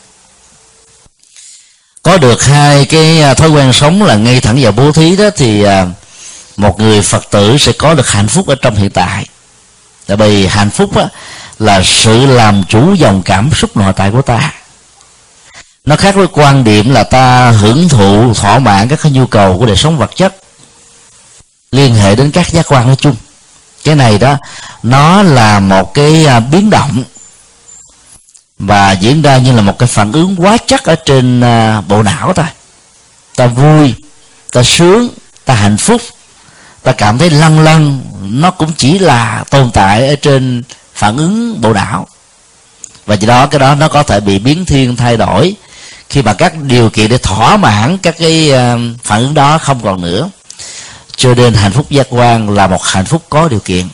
Có 2.03 2.19
được 2.19 2.45
hai 2.45 2.85
cái 2.85 3.23
à, 3.23 3.35
thói 3.35 3.51
quen 3.51 3.73
sống 3.73 4.03
là 4.03 4.17
ngay 4.17 4.41
thẳng 4.41 4.59
vào 4.61 4.73
bố 4.73 4.93
thí 4.93 5.17
đó 5.17 5.31
thì 5.37 5.63
à, 5.63 5.87
một 6.57 6.81
người 6.81 7.03
phật 7.03 7.31
tử 7.31 7.59
sẽ 7.59 7.73
có 7.73 7.95
được 7.95 8.09
hạnh 8.09 8.29
phúc 8.29 8.47
ở 8.47 8.55
trong 8.63 8.77
hiện 8.77 8.91
tại. 8.91 9.27
Tại 10.07 10.17
vì 10.17 10.47
hạnh 10.47 10.71
phúc 10.71 10.91
là 11.59 11.83
sự 11.83 12.27
làm 12.27 12.65
chủ 12.69 12.95
dòng 12.95 13.23
cảm 13.23 13.51
xúc 13.55 13.77
nội 13.77 13.93
tại 13.97 14.11
của 14.11 14.23
ta 14.23 14.53
nó 15.87 15.97
khác 15.97 16.15
với 16.15 16.27
quan 16.33 16.65
điểm 16.65 16.91
là 16.91 17.05
ta 17.05 17.51
hưởng 17.51 17.89
thụ, 17.89 18.35
thỏa 18.35 18.59
mãn 18.59 18.89
các 18.89 18.99
cái 19.03 19.13
nhu 19.13 19.27
cầu 19.27 19.59
của 19.59 19.67
đời 19.67 19.77
sống 19.77 19.99
vật 19.99 20.11
chất. 20.17 20.37
Liên 21.71 21.95
hệ 21.95 22.15
đến 22.15 22.31
các 22.31 22.49
giác 22.49 22.67
quan 22.69 22.87
nói 22.87 22.97
chung. 22.97 23.17
Cái 23.85 23.95
này 23.95 24.19
đó, 24.19 24.37
nó 24.83 25.23
là 25.23 25.61
một 25.61 25.95
cái 25.95 26.27
à, 26.27 26.41
biến 26.41 26.71
động. 26.71 27.05
Và 28.59 28.93
diễn 28.93 29.23
ra 29.23 29.39
như 29.39 29.53
là 29.53 29.63
một 29.63 29.79
cái 29.79 29.87
phản 29.87 30.13
ứng 30.13 30.37
quá 30.39 30.57
chắc 30.67 30.85
ở 30.85 30.95
trên 30.95 31.41
à, 31.41 31.81
bộ 31.81 32.03
não 32.03 32.33
ta. 32.33 32.53
Ta 33.37 33.47
vui, 33.47 33.95
ta 34.53 34.63
sướng, 34.63 35.09
ta 35.45 35.55
hạnh 35.55 35.77
phúc. 35.77 36.03
Ta 36.83 36.93
cảm 36.93 37.19
thấy 37.19 37.31
lăn 37.31 37.61
lăn, 37.61 38.01
nó 38.23 38.51
cũng 38.51 38.73
chỉ 38.77 38.99
là 38.99 39.45
tồn 39.51 39.71
tại 39.71 40.09
ở 40.09 40.17
trên 40.17 40.63
phản 40.95 41.17
ứng 41.17 41.61
bộ 41.61 41.73
não. 41.73 42.07
Và 43.07 43.15
do 43.15 43.29
đó, 43.29 43.47
cái 43.47 43.59
đó 43.59 43.75
nó 43.75 43.89
có 43.89 44.03
thể 44.03 44.21
bị 44.21 44.39
biến 44.39 44.65
thiên, 44.65 44.97
thay 44.97 45.17
đổi 45.17 45.57
khi 46.09 46.23
mà 46.23 46.33
các 46.33 46.53
điều 46.63 46.91
kiện 46.91 47.11
để 47.11 47.19
thỏa 47.19 47.57
mãn 47.57 47.99
các 47.99 48.15
cái 48.19 48.51
ờ, 48.51 48.79
phản 49.03 49.23
ứng 49.23 49.35
đó 49.35 49.59
không 49.59 49.81
còn 49.83 50.01
nữa. 50.01 50.31
Cho 51.17 51.35
nên 51.35 51.55
hạnh 51.55 51.73
phúc 51.73 51.91
giác 51.91 52.07
quan 52.11 52.51
là 52.51 52.67
một 52.67 52.85
hạnh 52.85 53.05
phúc 53.05 53.23
có 53.29 53.49
điều 53.49 53.61
kiện. 53.61 53.89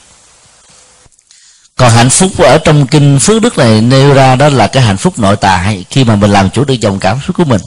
Còn 1.77 1.93
hạnh 1.93 2.11
phúc 2.11 2.31
ở 2.39 2.59
trong 2.59 2.87
kinh 2.87 3.19
phước 3.19 3.43
đức 3.43 3.59
này 3.59 3.81
nêu 3.81 4.15
ra 4.15 4.37
đó 4.37 4.49
là 4.49 4.67
cái 4.67 4.83
hạnh 4.83 4.97
phúc 4.97 5.19
nội 5.19 5.37
tại, 5.37 5.85
khi 5.91 6.05
mà 6.05 6.17
mình 6.17 6.31
làm 6.31 6.51
chủ 6.51 6.65
được 6.65 6.75
dòng 6.75 6.99
cảm 6.99 7.19
xúc 7.27 7.37
của 7.37 7.45
mình 7.45 7.61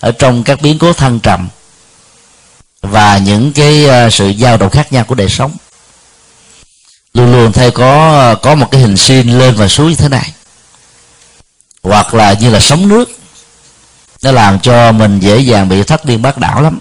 ở 0.00 0.12
trong 0.12 0.44
các 0.44 0.62
biến 0.62 0.78
cố 0.78 0.92
thăng 0.92 1.20
trầm 1.20 1.48
và 2.82 3.18
những 3.18 3.52
cái 3.52 3.86
ờ, 3.86 4.10
sự 4.10 4.32
dao 4.38 4.56
động 4.56 4.70
khác 4.70 4.92
nhau 4.92 5.04
của 5.04 5.14
đời 5.14 5.28
sống. 5.28 5.52
Luôn 7.14 7.32
luôn 7.32 7.52
theo 7.52 7.70
có 7.70 8.34
có 8.34 8.54
một 8.54 8.70
cái 8.70 8.80
hình 8.80 8.96
sin 8.96 9.38
lên 9.38 9.54
và 9.54 9.68
xuống 9.68 9.88
như 9.88 9.94
thế 9.94 10.08
này. 10.08 10.32
Hoặc 11.82 12.14
là 12.14 12.32
như 12.32 12.50
là 12.50 12.60
sóng 12.60 12.88
nước 12.88 13.10
nó 14.22 14.32
làm 14.32 14.60
cho 14.60 14.92
mình 14.92 15.20
dễ 15.20 15.38
dàng 15.38 15.68
bị 15.68 15.82
thất 15.82 16.04
điên 16.04 16.22
bác 16.22 16.38
đảo 16.38 16.62
lắm. 16.62 16.78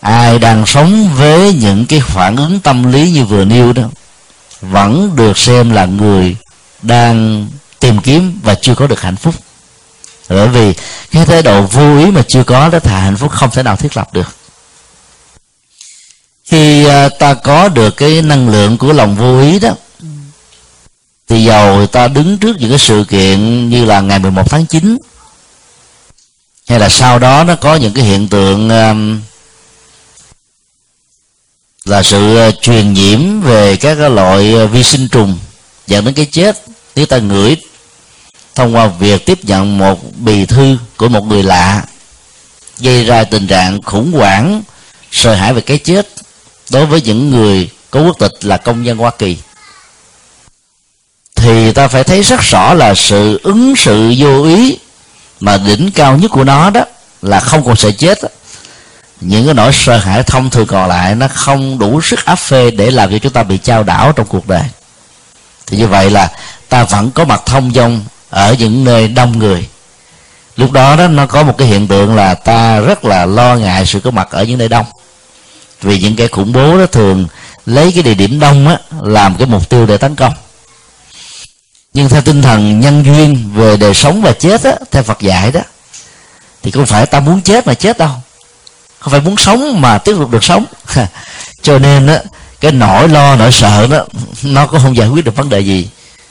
Ai 0.00 0.38
đang 0.38 0.66
sống 0.66 1.14
với 1.16 1.54
những 1.54 1.86
cái 1.86 2.00
phản 2.00 2.36
ứng 2.36 2.60
tâm 2.60 2.92
lý 2.92 3.10
như 3.10 3.24
vừa 3.24 3.44
nêu 3.44 3.72
đó 3.72 3.82
vẫn 4.60 5.16
được 5.16 5.38
xem 5.38 5.70
là 5.70 5.84
người 5.84 6.36
đang 6.82 7.46
tìm 7.80 8.00
kiếm 8.00 8.40
và 8.42 8.54
chưa 8.54 8.74
có 8.74 8.86
được 8.86 9.00
hạnh 9.00 9.16
phúc. 9.16 9.34
Bởi 10.28 10.48
vì 10.48 10.74
cái 11.10 11.26
thái 11.26 11.42
độ 11.42 11.62
vô 11.62 11.98
ý 11.98 12.10
mà 12.10 12.22
chưa 12.28 12.44
có 12.44 12.68
đó 12.68 12.78
thà 12.78 12.98
hạnh 12.98 13.16
phúc 13.16 13.32
không 13.32 13.50
thể 13.50 13.62
nào 13.62 13.76
thiết 13.76 13.96
lập 13.96 14.12
được. 14.12 14.34
Khi 16.44 16.86
à, 16.86 17.08
ta 17.18 17.34
có 17.34 17.68
được 17.68 17.96
cái 17.96 18.22
năng 18.22 18.48
lượng 18.48 18.78
của 18.78 18.92
lòng 18.92 19.16
vô 19.16 19.40
ý 19.40 19.58
đó 19.58 19.74
thì 21.28 21.44
dầu 21.44 21.86
ta 21.86 22.08
đứng 22.08 22.38
trước 22.38 22.56
những 22.60 22.70
cái 22.70 22.78
sự 22.78 23.04
kiện 23.08 23.68
như 23.70 23.84
là 23.84 24.00
ngày 24.00 24.18
11 24.18 24.50
tháng 24.50 24.66
9 24.66 24.98
hay 26.72 26.80
là 26.80 26.88
sau 26.88 27.18
đó 27.18 27.44
nó 27.44 27.56
có 27.56 27.74
những 27.74 27.92
cái 27.94 28.04
hiện 28.04 28.28
tượng 28.28 28.68
um, 28.68 29.20
là 31.84 32.02
sự 32.02 32.48
uh, 32.48 32.54
truyền 32.62 32.92
nhiễm 32.92 33.40
về 33.40 33.76
các 33.76 33.98
loại 33.98 34.54
uh, 34.64 34.70
vi 34.70 34.82
sinh 34.82 35.08
trùng 35.08 35.38
dẫn 35.86 36.04
đến 36.04 36.14
cái 36.14 36.26
chết. 36.26 36.64
Nếu 36.96 37.06
ta 37.06 37.18
ngửi 37.18 37.56
thông 38.54 38.76
qua 38.76 38.86
việc 38.86 39.26
tiếp 39.26 39.44
nhận 39.44 39.78
một 39.78 40.16
bì 40.16 40.46
thư 40.46 40.78
của 40.96 41.08
một 41.08 41.24
người 41.24 41.42
lạ 41.42 41.84
gây 42.78 43.04
ra 43.04 43.24
tình 43.24 43.46
trạng 43.46 43.82
khủng 43.82 44.12
hoảng 44.12 44.62
sợ 45.10 45.34
hãi 45.34 45.54
về 45.54 45.60
cái 45.60 45.78
chết 45.78 46.08
đối 46.70 46.86
với 46.86 47.02
những 47.02 47.30
người 47.30 47.70
có 47.90 48.00
quốc 48.00 48.18
tịch 48.18 48.32
là 48.40 48.56
công 48.56 48.86
dân 48.86 48.98
Hoa 48.98 49.10
Kỳ 49.18 49.36
thì 51.34 51.72
ta 51.72 51.88
phải 51.88 52.04
thấy 52.04 52.22
rất 52.22 52.40
rõ 52.40 52.74
là 52.74 52.94
sự 52.94 53.40
ứng 53.42 53.74
sự 53.76 54.14
vô 54.18 54.44
ý 54.44 54.78
mà 55.42 55.56
đỉnh 55.56 55.90
cao 55.94 56.16
nhất 56.16 56.30
của 56.30 56.44
nó 56.44 56.70
đó 56.70 56.84
là 57.22 57.40
không 57.40 57.64
còn 57.64 57.76
sợ 57.76 57.90
chết. 57.90 58.22
Đó. 58.22 58.28
những 59.20 59.44
cái 59.44 59.54
nỗi 59.54 59.72
sợ 59.72 59.96
hãi 59.96 60.22
thông 60.22 60.50
thường 60.50 60.66
còn 60.66 60.88
lại 60.88 61.14
nó 61.14 61.28
không 61.28 61.78
đủ 61.78 62.00
sức 62.00 62.24
áp 62.24 62.36
phê 62.36 62.70
để 62.70 62.90
làm 62.90 63.10
cho 63.10 63.18
chúng 63.18 63.32
ta 63.32 63.42
bị 63.42 63.58
trao 63.58 63.82
đảo 63.82 64.12
trong 64.12 64.26
cuộc 64.26 64.48
đời. 64.48 64.62
Thì 65.66 65.76
như 65.76 65.86
vậy 65.86 66.10
là 66.10 66.30
ta 66.68 66.84
vẫn 66.84 67.10
có 67.10 67.24
mặt 67.24 67.42
thông 67.46 67.72
dong 67.74 68.04
ở 68.30 68.54
những 68.58 68.84
nơi 68.84 69.08
đông 69.08 69.38
người. 69.38 69.68
Lúc 70.56 70.72
đó 70.72 70.96
đó 70.96 71.08
nó 71.08 71.26
có 71.26 71.42
một 71.42 71.54
cái 71.58 71.68
hiện 71.68 71.88
tượng 71.88 72.16
là 72.16 72.34
ta 72.34 72.80
rất 72.80 73.04
là 73.04 73.26
lo 73.26 73.54
ngại 73.56 73.86
sự 73.86 74.00
có 74.00 74.10
mặt 74.10 74.28
ở 74.30 74.42
những 74.42 74.58
nơi 74.58 74.68
đông. 74.68 74.86
Vì 75.80 75.98
những 75.98 76.16
kẻ 76.16 76.26
khủng 76.26 76.52
bố 76.52 76.78
đó 76.78 76.86
thường 76.86 77.26
lấy 77.66 77.92
cái 77.92 78.02
địa 78.02 78.14
điểm 78.14 78.40
đông 78.40 78.68
á 78.68 78.78
làm 79.02 79.36
cái 79.36 79.46
mục 79.46 79.68
tiêu 79.68 79.86
để 79.86 79.96
tấn 79.96 80.16
công 80.16 80.32
nhưng 81.94 82.08
theo 82.08 82.22
tinh 82.22 82.42
thần 82.42 82.80
nhân 82.80 83.04
duyên 83.04 83.50
về 83.54 83.76
đời 83.76 83.94
sống 83.94 84.22
và 84.22 84.32
chết 84.32 84.64
á 84.64 84.72
theo 84.90 85.02
phật 85.02 85.20
dạy 85.20 85.52
đó 85.52 85.60
thì 86.62 86.70
không 86.70 86.86
phải 86.86 87.06
ta 87.06 87.20
muốn 87.20 87.40
chết 87.40 87.66
mà 87.66 87.74
chết 87.74 87.98
đâu. 87.98 88.10
Không 88.98 89.10
phải 89.10 89.20
muốn 89.20 89.36
sống 89.36 89.80
mà 89.80 89.98
tiếp 89.98 90.14
tục 90.18 90.30
được 90.30 90.44
sống. 90.44 90.64
Cho 91.62 91.78
nên 91.78 92.06
á 92.06 92.18
cái 92.60 92.72
nỗi 92.72 93.08
lo 93.08 93.36
nỗi 93.36 93.52
sợ 93.52 93.86
đó 93.86 94.04
nó 94.42 94.66
cũng 94.66 94.80
không 94.82 94.96
giải 94.96 95.08
quyết 95.08 95.24
được 95.24 95.36
vấn 95.36 95.48
đề 95.48 95.60
gì. 95.60 95.88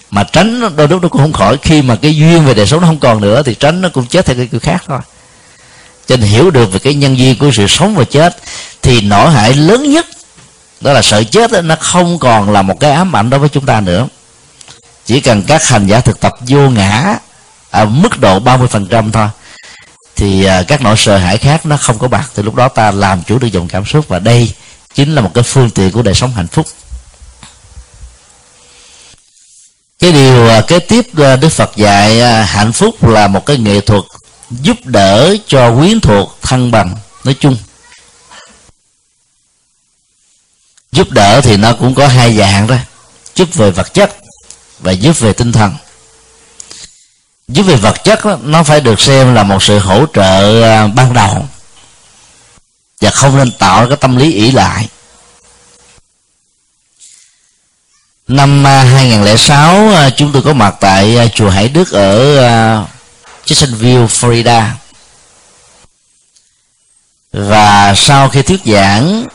Mà 0.09 0.23
tránh 0.23 0.75
đôi 0.75 0.87
lúc 0.87 1.01
nó 1.01 1.09
cũng 1.09 1.21
không 1.21 1.33
khỏi. 1.33 1.57
Khi 1.61 1.81
mà 1.81 1.95
cái 1.95 2.15
duyên 2.15 2.45
về 2.45 2.53
đời 2.53 2.67
sống 2.67 2.81
nó 2.81 2.87
không 2.87 2.99
còn 2.99 3.21
nữa 3.21 3.43
thì 3.45 3.55
tránh 3.55 3.81
nó 3.81 3.89
cũng 3.89 4.05
chết 4.05 4.25
theo 4.25 4.35
cái 4.35 4.47
kiểu 4.47 4.59
khác 4.59 4.83
thôi. 4.87 4.99
Cho 6.07 6.17
nên 6.17 6.29
hiểu 6.29 6.51
được 6.51 6.73
về 6.73 6.79
cái 6.79 6.93
nhân 6.93 7.17
duyên 7.17 7.37
của 7.37 7.51
sự 7.53 7.67
sống 7.67 7.95
và 7.95 8.03
chết 8.03 8.37
thì 8.81 9.01
nỗi 9.01 9.31
hại 9.31 9.53
lớn 9.53 9.91
nhất 9.91 10.05
đó 10.81 10.93
là 10.93 11.01
sợ 11.01 11.23
chết 11.23 11.51
đó, 11.51 11.61
nó 11.61 11.75
không 11.75 12.19
còn 12.19 12.51
là 12.51 12.61
một 12.61 12.79
cái 12.79 12.91
ám 12.91 13.15
ảnh 13.15 13.29
đối 13.29 13.39
với 13.39 13.49
chúng 13.49 13.65
ta 13.65 13.81
nữa 13.81 14.07
chỉ 15.11 15.19
cần 15.19 15.43
các 15.43 15.67
hành 15.67 15.87
giả 15.87 15.99
thực 15.99 16.19
tập 16.19 16.33
vô 16.39 16.69
ngã 16.69 17.17
ở 17.69 17.85
mức 17.85 18.19
độ 18.19 18.39
30% 18.39 19.11
thôi, 19.11 19.27
thì 20.15 20.43
à, 20.45 20.63
các 20.67 20.81
nỗi 20.81 20.97
sợ 20.97 21.17
hãi 21.17 21.37
khác 21.37 21.65
nó 21.65 21.77
không 21.77 21.99
có 21.99 22.07
bạc. 22.07 22.31
Thì 22.35 22.43
lúc 22.43 22.55
đó 22.55 22.67
ta 22.67 22.91
làm 22.91 23.23
chủ 23.23 23.39
được 23.39 23.47
dòng 23.47 23.67
cảm 23.67 23.85
xúc 23.85 24.07
và 24.07 24.19
đây 24.19 24.53
chính 24.93 25.15
là 25.15 25.21
một 25.21 25.31
cái 25.33 25.43
phương 25.43 25.69
tiện 25.69 25.91
của 25.91 26.01
đời 26.01 26.13
sống 26.13 26.31
hạnh 26.33 26.47
phúc. 26.47 26.67
Cái 29.99 30.11
điều 30.11 30.47
à, 30.47 30.61
kế 30.61 30.79
tiếp 30.79 31.05
à, 31.17 31.35
đức 31.35 31.49
phật 31.49 31.71
dạy 31.75 32.21
hạnh 32.45 32.71
phúc 32.71 33.03
là 33.03 33.27
một 33.27 33.45
cái 33.45 33.57
nghệ 33.57 33.81
thuật 33.81 34.03
giúp 34.49 34.77
đỡ 34.85 35.35
cho 35.47 35.75
quyến 35.75 35.99
thuộc 35.99 36.37
thăng 36.41 36.71
bằng, 36.71 36.95
nói 37.23 37.35
chung. 37.39 37.57
Giúp 40.91 41.11
đỡ 41.11 41.41
thì 41.41 41.57
nó 41.57 41.73
cũng 41.73 41.95
có 41.95 42.07
hai 42.07 42.37
dạng 42.37 42.67
đó. 42.67 42.75
Giúp 43.35 43.53
về 43.53 43.71
vật 43.71 43.93
chất 43.93 44.20
và 44.81 44.91
giúp 44.91 45.19
về 45.19 45.33
tinh 45.33 45.51
thần. 45.51 45.75
Giúp 47.47 47.63
về 47.63 47.75
vật 47.75 48.03
chất 48.03 48.25
đó, 48.25 48.37
nó 48.41 48.63
phải 48.63 48.81
được 48.81 48.99
xem 48.99 49.33
là 49.33 49.43
một 49.43 49.63
sự 49.63 49.79
hỗ 49.79 50.05
trợ 50.13 50.63
à, 50.63 50.87
ban 50.87 51.13
đầu. 51.13 51.47
Và 53.01 53.09
không 53.09 53.37
nên 53.37 53.51
tạo 53.51 53.87
cái 53.87 53.97
tâm 53.97 54.15
lý 54.17 54.33
ỷ 54.33 54.51
lại. 54.51 54.87
Năm 58.27 58.67
à, 58.67 58.83
2006 58.83 59.89
à, 59.89 60.09
chúng 60.09 60.31
tôi 60.31 60.41
có 60.41 60.53
mặt 60.53 60.75
tại 60.79 61.31
chùa 61.35 61.49
Hải 61.49 61.69
Đức 61.69 61.91
ở 61.91 62.35
Jacksonville, 63.45 64.07
Florida. 64.07 64.63
Và 67.33 67.93
sau 67.95 68.29
khi 68.29 68.41
thuyết 68.41 68.61
giảng 68.65 69.27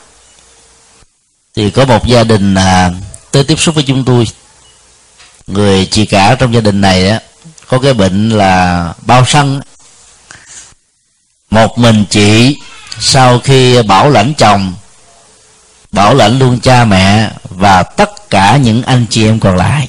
thì 1.54 1.70
có 1.70 1.84
một 1.84 2.06
gia 2.06 2.24
đình 2.24 2.54
tới 3.30 3.44
tiếp 3.44 3.60
xúc 3.60 3.74
với 3.74 3.84
chúng 3.86 4.04
tôi 4.04 4.26
người 5.46 5.86
chị 5.90 6.06
cả 6.06 6.36
trong 6.38 6.54
gia 6.54 6.60
đình 6.60 6.80
này 6.80 7.08
á 7.08 7.20
có 7.68 7.78
cái 7.78 7.94
bệnh 7.94 8.30
là 8.30 8.92
bao 9.02 9.24
sân. 9.26 9.60
Một 11.50 11.78
mình 11.78 12.04
chị 12.10 12.56
sau 13.00 13.38
khi 13.38 13.82
bảo 13.82 14.10
lãnh 14.10 14.34
chồng 14.34 14.74
bảo 15.92 16.14
lãnh 16.14 16.38
luôn 16.38 16.60
cha 16.60 16.84
mẹ 16.84 17.30
và 17.44 17.82
tất 17.82 18.30
cả 18.30 18.56
những 18.56 18.82
anh 18.82 19.06
chị 19.10 19.24
em 19.26 19.40
còn 19.40 19.56
lại. 19.56 19.88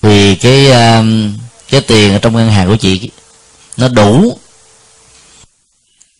Vì 0.00 0.34
cái 0.34 0.70
um, 0.70 1.38
cái 1.70 1.80
tiền 1.80 2.12
ở 2.12 2.18
trong 2.18 2.36
ngân 2.36 2.50
hàng 2.50 2.68
của 2.68 2.76
chị 2.76 3.10
nó 3.76 3.88
đủ. 3.88 4.38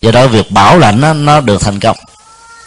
Do 0.01 0.11
đó 0.11 0.27
việc 0.27 0.51
bảo 0.51 0.79
lãnh 0.79 1.01
nó, 1.01 1.13
nó 1.13 1.41
được 1.41 1.61
thành 1.61 1.81
công. 1.81 1.97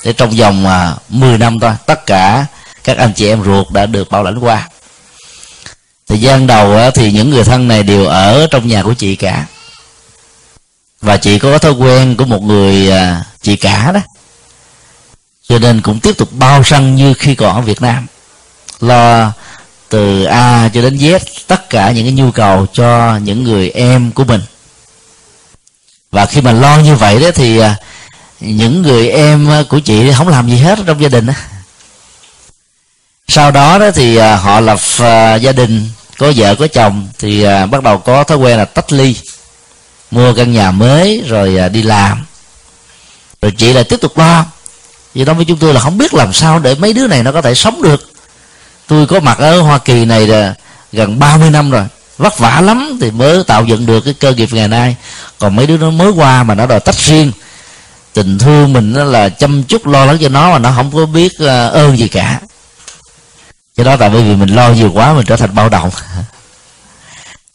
Để 0.03 0.13
trong 0.13 0.29
vòng 0.29 0.67
à, 0.67 0.95
10 1.09 1.37
năm 1.37 1.59
thôi 1.59 1.73
tất 1.85 2.05
cả 2.05 2.45
các 2.85 2.97
anh 2.97 3.13
chị 3.13 3.27
em 3.27 3.43
ruột 3.43 3.71
đã 3.71 3.85
được 3.85 4.11
bảo 4.11 4.23
lãnh 4.23 4.39
qua. 4.39 4.69
Thời 6.07 6.21
gian 6.21 6.47
đầu 6.47 6.91
thì 6.91 7.11
những 7.11 7.29
người 7.29 7.43
thân 7.43 7.67
này 7.67 7.83
đều 7.83 8.05
ở 8.05 8.47
trong 8.51 8.67
nhà 8.67 8.83
của 8.83 8.93
chị 8.93 9.15
cả. 9.15 9.45
Và 11.01 11.17
chị 11.17 11.39
có 11.39 11.57
thói 11.57 11.71
quen 11.71 12.15
của 12.17 12.25
một 12.25 12.43
người 12.43 12.91
à, 12.91 13.23
chị 13.41 13.55
cả 13.55 13.91
đó. 13.91 13.99
Cho 15.47 15.59
nên 15.59 15.81
cũng 15.81 15.99
tiếp 15.99 16.17
tục 16.17 16.29
bao 16.31 16.63
săn 16.63 16.95
như 16.95 17.13
khi 17.13 17.35
còn 17.35 17.55
ở 17.55 17.61
Việt 17.61 17.81
Nam. 17.81 18.07
Lo 18.79 19.31
từ 19.89 20.23
A 20.23 20.69
cho 20.73 20.81
đến 20.81 20.97
Z, 20.97 21.19
tất 21.47 21.69
cả 21.69 21.91
những 21.91 22.05
cái 22.05 22.13
nhu 22.13 22.31
cầu 22.31 22.65
cho 22.73 23.17
những 23.17 23.43
người 23.43 23.69
em 23.69 24.11
của 24.11 24.23
mình. 24.23 24.41
Và 26.11 26.25
khi 26.25 26.41
mà 26.41 26.51
lo 26.51 26.77
như 26.77 26.95
vậy 26.95 27.19
đó 27.19 27.31
thì 27.35 27.57
à, 27.59 27.75
những 28.39 28.81
người 28.81 29.09
em 29.09 29.49
à, 29.49 29.63
của 29.69 29.79
chị 29.79 30.11
không 30.13 30.27
làm 30.27 30.49
gì 30.49 30.57
hết 30.57 30.79
trong 30.87 31.01
gia 31.01 31.09
đình 31.09 31.25
đó 31.25 31.33
sau 33.27 33.51
đó 33.51 33.77
đó 33.77 33.91
thì 33.91 34.15
à, 34.15 34.35
họ 34.35 34.59
lập 34.59 34.79
à, 34.99 35.35
gia 35.35 35.51
đình, 35.51 35.89
có 36.17 36.33
vợ, 36.35 36.55
có 36.55 36.67
chồng, 36.67 37.07
thì 37.19 37.43
à, 37.43 37.65
bắt 37.65 37.83
đầu 37.83 37.97
có 37.97 38.23
thói 38.23 38.37
quen 38.37 38.57
là 38.57 38.65
tách 38.65 38.93
ly, 38.93 39.15
mua 40.11 40.33
căn 40.33 40.53
nhà 40.53 40.71
mới, 40.71 41.23
rồi 41.27 41.69
đi 41.69 41.81
làm. 41.81 42.25
Rồi 43.41 43.51
chị 43.57 43.73
lại 43.73 43.83
tiếp 43.83 44.01
tục 44.01 44.17
lo. 44.17 44.45
Vì 45.13 45.25
đó, 45.25 45.33
với 45.33 45.45
chúng 45.45 45.57
tôi 45.57 45.73
là 45.73 45.79
không 45.79 45.97
biết 45.97 46.13
làm 46.13 46.33
sao 46.33 46.59
để 46.59 46.75
mấy 46.75 46.93
đứa 46.93 47.07
này 47.07 47.23
nó 47.23 47.31
có 47.31 47.41
thể 47.41 47.55
sống 47.55 47.81
được. 47.81 48.11
Tôi 48.87 49.07
có 49.07 49.19
mặt 49.19 49.37
ở 49.37 49.61
hoa 49.61 49.77
kỳ 49.77 50.05
này 50.05 50.27
là 50.27 50.53
gần 50.91 51.19
30 51.19 51.49
năm 51.49 51.71
rồi, 51.71 51.83
vất 52.17 52.39
vả 52.39 52.61
lắm 52.61 52.97
thì 53.01 53.11
mới 53.11 53.43
tạo 53.43 53.65
dựng 53.65 53.85
được 53.85 54.01
cái 54.01 54.13
cơ 54.13 54.33
nghiệp 54.33 54.49
ngày 54.51 54.67
nay. 54.67 54.95
Còn 55.39 55.55
mấy 55.55 55.67
đứa 55.67 55.77
nó 55.77 55.89
mới 55.89 56.11
qua 56.11 56.43
mà 56.43 56.55
nó 56.55 56.65
đòi 56.65 56.79
tách 56.79 56.95
riêng. 56.95 57.31
Tình 58.13 58.39
thương 58.39 58.73
mình 58.73 58.93
nó 58.93 59.03
là 59.03 59.29
chăm 59.29 59.63
chút 59.63 59.87
lo 59.87 60.05
lắng 60.05 60.17
cho 60.21 60.29
nó 60.29 60.51
mà 60.51 60.59
nó 60.59 60.71
không 60.75 60.91
có 60.91 61.05
biết 61.05 61.31
ơn 61.71 61.97
gì 61.97 62.07
cả 62.07 62.39
cái 63.75 63.85
đó 63.85 63.97
tại 63.97 64.09
bởi 64.09 64.23
vì 64.23 64.35
mình 64.35 64.49
lo 64.49 64.69
nhiều 64.69 64.91
quá 64.93 65.13
mình 65.13 65.25
trở 65.25 65.35
thành 65.35 65.55
bao 65.55 65.69
động. 65.69 65.89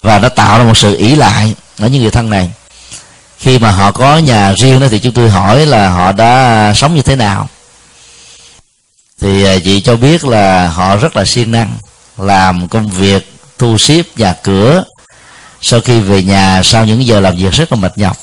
Và 0.03 0.19
nó 0.19 0.29
tạo 0.29 0.59
ra 0.59 0.65
một 0.65 0.77
sự 0.77 0.97
ỷ 0.97 1.15
lại 1.15 1.55
ở 1.79 1.89
những 1.89 2.03
người 2.03 2.11
thân 2.11 2.31
này. 2.31 2.51
Khi 3.39 3.59
mà 3.59 3.71
họ 3.71 3.93
có 3.93 4.19
nhà 4.19 4.53
riêng 4.53 4.81
đó 4.81 4.87
thì 4.91 4.99
chúng 4.99 5.13
tôi 5.13 5.31
hỏi 5.31 5.67
là 5.67 5.89
họ 5.89 6.13
đã 6.13 6.73
sống 6.75 6.95
như 6.95 7.03
thế 7.03 7.17
nào. 7.17 7.49
Thì 9.21 9.45
à, 9.45 9.59
chị 9.65 9.81
cho 9.81 9.97
biết 9.97 10.25
là 10.25 10.69
họ 10.69 10.97
rất 10.97 11.17
là 11.17 11.25
siêng 11.25 11.53
năng 11.53 11.79
làm 12.19 12.69
công 12.69 12.89
việc 12.89 13.33
thu 13.59 13.79
xếp 13.79 14.03
nhà 14.17 14.35
cửa. 14.43 14.85
Sau 15.61 15.81
khi 15.81 16.01
về 16.01 16.23
nhà 16.23 16.61
sau 16.65 16.85
những 16.85 17.07
giờ 17.07 17.21
làm 17.21 17.37
việc 17.37 17.53
rất 17.53 17.73
là 17.73 17.79
mệt 17.79 17.99
nhọc. 17.99 18.17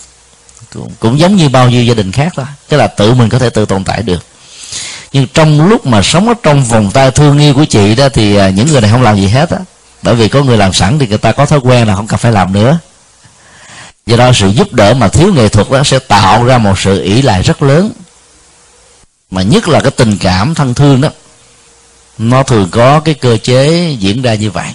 Cũng, 0.74 0.92
cũng 1.00 1.20
giống 1.20 1.36
như 1.36 1.50
bao 1.50 1.70
nhiêu 1.70 1.84
gia 1.84 1.94
đình 1.94 2.12
khác 2.12 2.34
thôi. 2.36 2.46
Tức 2.68 2.78
là 2.78 2.88
tự 2.88 3.14
mình 3.14 3.30
có 3.30 3.40
thể 3.40 3.50
tự 3.50 3.66
tồn 3.66 3.84
tại 3.84 4.04
được 4.04 4.24
nhưng 5.18 5.28
trong 5.34 5.70
lúc 5.70 5.86
mà 5.86 6.02
sống 6.04 6.28
ở 6.28 6.34
trong 6.44 6.64
vòng 6.64 6.92
tay 6.94 7.12
thương 7.12 7.40
yêu 7.40 7.54
của 7.54 7.66
chị 7.66 7.96
đó 7.96 8.10
thì 8.10 8.36
à, 8.36 8.50
những 8.50 8.68
người 8.68 8.82
này 8.82 8.92
không 8.92 9.02
làm 9.02 9.18
gì 9.18 9.28
hết 9.28 9.50
á. 9.50 9.58
Bởi 10.02 10.16
vì 10.16 10.30
có 10.30 10.44
người 10.44 10.58
làm 10.58 10.74
sẵn 10.74 11.00
thì 11.00 11.08
người 11.08 11.18
ta 11.18 11.32
có 11.32 11.46
thói 11.46 11.60
quen 11.60 11.88
là 11.88 11.96
không 11.96 12.08
cần 12.08 12.20
phải 12.20 12.32
làm 12.32 12.54
nữa. 12.54 12.80
Do 14.06 14.18
đó 14.18 14.32
sự 14.34 14.48
giúp 14.48 14.74
đỡ 14.74 14.94
mà 14.94 15.08
thiếu 15.08 15.34
nghệ 15.34 15.50
thuật 15.50 15.70
đó 15.70 15.84
sẽ 15.84 16.00
tạo 16.00 16.44
ra 16.44 16.58
một 16.58 16.80
sự 16.80 17.02
ỷ 17.02 17.22
lại 17.22 17.42
rất 17.42 17.62
lớn. 17.62 17.92
Mà 19.32 19.42
nhất 19.42 19.68
là 19.68 19.80
cái 19.80 19.92
tình 19.92 20.18
cảm 20.18 20.56
thân 20.56 20.74
thương 20.74 21.02
đó, 21.02 21.10
nó 22.18 22.44
thường 22.44 22.68
có 22.72 23.00
cái 23.00 23.14
cơ 23.14 23.38
chế 23.38 23.96
diễn 24.00 24.22
ra 24.22 24.34
như 24.34 24.52
vậy. 24.52 24.68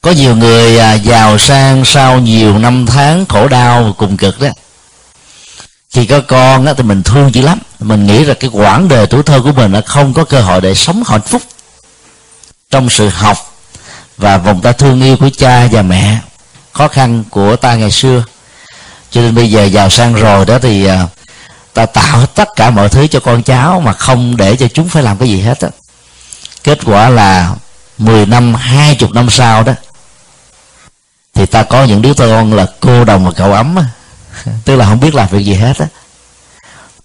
Có 0.00 0.10
nhiều 0.10 0.36
người 0.36 0.78
à, 0.78 0.94
giàu 0.94 1.38
sang 1.38 1.84
sau 1.84 2.18
nhiều 2.18 2.58
năm 2.58 2.86
tháng 2.86 3.26
khổ 3.26 3.48
đau 3.48 3.94
cùng 3.98 4.16
cực 4.16 4.40
đó 4.40 4.48
khi 5.90 6.06
có 6.06 6.20
con 6.20 6.66
á, 6.66 6.74
thì 6.76 6.82
mình 6.82 7.02
thương 7.02 7.34
dữ 7.34 7.42
lắm. 7.42 7.58
Mình 7.78 8.06
nghĩ 8.06 8.24
là 8.24 8.34
cái 8.34 8.50
quãng 8.52 8.88
đời 8.88 9.06
tuổi 9.06 9.22
thơ 9.22 9.40
của 9.44 9.52
mình 9.52 9.72
nó 9.72 9.80
không 9.86 10.14
có 10.14 10.24
cơ 10.24 10.40
hội 10.40 10.60
để 10.60 10.74
sống 10.74 11.02
hạnh 11.06 11.22
phúc. 11.22 11.42
Trong 12.70 12.90
sự 12.90 13.08
học 13.08 13.36
và 14.16 14.38
vòng 14.38 14.60
tay 14.60 14.72
thương 14.72 15.02
yêu 15.02 15.16
của 15.16 15.30
cha 15.36 15.66
và 15.72 15.82
mẹ 15.82 16.18
khó 16.72 16.88
khăn 16.88 17.24
của 17.30 17.56
ta 17.56 17.74
ngày 17.74 17.90
xưa 17.90 18.24
cho 19.10 19.20
nên 19.20 19.34
bây 19.34 19.50
giờ 19.50 19.64
giàu 19.64 19.90
sang 19.90 20.14
rồi 20.14 20.44
đó 20.44 20.58
thì 20.58 20.86
à, 20.86 21.06
ta 21.74 21.86
tạo 21.86 22.26
tất 22.26 22.48
cả 22.56 22.70
mọi 22.70 22.88
thứ 22.88 23.06
cho 23.06 23.20
con 23.20 23.42
cháu 23.42 23.80
mà 23.80 23.92
không 23.92 24.36
để 24.36 24.56
cho 24.56 24.68
chúng 24.68 24.88
phải 24.88 25.02
làm 25.02 25.18
cái 25.18 25.28
gì 25.28 25.40
hết 25.40 25.60
á. 25.60 25.68
Kết 26.64 26.78
quả 26.84 27.08
là 27.08 27.54
10 27.98 28.26
năm 28.26 28.54
20 28.54 29.10
năm 29.12 29.30
sau 29.30 29.62
đó 29.62 29.72
thì 31.34 31.46
ta 31.46 31.62
có 31.62 31.84
những 31.84 32.02
đứa 32.02 32.14
con 32.14 32.52
là 32.52 32.66
cô 32.80 33.04
đồng 33.04 33.24
và 33.24 33.32
cậu 33.36 33.52
ấm 33.52 33.76
tức 34.64 34.76
là 34.76 34.84
không 34.84 35.00
biết 35.00 35.14
làm 35.14 35.28
việc 35.28 35.44
gì 35.44 35.54
hết 35.54 35.78
á. 35.78 35.86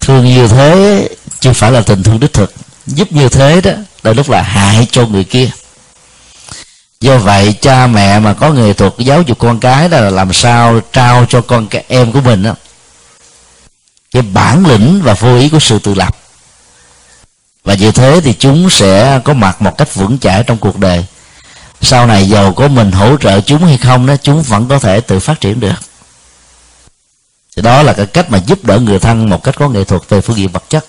Thương 0.00 0.24
như 0.24 0.48
thế 0.48 1.08
chứ 1.40 1.52
phải 1.52 1.72
là 1.72 1.80
tình 1.80 2.02
thương 2.02 2.20
đích 2.20 2.32
thực. 2.32 2.54
Giúp 2.86 3.12
như 3.12 3.28
thế 3.28 3.60
đó 3.60 3.70
là 4.02 4.12
lúc 4.12 4.30
là 4.30 4.42
hại 4.42 4.86
cho 4.90 5.06
người 5.06 5.24
kia. 5.24 5.50
Do 7.00 7.18
vậy, 7.18 7.54
cha 7.60 7.86
mẹ 7.86 8.18
mà 8.18 8.32
có 8.34 8.50
nghệ 8.50 8.72
thuật 8.72 8.92
giáo 8.98 9.22
dục 9.22 9.38
con 9.38 9.60
cái 9.60 9.88
đó 9.88 10.00
là 10.00 10.10
làm 10.10 10.32
sao 10.32 10.80
trao 10.92 11.26
cho 11.28 11.40
con 11.40 11.66
cái 11.66 11.84
em 11.88 12.12
của 12.12 12.20
mình 12.20 12.42
đó 12.42 12.54
cái 14.16 14.22
bản 14.22 14.66
lĩnh 14.66 15.00
và 15.02 15.14
vô 15.14 15.36
ý 15.38 15.48
của 15.48 15.58
sự 15.58 15.78
tự 15.78 15.94
lập. 15.94 16.16
Và 17.64 17.74
như 17.74 17.92
thế 17.92 18.20
thì 18.24 18.34
chúng 18.38 18.70
sẽ 18.70 19.20
có 19.24 19.34
mặt 19.34 19.62
một 19.62 19.78
cách 19.78 19.94
vững 19.94 20.18
chãi 20.18 20.42
trong 20.42 20.58
cuộc 20.58 20.78
đời. 20.78 21.04
Sau 21.80 22.06
này 22.06 22.28
giàu 22.28 22.52
có 22.52 22.68
mình 22.68 22.92
hỗ 22.92 23.16
trợ 23.16 23.40
chúng 23.40 23.64
hay 23.64 23.78
không 23.78 24.06
đó, 24.06 24.14
chúng 24.22 24.42
vẫn 24.42 24.68
có 24.68 24.78
thể 24.78 25.00
tự 25.00 25.20
phát 25.20 25.40
triển 25.40 25.60
được 25.60 25.74
thì 27.56 27.62
đó 27.62 27.82
là 27.82 27.92
cái 27.92 28.06
cách 28.06 28.30
mà 28.30 28.38
giúp 28.46 28.64
đỡ 28.64 28.78
người 28.78 28.98
thân 28.98 29.30
một 29.30 29.42
cách 29.44 29.54
có 29.58 29.68
nghệ 29.68 29.84
thuật 29.84 30.02
về 30.08 30.20
phương 30.20 30.36
diện 30.36 30.48
vật 30.48 30.64
chất. 30.68 30.86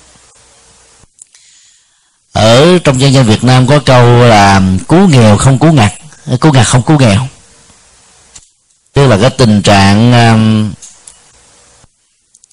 Ở 2.33 2.77
trong 2.83 3.01
dân 3.01 3.13
dân 3.13 3.25
Việt 3.25 3.43
Nam 3.43 3.67
có 3.67 3.79
câu 3.79 4.17
là 4.17 4.61
cứu 4.87 5.07
nghèo 5.07 5.37
không 5.37 5.59
cứu 5.59 5.71
ngặt. 5.71 5.93
Cứu 6.41 6.53
ngặt 6.53 6.67
không 6.67 6.81
cứu 6.81 6.99
nghèo. 6.99 7.27
Tức 8.93 9.07
là 9.07 9.17
cái 9.21 9.29
tình 9.29 9.61
trạng 9.61 10.13
um, 10.13 10.73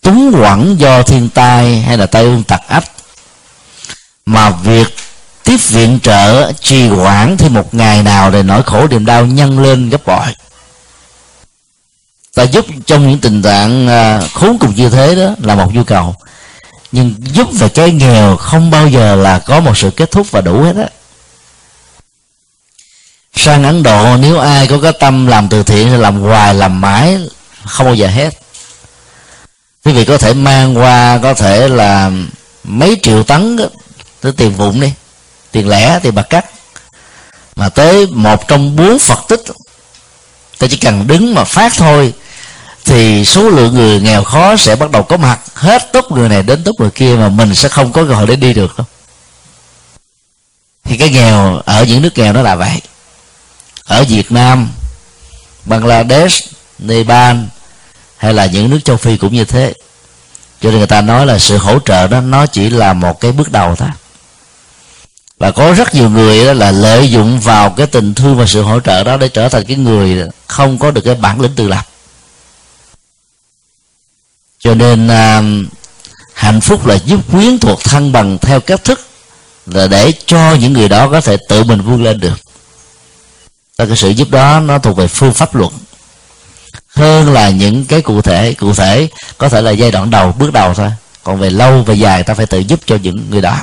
túng 0.02 0.32
quẩn 0.40 0.80
do 0.80 1.02
thiên 1.02 1.28
tai 1.28 1.80
hay 1.80 1.98
là 1.98 2.06
tai 2.06 2.22
ương 2.22 2.44
tặc 2.44 2.60
ách. 2.68 2.84
Mà 4.26 4.50
việc 4.50 4.88
tiếp 5.44 5.56
viện 5.68 5.98
trợ 6.02 6.52
trì 6.60 6.88
hoãn 6.88 7.36
thêm 7.36 7.54
một 7.54 7.74
ngày 7.74 8.02
nào 8.02 8.30
để 8.30 8.42
nỗi 8.42 8.62
khổ 8.62 8.86
niềm 8.88 9.06
đau 9.06 9.26
nhân 9.26 9.58
lên 9.58 9.90
gấp 9.90 10.06
bội 10.06 10.26
ta 12.34 12.42
giúp 12.42 12.66
trong 12.86 13.08
những 13.08 13.20
tình 13.20 13.42
trạng 13.42 13.88
à, 13.88 14.20
khốn 14.34 14.58
cùng 14.58 14.74
như 14.74 14.90
thế 14.90 15.14
đó 15.14 15.34
là 15.42 15.54
một 15.54 15.74
nhu 15.74 15.84
cầu. 15.84 16.14
Nhưng 16.92 17.14
giúp 17.18 17.48
về 17.52 17.68
cái 17.68 17.90
nghèo 17.90 18.36
không 18.36 18.70
bao 18.70 18.88
giờ 18.88 19.16
là 19.16 19.38
có 19.38 19.60
một 19.60 19.76
sự 19.78 19.90
kết 19.90 20.10
thúc 20.10 20.30
và 20.30 20.40
đủ 20.40 20.62
hết 20.62 20.76
á. 20.76 20.88
Sang 23.36 23.64
ấn 23.64 23.82
độ, 23.82 24.16
nếu 24.16 24.38
ai 24.38 24.66
có 24.66 24.78
cái 24.82 24.92
tâm 25.00 25.26
làm 25.26 25.48
từ 25.48 25.62
thiện 25.62 25.88
thì 25.88 25.96
làm 25.96 26.20
hoài, 26.20 26.54
làm 26.54 26.80
mãi, 26.80 27.18
không 27.64 27.86
bao 27.86 27.94
giờ 27.94 28.08
hết. 28.08 28.30
Quý 29.84 29.92
vị 29.92 30.04
có 30.04 30.18
thể 30.18 30.34
mang 30.34 30.78
qua, 30.78 31.18
có 31.22 31.34
thể 31.34 31.68
là 31.68 32.10
mấy 32.64 32.96
triệu 33.02 33.22
tấn 33.22 33.56
tới 34.20 34.32
tiền 34.32 34.54
vụn 34.54 34.80
đi, 34.80 34.92
tiền 35.52 35.68
lẻ, 35.68 35.98
tiền 36.02 36.14
bạc 36.14 36.26
cắt. 36.30 36.44
Mà 37.56 37.68
tới 37.68 38.06
một 38.06 38.48
trong 38.48 38.76
bốn 38.76 38.98
phật 38.98 39.18
tích, 39.28 39.40
ta 40.58 40.66
chỉ 40.70 40.76
cần 40.76 41.06
đứng 41.06 41.34
mà 41.34 41.44
phát 41.44 41.72
thôi 41.76 42.12
thì 42.84 43.24
số 43.24 43.48
lượng 43.48 43.74
người 43.74 44.00
nghèo 44.00 44.24
khó 44.24 44.56
sẽ 44.56 44.76
bắt 44.76 44.90
đầu 44.90 45.02
có 45.02 45.16
mặt. 45.16 45.40
Hết 45.54 45.92
tốt 45.92 46.04
người 46.10 46.28
này 46.28 46.42
đến 46.42 46.64
tốt 46.64 46.72
người 46.78 46.90
kia 46.90 47.16
mà 47.16 47.28
mình 47.28 47.54
sẽ 47.54 47.68
không 47.68 47.92
có 47.92 48.04
cơ 48.04 48.14
hội 48.14 48.26
để 48.26 48.36
đi 48.36 48.54
được 48.54 48.78
đâu. 48.78 48.86
Thì 50.84 50.96
cái 50.96 51.10
nghèo 51.10 51.60
ở 51.64 51.84
những 51.84 52.02
nước 52.02 52.18
nghèo 52.18 52.32
nó 52.32 52.42
là 52.42 52.54
vậy. 52.54 52.80
Ở 53.84 54.04
Việt 54.04 54.32
Nam, 54.32 54.68
Bangladesh, 55.64 56.44
Nepal 56.78 57.36
hay 58.16 58.34
là 58.34 58.46
những 58.46 58.70
nước 58.70 58.78
châu 58.84 58.96
Phi 58.96 59.16
cũng 59.16 59.34
như 59.34 59.44
thế. 59.44 59.74
Cho 60.60 60.70
nên 60.70 60.78
người 60.78 60.86
ta 60.86 61.00
nói 61.00 61.26
là 61.26 61.38
sự 61.38 61.58
hỗ 61.58 61.78
trợ 61.78 62.06
đó, 62.06 62.20
nó 62.20 62.46
chỉ 62.46 62.70
là 62.70 62.92
một 62.92 63.20
cái 63.20 63.32
bước 63.32 63.52
đầu 63.52 63.76
thôi. 63.76 63.88
Và 65.38 65.50
có 65.50 65.72
rất 65.72 65.94
nhiều 65.94 66.10
người 66.10 66.46
đó 66.46 66.52
là 66.52 66.70
lợi 66.70 67.10
dụng 67.10 67.40
vào 67.40 67.70
cái 67.70 67.86
tình 67.86 68.14
thương 68.14 68.36
và 68.36 68.46
sự 68.46 68.62
hỗ 68.62 68.80
trợ 68.80 69.04
đó 69.04 69.16
để 69.16 69.28
trở 69.28 69.48
thành 69.48 69.64
cái 69.64 69.76
người 69.76 70.28
không 70.46 70.78
có 70.78 70.90
được 70.90 71.00
cái 71.04 71.14
bản 71.14 71.40
lĩnh 71.40 71.54
tự 71.56 71.68
lập 71.68 71.86
cho 74.64 74.74
nên 74.74 75.08
à, 75.08 75.42
hạnh 76.34 76.60
phúc 76.60 76.86
là 76.86 76.94
giúp 76.94 77.20
quyến 77.32 77.58
thuộc 77.58 77.84
thăng 77.84 78.12
bằng 78.12 78.38
theo 78.38 78.60
cách 78.60 78.84
thức 78.84 79.06
là 79.66 79.86
để 79.86 80.12
cho 80.26 80.54
những 80.54 80.72
người 80.72 80.88
đó 80.88 81.08
có 81.08 81.20
thể 81.20 81.36
tự 81.48 81.64
mình 81.64 81.80
vươn 81.80 82.02
lên 82.02 82.20
được. 82.20 82.38
Và 83.78 83.86
cái 83.86 83.96
sự 83.96 84.10
giúp 84.10 84.30
đó 84.30 84.60
nó 84.60 84.78
thuộc 84.78 84.96
về 84.96 85.06
phương 85.06 85.32
pháp 85.32 85.54
luận 85.54 85.72
hơn 86.88 87.32
là 87.32 87.50
những 87.50 87.84
cái 87.84 88.00
cụ 88.00 88.22
thể. 88.22 88.54
Cụ 88.54 88.74
thể 88.74 89.08
có 89.38 89.48
thể 89.48 89.60
là 89.60 89.70
giai 89.70 89.90
đoạn 89.90 90.10
đầu 90.10 90.32
bước 90.38 90.52
đầu 90.52 90.74
thôi. 90.74 90.90
Còn 91.22 91.40
về 91.40 91.50
lâu 91.50 91.82
về 91.82 91.94
dài 91.94 92.22
ta 92.22 92.34
phải 92.34 92.46
tự 92.46 92.58
giúp 92.58 92.80
cho 92.86 92.96
những 93.02 93.30
người 93.30 93.40
đó. 93.40 93.58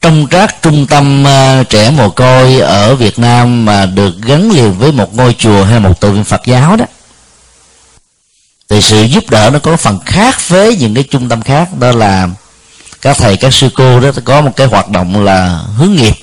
Trong 0.00 0.26
các 0.26 0.62
trung 0.62 0.86
tâm 0.86 1.24
uh, 1.24 1.68
trẻ 1.68 1.90
mồ 1.90 2.10
côi 2.10 2.60
ở 2.60 2.94
Việt 2.94 3.18
Nam 3.18 3.64
mà 3.64 3.86
được 3.86 4.14
gắn 4.22 4.50
liền 4.50 4.78
với 4.78 4.92
một 4.92 5.14
ngôi 5.14 5.34
chùa 5.38 5.64
hay 5.64 5.80
một 5.80 6.00
tự 6.00 6.10
viện 6.10 6.24
Phật 6.24 6.40
giáo 6.46 6.76
đó 6.76 6.84
thì 8.68 8.82
sự 8.82 9.02
giúp 9.02 9.30
đỡ 9.30 9.50
nó 9.52 9.58
có 9.58 9.76
phần 9.76 9.98
khác 10.06 10.48
với 10.48 10.76
những 10.76 10.94
cái 10.94 11.04
trung 11.04 11.28
tâm 11.28 11.42
khác. 11.42 11.68
Đó 11.78 11.92
là 11.92 12.28
các 13.02 13.16
thầy 13.16 13.36
các 13.36 13.54
sư 13.54 13.68
cô 13.74 14.00
đó 14.00 14.10
có 14.24 14.40
một 14.40 14.52
cái 14.56 14.66
hoạt 14.66 14.88
động 14.88 15.24
là 15.24 15.62
hướng 15.76 15.92
nghiệp. 15.92 16.14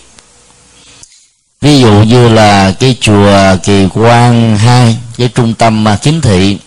Ví 1.61 1.79
dụ 1.79 1.91
như 1.91 2.29
là 2.29 2.73
cái 2.79 2.97
chùa 3.01 3.55
kỳ 3.63 3.87
quan 3.93 4.57
hai 4.57 4.97
cái 5.17 5.29
trung 5.35 5.53
tâm 5.53 5.87
à, 5.87 5.93
uh, 5.93 6.01
chính 6.01 6.21
thị 6.21 6.57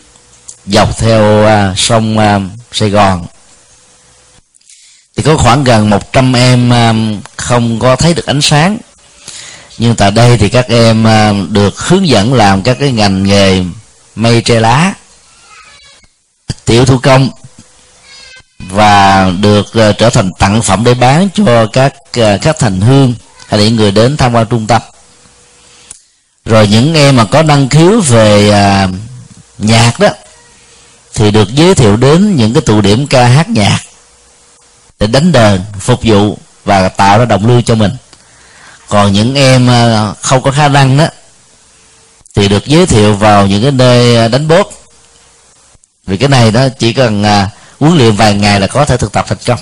dọc 0.67 0.99
theo 0.99 1.47
à, 1.47 1.75
sông 1.77 2.19
à, 2.19 2.41
sài 2.73 2.91
gòn. 2.91 3.27
Thì 5.17 5.23
có 5.23 5.37
khoảng 5.37 5.65
gần 5.65 5.91
100 5.91 6.37
em 6.37 6.73
không 7.37 7.79
có 7.79 7.97
thấy 7.97 8.15
được 8.15 8.27
ánh 8.27 8.41
sáng. 8.41 8.79
Nhưng 9.79 9.97
tại 9.97 10.11
đây 10.11 10.39
thì 10.39 10.49
các 10.49 10.69
em 10.69 11.07
được 11.51 11.79
hướng 11.79 12.09
dẫn 12.09 12.35
làm 12.35 12.63
các 12.63 12.77
cái 12.81 12.93
ngành 12.93 13.23
nghề 13.23 13.63
mây 14.15 14.41
tre 14.41 14.61
lá 14.61 14.93
tiểu 16.65 16.85
thủ 16.85 16.99
công. 17.03 17.31
Và 18.59 19.31
được 19.41 19.67
uh, 19.67 19.99
trở 19.99 20.11
thành 20.11 20.31
tặng 20.39 20.63
phẩm 20.63 20.85
để 20.85 20.95
bán 20.95 21.29
cho 21.35 21.67
các 21.67 21.95
ờ, 22.13 22.35
uh, 22.35 22.41
các 22.43 22.59
thành 22.59 22.81
hương 22.81 23.15
hay 23.49 23.61
những 23.61 23.77
người 23.77 23.91
đến 23.91 24.17
tham 24.17 24.33
quan 24.35 24.47
trung 24.47 24.67
tâm. 24.67 24.83
Rồi 26.45 26.69
những 26.69 26.95
em 26.95 27.17
mà 27.17 27.25
có 27.25 27.43
năng 27.43 27.69
khiếu 27.69 28.01
về 28.01 28.49
uh, 28.49 28.91
nhạc 29.59 30.01
đó 30.01 30.09
thì 31.15 31.31
được 31.31 31.55
giới 31.55 31.75
thiệu 31.75 31.97
đến 31.97 32.37
những 32.37 32.55
cái 32.55 32.61
tụ 32.61 32.81
điểm 32.81 33.07
ca 33.07 33.27
hát 33.27 33.49
nhạc 33.51 33.79
để 34.99 35.07
đánh 35.07 35.33
đờn 35.33 35.61
phục 35.81 36.01
vụ 36.03 36.39
và 36.65 36.89
tạo 36.89 37.19
ra 37.19 37.25
động 37.25 37.47
lưu 37.47 37.61
cho 37.63 37.75
mình. 37.75 37.93
Còn 38.89 39.13
những 39.13 39.35
em 39.35 39.69
không 40.21 40.43
có 40.43 40.51
khả 40.51 40.69
năng 40.69 40.97
đó 40.97 41.07
thì 42.35 42.49
được 42.49 42.67
giới 42.67 42.87
thiệu 42.87 43.15
vào 43.15 43.47
những 43.47 43.63
cái 43.63 43.71
nơi 43.71 44.29
đánh 44.29 44.49
bốt 44.49 44.84
vì 46.07 46.17
cái 46.17 46.29
này 46.29 46.51
đó 46.51 46.69
chỉ 46.79 46.93
cần 46.93 47.25
à, 47.25 47.51
huấn 47.81 47.99
luyện 47.99 48.13
vài 48.13 48.35
ngày 48.35 48.61
là 48.61 48.67
có 48.67 48.85
thể 48.85 48.97
thực 48.97 49.13
tập 49.13 49.25
thành 49.29 49.39
công. 49.47 49.59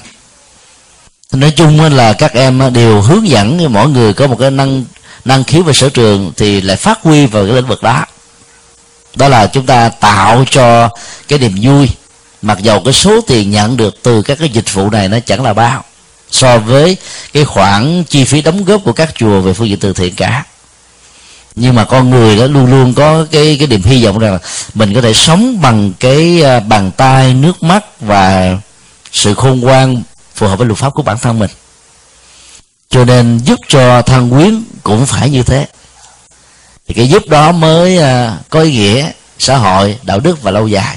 Nói 1.32 1.50
chung 1.50 1.80
là 1.80 2.12
các 2.12 2.32
em 2.34 2.72
đều 2.72 3.00
hướng 3.00 3.28
dẫn 3.28 3.72
mỗi 3.72 3.88
người 3.88 4.14
có 4.14 4.26
một 4.26 4.36
cái 4.40 4.50
năng 4.50 4.84
năng 5.24 5.44
khiếu 5.44 5.62
về 5.62 5.72
sở 5.72 5.88
trường 5.88 6.32
thì 6.36 6.60
lại 6.60 6.76
phát 6.76 6.98
huy 7.02 7.26
vào 7.26 7.46
cái 7.46 7.54
lĩnh 7.54 7.66
vực 7.66 7.82
đó. 7.82 8.04
Đó 9.16 9.28
là 9.28 9.46
chúng 9.46 9.66
ta 9.66 9.88
tạo 9.88 10.44
cho 10.50 10.88
cái 11.28 11.38
niềm 11.38 11.58
vui 11.62 11.88
mặc 12.42 12.58
dầu 12.62 12.80
cái 12.84 12.92
số 12.92 13.20
tiền 13.20 13.50
nhận 13.50 13.76
được 13.76 14.02
từ 14.02 14.22
các 14.22 14.38
cái 14.38 14.48
dịch 14.48 14.74
vụ 14.74 14.90
này 14.90 15.08
nó 15.08 15.18
chẳng 15.26 15.42
là 15.42 15.52
bao 15.52 15.84
so 16.30 16.58
với 16.58 16.96
cái 17.32 17.44
khoản 17.44 18.04
chi 18.08 18.24
phí 18.24 18.42
đóng 18.42 18.64
góp 18.64 18.84
của 18.84 18.92
các 18.92 19.14
chùa 19.14 19.40
về 19.40 19.52
phương 19.52 19.68
diện 19.68 19.78
từ 19.78 19.92
thiện 19.92 20.14
cả 20.14 20.44
nhưng 21.54 21.74
mà 21.74 21.84
con 21.84 22.10
người 22.10 22.36
đó 22.36 22.46
luôn 22.46 22.66
luôn 22.66 22.94
có 22.94 23.26
cái 23.30 23.56
cái 23.58 23.68
niềm 23.68 23.82
hy 23.82 24.04
vọng 24.04 24.18
rằng 24.18 24.38
mình 24.74 24.94
có 24.94 25.00
thể 25.00 25.12
sống 25.12 25.60
bằng 25.60 25.92
cái 26.00 26.42
à, 26.42 26.60
bàn 26.60 26.90
tay, 26.96 27.34
nước 27.34 27.62
mắt 27.62 28.00
và 28.00 28.56
sự 29.12 29.34
khôn 29.34 29.60
ngoan 29.60 30.02
phù 30.34 30.46
hợp 30.46 30.56
với 30.56 30.66
luật 30.66 30.78
pháp 30.78 30.94
của 30.94 31.02
bản 31.02 31.18
thân 31.18 31.38
mình. 31.38 31.50
Cho 32.90 33.04
nên 33.04 33.38
giúp 33.38 33.58
cho 33.68 34.02
thân 34.02 34.30
quyến 34.30 34.64
cũng 34.82 35.06
phải 35.06 35.30
như 35.30 35.42
thế. 35.42 35.66
Thì 36.88 36.94
cái 36.94 37.08
giúp 37.08 37.28
đó 37.28 37.52
mới 37.52 37.98
à, 37.98 38.36
có 38.50 38.60
ý 38.60 38.72
nghĩa 38.72 39.10
xã 39.38 39.56
hội, 39.56 39.98
đạo 40.02 40.20
đức 40.20 40.42
và 40.42 40.50
lâu 40.50 40.68
dài. 40.68 40.96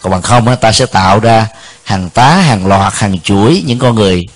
Còn 0.00 0.10
bằng 0.10 0.22
không 0.22 0.56
ta 0.60 0.72
sẽ 0.72 0.86
tạo 0.86 1.20
ra 1.20 1.46
hàng 1.84 2.10
tá, 2.10 2.28
hàng 2.28 2.66
loạt, 2.66 2.92
hàng 2.94 3.20
chuỗi 3.20 3.62
những 3.66 3.78
con 3.78 3.94
người 3.94 4.26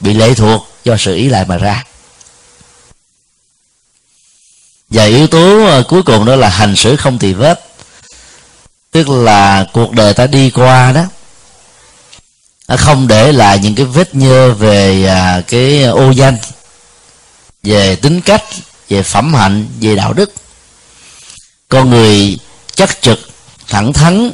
bị 0.00 0.14
lệ 0.14 0.34
thuộc 0.34 0.66
do 0.84 0.96
sự 0.96 1.14
ý 1.14 1.28
lại 1.28 1.44
mà 1.48 1.56
ra 1.56 1.84
và 4.90 5.04
yếu 5.04 5.26
tố 5.26 5.66
ờ, 5.66 5.82
cuối 5.88 6.02
cùng 6.02 6.24
đó 6.24 6.36
là 6.36 6.48
hành 6.48 6.76
xử 6.76 6.96
không 6.96 7.18
tỳ 7.18 7.32
vết. 7.32 7.66
Tức 8.90 9.08
là 9.08 9.66
cuộc 9.72 9.92
đời 9.92 10.14
ta 10.14 10.26
đi 10.26 10.50
qua 10.50 10.92
đó 10.92 11.04
không 12.76 13.08
để 13.08 13.32
lại 13.32 13.58
những 13.58 13.74
cái 13.74 13.86
vết 13.86 14.14
nhơ 14.14 14.52
về 14.52 15.06
à, 15.06 15.42
cái 15.48 15.84
ô 15.84 16.10
danh, 16.10 16.36
về 17.62 17.96
tính 17.96 18.20
cách, 18.20 18.44
về 18.88 19.02
phẩm 19.02 19.34
hạnh, 19.34 19.66
về 19.80 19.96
đạo 19.96 20.12
đức. 20.12 20.32
Con 21.68 21.90
người 21.90 22.38
chắc 22.74 23.02
trực, 23.02 23.18
thẳng 23.68 23.92
thắn, 23.92 24.32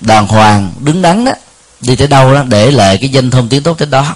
đàng 0.00 0.26
hoàng, 0.26 0.72
đứng 0.80 1.02
đắn 1.02 1.24
đó, 1.24 1.32
đi 1.80 1.96
tới 1.96 2.08
đâu 2.08 2.34
đó 2.34 2.42
để 2.48 2.70
lại 2.70 2.98
cái 3.00 3.08
danh 3.08 3.30
thông 3.30 3.48
tiếng 3.48 3.62
tốt 3.62 3.78
tới 3.78 3.86
đó. 3.86 4.14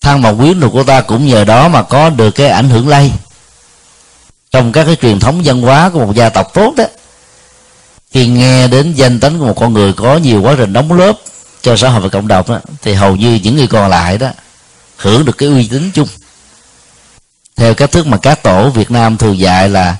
Thăng 0.00 0.22
bằng 0.22 0.38
quyến 0.38 0.60
đồ 0.60 0.70
của 0.70 0.82
ta 0.82 1.00
cũng 1.00 1.26
nhờ 1.26 1.44
đó 1.44 1.68
mà 1.68 1.82
có 1.82 2.10
được 2.10 2.30
cái 2.30 2.48
ảnh 2.48 2.70
hưởng 2.70 2.88
lây 2.88 3.12
trong 4.54 4.72
các 4.72 4.84
cái 4.84 4.96
truyền 5.02 5.20
thống 5.20 5.40
văn 5.44 5.62
hóa 5.62 5.90
của 5.92 6.06
một 6.06 6.14
gia 6.14 6.28
tộc 6.28 6.54
tốt 6.54 6.74
đó 6.76 6.84
khi 8.12 8.26
nghe 8.26 8.68
đến 8.68 8.92
danh 8.92 9.20
tính 9.20 9.38
của 9.38 9.46
một 9.46 9.56
con 9.56 9.72
người 9.72 9.92
có 9.92 10.16
nhiều 10.16 10.42
quá 10.42 10.54
trình 10.58 10.72
đóng 10.72 10.92
lớp 10.92 11.12
cho 11.62 11.76
xã 11.76 11.88
hội 11.88 12.00
và 12.00 12.08
cộng 12.08 12.28
đồng 12.28 12.46
đó, 12.48 12.60
thì 12.82 12.94
hầu 12.94 13.16
như 13.16 13.40
những 13.42 13.56
người 13.56 13.66
còn 13.66 13.90
lại 13.90 14.18
đó 14.18 14.28
hưởng 14.96 15.24
được 15.24 15.38
cái 15.38 15.48
uy 15.48 15.68
tín 15.68 15.90
chung. 15.94 16.08
Theo 17.56 17.74
cách 17.74 17.92
thức 17.92 18.06
mà 18.06 18.16
các 18.16 18.42
tổ 18.42 18.70
Việt 18.70 18.90
Nam 18.90 19.16
thường 19.16 19.38
dạy 19.38 19.68
là 19.68 19.96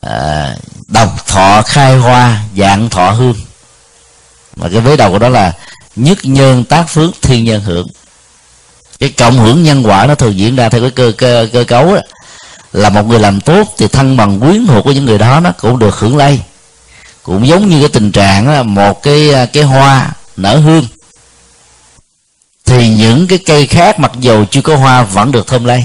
à, 0.00 0.56
độc 0.86 1.26
thọ 1.26 1.62
khai 1.62 1.96
hoa 1.96 2.40
dạng 2.56 2.90
thọ 2.90 3.10
hương. 3.10 3.34
Mà 4.56 4.68
cái 4.72 4.80
vế 4.80 4.96
đầu 4.96 5.10
của 5.10 5.18
đó 5.18 5.28
là 5.28 5.52
nhất 5.96 6.18
nhân 6.22 6.64
tác 6.64 6.88
phước 6.88 7.10
thiên 7.22 7.44
nhân 7.44 7.60
hưởng. 7.60 7.88
Cái 8.98 9.12
cộng 9.16 9.38
hưởng 9.38 9.62
nhân 9.62 9.86
quả 9.86 10.06
nó 10.06 10.14
thường 10.14 10.38
diễn 10.38 10.56
ra 10.56 10.68
theo 10.68 10.80
cái 10.80 10.90
cơ 10.90 11.12
cơ 11.18 11.48
cơ 11.52 11.64
cấu 11.64 11.94
đó, 11.94 12.00
là 12.74 12.90
một 12.90 13.02
người 13.06 13.18
làm 13.18 13.40
tốt 13.40 13.68
thì 13.78 13.88
thân 13.88 14.16
bằng 14.16 14.40
quyến 14.40 14.66
thuộc 14.66 14.84
của 14.84 14.92
những 14.92 15.04
người 15.04 15.18
đó 15.18 15.40
nó 15.40 15.52
cũng 15.58 15.78
được 15.78 15.98
hưởng 15.98 16.16
lây. 16.16 16.40
Cũng 17.22 17.46
giống 17.46 17.68
như 17.68 17.80
cái 17.80 17.88
tình 17.88 18.12
trạng 18.12 18.74
một 18.74 19.02
cái 19.02 19.34
à, 19.34 19.46
cái 19.46 19.62
hoa 19.62 20.10
nở 20.36 20.56
hương 20.56 20.86
thì 22.64 22.88
những 22.88 23.26
cái 23.26 23.38
cây 23.38 23.66
khác 23.66 24.00
mặc 24.00 24.12
dù 24.20 24.44
chưa 24.50 24.60
có 24.60 24.76
hoa 24.76 25.02
vẫn 25.02 25.32
được 25.32 25.46
thơm 25.46 25.64
lây. 25.64 25.84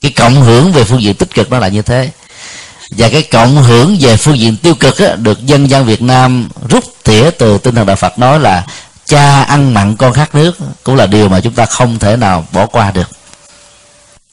Cái 0.00 0.12
cộng 0.12 0.34
hưởng 0.34 0.72
về 0.72 0.84
phương 0.84 1.02
diện 1.02 1.14
tích 1.14 1.34
cực 1.34 1.50
nó 1.50 1.58
là 1.58 1.68
như 1.68 1.82
thế. 1.82 2.10
Và 2.90 3.08
cái 3.08 3.22
cộng 3.22 3.62
hưởng 3.62 3.96
về 4.00 4.16
phương 4.16 4.38
diện 4.38 4.56
tiêu 4.56 4.74
cực 4.74 4.98
á, 4.98 5.14
được 5.14 5.46
dân 5.46 5.70
gian 5.70 5.84
Việt 5.84 6.02
Nam 6.02 6.48
rút 6.68 6.84
tỉa 7.04 7.30
từ 7.38 7.58
tinh 7.58 7.74
thần 7.74 7.86
đạo 7.86 7.96
Phật 7.96 8.18
nói 8.18 8.40
là 8.40 8.66
cha 9.04 9.42
ăn 9.42 9.74
mặn 9.74 9.96
con 9.96 10.12
khát 10.12 10.34
nước 10.34 10.58
cũng 10.84 10.96
là 10.96 11.06
điều 11.06 11.28
mà 11.28 11.40
chúng 11.40 11.52
ta 11.52 11.66
không 11.66 11.98
thể 11.98 12.16
nào 12.16 12.44
bỏ 12.52 12.66
qua 12.66 12.90
được 12.90 13.19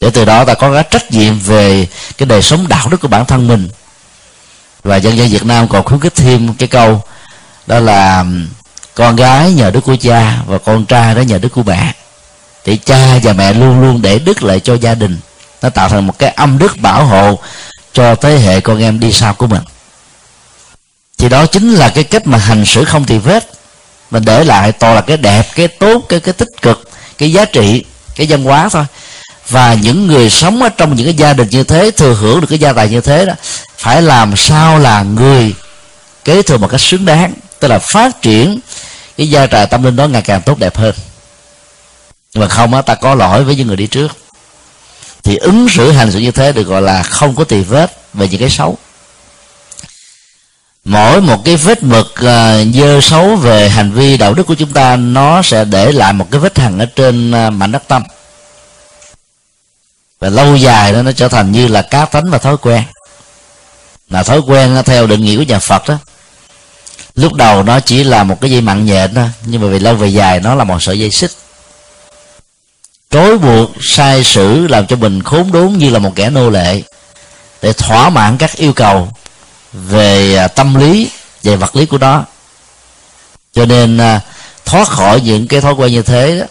để 0.02 0.10
từ 0.10 0.26
đó 0.26 0.46
ta 0.46 0.54
có 0.54 0.74
cái 0.74 0.84
trách 0.92 1.12
nhiệm 1.12 1.40
về 1.40 1.88
cái 2.18 2.26
đời 2.26 2.42
sống 2.42 2.68
đạo 2.68 2.88
đức 2.90 3.02
của 3.02 3.08
bản 3.08 3.26
thân 3.26 3.48
mình. 3.48 3.70
Và 4.84 4.96
dân 4.96 5.18
dân 5.18 5.30
Việt 5.30 5.46
Nam 5.46 5.68
còn 5.68 5.84
khuyến 5.84 6.00
khích 6.00 6.16
thêm 6.16 6.54
cái 6.54 6.68
câu, 6.68 7.04
đó 7.68 7.80
là 7.80 8.26
con 8.96 9.16
gái 9.16 9.52
nhờ 9.52 9.72
đức 9.72 9.82
của 9.82 9.96
cha 10.02 10.38
và 10.46 10.58
con 10.58 10.86
trai 10.86 11.16
đó 11.16 11.22
nhờ 11.22 11.38
đức 11.38 11.50
của 11.50 11.64
mẹ. 11.64 11.94
Thì 12.64 12.78
cha 12.78 13.20
và 13.24 13.34
mẹ 13.34 13.54
luôn 13.54 13.82
luôn 13.82 14.02
để 14.02 14.20
đức 14.20 14.44
lại 14.44 14.60
cho 14.60 14.74
gia 14.74 14.96
đình. 14.96 15.20
Nó 15.62 15.70
tạo 15.70 15.90
thành 15.90 16.08
một 16.08 16.20
cái 16.20 16.30
âm 16.30 16.58
đức 16.58 16.78
bảo 16.78 17.06
hộ 17.06 17.40
cho 17.94 18.16
thế 18.16 18.38
hệ 18.38 18.60
con 18.60 18.82
em 18.82 19.00
đi 19.00 19.12
sau 19.12 19.34
của 19.34 19.48
mình. 19.48 19.62
Thì 21.18 21.30
đó 21.30 21.46
chính 21.46 21.74
là 21.74 21.90
cái 21.90 22.04
cách 22.04 22.28
mà 22.28 22.38
hành 22.38 22.66
xử 22.66 22.86
không 22.86 23.06
tì 23.06 23.18
vết. 23.18 23.50
Mình 24.12 24.26
để 24.26 24.44
lại 24.44 24.72
toàn 24.72 24.96
là 24.96 25.02
cái 25.02 25.18
đẹp, 25.18 25.48
cái 25.56 25.68
tốt, 25.68 26.02
cái 26.10 26.20
cái 26.20 26.34
tích 26.34 26.62
cực, 26.62 26.90
cái 27.18 27.32
giá 27.32 27.46
trị, 27.46 27.86
cái 28.16 28.28
văn 28.30 28.44
hóa 28.44 28.70
thôi 28.70 28.86
và 29.50 29.74
những 29.74 30.08
người 30.08 30.30
sống 30.30 30.62
ở 30.62 30.70
trong 30.70 30.96
những 30.96 31.06
cái 31.06 31.14
gia 31.14 31.34
đình 31.34 31.50
như 31.50 31.64
thế 31.64 31.92
thừa 31.92 32.14
hưởng 32.14 32.42
được 32.42 32.48
cái 32.50 32.60
gia 32.60 32.74
tài 32.74 32.90
như 32.90 33.02
thế 33.02 33.26
đó 33.26 33.34
phải 33.78 34.02
làm 34.02 34.36
sao 34.36 34.80
là 34.80 35.04
người 35.04 35.54
kế 36.26 36.42
thừa 36.42 36.58
một 36.58 36.68
cách 36.68 36.82
xứng 36.82 37.06
đáng 37.06 37.34
tức 37.60 37.68
là 37.68 37.80
phát 37.80 38.22
triển 38.22 38.60
cái 39.18 39.30
gia 39.30 39.48
trà 39.48 39.66
tâm 39.66 39.84
linh 39.84 39.96
đó 39.96 40.08
ngày 40.08 40.22
càng 40.22 40.42
tốt 40.42 40.60
đẹp 40.60 40.78
hơn. 40.78 40.96
Nhưng 42.34 42.42
mà 42.42 42.48
không 42.48 42.74
á 42.74 42.82
ta 42.82 42.96
có 42.96 43.16
lỗi 43.16 43.44
với 43.44 43.56
những 43.56 43.68
người 43.68 43.76
đi 43.76 43.88
trước. 43.88 44.18
Thì 45.24 45.38
ứng 45.38 45.70
xử 45.70 45.92
hành 45.92 46.12
xử 46.12 46.20
như 46.20 46.32
thế 46.32 46.52
được 46.52 46.68
gọi 46.68 46.82
là 46.82 47.04
không 47.04 47.36
có 47.36 47.44
tì 47.44 47.62
vết 47.62 48.02
về 48.14 48.28
những 48.28 48.40
cái 48.40 48.50
xấu. 48.50 48.78
Mỗi 50.86 51.22
một 51.22 51.46
cái 51.46 51.56
vết 51.56 51.84
mực 51.84 52.08
uh, 52.12 52.76
dơ 52.76 53.02
xấu 53.02 53.36
về 53.36 53.70
hành 53.70 53.92
vi 53.92 54.18
đạo 54.18 54.34
đức 54.34 54.44
của 54.44 54.56
chúng 54.56 54.74
ta 54.74 54.96
nó 54.96 55.42
sẽ 55.42 55.66
để 55.66 55.92
lại 55.92 56.14
một 56.14 56.28
cái 56.32 56.40
vết 56.40 56.60
hằn 56.60 56.80
ở 56.80 56.86
trên 56.86 57.32
uh, 57.32 57.54
mảnh 57.54 57.72
đất 57.72 57.84
tâm 57.88 58.04
và 60.20 60.30
lâu 60.30 60.56
dài 60.56 60.94
đó 60.94 61.02
nó 61.02 61.12
trở 61.12 61.28
thành 61.28 61.52
như 61.52 61.68
là 61.68 61.82
cá 61.82 62.06
tánh 62.06 62.30
và 62.30 62.38
thói 62.38 62.58
quen. 62.58 62.84
Là 64.10 64.24
thói 64.24 64.40
quen 64.40 64.82
theo 64.86 65.08
định 65.08 65.22
nghĩa 65.22 65.38
của 65.38 65.44
nhà 65.44 65.60
Phật 65.60 65.88
đó 65.88 65.98
lúc 67.18 67.34
đầu 67.34 67.64
nó 67.64 67.80
chỉ 67.80 68.04
là 68.04 68.24
một 68.24 68.42
cái 68.42 68.52
dây 68.52 68.62
mặn 68.62 68.86
nhện 68.86 69.16
thôi 69.16 69.30
nhưng 69.46 69.62
mà 69.62 69.68
về 69.68 69.80
lâu 69.80 69.96
về 69.96 70.08
dài 70.08 70.40
nó 70.40 70.56
là 70.56 70.64
một 70.64 70.84
sợi 70.84 71.00
dây 71.00 71.12
xích. 71.12 71.32
Trói 73.12 73.38
buộc 73.38 73.72
sai 73.82 74.24
sử 74.24 74.68
làm 74.68 74.88
cho 74.88 74.96
mình 74.96 75.24
khốn 75.24 75.52
đốn 75.52 75.74
như 75.74 75.90
là 75.90 76.00
một 76.00 76.12
kẻ 76.16 76.30
nô 76.30 76.50
lệ 76.50 76.82
để 77.62 77.74
thỏa 77.74 78.10
mãn 78.10 78.38
các 78.38 78.56
yêu 78.56 78.74
cầu 78.74 79.10
về 79.74 80.36
à, 80.36 80.48
tâm 80.48 80.76
lý 80.76 81.10
về 81.44 81.56
vật 81.56 81.76
lý 81.76 81.86
của 81.86 81.98
nó. 81.98 82.26
Cho 83.54 83.66
nên 83.66 83.98
à, 83.98 84.22
thoát 84.66 84.88
khỏi 84.88 85.22
những 85.22 85.48
cái 85.48 85.62
thói 85.62 85.74
quen 85.74 85.92
như 85.92 86.02
thế 86.02 86.40
đó, 86.40 86.46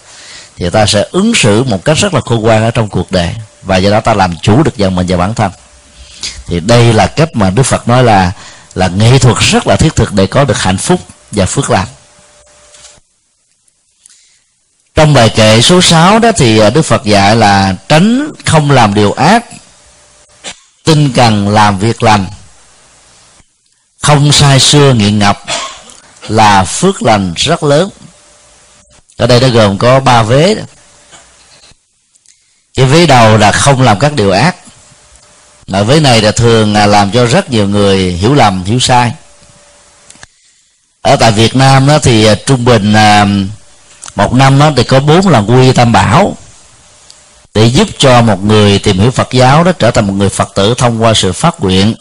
thì 0.57 0.71
ta 0.71 0.87
sẽ 0.87 1.05
ứng 1.11 1.35
xử 1.35 1.63
một 1.63 1.85
cách 1.85 1.97
rất 1.97 2.15
là 2.15 2.21
khôn 2.21 2.43
ngoan 2.43 2.63
ở 2.63 2.71
trong 2.71 2.89
cuộc 2.89 3.13
đời 3.13 3.31
và 3.67 3.77
do 3.77 3.91
đó 3.91 4.01
ta 4.01 4.15
làm 4.15 4.37
chủ 4.43 4.63
được 4.63 4.77
dần 4.77 4.95
mình 4.95 5.07
và 5.09 5.17
bản 5.17 5.35
thân. 5.35 5.53
Thì 6.47 6.61
đây 6.61 6.93
là 6.93 7.07
cách 7.07 7.29
mà 7.35 7.51
đức 7.51 7.63
phật 7.63 7.89
nói 7.89 8.05
là 8.05 8.33
là 8.75 8.89
nghệ 8.89 9.19
thuật 9.19 9.37
rất 9.39 9.67
là 9.67 9.77
thiết 9.77 9.97
thực 9.97 10.13
để 10.13 10.27
có 10.27 10.45
được 10.45 10.59
hạnh 10.59 10.79
phúc 10.79 11.01
và 11.31 11.47
phước 11.47 11.71
lành. 11.71 11.87
Trong 14.95 15.15
bài 15.15 15.29
kệ 15.29 15.61
số 15.61 15.81
6 15.81 16.19
đó 16.19 16.33
thì 16.33 16.59
à, 16.59 16.71
Đức 16.71 16.83
Phật 16.83 17.05
dạy 17.05 17.37
là 17.37 17.75
tránh 17.89 18.33
không 18.45 18.71
làm 18.71 18.95
điều 18.95 19.13
ác 19.13 19.45
tinh 20.85 21.13
cần 21.15 21.49
làm 21.49 21.79
việc 21.79 22.03
lành, 22.03 22.27
không 24.03 24.33
sai 24.33 24.61
xưa 24.61 24.95
nghiện 24.95 25.19
ngập, 25.19 25.45
là 26.29 26.65
phước 26.65 27.03
lành 27.03 27.33
rất 27.37 27.63
lớn. 27.63 27.91
Ở 29.17 29.27
đây 29.27 29.41
nó 29.41 29.49
gồm 29.49 29.79
có 29.79 30.01
ba 30.01 30.23
vế 30.23 30.55
đó 30.55 30.63
cái 32.77 32.87
vế 32.87 33.07
đầu 33.07 33.39
là 33.39 33.53
không 33.53 33.83
làm 33.83 33.99
các 33.99 34.13
điều 34.13 34.31
ác. 34.31 34.57
Mà 35.67 35.83
vế 35.83 36.01
này 36.01 36.23
là 36.23 36.33
thường 36.33 36.73
là 36.73 36.87
làm 36.87 37.11
cho 37.11 37.27
rất 37.27 37.51
nhiều 37.51 37.69
người 37.69 38.13
hiểu 38.13 38.35
lầm, 38.35 38.65
hiểu 38.65 38.79
sai. 38.79 39.13
Ở 41.03 41.17
tại 41.17 41.33
Việt 41.33 41.57
Nam 41.57 41.87
đó 41.87 41.99
thì 41.99 42.27
à, 42.27 42.35
trung 42.47 42.65
bình 42.65 42.93
à, 42.93 43.27
một 44.17 44.33
năm 44.35 44.59
đó 44.59 44.73
thì 44.77 44.85
có 44.85 45.01
bốn 45.01 45.29
lần 45.29 45.51
quy 45.51 45.73
tam 45.73 45.93
bảo 45.93 46.37
để 47.55 47.67
giúp 47.67 47.89
cho 47.99 48.23
một 48.23 48.45
người 48.45 48.79
tìm 48.79 48.99
hiểu 48.99 49.11
Phật 49.11 49.29
giáo 49.33 49.65
đó 49.65 49.73
trở 49.73 49.91
thành 49.91 50.07
một 50.07 50.13
người 50.13 50.29
Phật 50.29 50.49
tử 50.55 50.75
thông 50.79 51.03
qua 51.03 51.15
sự 51.15 51.33
phát 51.33 51.61
nguyện. 51.61 51.95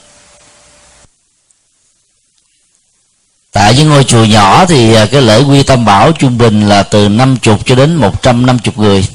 Tại 3.51 3.76
những 3.76 3.89
ngôi 3.89 4.03
chùa 4.03 4.26
nhỏ 4.26 4.65
thì 4.65 4.93
à, 4.93 5.05
cái 5.11 5.21
lễ 5.21 5.43
quy 5.43 5.63
tam 5.63 5.86
bảo 5.86 6.11
trung 6.11 6.38
bình 6.38 6.69
là 6.69 6.84
từ 6.84 7.09
50 7.09 7.57
cho 7.65 7.76
đến 7.76 7.95
150 7.95 8.73
người 8.76 9.07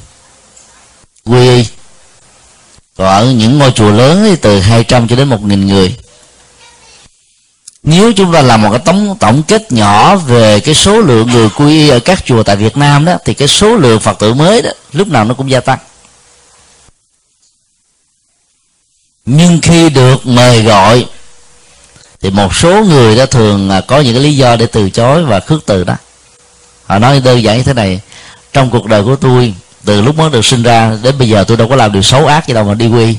quy. 1.25 1.57
Y 1.57 1.65
còn 2.97 3.07
ở 3.07 3.31
những 3.31 3.59
ngôi 3.59 3.71
chùa 3.71 3.91
lớn 3.91 4.23
thì 4.23 4.35
từ 4.35 4.59
200 4.59 5.07
cho 5.07 5.15
đến 5.15 5.29
1.000 5.29 5.65
người. 5.65 5.95
Nếu 7.83 8.13
chúng 8.13 8.33
ta 8.33 8.41
làm 8.41 8.61
một 8.61 8.69
cái 8.71 8.79
tổng 8.85 9.17
tổng 9.19 9.43
kết 9.43 9.71
nhỏ 9.71 10.15
về 10.15 10.59
cái 10.59 10.75
số 10.75 11.01
lượng 11.01 11.27
người 11.27 11.49
quy 11.49 11.79
y 11.79 11.89
ở 11.89 11.99
các 11.99 12.25
chùa 12.25 12.43
tại 12.43 12.55
Việt 12.55 12.77
Nam 12.77 13.05
đó, 13.05 13.17
thì 13.25 13.33
cái 13.33 13.47
số 13.47 13.75
lượng 13.75 13.99
Phật 13.99 14.19
tử 14.19 14.33
mới 14.33 14.61
đó, 14.61 14.69
lúc 14.93 15.07
nào 15.07 15.25
nó 15.25 15.33
cũng 15.33 15.49
gia 15.49 15.59
tăng. 15.59 15.79
Nhưng 19.25 19.59
khi 19.61 19.89
được 19.89 20.27
mời 20.27 20.63
gọi, 20.63 21.05
thì 22.21 22.29
một 22.29 22.55
số 22.55 22.83
người 22.83 23.15
đó 23.15 23.25
thường 23.25 23.69
à, 23.69 23.81
có 23.81 23.99
những 23.99 24.13
cái 24.13 24.23
lý 24.23 24.35
do 24.35 24.55
để 24.55 24.65
từ 24.65 24.89
chối 24.89 25.23
và 25.23 25.39
khước 25.39 25.65
từ 25.65 25.83
đó. 25.83 25.95
Họ 26.85 26.99
nói 26.99 27.19
đơn 27.19 27.43
giản 27.43 27.57
như 27.57 27.63
thế 27.63 27.73
này, 27.73 27.99
trong 28.53 28.69
cuộc 28.69 28.85
đời 28.85 29.03
của 29.03 29.15
tôi 29.15 29.53
từ 29.85 30.01
lúc 30.01 30.17
mới 30.17 30.29
được 30.29 30.45
sinh 30.45 30.63
ra 30.63 30.97
đến 31.03 31.17
bây 31.17 31.29
giờ 31.29 31.43
tôi 31.47 31.57
đâu 31.57 31.67
có 31.67 31.75
làm 31.75 31.91
điều 31.91 32.01
xấu 32.01 32.27
ác 32.27 32.47
gì 32.47 32.53
đâu 32.53 32.63
mà 32.63 32.73
đi 32.73 32.87
quy. 32.87 33.17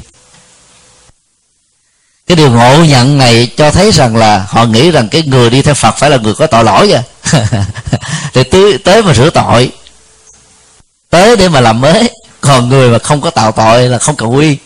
Cái 2.27 2.37
điều 2.37 2.51
ngộ 2.51 2.85
nhận 2.85 3.19
này 3.19 3.51
cho 3.57 3.71
thấy 3.71 3.93
rằng 3.93 4.17
là 4.17 4.47
họ 4.49 4.65
nghĩ 4.65 4.91
rằng 4.91 5.09
cái 5.09 5.23
người 5.23 5.51
đi 5.51 5.63
theo 5.63 5.75
phật 5.75 5.97
phải 5.97 6.11
là 6.11 6.17
người 6.17 6.35
có 6.35 6.47
tội 6.47 6.65
lỗi 6.65 6.91
vậy 6.91 7.03
thì 8.33 8.43
tới, 8.43 8.79
tới 8.79 9.03
mà 9.03 9.15
sửa 9.15 9.31
tội 9.31 9.73
tới 11.11 11.37
để 11.37 11.49
mà 11.49 11.61
làm 11.61 11.81
mới 11.81 12.11
còn 12.41 12.69
người 12.69 12.91
mà 12.91 12.99
không 12.99 13.21
có 13.21 13.31
tạo 13.31 13.53
tội 13.53 13.89
là 13.89 13.99
không 13.99 14.17
cần 14.17 14.35
quy. 14.37 14.57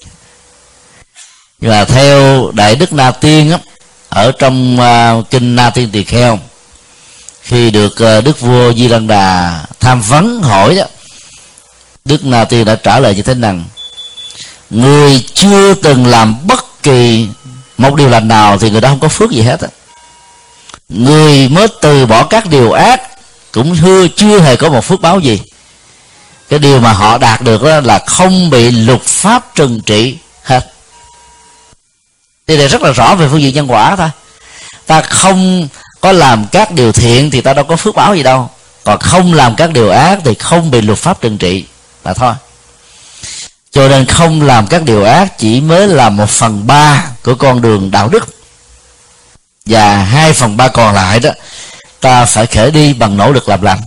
Nhưng 1.60 1.70
mà 1.70 1.84
theo 1.84 2.50
đại 2.54 2.76
đức 2.76 2.92
na 2.92 3.10
tiên 3.10 3.50
á 3.52 3.58
ở 4.08 4.32
trong 4.38 4.78
uh, 4.80 5.30
kinh 5.30 5.56
na 5.56 5.70
tiên 5.70 5.90
tỳ 5.92 6.04
kheo 6.04 6.38
khi 7.42 7.70
được 7.70 7.92
uh, 7.92 8.24
đức 8.24 8.40
vua 8.40 8.72
di 8.72 8.88
lăng 8.88 9.06
đà 9.06 9.60
tham 9.80 10.00
vấn 10.00 10.42
hỏi 10.42 10.76
đó 10.76 10.84
đức 12.06 12.24
na 12.24 12.44
tiên 12.44 12.64
đã 12.64 12.74
trả 12.74 12.98
lời 13.00 13.14
như 13.14 13.22
thế 13.22 13.34
rằng, 13.34 13.64
người 14.70 15.24
chưa 15.34 15.74
từng 15.74 16.06
làm 16.06 16.46
bất 16.46 16.82
kỳ 16.82 17.28
một 17.78 17.94
điều 17.94 18.08
lành 18.08 18.28
nào 18.28 18.58
thì 18.58 18.70
người 18.70 18.80
đó 18.80 18.88
không 18.88 19.00
có 19.00 19.08
phước 19.08 19.30
gì 19.30 19.42
hết 19.42 19.60
á. 19.60 19.68
Người 20.88 21.48
mới 21.48 21.68
từ 21.80 22.06
bỏ 22.06 22.24
các 22.24 22.46
điều 22.46 22.72
ác 22.72 23.02
cũng 23.52 23.76
chưa 23.82 24.08
chưa 24.16 24.40
hề 24.40 24.56
có 24.56 24.68
một 24.68 24.84
phước 24.84 25.00
báo 25.00 25.20
gì. 25.20 25.40
Cái 26.48 26.58
điều 26.58 26.80
mà 26.80 26.92
họ 26.92 27.18
đạt 27.18 27.42
được 27.42 27.62
đó 27.62 27.80
là 27.80 27.98
không 28.06 28.50
bị 28.50 28.70
luật 28.70 29.02
pháp 29.02 29.54
trừng 29.54 29.80
trị 29.80 30.16
hết. 30.42 30.72
Thì 32.46 32.56
này 32.56 32.68
rất 32.68 32.82
là 32.82 32.92
rõ 32.92 33.14
về 33.14 33.28
phương 33.28 33.42
diện 33.42 33.54
nhân 33.54 33.70
quả 33.70 33.96
thôi. 33.96 34.08
Ta 34.86 35.02
không 35.02 35.68
có 36.00 36.12
làm 36.12 36.46
các 36.52 36.72
điều 36.72 36.92
thiện 36.92 37.30
thì 37.30 37.40
ta 37.40 37.54
đâu 37.54 37.64
có 37.64 37.76
phước 37.76 37.94
báo 37.94 38.14
gì 38.14 38.22
đâu. 38.22 38.50
Còn 38.84 38.98
không 38.98 39.34
làm 39.34 39.54
các 39.56 39.70
điều 39.70 39.90
ác 39.90 40.18
thì 40.24 40.34
không 40.34 40.70
bị 40.70 40.80
luật 40.80 40.98
pháp 40.98 41.20
trừng 41.20 41.38
trị 41.38 41.64
là 42.06 42.14
thôi. 42.14 42.34
Cho 43.70 43.88
nên 43.88 44.06
không 44.06 44.42
làm 44.42 44.66
các 44.66 44.82
điều 44.82 45.04
ác, 45.04 45.38
chỉ 45.38 45.60
mới 45.60 45.88
là 45.88 46.08
một 46.08 46.30
phần 46.30 46.66
ba 46.66 47.04
của 47.24 47.34
con 47.34 47.62
đường 47.62 47.90
đạo 47.90 48.08
đức. 48.08 48.28
Và 49.66 49.96
hai 49.96 50.32
phần 50.32 50.56
ba 50.56 50.68
còn 50.68 50.94
lại 50.94 51.20
đó, 51.20 51.30
ta 52.00 52.24
phải 52.24 52.46
khởi 52.46 52.70
đi 52.70 52.92
bằng 52.92 53.16
nỗ 53.16 53.32
lực 53.32 53.48
làm 53.48 53.62
lành. 53.62 53.80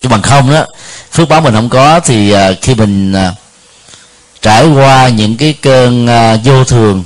Chứ 0.00 0.08
bằng 0.08 0.22
không 0.22 0.52
đó, 0.52 0.66
phước 1.12 1.28
báo 1.28 1.40
mình 1.40 1.54
không 1.54 1.68
có 1.68 2.00
thì 2.00 2.32
à, 2.32 2.50
khi 2.62 2.74
mình 2.74 3.12
à, 3.12 3.32
trải 4.42 4.66
qua 4.66 5.08
những 5.08 5.36
cái 5.36 5.54
cơn 5.62 6.06
à, 6.06 6.36
vô 6.44 6.64
thường, 6.64 7.04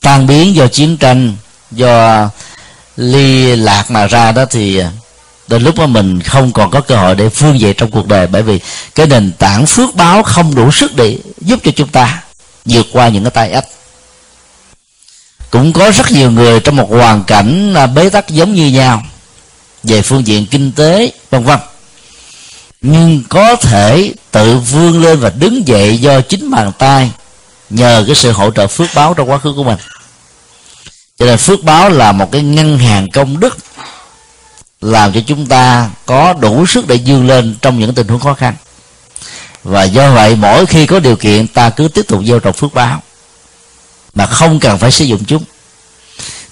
tan 0.00 0.26
biến 0.26 0.54
do 0.54 0.66
chiến 0.66 0.96
tranh, 0.96 1.36
do 1.70 2.28
ly 2.96 3.56
lạc 3.56 3.90
mà 3.90 4.06
ra 4.06 4.32
đó 4.32 4.44
thì 4.50 4.82
đến 5.50 5.62
lúc 5.62 5.78
mà 5.78 5.86
mình 5.86 6.20
không 6.22 6.52
còn 6.52 6.70
có 6.70 6.80
cơ 6.80 6.96
hội 6.96 7.14
để 7.14 7.28
phương 7.28 7.60
dậy 7.60 7.74
trong 7.76 7.90
cuộc 7.90 8.06
đời, 8.06 8.26
bởi 8.26 8.42
vì 8.42 8.60
cái 8.94 9.06
nền 9.06 9.32
tảng 9.38 9.66
phước 9.66 9.94
báo 9.94 10.22
không 10.22 10.54
đủ 10.54 10.70
sức 10.70 10.96
để 10.96 11.18
giúp 11.40 11.60
cho 11.64 11.70
chúng 11.76 11.88
ta 11.88 12.22
vượt 12.64 12.86
qua 12.92 13.08
những 13.08 13.24
cái 13.24 13.30
tai 13.30 13.50
ách. 13.50 13.64
Cũng 15.50 15.72
có 15.72 15.90
rất 15.90 16.10
nhiều 16.10 16.30
người 16.30 16.60
trong 16.60 16.76
một 16.76 16.90
hoàn 16.90 17.24
cảnh 17.24 17.74
à, 17.74 17.86
bế 17.86 18.10
tắc 18.10 18.28
giống 18.28 18.54
như 18.54 18.66
nhau, 18.66 19.02
về 19.82 20.02
phương 20.02 20.26
diện 20.26 20.46
kinh 20.46 20.72
tế, 20.72 21.12
vân 21.30 21.44
vân. 21.44 21.58
Nhưng 22.80 23.22
có 23.28 23.56
thể 23.56 24.12
tự 24.30 24.58
vươn 24.58 25.02
lên 25.02 25.18
và 25.18 25.30
đứng 25.30 25.68
dậy 25.68 25.98
do 25.98 26.20
chính 26.20 26.50
bàn 26.50 26.72
tay 26.78 27.10
nhờ 27.70 28.04
cái 28.06 28.14
sự 28.14 28.32
hỗ 28.32 28.50
trợ 28.50 28.66
phước 28.66 28.88
báo 28.94 29.14
trong 29.14 29.30
quá 29.30 29.38
khứ 29.38 29.52
của 29.56 29.64
mình. 29.64 29.78
Cho 31.18 31.26
nên 31.26 31.38
phước 31.38 31.62
báo 31.62 31.88
là 31.88 32.12
một 32.12 32.32
cái 32.32 32.42
ngân 32.42 32.78
hàng 32.78 33.10
công 33.10 33.40
đức 33.40 33.56
làm 34.80 35.12
cho 35.12 35.20
chúng 35.26 35.46
ta 35.46 35.90
có 36.06 36.32
đủ 36.32 36.66
sức 36.66 36.88
để 36.88 36.98
vươn 37.06 37.26
lên 37.26 37.56
trong 37.62 37.78
những 37.78 37.94
tình 37.94 38.08
huống 38.08 38.20
khó 38.20 38.34
khăn. 38.34 38.54
Và 39.64 39.84
do 39.84 40.10
vậy, 40.10 40.36
mỗi 40.36 40.66
khi 40.66 40.86
có 40.86 41.00
điều 41.00 41.16
kiện, 41.16 41.46
ta 41.46 41.70
cứ 41.70 41.88
tiếp 41.88 42.02
tục 42.08 42.22
gieo 42.26 42.38
trồng 42.40 42.52
phước 42.52 42.74
báo 42.74 43.02
mà 44.14 44.26
không 44.26 44.60
cần 44.60 44.78
phải 44.78 44.90
sử 44.90 45.04
dụng 45.04 45.24
chúng. 45.24 45.44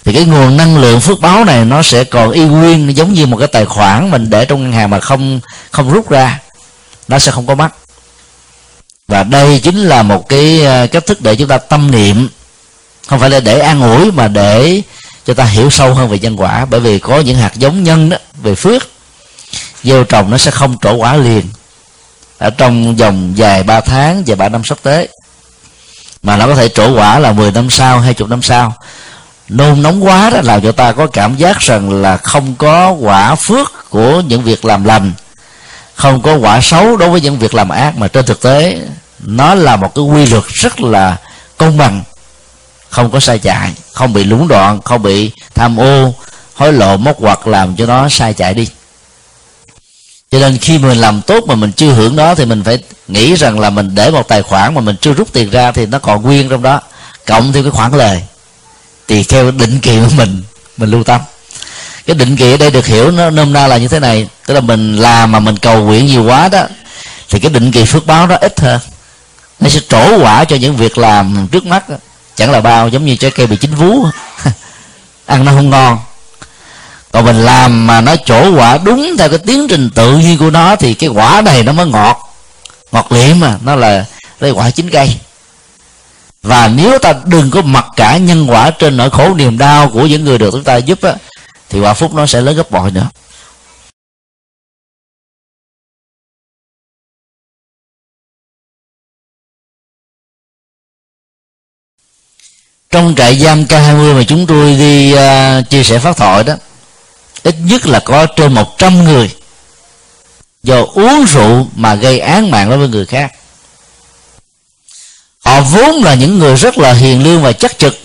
Thì 0.03 0.13
cái 0.13 0.25
nguồn 0.25 0.57
năng 0.57 0.77
lượng 0.77 0.99
phước 0.99 1.19
báo 1.19 1.45
này 1.45 1.65
nó 1.65 1.81
sẽ 1.81 2.03
còn 2.03 2.31
y 2.31 2.41
nguyên 2.41 2.97
giống 2.97 3.13
như 3.13 3.25
một 3.25 3.37
cái 3.37 3.47
tài 3.47 3.65
khoản 3.65 4.11
mình 4.11 4.29
để 4.29 4.45
trong 4.45 4.63
ngân 4.63 4.73
hàng 4.73 4.89
mà 4.89 4.99
không 4.99 5.39
không 5.71 5.93
rút 5.93 6.09
ra. 6.09 6.39
Nó 7.07 7.19
sẽ 7.19 7.31
không 7.31 7.47
có 7.47 7.55
mất. 7.55 7.69
Và 9.07 9.23
đây 9.23 9.59
chính 9.63 9.77
là 9.77 10.03
một 10.03 10.29
cái 10.29 10.65
à, 10.65 10.85
cách 10.85 11.05
thức 11.05 11.21
để 11.21 11.35
chúng 11.35 11.47
ta 11.47 11.57
tâm 11.57 11.91
niệm. 11.91 12.29
Không 13.07 13.19
phải 13.19 13.29
là 13.29 13.39
để 13.39 13.59
an 13.59 13.81
ủi, 13.81 14.11
mà 14.11 14.27
để 14.27 14.81
cho 15.29 15.33
ta 15.33 15.43
hiểu 15.43 15.69
sâu 15.69 15.93
hơn 15.93 16.09
về 16.09 16.19
nhân 16.19 16.39
quả. 16.39 16.65
Bởi 16.65 16.79
vì 16.79 16.99
có 16.99 17.19
những 17.19 17.37
hạt 17.37 17.55
giống 17.55 17.83
nhân 17.83 18.09
đó, 18.09 18.17
về 18.43 18.55
phước, 18.55 18.87
gieo 19.83 20.03
trồng 20.03 20.31
nó 20.31 20.37
sẽ 20.37 20.51
không 20.51 20.77
trổ 20.81 20.93
quả 20.93 21.15
liền. 21.15 21.45
Ở 22.37 22.49
trong 22.49 22.95
vòng 22.95 23.33
dài 23.35 23.63
ba 23.63 23.81
tháng 23.81 24.23
và 24.27 24.35
ba 24.35 24.49
năm 24.49 24.63
sắp 24.63 24.77
tới, 24.83 25.09
mà 26.23 26.37
nó 26.37 26.47
có 26.47 26.55
thể 26.55 26.69
trổ 26.69 26.93
quả 26.93 27.19
là 27.19 27.31
10 27.31 27.51
năm 27.51 27.69
sau, 27.69 27.99
hai 27.99 28.13
chục 28.13 28.29
năm 28.29 28.41
sau. 28.41 28.75
Nôn 29.49 29.81
nóng 29.81 30.05
quá 30.05 30.29
đó 30.29 30.39
làm 30.43 30.61
cho 30.61 30.71
ta 30.71 30.91
có 30.91 31.07
cảm 31.07 31.35
giác 31.35 31.59
rằng 31.59 32.01
là 32.01 32.17
không 32.17 32.55
có 32.55 32.91
quả 32.91 33.35
phước 33.35 33.89
của 33.89 34.21
những 34.21 34.43
việc 34.43 34.65
làm 34.65 34.83
lành, 34.83 35.11
không 35.95 36.21
có 36.21 36.35
quả 36.35 36.61
xấu 36.61 36.97
đối 36.97 37.09
với 37.09 37.21
những 37.21 37.39
việc 37.39 37.53
làm 37.53 37.69
ác. 37.69 37.97
Mà 37.97 38.07
trên 38.07 38.25
thực 38.25 38.41
tế, 38.41 38.77
nó 39.19 39.55
là 39.55 39.75
một 39.75 39.95
cái 39.95 40.03
quy 40.03 40.25
luật 40.25 40.43
rất 40.47 40.81
là 40.81 41.17
công 41.57 41.77
bằng 41.77 42.03
không 42.89 43.11
có 43.11 43.19
sai 43.19 43.39
chạy, 43.39 43.73
không 43.93 44.13
bị 44.13 44.23
lúng 44.23 44.47
đoạn, 44.47 44.81
không 44.81 45.03
bị 45.03 45.31
tham 45.55 45.79
ô, 45.79 46.13
hối 46.53 46.73
lộ, 46.73 46.97
móc 46.97 47.19
hoặc 47.19 47.47
làm 47.47 47.75
cho 47.75 47.85
nó 47.85 48.09
sai 48.09 48.33
chạy 48.33 48.53
đi. 48.53 48.67
Cho 50.31 50.39
nên 50.39 50.57
khi 50.57 50.77
mình 50.77 50.97
làm 50.97 51.21
tốt 51.21 51.43
mà 51.47 51.55
mình 51.55 51.71
chưa 51.71 51.93
hưởng 51.93 52.15
đó 52.15 52.35
thì 52.35 52.45
mình 52.45 52.63
phải 52.63 52.79
nghĩ 53.07 53.35
rằng 53.35 53.59
là 53.59 53.69
mình 53.69 53.95
để 53.95 54.11
một 54.11 54.27
tài 54.27 54.41
khoản 54.41 54.75
mà 54.75 54.81
mình 54.81 54.95
chưa 55.01 55.13
rút 55.13 55.33
tiền 55.33 55.49
ra 55.49 55.71
thì 55.71 55.85
nó 55.85 55.99
còn 55.99 56.21
nguyên 56.21 56.49
trong 56.49 56.63
đó. 56.63 56.81
Cộng 57.25 57.53
thêm 57.53 57.63
cái 57.63 57.71
khoản 57.71 57.91
lời. 57.91 58.21
Thì 59.07 59.23
theo 59.23 59.51
định 59.51 59.79
kỳ 59.79 59.99
của 59.99 60.09
mình 60.17 60.43
mình 60.77 60.89
lưu 60.89 61.03
tâm. 61.03 61.21
Cái 62.05 62.15
định 62.15 62.35
kỳ 62.35 62.51
ở 62.51 62.57
đây 62.57 62.71
được 62.71 62.85
hiểu 62.85 63.11
nó 63.11 63.29
nôm 63.29 63.53
na 63.53 63.67
là 63.67 63.77
như 63.77 63.87
thế 63.87 63.99
này. 63.99 64.27
Tức 64.47 64.53
là 64.53 64.59
mình 64.59 64.97
làm 64.97 65.31
mà 65.31 65.39
mình 65.39 65.57
cầu 65.57 65.83
nguyện 65.83 66.05
nhiều 66.05 66.23
quá 66.23 66.49
đó, 66.49 66.63
thì 67.29 67.39
cái 67.39 67.51
định 67.51 67.71
kỳ 67.71 67.85
phước 67.85 68.05
báo 68.05 68.27
đó 68.27 68.35
ít 68.41 68.59
hơn. 68.59 68.79
Nó 69.59 69.69
sẽ 69.69 69.79
trổ 69.89 70.17
quả 70.17 70.45
cho 70.45 70.55
những 70.55 70.75
việc 70.75 70.97
làm 70.97 71.47
trước 71.51 71.65
mắt 71.65 71.83
chẳng 72.39 72.51
là 72.51 72.61
bao 72.61 72.87
giống 72.87 73.05
như 73.05 73.15
trái 73.15 73.31
cây 73.31 73.47
bị 73.47 73.55
chín 73.55 73.75
vú. 73.75 74.05
Ăn 75.25 75.45
nó 75.45 75.51
không 75.51 75.69
ngon. 75.69 75.97
Còn 77.11 77.25
mình 77.25 77.45
làm 77.45 77.87
mà 77.87 78.01
nó 78.01 78.15
trổ 78.15 78.51
quả 78.55 78.77
đúng 78.83 79.15
theo 79.17 79.29
cái 79.29 79.37
tiến 79.37 79.67
trình 79.67 79.89
tự 79.89 80.17
nhiên 80.17 80.37
của 80.37 80.49
nó 80.49 80.75
thì 80.75 80.93
cái 80.93 81.09
quả 81.09 81.41
này 81.45 81.63
nó 81.63 81.71
mới 81.71 81.85
ngọt. 81.85 82.35
Ngọt 82.91 83.11
liệm 83.11 83.39
mà 83.39 83.57
nó 83.61 83.75
là 83.75 84.05
cái 84.39 84.51
quả 84.51 84.71
chín 84.71 84.89
cây. 84.89 85.19
Và 86.43 86.67
nếu 86.67 86.99
ta 86.99 87.13
đừng 87.25 87.51
có 87.51 87.61
mặc 87.61 87.85
cả 87.95 88.17
nhân 88.17 88.49
quả 88.49 88.71
trên 88.71 88.97
nỗi 88.97 89.09
khổ 89.09 89.33
niềm 89.35 89.57
đau 89.57 89.89
của 89.89 90.05
những 90.05 90.23
người 90.23 90.37
được 90.37 90.49
chúng 90.51 90.63
ta 90.63 90.77
giúp 90.77 91.01
á, 91.01 91.13
thì 91.69 91.79
quả 91.79 91.93
phúc 91.93 92.13
nó 92.13 92.25
sẽ 92.25 92.41
lớn 92.41 92.55
gấp 92.55 92.71
bội 92.71 92.91
nữa. 92.91 93.07
Trong 102.91 103.15
trại 103.17 103.39
giam 103.39 103.63
K20 103.63 104.15
mà 104.15 104.23
chúng 104.27 104.47
tôi 104.47 104.75
đi 104.75 105.13
uh, 105.13 105.69
chia 105.69 105.83
sẻ 105.83 105.99
phát 105.99 106.17
thoại 106.17 106.43
đó 106.43 106.53
ít 107.43 107.55
nhất 107.63 107.85
là 107.85 107.99
có 107.99 108.25
trên 108.25 108.53
100 108.53 109.03
người 109.03 109.31
do 110.63 110.85
uống 110.93 111.25
rượu 111.25 111.67
mà 111.75 111.95
gây 111.95 112.19
án 112.19 112.51
mạng 112.51 112.69
đối 112.69 112.77
với 112.77 112.87
người 112.87 113.05
khác. 113.05 113.31
Họ 115.39 115.61
vốn 115.61 115.95
là 116.03 116.13
những 116.13 116.39
người 116.39 116.55
rất 116.55 116.77
là 116.77 116.93
hiền 116.93 117.23
lương 117.23 117.41
và 117.41 117.51
chắc 117.51 117.79
trực. 117.79 117.99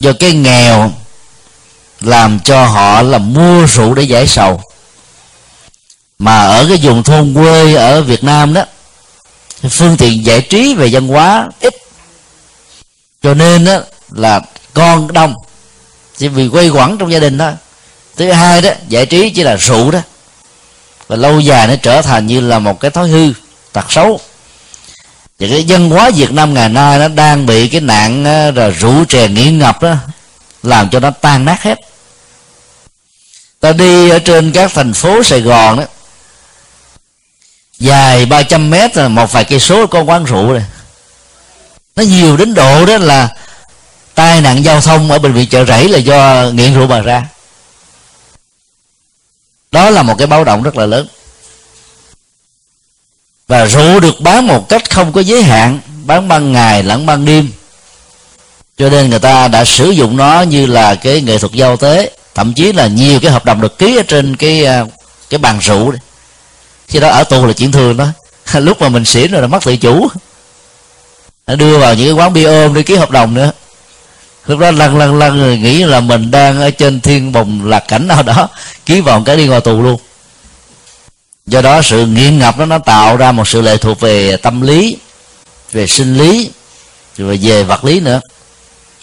Do 0.00 0.12
cái 0.12 0.32
nghèo 0.32 0.92
làm 2.00 2.40
cho 2.40 2.64
họ 2.64 3.02
là 3.02 3.18
mua 3.18 3.66
rượu 3.66 3.94
để 3.94 4.02
giải 4.02 4.26
sầu. 4.26 4.62
Mà 6.18 6.42
ở 6.42 6.66
cái 6.68 6.78
vùng 6.82 7.02
thôn 7.02 7.34
quê 7.34 7.74
ở 7.74 8.02
Việt 8.02 8.24
Nam 8.24 8.54
đó 8.54 8.64
phương 9.70 9.96
tiện 9.96 10.24
giải 10.24 10.40
trí 10.40 10.74
về 10.74 10.88
văn 10.92 11.08
hóa 11.08 11.48
ít 11.60 11.74
cho 13.26 13.34
nên 13.34 13.64
đó 13.64 13.78
là 14.10 14.40
con 14.74 15.12
đông 15.12 15.34
chỉ 16.16 16.28
vì 16.28 16.48
quay 16.48 16.68
quẩn 16.68 16.98
trong 16.98 17.12
gia 17.12 17.18
đình 17.18 17.38
đó 17.38 17.52
thứ 18.16 18.32
hai 18.32 18.60
đó, 18.60 18.70
giải 18.88 19.06
trí 19.06 19.30
chỉ 19.30 19.42
là 19.42 19.56
rượu 19.56 19.90
đó. 19.90 20.00
Và 21.06 21.16
lâu 21.16 21.40
dài 21.40 21.66
nó 21.66 21.74
trở 21.82 22.02
thành 22.02 22.26
như 22.26 22.40
là 22.40 22.58
một 22.58 22.80
cái 22.80 22.90
thói 22.90 23.08
hư, 23.08 23.32
tật 23.72 23.92
xấu. 23.92 24.20
Và 25.38 25.46
cái 25.50 25.64
dân 25.64 25.90
hóa 25.90 26.10
Việt 26.10 26.32
Nam 26.32 26.54
ngày 26.54 26.68
nay 26.68 26.98
nó 26.98 27.08
đang 27.08 27.46
bị 27.46 27.68
cái 27.68 27.80
nạn 27.80 28.24
là 28.54 28.68
rượu 28.70 29.04
chè 29.08 29.28
nghiện 29.28 29.58
ngập 29.58 29.82
đó, 29.82 29.94
làm 30.62 30.90
cho 30.90 31.00
nó 31.00 31.10
tan 31.10 31.44
nát 31.44 31.62
hết. 31.62 31.78
Ta 33.60 33.72
đi 33.72 34.10
ở 34.10 34.18
trên 34.18 34.52
các 34.52 34.70
thành 34.74 34.92
phố 34.92 35.22
Sài 35.22 35.40
Gòn 35.40 35.76
đó, 35.76 35.84
dài 37.78 38.26
300 38.26 38.70
mét 38.70 38.96
là 38.96 39.08
một 39.08 39.32
vài 39.32 39.44
cây 39.44 39.60
số 39.60 39.86
có 39.86 40.02
quán 40.02 40.24
rượu 40.24 40.52
rồi 40.52 40.64
nó 41.96 42.02
nhiều 42.02 42.36
đến 42.36 42.54
độ 42.54 42.86
đó 42.86 42.96
là 42.96 43.28
tai 44.14 44.40
nạn 44.40 44.64
giao 44.64 44.80
thông 44.80 45.10
ở 45.10 45.18
bệnh 45.18 45.32
viện 45.32 45.48
chợ 45.48 45.64
rẫy 45.64 45.88
là 45.88 45.98
do 45.98 46.50
nghiện 46.54 46.74
rượu 46.74 46.86
mà 46.86 47.00
ra. 47.00 47.26
Đó 49.72 49.90
là 49.90 50.02
một 50.02 50.14
cái 50.18 50.26
báo 50.26 50.44
động 50.44 50.62
rất 50.62 50.76
là 50.76 50.86
lớn. 50.86 51.08
Và 53.48 53.64
rượu 53.64 54.00
được 54.00 54.20
bán 54.20 54.46
một 54.46 54.68
cách 54.68 54.90
không 54.90 55.12
có 55.12 55.20
giới 55.20 55.42
hạn, 55.42 55.80
bán 56.04 56.28
ban 56.28 56.52
ngày 56.52 56.82
lẫn 56.82 57.06
ban 57.06 57.24
đêm. 57.24 57.50
Cho 58.78 58.88
nên 58.88 59.10
người 59.10 59.18
ta 59.18 59.48
đã 59.48 59.64
sử 59.64 59.90
dụng 59.90 60.16
nó 60.16 60.42
như 60.42 60.66
là 60.66 60.94
cái 60.94 61.20
nghệ 61.20 61.38
thuật 61.38 61.52
giao 61.52 61.76
tế, 61.76 62.10
thậm 62.34 62.54
chí 62.54 62.72
là 62.72 62.86
nhiều 62.86 63.20
cái 63.20 63.30
hợp 63.30 63.44
đồng 63.44 63.60
được 63.60 63.78
ký 63.78 63.96
ở 63.96 64.02
trên 64.02 64.36
cái 64.36 64.64
à, 64.64 64.84
cái 65.30 65.38
bàn 65.38 65.58
rượu 65.58 65.92
khi 66.88 67.00
đó 67.00 67.08
ở 67.08 67.24
tù 67.24 67.46
là 67.46 67.52
chuyện 67.52 67.72
thường 67.72 67.96
đó 67.96 68.06
lúc 68.60 68.80
mà 68.80 68.88
mình 68.88 69.04
xỉn 69.04 69.30
rồi 69.30 69.42
là 69.42 69.48
mất 69.48 69.64
tự 69.64 69.76
chủ 69.76 70.08
đưa 71.54 71.78
vào 71.78 71.94
những 71.94 72.06
cái 72.06 72.12
quán 72.12 72.32
bia 72.32 72.44
ôm 72.44 72.74
để 72.74 72.82
ký 72.82 72.96
hợp 72.96 73.10
đồng 73.10 73.34
nữa. 73.34 73.52
Lúc 74.46 74.58
đó 74.58 74.70
lăn 74.70 74.98
lăn 74.98 75.18
lăn 75.18 75.36
người 75.36 75.58
nghĩ 75.58 75.84
là 75.84 76.00
mình 76.00 76.30
đang 76.30 76.60
ở 76.60 76.70
trên 76.70 77.00
thiên 77.00 77.32
bồng 77.32 77.66
lạc 77.68 77.84
cảnh 77.88 78.08
nào 78.08 78.22
đó 78.22 78.48
ký 78.86 79.00
vào 79.00 79.22
cái 79.26 79.36
đi 79.36 79.46
ngồi 79.46 79.60
tù 79.60 79.82
luôn. 79.82 80.00
Do 81.46 81.62
đó 81.62 81.82
sự 81.82 82.06
nghiện 82.06 82.38
ngập 82.38 82.58
đó 82.58 82.66
nó 82.66 82.78
tạo 82.78 83.16
ra 83.16 83.32
một 83.32 83.48
sự 83.48 83.60
lệ 83.60 83.76
thuộc 83.76 84.00
về 84.00 84.36
tâm 84.36 84.60
lý 84.60 84.96
về 85.72 85.86
sinh 85.86 86.18
lý 86.18 86.50
rồi 87.16 87.38
về 87.42 87.62
vật 87.62 87.84
lý 87.84 88.00
nữa. 88.00 88.20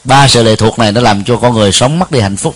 Ba 0.04 0.28
sự 0.28 0.44
lệ 0.44 0.56
thuộc 0.56 0.80
này 0.80 0.92
nó 0.92 1.02
làm 1.02 1.24
cho 1.24 1.38
con 1.38 1.54
người 1.54 1.72
sống 1.72 2.00
mất 2.00 2.12
đi 2.12 2.20
hạnh 2.20 2.38
phúc. 2.38 2.56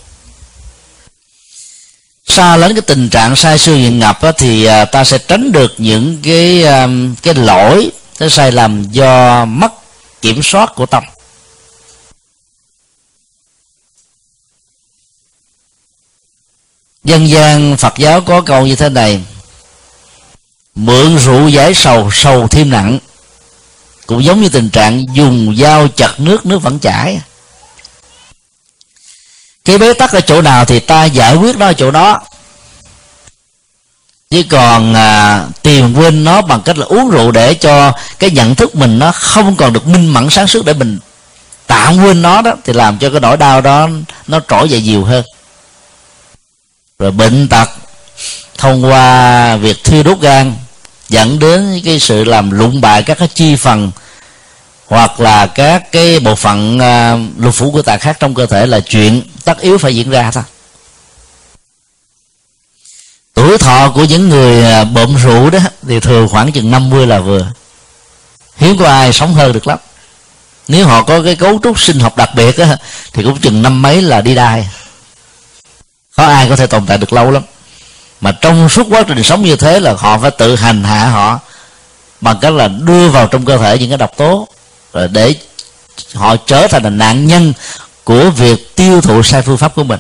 Xa 2.26 2.58
đến 2.58 2.74
cái 2.74 2.82
tình 2.82 3.10
trạng 3.10 3.36
sai 3.36 3.58
sư 3.58 3.76
nghiện 3.76 4.00
ngập 4.00 4.24
đó, 4.24 4.32
thì 4.32 4.66
à, 4.66 4.86
ta 4.86 5.04
sẽ 5.04 5.18
tránh 5.18 5.52
được 5.52 5.74
những 5.78 6.18
cái 6.24 6.64
à, 6.64 6.88
cái 7.24 7.34
lỗi 7.34 7.92
thế 8.18 8.30
sai 8.30 8.52
lầm 8.52 8.84
do 8.92 9.46
mất 9.46 9.74
kiểm 10.22 10.44
soát 10.44 10.72
của 10.76 10.86
tâm. 10.86 11.04
Dân 17.04 17.30
gian 17.30 17.78
phật 17.78 17.94
giáo 17.98 18.22
có 18.22 18.42
câu 18.42 18.66
như 18.66 18.76
thế 18.76 18.90
này, 18.90 19.24
mượn 20.76 21.18
rượu 21.18 21.48
giải 21.48 21.74
sầu 21.74 22.10
sầu 22.14 22.48
thêm 22.48 22.70
nặng. 22.70 23.00
Cũng 24.06 24.24
giống 24.24 24.42
như 24.42 24.50
tình 24.50 24.70
trạng 24.70 25.06
dùng 25.14 25.56
dao 25.58 25.88
chặt 25.88 26.20
nước 26.20 26.46
nước 26.46 26.62
vẫn 26.62 26.80
chảy. 26.80 27.22
Cái 29.66 29.78
bế 29.78 29.94
tắc 29.94 30.12
ở 30.12 30.22
chỗ 30.22 30.42
nào 30.42 30.66
thì 30.66 30.80
ta 30.80 31.06
giải 31.06 31.36
quyết 31.36 31.58
nó 31.58 31.66
ở 31.66 31.74
chỗ 31.74 31.92
đó 31.92 32.22
chứ 34.30 34.44
còn 34.50 34.94
à, 34.94 35.46
tìm 35.64 35.94
quên 35.94 36.24
nó 36.24 36.42
bằng 36.42 36.62
cách 36.62 36.78
là 36.78 36.86
uống 36.86 37.10
rượu 37.10 37.32
để 37.32 37.54
cho 37.54 37.94
cái 38.20 38.30
nhận 38.32 38.56
thức 38.56 38.76
mình 38.76 39.00
nó 39.00 39.12
không 39.12 39.56
còn 39.56 39.74
được 39.74 39.88
minh 39.88 40.08
mẫn 40.08 40.30
sáng 40.30 40.48
suốt 40.48 40.66
để 40.66 40.74
mình 40.74 41.00
tạm 41.68 41.98
quên 41.98 42.22
nó 42.22 42.42
đó 42.42 42.54
thì 42.64 42.74
làm 42.74 42.98
cho 42.98 43.10
cái 43.10 43.20
nỗi 43.20 43.38
đau 43.38 43.62
đó 43.62 43.90
nó 44.28 44.40
trỗi 44.48 44.70
dậy 44.70 44.82
nhiều 44.82 45.06
hơn. 45.06 45.26
Rồi 47.00 47.12
bệnh 47.12 47.48
tật 47.48 47.70
thông 48.58 48.86
qua 48.86 49.56
việc 49.56 49.84
thiêu 49.84 50.04
đốt 50.04 50.20
gan 50.22 50.54
dẫn 51.10 51.40
đến 51.40 51.82
cái 51.86 52.00
sự 52.00 52.24
làm 52.24 52.52
lụng 52.52 52.82
bại 52.82 53.04
các 53.04 53.18
cái 53.18 53.28
chi 53.34 53.56
phần 53.56 53.92
hoặc 54.88 55.20
là 55.20 55.46
các 55.46 55.92
cái 55.92 56.20
bộ 56.20 56.36
phận 56.36 56.80
à, 56.80 57.18
lục 57.38 57.54
phủ 57.54 57.72
của 57.72 57.82
tạng 57.82 58.00
khác 58.00 58.18
trong 58.20 58.34
cơ 58.34 58.46
thể 58.46 58.66
là 58.66 58.80
chuyện 58.80 59.22
tất 59.44 59.60
yếu 59.60 59.78
phải 59.78 59.96
diễn 59.96 60.10
ra 60.10 60.32
thôi 60.32 60.44
tuổi 63.38 63.58
thọ 63.58 63.92
của 63.96 64.04
những 64.04 64.30
người 64.30 64.64
à, 64.64 64.84
bộm 64.84 65.16
rượu 65.24 65.50
đó 65.50 65.60
thì 65.88 66.00
thường 66.00 66.28
khoảng 66.28 66.52
chừng 66.52 66.72
50 66.72 67.08
là 67.08 67.20
vừa. 67.20 67.48
Hiếm 68.58 68.78
có 68.78 68.86
ai 68.86 69.14
sống 69.14 69.34
hơn 69.34 69.54
được 69.54 69.68
lắm. 69.68 69.80
Nếu 70.68 70.88
họ 70.88 71.04
có 71.04 71.22
cái 71.24 71.36
cấu 71.36 71.60
trúc 71.64 71.80
sinh 71.80 72.00
học 72.00 72.18
đặc 72.18 72.30
biệt 72.36 72.58
á, 72.58 72.78
thì 73.14 73.24
cũng 73.24 73.38
chừng 73.38 73.62
năm 73.62 73.82
mấy 73.82 74.02
là 74.02 74.22
đi 74.22 74.36
đai. 74.36 74.70
Có 76.16 76.26
ai 76.26 76.50
có 76.50 76.56
thể 76.56 76.68
tồn 76.68 76.86
tại 76.86 76.98
được 76.98 77.14
lâu 77.14 77.32
lắm. 77.32 77.44
Mà 78.22 78.32
trong 78.32 78.70
suốt 78.70 78.88
quá 78.90 79.04
trình 79.08 79.24
sống 79.24 79.44
như 79.44 79.56
thế 79.56 79.80
là 79.80 79.94
họ 79.98 80.18
phải 80.18 80.32
tự 80.32 80.56
hành 80.56 80.84
hạ 80.84 81.06
họ 81.08 81.40
bằng 82.22 82.38
cách 82.42 82.54
là 82.54 82.68
đưa 82.68 83.10
vào 83.10 83.28
trong 83.28 83.46
cơ 83.46 83.58
thể 83.58 83.78
những 83.80 83.90
cái 83.90 83.98
độc 83.98 84.18
tố 84.18 84.48
rồi 84.94 85.08
để 85.08 85.36
họ 86.14 86.36
trở 86.36 86.68
thành 86.68 86.84
là 86.84 86.90
nạn 86.90 87.28
nhân 87.28 87.54
của 88.04 88.30
việc 88.30 88.76
tiêu 88.76 89.02
thụ 89.02 89.24
sai 89.24 89.42
phương 89.42 89.58
pháp 89.58 89.76
của 89.76 89.84
mình 89.84 90.00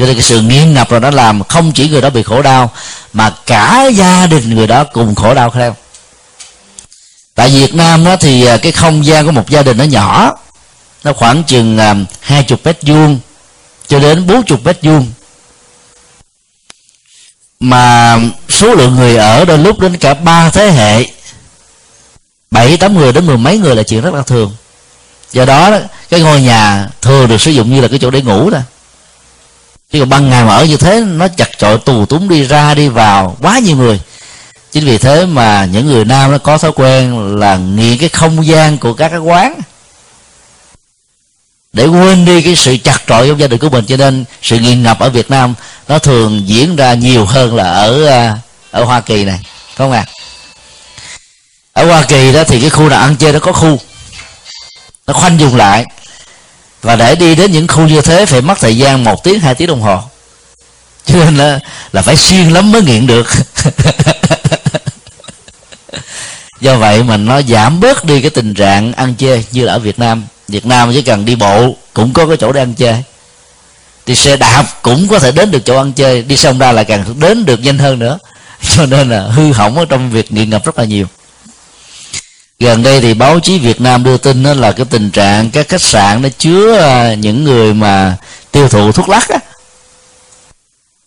cho 0.00 0.06
nên 0.06 0.14
cái 0.14 0.22
sự 0.22 0.40
nghiện 0.40 0.74
ngập 0.74 0.90
rồi 0.90 1.00
nó 1.00 1.10
làm 1.10 1.44
không 1.44 1.72
chỉ 1.72 1.88
người 1.88 2.00
đó 2.00 2.10
bị 2.10 2.22
khổ 2.22 2.42
đau, 2.42 2.70
mà 3.12 3.34
cả 3.46 3.86
gia 3.94 4.26
đình 4.26 4.54
người 4.54 4.66
đó 4.66 4.84
cùng 4.84 5.14
khổ 5.14 5.34
đau 5.34 5.50
theo. 5.50 5.76
Tại 7.34 7.48
Việt 7.50 7.74
Nam 7.74 8.04
đó 8.04 8.16
thì 8.16 8.46
à, 8.46 8.56
cái 8.56 8.72
không 8.72 9.06
gian 9.06 9.26
của 9.26 9.32
một 9.32 9.50
gia 9.50 9.62
đình 9.62 9.76
nó 9.76 9.84
nhỏ. 9.84 10.38
Nó 11.04 11.12
khoảng 11.12 11.44
chừng 11.44 11.78
à, 11.78 11.94
hai 12.20 12.42
chục 12.42 12.60
mét 12.64 12.78
vuông 12.82 13.18
cho 13.88 13.98
đến 13.98 14.26
bốn 14.26 14.42
chục 14.42 14.64
mét 14.64 14.78
vuông. 14.82 15.12
Mà 17.60 18.18
số 18.48 18.74
lượng 18.74 18.94
người 18.94 19.16
ở 19.16 19.44
đôi 19.44 19.58
lúc 19.58 19.80
đến 19.80 19.96
cả 19.96 20.14
ba 20.14 20.50
thế 20.50 20.70
hệ, 20.70 21.06
bảy 22.50 22.76
tám 22.76 22.96
người 22.96 23.12
đến 23.12 23.26
mười 23.26 23.38
mấy 23.38 23.58
người 23.58 23.76
là 23.76 23.82
chuyện 23.82 24.00
rất 24.00 24.14
là 24.14 24.22
thường. 24.22 24.54
Do 25.32 25.44
đó, 25.44 25.78
cái 26.10 26.20
ngôi 26.20 26.40
nhà 26.40 26.88
thường 27.02 27.28
được 27.28 27.40
sử 27.40 27.50
dụng 27.50 27.74
như 27.74 27.80
là 27.80 27.88
cái 27.88 27.98
chỗ 27.98 28.10
để 28.10 28.22
ngủ 28.22 28.50
thôi 28.50 28.62
chứ 29.92 30.00
còn 30.00 30.08
ban 30.08 30.30
ngày 30.30 30.44
mà 30.44 30.54
ở 30.54 30.64
như 30.64 30.76
thế, 30.76 31.00
nó 31.00 31.28
chặt 31.28 31.58
chội 31.58 31.78
tù 31.78 32.06
túng 32.06 32.28
đi 32.28 32.44
ra 32.44 32.74
đi 32.74 32.88
vào 32.88 33.36
quá 33.42 33.58
nhiều 33.58 33.76
người. 33.76 34.00
Chính 34.72 34.84
vì 34.84 34.98
thế 34.98 35.26
mà 35.26 35.64
những 35.64 35.86
người 35.86 36.04
nam 36.04 36.32
nó 36.32 36.38
có 36.38 36.58
thói 36.58 36.72
quen 36.72 37.36
là 37.38 37.56
nghiện 37.56 37.98
cái 37.98 38.08
không 38.08 38.46
gian 38.46 38.78
của 38.78 38.94
các 38.94 39.08
cái 39.08 39.18
quán. 39.18 39.60
Để 41.72 41.86
quên 41.86 42.24
đi 42.24 42.42
cái 42.42 42.56
sự 42.56 42.76
chặt 42.84 43.02
trội 43.06 43.28
trong 43.28 43.40
gia 43.40 43.46
đình 43.46 43.58
của 43.58 43.68
mình, 43.68 43.84
cho 43.86 43.96
nên 43.96 44.24
sự 44.42 44.58
nghiện 44.58 44.82
ngập 44.82 44.98
ở 44.98 45.10
Việt 45.10 45.30
Nam 45.30 45.54
nó 45.88 45.98
thường 45.98 46.48
diễn 46.48 46.76
ra 46.76 46.94
nhiều 46.94 47.26
hơn 47.26 47.54
là 47.54 47.72
ở 47.72 48.06
à, 48.06 48.38
ở 48.70 48.84
Hoa 48.84 49.00
Kỳ 49.00 49.24
này. 49.24 49.40
Không 49.76 49.92
ạ? 49.92 50.04
À? 50.06 50.12
ở 51.72 51.86
Hoa 51.86 52.02
Kỳ 52.02 52.32
đó 52.32 52.44
thì 52.44 52.60
cái 52.60 52.70
khu 52.70 52.88
nào 52.88 53.00
ăn 53.00 53.16
chơi 53.16 53.32
nó 53.32 53.38
có 53.38 53.52
khu. 53.52 53.78
Nó 55.06 55.14
khoanh 55.14 55.40
dùng 55.40 55.56
lại 55.56 55.86
và 56.82 56.96
để 56.96 57.14
đi 57.14 57.34
đến 57.34 57.52
những 57.52 57.68
khu 57.68 57.88
như 57.88 58.00
thế 58.00 58.26
phải 58.26 58.40
mất 58.40 58.58
thời 58.60 58.76
gian 58.76 59.04
một 59.04 59.24
tiếng 59.24 59.40
hai 59.40 59.54
tiếng 59.54 59.68
đồng 59.68 59.80
hồ. 59.80 60.02
Cho 61.06 61.14
nên 61.18 61.36
là, 61.36 61.60
là 61.92 62.02
phải 62.02 62.16
siêng 62.16 62.52
lắm 62.52 62.72
mới 62.72 62.82
nghiện 62.82 63.06
được. 63.06 63.26
Do 66.60 66.76
vậy 66.76 67.02
mà 67.02 67.16
nó 67.16 67.42
giảm 67.42 67.80
bớt 67.80 68.04
đi 68.04 68.20
cái 68.20 68.30
tình 68.30 68.54
trạng 68.54 68.92
ăn 68.92 69.14
chơi 69.14 69.44
như 69.52 69.64
là 69.64 69.72
ở 69.72 69.78
Việt 69.78 69.98
Nam. 69.98 70.24
Việt 70.48 70.66
Nam 70.66 70.90
chỉ 70.94 71.02
cần 71.02 71.24
đi 71.24 71.34
bộ 71.34 71.76
cũng 71.94 72.12
có 72.12 72.26
cái 72.26 72.36
chỗ 72.36 72.52
để 72.52 72.62
ăn 72.62 72.74
chơi. 72.74 73.02
Đi 74.06 74.14
xe 74.14 74.36
đạp 74.36 74.64
cũng 74.82 75.08
có 75.08 75.18
thể 75.18 75.32
đến 75.32 75.50
được 75.50 75.64
chỗ 75.64 75.76
ăn 75.76 75.92
chơi. 75.92 76.22
Đi 76.22 76.36
xong 76.36 76.58
ra 76.58 76.72
là 76.72 76.84
càng 76.84 77.20
đến 77.20 77.44
được 77.44 77.60
nhanh 77.60 77.78
hơn 77.78 77.98
nữa. 77.98 78.18
Cho 78.76 78.86
nên 78.86 79.10
là 79.10 79.22
hư 79.22 79.52
hỏng 79.52 79.78
ở 79.78 79.84
trong 79.88 80.10
việc 80.10 80.32
nghiện 80.32 80.50
ngập 80.50 80.64
rất 80.64 80.78
là 80.78 80.84
nhiều 80.84 81.06
gần 82.60 82.82
đây 82.82 83.00
thì 83.00 83.14
báo 83.14 83.40
chí 83.40 83.58
Việt 83.58 83.80
Nam 83.80 84.04
đưa 84.04 84.16
tin 84.16 84.42
đó 84.42 84.54
là 84.54 84.72
cái 84.72 84.86
tình 84.90 85.10
trạng 85.10 85.50
các 85.50 85.68
khách 85.68 85.82
sạn 85.82 86.22
nó 86.22 86.28
chứa 86.38 86.78
à, 86.78 87.14
những 87.14 87.44
người 87.44 87.74
mà 87.74 88.16
tiêu 88.52 88.68
thụ 88.68 88.92
thuốc 88.92 89.08
lắc 89.08 89.28
á. 89.28 89.38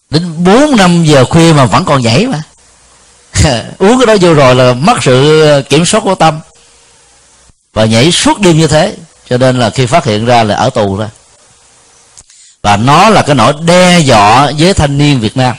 Đến 0.10 0.43
bốn 0.43 0.76
năm 0.76 1.04
giờ 1.04 1.26
khuya 1.26 1.54
mà 1.54 1.66
vẫn 1.66 1.86
còn 1.86 2.01
nhảy 2.01 2.28
mà. 2.28 2.41
Uống 3.78 3.99
cái 3.99 4.06
đó 4.06 4.16
vô 4.22 4.34
rồi 4.34 4.56
là 4.56 4.74
mất 4.74 5.04
sự 5.04 5.62
kiểm 5.70 5.86
soát 5.86 6.01
của 6.04 6.16
tâm. 6.16 6.39
Và 7.74 7.86
nhảy 7.86 8.12
suốt 8.12 8.39
đêm 8.39 8.58
như 8.58 8.68
thế, 8.68 8.95
cho 9.30 9.38
nên 9.38 9.60
là 9.60 9.70
khi 9.70 9.86
phát 9.86 10.06
hiện 10.06 10.26
ra 10.26 10.43
là 10.43 10.56
ở 10.56 10.70
tù 10.70 10.97
ra. 10.97 11.10
Và 12.62 12.78
nó 12.78 13.10
là 13.10 13.22
cái 13.22 13.36
nỗi 13.36 13.54
đe 13.66 13.99
dọa 13.99 14.51
với 14.58 14.74
thanh 14.74 14.97
niên 14.97 15.20
Việt 15.20 15.38
Nam, 15.38 15.56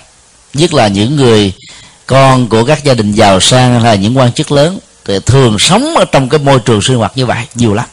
nhất 0.54 0.74
là 0.74 0.88
những 0.88 1.16
người 1.16 1.52
con 2.06 2.48
của 2.48 2.64
các 2.64 2.84
gia 2.84 2.94
đình 2.94 3.12
giàu 3.12 3.40
sang 3.40 3.72
hay 3.72 3.80
là 3.82 3.94
những 3.94 4.18
quan 4.18 4.32
chức 4.32 4.52
lớn 4.52 4.78
thì 5.04 5.18
thường 5.26 5.58
sống 5.58 5.96
ở 5.96 6.04
trong 6.04 6.28
cái 6.28 6.40
môi 6.40 6.60
trường 6.60 6.82
sinh 6.82 6.96
hoạt 6.96 7.12
như 7.14 7.26
vậy 7.26 7.46
nhiều 7.54 7.74
lắm. 7.74 7.86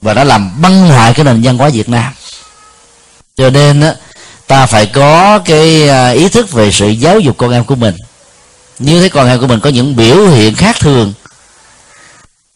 Và 0.00 0.14
nó 0.14 0.24
làm 0.24 0.62
băng 0.62 0.88
hoại 0.88 1.14
cái 1.14 1.24
nền 1.24 1.42
văn 1.42 1.58
hóa 1.58 1.68
Việt 1.68 1.88
Nam. 1.88 2.12
Cho 3.36 3.50
nên 3.50 3.80
á, 3.80 3.94
ta 4.46 4.66
phải 4.66 4.86
có 4.86 5.38
cái 5.38 5.88
à, 5.88 6.08
ý 6.08 6.28
thức 6.28 6.52
về 6.52 6.70
sự 6.70 6.88
giáo 6.88 7.20
dục 7.20 7.36
con 7.38 7.50
em 7.50 7.64
của 7.64 7.74
mình. 7.74 7.96
Như 8.78 9.00
thấy 9.00 9.08
con 9.08 9.28
em 9.28 9.40
của 9.40 9.46
mình 9.46 9.60
có 9.60 9.70
những 9.70 9.96
biểu 9.96 10.28
hiện 10.28 10.54
khác 10.54 10.76
thường. 10.80 11.12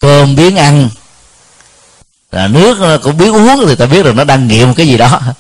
Cơm 0.01 0.37
biến 0.37 0.57
ăn 0.57 0.89
là 2.33 2.47
nước 2.47 2.99
cũng 3.03 3.17
biến 3.17 3.35
uống 3.35 3.65
thì 3.67 3.75
ta 3.75 3.87
biết 3.87 4.05
rằng 4.05 4.17
nó 4.17 4.25
đang 4.25 4.49
nghiện 4.49 4.75
cái 4.75 4.87
gì 4.87 4.97
đó. 4.97 5.21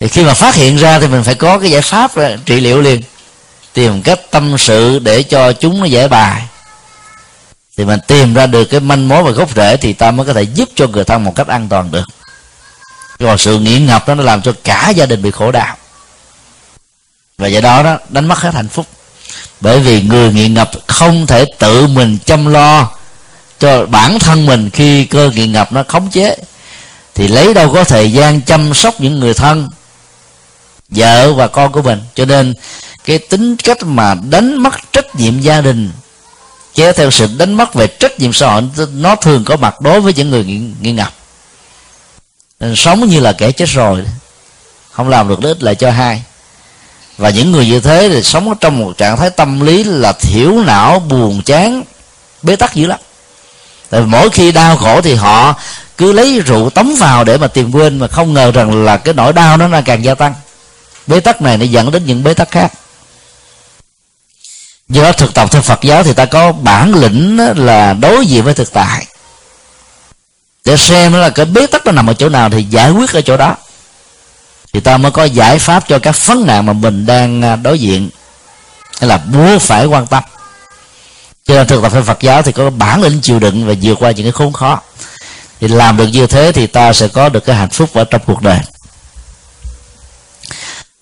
Thì 0.00 0.08
khi 0.08 0.24
mà 0.24 0.34
phát 0.34 0.54
hiện 0.54 0.76
ra 0.76 1.00
thì 1.00 1.06
mình 1.06 1.22
phải 1.22 1.34
có 1.34 1.58
cái 1.58 1.70
giải 1.70 1.82
pháp 1.82 2.16
à, 2.16 2.36
trị 2.46 2.60
liệu 2.60 2.80
liền 2.80 3.02
tìm 3.74 4.02
cách 4.02 4.20
tâm 4.30 4.58
sự 4.58 4.98
để 4.98 5.22
cho 5.22 5.52
chúng 5.52 5.80
nó 5.80 5.84
giải 5.84 6.08
bài. 6.08 6.42
Thì 7.76 7.84
mình 7.84 8.00
tìm 8.06 8.34
ra 8.34 8.46
được 8.46 8.64
cái 8.64 8.80
manh 8.80 9.08
mối 9.08 9.22
và 9.22 9.30
gốc 9.30 9.50
rễ 9.56 9.76
thì 9.76 9.92
ta 9.92 10.10
mới 10.10 10.26
có 10.26 10.32
thể 10.32 10.42
giúp 10.42 10.68
cho 10.74 10.86
người 10.86 11.04
thân 11.04 11.24
một 11.24 11.32
cách 11.34 11.46
an 11.46 11.68
toàn 11.68 11.90
được. 11.90 12.04
Còn 13.18 13.38
sự 13.38 13.58
nghiện 13.58 13.86
ngập 13.86 14.08
đó 14.08 14.14
nó 14.14 14.22
làm 14.22 14.42
cho 14.42 14.52
cả 14.64 14.90
gia 14.90 15.06
đình 15.06 15.22
bị 15.22 15.30
khổ 15.30 15.52
đau. 15.52 15.76
Và 17.38 17.48
do 17.48 17.60
đó 17.60 17.82
đó, 17.82 17.98
đánh 18.08 18.28
mất 18.28 18.38
hết 18.38 18.54
hạnh 18.54 18.68
phúc. 18.68 18.86
Bởi 19.60 19.80
vì 19.80 20.02
người 20.02 20.32
nghiện 20.32 20.54
ngập 20.54 20.70
không 20.86 21.26
thể 21.26 21.44
tự 21.58 21.86
mình 21.86 22.18
chăm 22.24 22.46
lo 22.46 22.90
cho 23.60 23.86
bản 23.86 24.18
thân 24.18 24.46
mình 24.46 24.70
khi 24.70 25.04
cơ 25.04 25.30
nghiện 25.34 25.52
ngập 25.52 25.72
nó 25.72 25.84
khống 25.88 26.10
chế. 26.10 26.36
Thì 27.14 27.28
lấy 27.28 27.54
đâu 27.54 27.72
có 27.72 27.84
thời 27.84 28.12
gian 28.12 28.40
chăm 28.40 28.74
sóc 28.74 29.00
những 29.00 29.20
người 29.20 29.34
thân 29.34 29.68
vợ 30.94 31.32
và 31.32 31.48
con 31.48 31.72
của 31.72 31.82
mình. 31.82 32.00
Cho 32.14 32.24
nên 32.24 32.54
cái 33.04 33.18
tính 33.18 33.56
cách 33.56 33.78
mà 33.82 34.14
đánh 34.14 34.62
mất 34.62 34.74
trách 34.92 35.14
nhiệm 35.14 35.40
gia 35.40 35.60
đình 35.60 35.90
kéo 36.74 36.92
theo 36.92 37.10
sự 37.10 37.28
đánh 37.38 37.54
mất 37.54 37.74
về 37.74 37.86
trách 37.86 38.20
nhiệm 38.20 38.32
xã 38.32 38.52
hội 38.52 38.62
nó 38.92 39.16
thường 39.16 39.44
có 39.44 39.56
mặt 39.56 39.80
đối 39.80 40.00
với 40.00 40.12
những 40.14 40.30
người 40.30 40.44
nghiện, 40.44 40.74
nghi 40.80 40.92
ngập 40.92 41.12
nên 42.60 42.76
sống 42.76 43.08
như 43.08 43.20
là 43.20 43.32
kẻ 43.32 43.52
chết 43.52 43.68
rồi 43.68 44.04
không 44.90 45.08
làm 45.08 45.28
được 45.28 45.42
ít 45.42 45.62
lại 45.62 45.74
cho 45.74 45.90
hai. 45.90 46.22
Và 47.18 47.30
những 47.30 47.52
người 47.52 47.66
như 47.66 47.80
thế 47.80 48.08
thì 48.12 48.22
sống 48.22 48.54
trong 48.60 48.78
một 48.78 48.92
trạng 48.98 49.16
thái 49.16 49.30
tâm 49.30 49.60
lý 49.60 49.84
là 49.84 50.12
thiểu 50.12 50.52
não 50.52 50.98
buồn 50.98 51.42
chán 51.42 51.82
bế 52.42 52.56
tắc 52.56 52.74
dữ 52.74 52.86
lắm. 52.86 52.98
Tại 53.90 54.00
vì 54.00 54.06
mỗi 54.06 54.30
khi 54.30 54.52
đau 54.52 54.76
khổ 54.76 55.00
thì 55.00 55.14
họ 55.14 55.54
cứ 55.98 56.12
lấy 56.12 56.40
rượu 56.40 56.70
tống 56.70 56.94
vào 56.94 57.24
để 57.24 57.38
mà 57.38 57.46
tìm 57.46 57.72
quên 57.72 57.98
mà 57.98 58.08
không 58.08 58.34
ngờ 58.34 58.52
rằng 58.52 58.84
là 58.84 58.96
cái 58.96 59.14
nỗi 59.14 59.32
đau 59.32 59.56
nó 59.56 59.80
càng 59.84 60.04
gia 60.04 60.14
tăng 60.14 60.34
bế 61.06 61.20
tắc 61.20 61.42
này 61.42 61.56
nó 61.58 61.64
dẫn 61.64 61.90
đến 61.90 62.06
những 62.06 62.24
bế 62.24 62.34
tắc 62.34 62.50
khác. 62.50 62.72
Do 64.88 65.02
đó 65.02 65.12
thực 65.12 65.34
tập 65.34 65.48
theo 65.52 65.62
Phật 65.62 65.82
giáo 65.82 66.02
thì 66.02 66.12
ta 66.12 66.24
có 66.24 66.52
bản 66.52 66.94
lĩnh 66.94 67.40
là 67.56 67.92
đối 67.92 68.26
diện 68.26 68.44
với 68.44 68.54
thực 68.54 68.72
tại. 68.72 69.06
Để 70.64 70.76
xem 70.76 71.12
là 71.12 71.30
cái 71.30 71.46
bế 71.46 71.66
tắc 71.66 71.86
nó 71.86 71.92
nằm 71.92 72.06
ở 72.06 72.14
chỗ 72.14 72.28
nào 72.28 72.50
thì 72.50 72.62
giải 72.62 72.90
quyết 72.90 73.12
ở 73.12 73.20
chỗ 73.20 73.36
đó. 73.36 73.56
Thì 74.72 74.80
ta 74.80 74.96
mới 74.96 75.12
có 75.12 75.24
giải 75.24 75.58
pháp 75.58 75.88
cho 75.88 75.98
các 75.98 76.26
vấn 76.26 76.46
nạn 76.46 76.66
mà 76.66 76.72
mình 76.72 77.06
đang 77.06 77.42
à, 77.42 77.56
đối 77.56 77.78
diện. 77.78 78.10
Hay 79.00 79.08
là 79.08 79.16
buộc 79.16 79.62
phải 79.62 79.86
quan 79.86 80.06
tâm. 80.06 80.22
Cho 81.46 81.54
nên 81.54 81.66
thực 81.66 81.82
tập 81.82 81.92
theo 81.92 82.02
Phật 82.02 82.20
giáo 82.20 82.42
thì 82.42 82.52
có 82.52 82.70
bản 82.70 83.02
lĩnh 83.02 83.20
chịu 83.20 83.38
đựng 83.38 83.66
và 83.66 83.74
vượt 83.82 83.94
qua 84.00 84.10
những 84.10 84.24
cái 84.24 84.32
khốn 84.32 84.52
khó. 84.52 84.80
Thì 85.60 85.68
làm 85.68 85.96
được 85.96 86.06
như 86.06 86.26
thế 86.26 86.52
thì 86.52 86.66
ta 86.66 86.92
sẽ 86.92 87.08
có 87.08 87.28
được 87.28 87.44
cái 87.44 87.56
hạnh 87.56 87.68
phúc 87.68 87.90
ở 87.94 88.04
trong 88.04 88.20
cuộc 88.26 88.42
đời 88.42 88.58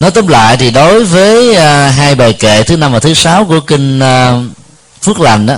nói 0.02 0.10
tóm 0.10 0.26
lại 0.26 0.56
thì 0.56 0.70
đối 0.70 1.04
với 1.04 1.50
uh, 1.50 1.94
hai 1.94 2.14
bài 2.14 2.32
kệ 2.32 2.62
thứ 2.62 2.76
năm 2.76 2.92
và 2.92 3.00
thứ 3.00 3.14
sáu 3.14 3.44
của 3.44 3.60
kinh 3.60 3.98
uh, 3.98 4.56
phước 5.02 5.20
lành 5.20 5.46
đó 5.46 5.56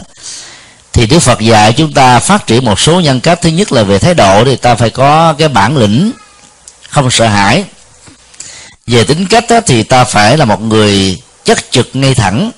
thì 0.93 1.07
Đức 1.07 1.19
Phật 1.19 1.41
dạy 1.41 1.73
chúng 1.73 1.93
ta 1.93 2.21
phát 2.21 2.47
triển 2.47 2.65
một 2.65 2.81
số 2.81 3.01
nhân 3.01 3.21
cách. 3.21 3.39
Thứ 3.43 3.49
nhất 3.49 3.73
là 3.73 3.83
về 3.83 3.99
thái 3.99 4.15
độ 4.15 4.45
thì 4.45 4.57
ta 4.57 4.75
phải 4.75 4.91
có 4.91 5.35
cái 5.39 5.49
bản 5.49 5.77
lĩnh 5.77 6.13
không 6.89 7.11
sợ 7.11 7.27
hãi. 7.27 7.65
Về 8.87 9.05
tính 9.05 9.27
cách 9.27 9.45
đó, 9.49 9.61
thì 9.67 9.83
ta 9.83 10.05
phải 10.05 10.37
là 10.37 10.45
một 10.45 10.63
người 10.63 11.23
chất 11.45 11.71
trực 11.71 11.89
ngay 11.93 12.15
thẳng. 12.15 12.51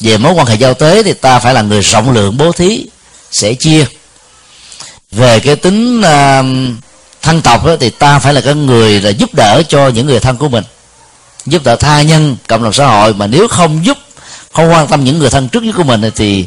Về 0.00 0.18
mối 0.18 0.32
quan 0.32 0.46
hệ 0.46 0.54
giao 0.54 0.74
tế 0.74 1.02
thì 1.02 1.12
ta 1.12 1.38
phải 1.38 1.54
là 1.54 1.62
người 1.62 1.80
rộng 1.80 2.10
lượng 2.10 2.36
bố 2.36 2.52
thí 2.52 2.86
sẽ 3.30 3.54
chia. 3.54 3.84
Về 5.12 5.40
cái 5.40 5.56
tính 5.56 6.00
uh, 6.00 6.44
thân 7.22 7.42
tộc 7.42 7.66
đó, 7.66 7.76
thì 7.80 7.90
ta 7.90 8.18
phải 8.18 8.34
là 8.34 8.40
cái 8.40 8.54
người 8.54 9.00
là 9.00 9.10
giúp 9.10 9.34
đỡ 9.34 9.62
cho 9.68 9.88
những 9.88 10.06
người 10.06 10.20
thân 10.20 10.36
của 10.36 10.48
mình 10.48 10.64
giúp 11.46 11.64
đỡ 11.64 11.76
tha 11.76 12.02
nhân, 12.02 12.36
cộng 12.48 12.62
đồng 12.62 12.72
xã 12.72 12.86
hội. 12.86 13.14
Mà 13.14 13.26
nếu 13.26 13.48
không 13.48 13.84
giúp, 13.84 13.98
không 14.52 14.70
quan 14.70 14.86
tâm 14.86 15.04
những 15.04 15.18
người 15.18 15.30
thân 15.30 15.48
trước 15.48 15.62
nhất 15.62 15.74
của 15.76 15.84
mình 15.84 16.10
thì 16.16 16.46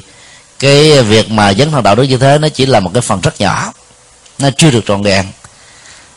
cái 0.60 1.02
việc 1.02 1.32
mà 1.32 1.54
dấn 1.54 1.72
thân 1.72 1.84
đạo 1.84 1.96
đức 1.96 2.04
như 2.04 2.18
thế 2.18 2.38
nó 2.38 2.50
chỉ 2.50 2.66
là 2.66 2.80
một 2.80 2.92
cái 2.94 3.02
phần 3.02 3.22
rất 3.22 3.42
nhỏ, 3.42 3.74
nó 4.40 4.50
chưa 4.58 4.72
được 4.72 4.84
trọn 4.88 5.04
vẹn. 5.04 5.26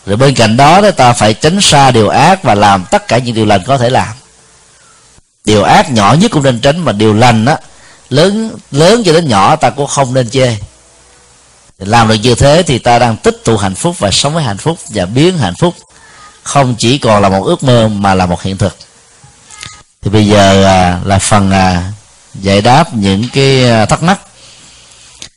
Rồi 0.06 0.16
bên 0.16 0.34
cạnh 0.34 0.56
đó 0.56 0.82
thì 0.82 0.90
ta 0.90 1.12
phải 1.12 1.34
tránh 1.34 1.60
xa 1.60 1.90
điều 1.90 2.08
ác 2.08 2.42
và 2.42 2.54
làm 2.54 2.84
tất 2.90 3.08
cả 3.08 3.18
những 3.18 3.34
điều 3.34 3.46
lành 3.46 3.62
có 3.66 3.78
thể 3.78 3.90
làm. 3.90 4.08
Điều 5.44 5.62
ác 5.62 5.90
nhỏ 5.90 6.16
nhất 6.20 6.30
cũng 6.30 6.42
nên 6.42 6.60
tránh, 6.60 6.84
mà 6.84 6.92
điều 6.92 7.14
lành 7.14 7.44
á, 7.44 7.56
lớn 8.10 8.50
lớn 8.70 9.02
cho 9.06 9.12
đến 9.12 9.28
nhỏ 9.28 9.56
ta 9.56 9.70
cũng 9.70 9.86
không 9.86 10.14
nên 10.14 10.30
chê. 10.30 10.56
Làm 11.78 12.08
được 12.08 12.14
như 12.14 12.34
thế 12.34 12.62
thì 12.62 12.78
ta 12.78 12.98
đang 12.98 13.16
tích 13.16 13.44
tụ 13.44 13.56
hạnh 13.56 13.74
phúc 13.74 13.96
và 13.98 14.10
sống 14.10 14.34
với 14.34 14.44
hạnh 14.44 14.58
phúc 14.58 14.78
và 14.88 15.06
biến 15.06 15.38
hạnh 15.38 15.54
phúc 15.58 15.74
không 16.46 16.74
chỉ 16.78 16.98
còn 16.98 17.22
là 17.22 17.28
một 17.28 17.44
ước 17.44 17.62
mơ 17.62 17.88
mà 17.88 18.14
là 18.14 18.26
một 18.26 18.42
hiện 18.42 18.56
thực. 18.56 18.76
Thì 20.02 20.10
bây 20.10 20.26
giờ 20.26 20.64
à, 20.64 21.00
là 21.04 21.18
phần 21.18 21.50
à, 21.50 21.92
giải 22.34 22.60
đáp 22.60 22.94
những 22.94 23.28
cái 23.32 23.70
à, 23.70 23.86
thắc 23.86 24.02
mắc. 24.02 24.20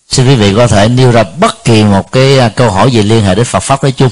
Xin 0.10 0.28
quý 0.28 0.36
vị 0.36 0.54
có 0.56 0.68
thể 0.68 0.88
nêu 0.88 1.12
ra 1.12 1.24
bất 1.24 1.64
kỳ 1.64 1.84
một 1.84 2.12
cái 2.12 2.52
câu 2.56 2.72
hỏi 2.72 2.92
gì 2.92 3.04
liên 3.04 3.24
hệ 3.24 3.36
đến 3.36 3.46
Phật 3.46 3.60
pháp 3.60 3.84
nói 3.84 3.92
chung. 3.92 4.12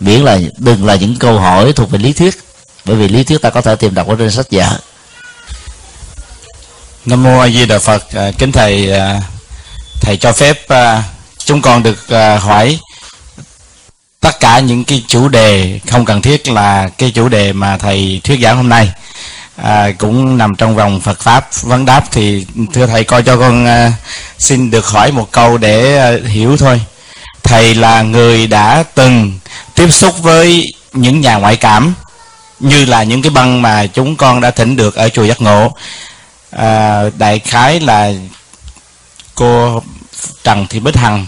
Miễn 0.00 0.20
là 0.20 0.38
đừng 0.58 0.86
là 0.86 0.94
những 0.94 1.16
câu 1.16 1.38
hỏi 1.38 1.72
thuộc 1.72 1.90
về 1.90 1.98
lý 1.98 2.12
thuyết, 2.12 2.38
bởi 2.84 2.96
vì 2.96 3.08
lý 3.08 3.24
thuyết 3.24 3.42
ta 3.42 3.50
có 3.50 3.60
thể 3.60 3.76
tìm 3.76 3.94
đọc 3.94 4.08
ở 4.08 4.16
trên 4.18 4.30
sách 4.30 4.46
vở 4.50 4.78
nam 7.04 7.22
mô 7.22 7.38
a 7.38 7.48
di 7.48 7.66
đà 7.66 7.78
phật 7.78 8.04
kính 8.38 8.52
thầy 8.52 8.92
thầy 10.00 10.16
cho 10.16 10.32
phép 10.32 10.58
chúng 11.38 11.62
con 11.62 11.82
được 11.82 11.98
hỏi 12.40 12.78
tất 14.24 14.40
cả 14.40 14.58
những 14.58 14.84
cái 14.84 15.04
chủ 15.08 15.28
đề 15.28 15.80
không 15.90 16.04
cần 16.04 16.22
thiết 16.22 16.48
là 16.48 16.88
cái 16.98 17.10
chủ 17.10 17.28
đề 17.28 17.52
mà 17.52 17.78
thầy 17.78 18.20
thuyết 18.24 18.40
giảng 18.42 18.56
hôm 18.56 18.68
nay. 18.68 18.90
À, 19.56 19.90
cũng 19.98 20.38
nằm 20.38 20.54
trong 20.54 20.76
vòng 20.76 21.00
Phật 21.00 21.20
pháp 21.20 21.48
vấn 21.62 21.84
đáp 21.84 22.04
thì 22.10 22.46
thưa 22.72 22.86
thầy 22.86 23.04
coi 23.04 23.22
cho 23.22 23.36
con 23.36 23.66
à, 23.66 23.92
xin 24.38 24.70
được 24.70 24.86
hỏi 24.86 25.12
một 25.12 25.30
câu 25.30 25.58
để 25.58 25.98
à, 25.98 26.28
hiểu 26.28 26.56
thôi. 26.56 26.80
Thầy 27.42 27.74
là 27.74 28.02
người 28.02 28.46
đã 28.46 28.84
từng 28.94 29.38
tiếp 29.74 29.88
xúc 29.90 30.22
với 30.22 30.74
những 30.92 31.20
nhà 31.20 31.36
ngoại 31.36 31.56
cảm 31.56 31.94
như 32.60 32.84
là 32.84 33.02
những 33.02 33.22
cái 33.22 33.30
băng 33.30 33.62
mà 33.62 33.86
chúng 33.86 34.16
con 34.16 34.40
đã 34.40 34.50
thỉnh 34.50 34.76
được 34.76 34.94
ở 34.94 35.08
chùa 35.08 35.24
giác 35.24 35.40
ngộ. 35.40 35.76
À, 36.50 37.02
đại 37.18 37.38
khái 37.38 37.80
là 37.80 38.12
cô 39.34 39.82
trần 40.44 40.66
thị 40.66 40.80
bích 40.80 40.96
hằng 40.96 41.26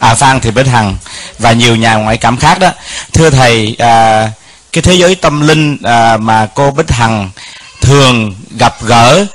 à 0.00 0.14
phan 0.14 0.40
thị 0.40 0.50
bích 0.50 0.66
hằng 0.66 0.96
và 1.38 1.52
nhiều 1.52 1.76
nhà 1.76 1.94
ngoại 1.94 2.16
cảm 2.16 2.36
khác 2.36 2.58
đó. 2.58 2.70
Thưa 3.12 3.30
thầy 3.30 3.76
à, 3.78 4.28
cái 4.72 4.82
thế 4.82 4.94
giới 4.94 5.14
tâm 5.14 5.40
linh 5.40 5.76
à, 5.82 6.16
mà 6.16 6.46
cô 6.54 6.70
bích 6.70 6.90
hằng 6.90 7.30
thường 7.80 8.34
gặp 8.58 8.74
gỡ 8.82 9.26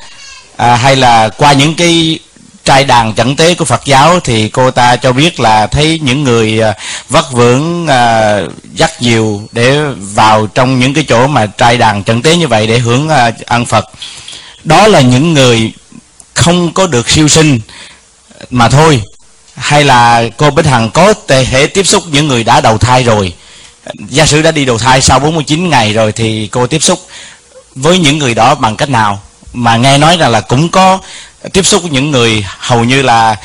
à, 0.58 0.76
hay 0.76 0.96
là 0.96 1.30
qua 1.30 1.54
những 1.54 1.76
cái 1.76 2.20
trai 2.64 2.84
đàn 2.84 3.14
chẳng 3.14 3.36
tế 3.36 3.56
của 3.56 3.66
Phật 3.66 3.86
giáo 3.86 4.20
thì 4.20 4.50
cô 4.50 4.72
ta 4.72 4.96
cho 4.96 5.12
biết 5.12 5.40
là 5.40 5.68
thấy 5.68 6.00
những 6.04 6.24
người 6.24 6.62
à, 6.62 6.74
vất 7.10 7.32
vưởng 7.32 7.88
à, 7.88 8.40
dắt 8.74 8.92
diều 9.00 9.42
để 9.52 9.80
vào 9.98 10.48
trong 10.48 10.80
những 10.80 10.94
cái 10.94 11.04
chỗ 11.08 11.28
mà 11.28 11.46
trai 11.46 11.78
đàn 11.78 12.04
chẳng 12.04 12.22
tế 12.22 12.38
như 12.38 12.48
vậy 12.48 12.68
để 12.68 12.80
hưởng 12.80 13.10
à, 13.10 13.32
ăn 13.46 13.66
Phật. 13.66 13.86
Đó 14.64 14.88
là 14.88 15.02
những 15.02 15.34
người 15.34 15.74
không 16.34 16.74
có 16.74 16.88
được 16.88 17.10
siêu 17.10 17.28
sinh 17.28 17.60
mà 18.50 18.70
thôi 18.70 19.02
hay 19.56 19.84
là 19.84 20.24
cô 20.38 20.52
Bích 20.52 20.66
Hằng 20.66 20.92
có 20.92 21.14
thể 21.28 21.68
tiếp 21.68 21.88
xúc 21.88 22.04
những 22.12 22.28
người 22.28 22.44
đã 22.44 22.62
đầu 22.62 22.78
thai 22.78 23.04
rồi? 23.04 23.34
Gia 24.10 24.26
sử 24.26 24.42
đã 24.42 24.52
đi 24.52 24.66
đầu 24.66 24.78
thai 24.78 25.02
sau 25.02 25.20
49 25.20 25.70
ngày 25.70 25.94
rồi 25.94 26.12
thì 26.12 26.48
cô 26.48 26.68
tiếp 26.68 26.84
xúc 26.84 27.08
với 27.76 28.00
những 28.00 28.18
người 28.18 28.34
đó 28.34 28.56
bằng 28.56 28.76
cách 28.76 28.90
nào? 28.90 29.22
Mà 29.54 29.78
nghe 29.78 29.98
nói 29.98 30.18
rằng 30.18 30.32
là 30.32 30.42
cũng 30.42 30.70
có 30.70 31.00
tiếp 31.54 31.66
xúc 31.66 31.82
với 31.82 31.92
những 31.92 32.12
người 32.12 32.46
hầu 32.60 32.84
như 32.84 33.02
là 33.02 33.36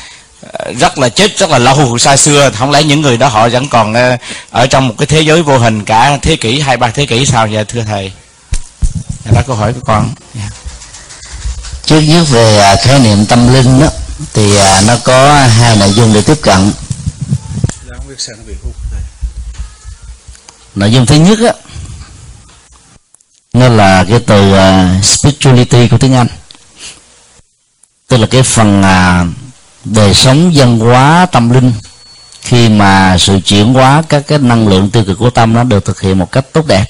ờ, 0.53 0.73
rất 0.79 0.97
là 0.97 1.09
chết, 1.09 1.37
rất 1.37 1.49
là 1.49 1.59
lâu 1.59 1.97
xa 1.97 2.17
xưa. 2.17 2.49
Không 2.49 2.71
lẽ 2.71 2.83
những 2.83 3.01
người 3.01 3.17
đó 3.17 3.27
họ 3.27 3.49
vẫn 3.49 3.67
còn 3.67 3.93
ờ, 3.93 4.17
ở 4.51 4.67
trong 4.67 4.87
một 4.87 4.95
cái 4.97 5.05
thế 5.05 5.21
giới 5.21 5.41
vô 5.41 5.57
hình 5.57 5.85
cả 5.85 6.17
thế 6.21 6.35
kỷ, 6.35 6.59
hai, 6.59 6.77
ba 6.77 6.87
thế 6.87 7.05
kỷ 7.05 7.25
sao 7.25 7.47
vậy, 7.51 7.65
thưa 7.65 7.83
thầy? 7.87 8.11
Dạ, 9.25 9.31
đó 9.35 9.41
câu 9.47 9.55
hỏi 9.55 9.73
của 9.73 9.81
con. 9.85 10.09
Yeah. 10.39 10.53
Trước 11.85 11.99
nhất 11.99 12.23
về 12.29 12.57
à, 12.57 12.75
khái 12.75 12.99
niệm 12.99 13.25
tâm 13.25 13.53
linh 13.53 13.79
đó 13.79 13.87
thì 14.33 14.57
à, 14.57 14.81
nó 14.87 14.97
có 15.03 15.35
hai 15.35 15.77
nội 15.77 15.93
dung 15.93 16.13
để 16.13 16.21
tiếp 16.21 16.37
cận. 16.41 16.71
Nội 20.75 20.91
dung 20.91 21.05
thứ 21.05 21.15
nhất 21.15 21.39
á 21.39 21.53
nó 23.53 23.67
là 23.69 24.05
cái 24.09 24.19
từ 24.19 24.51
uh, 24.51 25.05
spirituality 25.05 25.87
của 25.87 25.97
tiếng 25.97 26.13
anh. 26.13 26.27
Tức 28.07 28.17
là 28.17 28.27
cái 28.27 28.43
phần 28.43 28.81
uh, 28.81 29.27
đời 29.85 30.13
sống 30.13 30.51
văn 30.55 30.79
hóa 30.79 31.25
tâm 31.31 31.49
linh. 31.49 31.73
Khi 32.41 32.69
mà 32.69 33.17
sự 33.19 33.39
chuyển 33.45 33.73
hóa 33.73 34.03
các 34.09 34.23
cái 34.27 34.39
năng 34.39 34.67
lượng 34.67 34.89
tiêu 34.89 35.03
cực 35.07 35.17
của 35.17 35.29
tâm 35.29 35.53
nó 35.53 35.63
được 35.63 35.85
thực 35.85 36.01
hiện 36.01 36.19
một 36.19 36.31
cách 36.31 36.45
tốt 36.53 36.67
đẹp. 36.67 36.85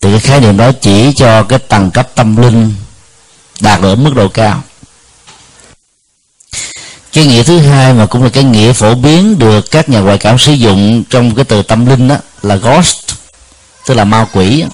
Thì 0.00 0.10
cái 0.10 0.20
khái 0.20 0.40
niệm 0.40 0.56
đó 0.56 0.72
chỉ 0.80 1.12
cho 1.16 1.42
cái 1.42 1.58
tầng 1.58 1.90
cấp 1.90 2.08
tâm 2.14 2.36
linh 2.36 2.74
đạt 3.60 3.80
được 3.80 3.96
mức 3.96 4.14
độ 4.14 4.28
cao 4.28 4.62
cái 7.14 7.26
nghĩa 7.26 7.42
thứ 7.42 7.58
hai 7.58 7.92
mà 7.92 8.06
cũng 8.06 8.22
là 8.22 8.30
cái 8.32 8.44
nghĩa 8.44 8.72
phổ 8.72 8.94
biến 8.94 9.38
được 9.38 9.70
các 9.70 9.88
nhà 9.88 10.00
ngoại 10.00 10.18
cảm 10.18 10.38
sử 10.38 10.52
dụng 10.52 11.04
trong 11.10 11.34
cái 11.34 11.44
từ 11.44 11.62
tâm 11.62 11.86
linh 11.86 12.08
đó 12.08 12.16
là 12.42 12.56
ghost, 12.56 12.96
tức 13.86 13.94
là 13.94 14.04
ma 14.04 14.26
quỷ 14.32 14.64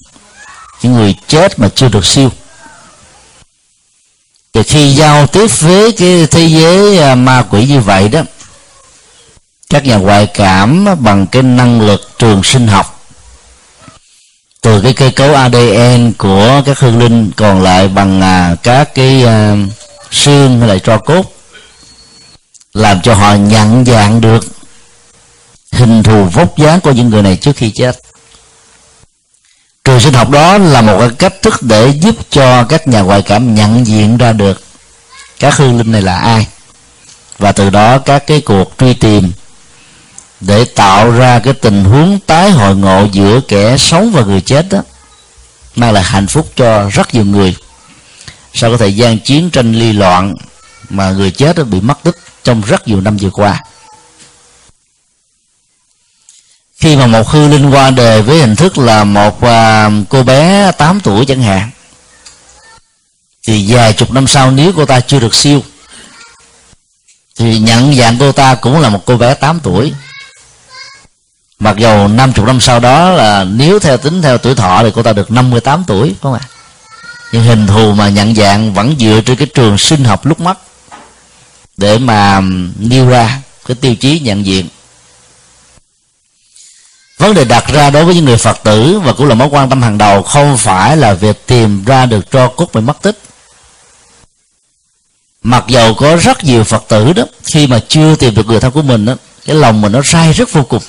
những 0.83 0.93
người 0.93 1.15
chết 1.27 1.59
mà 1.59 1.69
chưa 1.75 1.89
được 1.89 2.05
siêu. 2.05 2.31
Thì 4.53 4.63
khi 4.63 4.95
giao 4.95 5.27
tiếp 5.27 5.47
với 5.61 5.93
cái 5.93 6.27
thế 6.31 6.47
giới 6.47 6.99
à, 6.99 7.15
ma 7.15 7.45
quỷ 7.51 7.67
như 7.67 7.81
vậy 7.81 8.09
đó, 8.09 8.21
các 9.71 9.87
nhà 9.87 9.97
ngoại 9.97 10.27
cảm 10.27 10.87
bằng 11.01 11.27
cái 11.27 11.43
năng 11.43 11.81
lực 11.81 12.19
trường 12.19 12.43
sinh 12.43 12.67
học, 12.67 13.05
từ 14.61 14.81
cái 14.81 14.93
cơ 14.93 15.11
cấu 15.17 15.35
ADN 15.35 16.13
của 16.19 16.63
các 16.67 16.79
hương 16.79 16.99
linh, 16.99 17.31
còn 17.37 17.63
lại 17.63 17.89
bằng 17.89 18.21
à, 18.21 18.57
các 18.63 18.95
cái 18.95 19.25
à, 19.25 19.57
xương 20.11 20.61
hay 20.61 20.69
là 20.69 20.79
tro 20.79 20.99
cốt 20.99 21.40
làm 22.75 23.01
cho 23.03 23.15
họ 23.15 23.35
nhận 23.35 23.85
dạng 23.85 24.21
được 24.21 24.45
hình 25.73 26.03
thù 26.03 26.25
vóc 26.25 26.59
dáng 26.59 26.81
của 26.81 26.93
những 26.93 27.11
người 27.11 27.23
này 27.23 27.37
trước 27.37 27.57
khi 27.57 27.71
chết. 27.71 27.99
Trường 29.85 30.01
sinh 30.01 30.15
học 30.15 30.31
đó 30.31 30.59
là 30.59 30.83
một 30.83 30.99
cái 30.99 31.11
cách 31.19 31.43
thức 31.43 31.63
để 31.63 31.89
giúp 31.89 32.17
cho 32.31 32.65
các 32.65 32.89
nhà 32.89 33.01
ngoại 33.01 33.23
cảm 33.23 33.55
nhận 33.55 33.87
diện 33.87 34.19
ra 34.19 34.33
được 34.33 34.63
các 35.39 35.57
hương 35.57 35.79
linh 35.79 35.93
này 35.93 36.03
là 36.03 36.17
ai. 36.17 36.47
Và 37.39 37.53
từ 37.53 37.71
đó 37.71 37.99
các 37.99 38.27
cái 38.27 38.41
cuộc 38.41 38.73
truy 38.79 38.95
tìm 38.95 39.33
để 40.41 40.65
tạo 40.65 41.11
ra 41.11 41.39
cái 41.39 41.55
tình 41.55 41.85
huống 41.85 42.19
tái 42.27 42.51
hội 42.51 42.77
ngộ 42.77 43.07
giữa 43.13 43.41
kẻ 43.49 43.77
sống 43.77 44.13
và 44.13 44.23
người 44.23 44.41
chết 44.41 44.69
đó, 44.71 44.83
mang 45.77 45.93
lại 45.93 46.03
hạnh 46.03 46.27
phúc 46.27 46.53
cho 46.57 46.91
rất 46.93 47.15
nhiều 47.15 47.25
người. 47.25 47.57
Sau 48.55 48.71
cái 48.71 48.79
thời 48.79 48.97
gian 48.97 49.19
chiến 49.19 49.51
tranh 49.51 49.73
ly 49.73 49.93
loạn 49.93 50.35
mà 50.89 51.11
người 51.11 51.31
chết 51.31 51.57
đã 51.57 51.65
bị 51.65 51.81
mất 51.81 52.03
tích 52.03 52.17
trong 52.45 52.61
rất 52.61 52.89
nhiều 52.89 53.01
năm 53.01 53.17
vừa 53.17 53.31
qua. 53.31 53.63
Khi 56.81 56.97
mà 56.97 57.07
một 57.07 57.29
hư 57.29 57.49
linh 57.49 57.71
qua 57.71 57.91
đời 57.91 58.23
với 58.23 58.39
hình 58.39 58.57
thức 58.57 58.79
là 58.79 59.05
một 59.05 59.37
uh, 59.37 60.09
cô 60.09 60.23
bé 60.23 60.73
8 60.73 61.01
tuổi 61.01 61.25
chẳng 61.27 61.43
hạn 61.43 61.71
thì 63.47 63.75
vài 63.75 63.93
chục 63.93 64.11
năm 64.11 64.27
sau 64.27 64.51
nếu 64.51 64.73
cô 64.77 64.87
ta 64.87 65.01
chưa 65.01 65.21
được 65.21 65.35
siêu 65.35 65.63
thì 67.37 67.59
nhận 67.59 67.95
dạng 67.95 68.17
cô 68.19 68.33
ta 68.33 68.55
cũng 68.55 68.81
là 68.81 68.89
một 68.89 69.03
cô 69.07 69.17
bé 69.17 69.35
8 69.35 69.61
tuổi. 69.61 69.93
Mặc 71.59 71.77
dầu 71.77 72.09
50 72.09 72.47
năm 72.47 72.61
sau 72.61 72.81
đó 72.81 73.11
là 73.11 73.45
nếu 73.45 73.79
theo 73.79 73.97
tính 73.97 74.23
theo 74.23 74.39
tuổi 74.39 74.55
thọ 74.55 74.83
thì 74.83 74.91
cô 74.95 75.03
ta 75.03 75.13
được 75.13 75.31
58 75.31 75.85
tuổi 75.87 76.15
không 76.23 76.35
ạ? 76.35 76.41
À? 76.43 76.49
nhưng 77.33 77.43
hình 77.43 77.67
thù 77.67 77.93
mà 77.93 78.09
nhận 78.09 78.35
dạng 78.35 78.75
vẫn 78.75 78.95
dựa 78.99 79.21
trên 79.27 79.37
cái 79.37 79.49
trường 79.55 79.79
sinh 79.79 80.05
học 80.05 80.27
lúc 80.27 80.41
mất 80.41 80.59
để 81.81 81.99
mà 81.99 82.41
nêu 82.79 83.09
ra 83.09 83.41
cái 83.67 83.75
tiêu 83.81 83.95
chí 83.95 84.21
nhận 84.21 84.47
diện. 84.47 84.69
Vấn 87.19 87.35
đề 87.35 87.45
đặt 87.45 87.65
ra 87.69 87.91
đối 87.91 88.05
với 88.05 88.15
những 88.15 88.25
người 88.25 88.37
phật 88.37 88.59
tử, 88.65 89.01
và 89.05 89.13
cũng 89.13 89.29
là 89.29 89.35
mối 89.35 89.49
quan 89.51 89.69
tâm 89.69 89.83
hàng 89.83 89.99
đầu, 89.99 90.23
không 90.23 90.57
phải 90.57 90.97
là 90.97 91.15
việc 91.15 91.47
tìm 91.47 91.85
ra 91.85 92.07
được 92.07 92.31
tro 92.31 92.49
cốt 92.49 92.73
bị 92.75 92.81
mất 92.81 93.03
tích. 93.03 93.19
Mặc 95.43 95.65
dầu 95.69 95.95
có 95.95 96.17
rất 96.17 96.45
nhiều 96.45 96.65
phật 96.65 96.85
tử 96.89 97.13
đó, 97.13 97.25
khi 97.45 97.67
mà 97.67 97.81
chưa 97.89 98.17
tìm 98.17 98.35
được 98.35 98.47
người 98.47 98.61
thân 98.61 98.73
của 98.73 98.83
mình 98.83 99.05
đó, 99.05 99.15
cái 99.47 99.57
lòng 99.57 99.81
mình 99.81 99.93
nó 99.93 100.01
sai 100.05 100.33
rất 100.33 100.53
vô 100.53 100.63
cùng. 100.63 100.83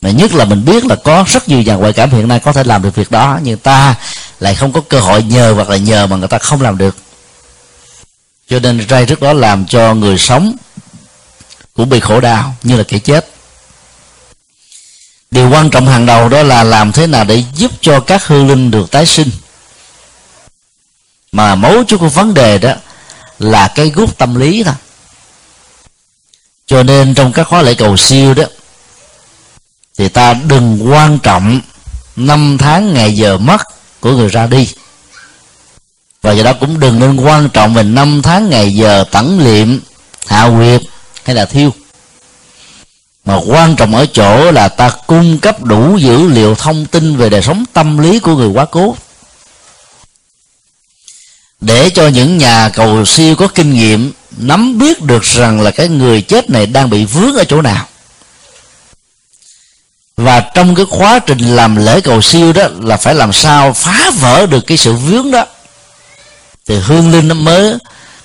Mà 0.00 0.10
nhất 0.10 0.34
là 0.34 0.44
mình 0.44 0.64
biết 0.64 0.84
là 0.84 0.96
có 0.96 1.24
rất 1.28 1.48
nhiều 1.48 1.62
nhà 1.62 1.74
ngoại 1.74 1.92
cảm 1.92 2.10
hiện 2.10 2.28
nay 2.28 2.40
có 2.40 2.52
thể 2.52 2.64
làm 2.64 2.82
được 2.82 2.94
việc 2.94 3.10
đó, 3.10 3.38
nhưng 3.42 3.58
ta 3.58 3.94
lại 4.40 4.54
không 4.54 4.72
có 4.72 4.80
cơ 4.88 5.00
hội 5.00 5.22
nhờ 5.22 5.52
hoặc 5.52 5.68
là 5.70 5.76
nhờ 5.76 6.06
mà 6.06 6.16
người 6.16 6.28
ta 6.28 6.38
không 6.38 6.62
làm 6.62 6.78
được 6.78 6.96
cho 8.52 8.60
nên 8.60 8.88
ray 8.88 9.06
rất 9.06 9.20
đó 9.20 9.32
làm 9.32 9.66
cho 9.66 9.94
người 9.94 10.18
sống 10.18 10.56
cũng 11.74 11.88
bị 11.88 12.00
khổ 12.00 12.20
đau 12.20 12.54
như 12.62 12.76
là 12.76 12.84
kẻ 12.88 12.98
chết. 12.98 13.28
Điều 15.30 15.50
quan 15.50 15.70
trọng 15.70 15.86
hàng 15.86 16.06
đầu 16.06 16.28
đó 16.28 16.42
là 16.42 16.64
làm 16.64 16.92
thế 16.92 17.06
nào 17.06 17.24
để 17.24 17.44
giúp 17.54 17.70
cho 17.80 18.00
các 18.00 18.26
hư 18.26 18.44
linh 18.44 18.70
được 18.70 18.90
tái 18.90 19.06
sinh. 19.06 19.30
Mà 21.32 21.54
mấu 21.54 21.84
chốt 21.84 21.98
của 21.98 22.08
vấn 22.08 22.34
đề 22.34 22.58
đó 22.58 22.72
là 23.38 23.68
cái 23.74 23.90
gút 23.90 24.18
tâm 24.18 24.34
lý 24.34 24.62
thôi. 24.62 24.74
Cho 26.66 26.82
nên 26.82 27.14
trong 27.14 27.32
các 27.32 27.44
khóa 27.44 27.62
lễ 27.62 27.74
cầu 27.74 27.96
siêu 27.96 28.34
đó, 28.34 28.44
thì 29.98 30.08
ta 30.08 30.34
đừng 30.34 30.92
quan 30.92 31.18
trọng 31.18 31.60
năm 32.16 32.56
tháng 32.58 32.94
ngày 32.94 33.16
giờ 33.16 33.38
mất 33.38 33.60
của 34.00 34.12
người 34.12 34.28
ra 34.28 34.46
đi 34.46 34.68
và 36.22 36.32
do 36.32 36.42
đó 36.42 36.52
cũng 36.52 36.80
đừng 36.80 36.98
nên 36.98 37.16
quan 37.16 37.48
trọng 37.48 37.74
về 37.74 37.82
năm 37.82 38.22
tháng 38.22 38.50
ngày 38.50 38.74
giờ 38.74 39.04
tẩn 39.10 39.40
liệm, 39.40 39.80
hạ 40.26 40.50
quyệt 40.56 40.80
hay 41.24 41.36
là 41.36 41.44
thiêu. 41.44 41.70
Mà 43.24 43.38
quan 43.46 43.76
trọng 43.76 43.94
ở 43.94 44.06
chỗ 44.06 44.50
là 44.50 44.68
ta 44.68 44.90
cung 45.06 45.38
cấp 45.38 45.62
đủ 45.62 45.96
dữ 45.96 46.28
liệu 46.28 46.54
thông 46.54 46.86
tin 46.86 47.16
về 47.16 47.28
đời 47.28 47.42
sống 47.42 47.64
tâm 47.72 47.98
lý 47.98 48.18
của 48.18 48.36
người 48.36 48.48
quá 48.48 48.64
cố. 48.64 48.96
Để 51.60 51.90
cho 51.90 52.08
những 52.08 52.38
nhà 52.38 52.68
cầu 52.68 53.04
siêu 53.04 53.36
có 53.36 53.48
kinh 53.48 53.74
nghiệm 53.74 54.12
nắm 54.36 54.78
biết 54.78 55.02
được 55.02 55.22
rằng 55.22 55.60
là 55.60 55.70
cái 55.70 55.88
người 55.88 56.22
chết 56.22 56.50
này 56.50 56.66
đang 56.66 56.90
bị 56.90 57.04
vướng 57.04 57.34
ở 57.34 57.44
chỗ 57.44 57.62
nào. 57.62 57.86
Và 60.16 60.40
trong 60.40 60.74
cái 60.74 60.86
quá 60.90 61.18
trình 61.18 61.56
làm 61.56 61.76
lễ 61.76 62.00
cầu 62.00 62.22
siêu 62.22 62.52
đó 62.52 62.68
là 62.80 62.96
phải 62.96 63.14
làm 63.14 63.32
sao 63.32 63.72
phá 63.72 64.10
vỡ 64.20 64.46
được 64.46 64.66
cái 64.66 64.76
sự 64.76 64.92
vướng 64.92 65.30
đó 65.30 65.46
thì 66.66 66.78
hương 66.78 67.10
linh 67.10 67.28
nó 67.28 67.34
mới, 67.34 67.74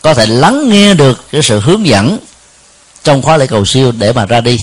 có 0.02 0.14
thể 0.14 0.26
lắng 0.26 0.70
nghe 0.70 0.94
được 0.94 1.26
cái 1.32 1.42
sự 1.44 1.60
hướng 1.60 1.88
dẫn 1.88 2.18
trong 3.04 3.22
khóa 3.22 3.38
lễ 3.38 3.48
cầu 3.48 3.66
siêu 3.66 3.92
để 3.92 4.14
mà 4.14 4.26
ra 4.26 4.42
đi. 4.42 4.60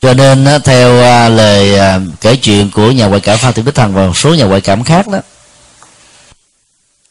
Cho 0.00 0.14
nên 0.14 0.46
theo 0.64 0.94
lời 1.30 1.78
kể 2.20 2.36
chuyện 2.36 2.70
của 2.70 2.90
nhà 2.90 3.06
ngoại 3.06 3.20
cảm 3.20 3.38
phan 3.38 3.52
thị 3.52 3.62
bích 3.62 3.74
thần 3.74 3.94
và 3.94 4.06
một 4.06 4.16
số 4.16 4.34
nhà 4.34 4.44
ngoại 4.44 4.60
cảm 4.60 4.84
khác 4.84 5.08
đó, 5.08 5.18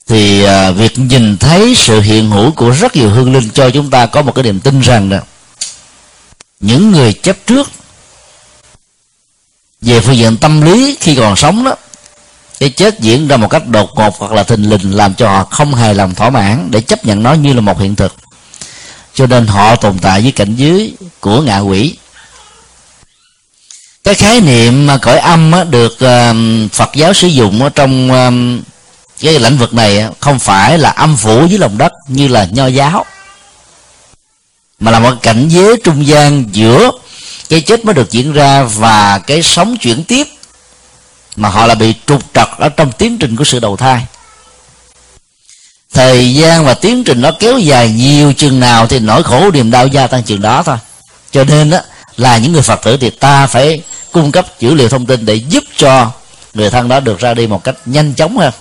thì 0.07 0.43
à, 0.43 0.71
việc 0.71 0.99
nhìn 0.99 1.37
thấy 1.37 1.75
sự 1.77 2.01
hiện 2.01 2.29
hữu 2.29 2.51
của 2.51 2.69
rất 2.69 2.95
nhiều 2.95 3.09
hương 3.09 3.33
linh 3.33 3.49
cho 3.49 3.69
chúng 3.69 3.89
ta 3.89 4.05
có 4.05 4.21
một 4.21 4.31
cái 4.35 4.43
niềm 4.43 4.59
tin 4.59 4.81
rằng 4.81 5.09
đó, 5.09 5.17
những 6.59 6.91
người 6.91 7.13
chấp 7.13 7.37
trước 7.47 7.69
về 9.81 9.99
phương 9.99 10.17
diện 10.17 10.37
tâm 10.37 10.61
lý 10.61 10.97
khi 10.99 11.15
còn 11.15 11.35
sống 11.35 11.63
đó 11.63 11.75
cái 12.59 12.69
chết 12.69 12.99
diễn 12.99 13.27
ra 13.27 13.37
một 13.37 13.47
cách 13.47 13.67
đột 13.67 13.89
ngột 13.95 14.17
hoặc 14.19 14.31
là 14.31 14.43
thình 14.43 14.69
lình 14.69 14.95
làm 14.95 15.13
cho 15.13 15.29
họ 15.29 15.43
không 15.43 15.75
hài 15.75 15.95
lòng 15.95 16.15
thỏa 16.15 16.29
mãn 16.29 16.67
để 16.71 16.81
chấp 16.81 17.05
nhận 17.05 17.23
nó 17.23 17.33
như 17.33 17.53
là 17.53 17.61
một 17.61 17.79
hiện 17.79 17.95
thực. 17.95 18.15
Cho 19.13 19.27
nên 19.27 19.47
họ 19.47 19.75
tồn 19.75 19.99
tại 19.99 20.21
với 20.21 20.31
cảnh 20.31 20.55
dưới 20.55 20.93
của 21.19 21.41
ngạ 21.41 21.59
quỷ. 21.59 21.95
Cái 24.03 24.15
khái 24.15 24.41
niệm 24.41 24.87
mà 24.87 24.97
cõi 24.97 25.17
âm 25.17 25.51
được 25.69 25.97
Phật 26.71 26.89
giáo 26.95 27.13
sử 27.13 27.27
dụng 27.27 27.63
ở 27.63 27.69
trong 27.69 28.09
cái 29.21 29.39
lĩnh 29.39 29.57
vực 29.57 29.73
này 29.73 30.05
không 30.19 30.39
phải 30.39 30.77
là 30.77 30.89
âm 30.89 31.17
phủ 31.17 31.45
dưới 31.45 31.59
lòng 31.59 31.77
đất 31.77 31.93
như 32.07 32.27
là 32.27 32.47
nho 32.51 32.67
giáo, 32.67 33.05
mà 34.79 34.91
là 34.91 34.99
một 34.99 35.13
cảnh 35.21 35.47
giới 35.47 35.77
trung 35.83 36.07
gian 36.07 36.43
giữa 36.51 36.91
cái 37.49 37.61
chết 37.61 37.85
mới 37.85 37.93
được 37.93 38.11
diễn 38.11 38.33
ra 38.33 38.63
và 38.63 39.19
cái 39.19 39.43
sống 39.43 39.77
chuyển 39.77 40.03
tiếp 40.03 40.27
mà 41.35 41.49
họ 41.49 41.67
là 41.67 41.75
bị 41.75 41.93
trục 42.07 42.21
trặc 42.33 42.49
ở 42.57 42.69
trong 42.69 42.91
tiến 42.91 43.17
trình 43.17 43.35
của 43.35 43.43
sự 43.43 43.59
đầu 43.59 43.77
thai. 43.77 44.05
Thời 45.93 46.33
gian 46.33 46.65
và 46.65 46.73
tiến 46.73 47.03
trình 47.03 47.21
nó 47.21 47.31
kéo 47.39 47.57
dài 47.57 47.89
nhiều 47.89 48.33
chừng 48.33 48.59
nào 48.59 48.87
thì 48.87 48.99
nỗi 48.99 49.23
khổ 49.23 49.51
niềm 49.51 49.71
đau 49.71 49.87
gia 49.87 50.07
tăng 50.07 50.23
chừng 50.23 50.41
đó 50.41 50.63
thôi. 50.63 50.77
Cho 51.31 51.43
nên 51.43 51.69
đó, 51.69 51.79
là 52.17 52.37
những 52.37 52.51
người 52.51 52.61
phật 52.61 52.79
tử 52.83 52.97
thì 52.97 53.09
ta 53.09 53.47
phải 53.47 53.81
cung 54.11 54.31
cấp 54.31 54.45
dữ 54.59 54.73
liệu 54.73 54.89
thông 54.89 55.05
tin 55.05 55.25
để 55.25 55.33
giúp 55.33 55.63
cho 55.77 56.11
người 56.53 56.69
thân 56.69 56.87
đó 56.87 56.99
được 56.99 57.19
ra 57.19 57.33
đi 57.33 57.47
một 57.47 57.63
cách 57.63 57.75
nhanh 57.85 58.13
chóng 58.13 58.37
hơn. 58.37 58.53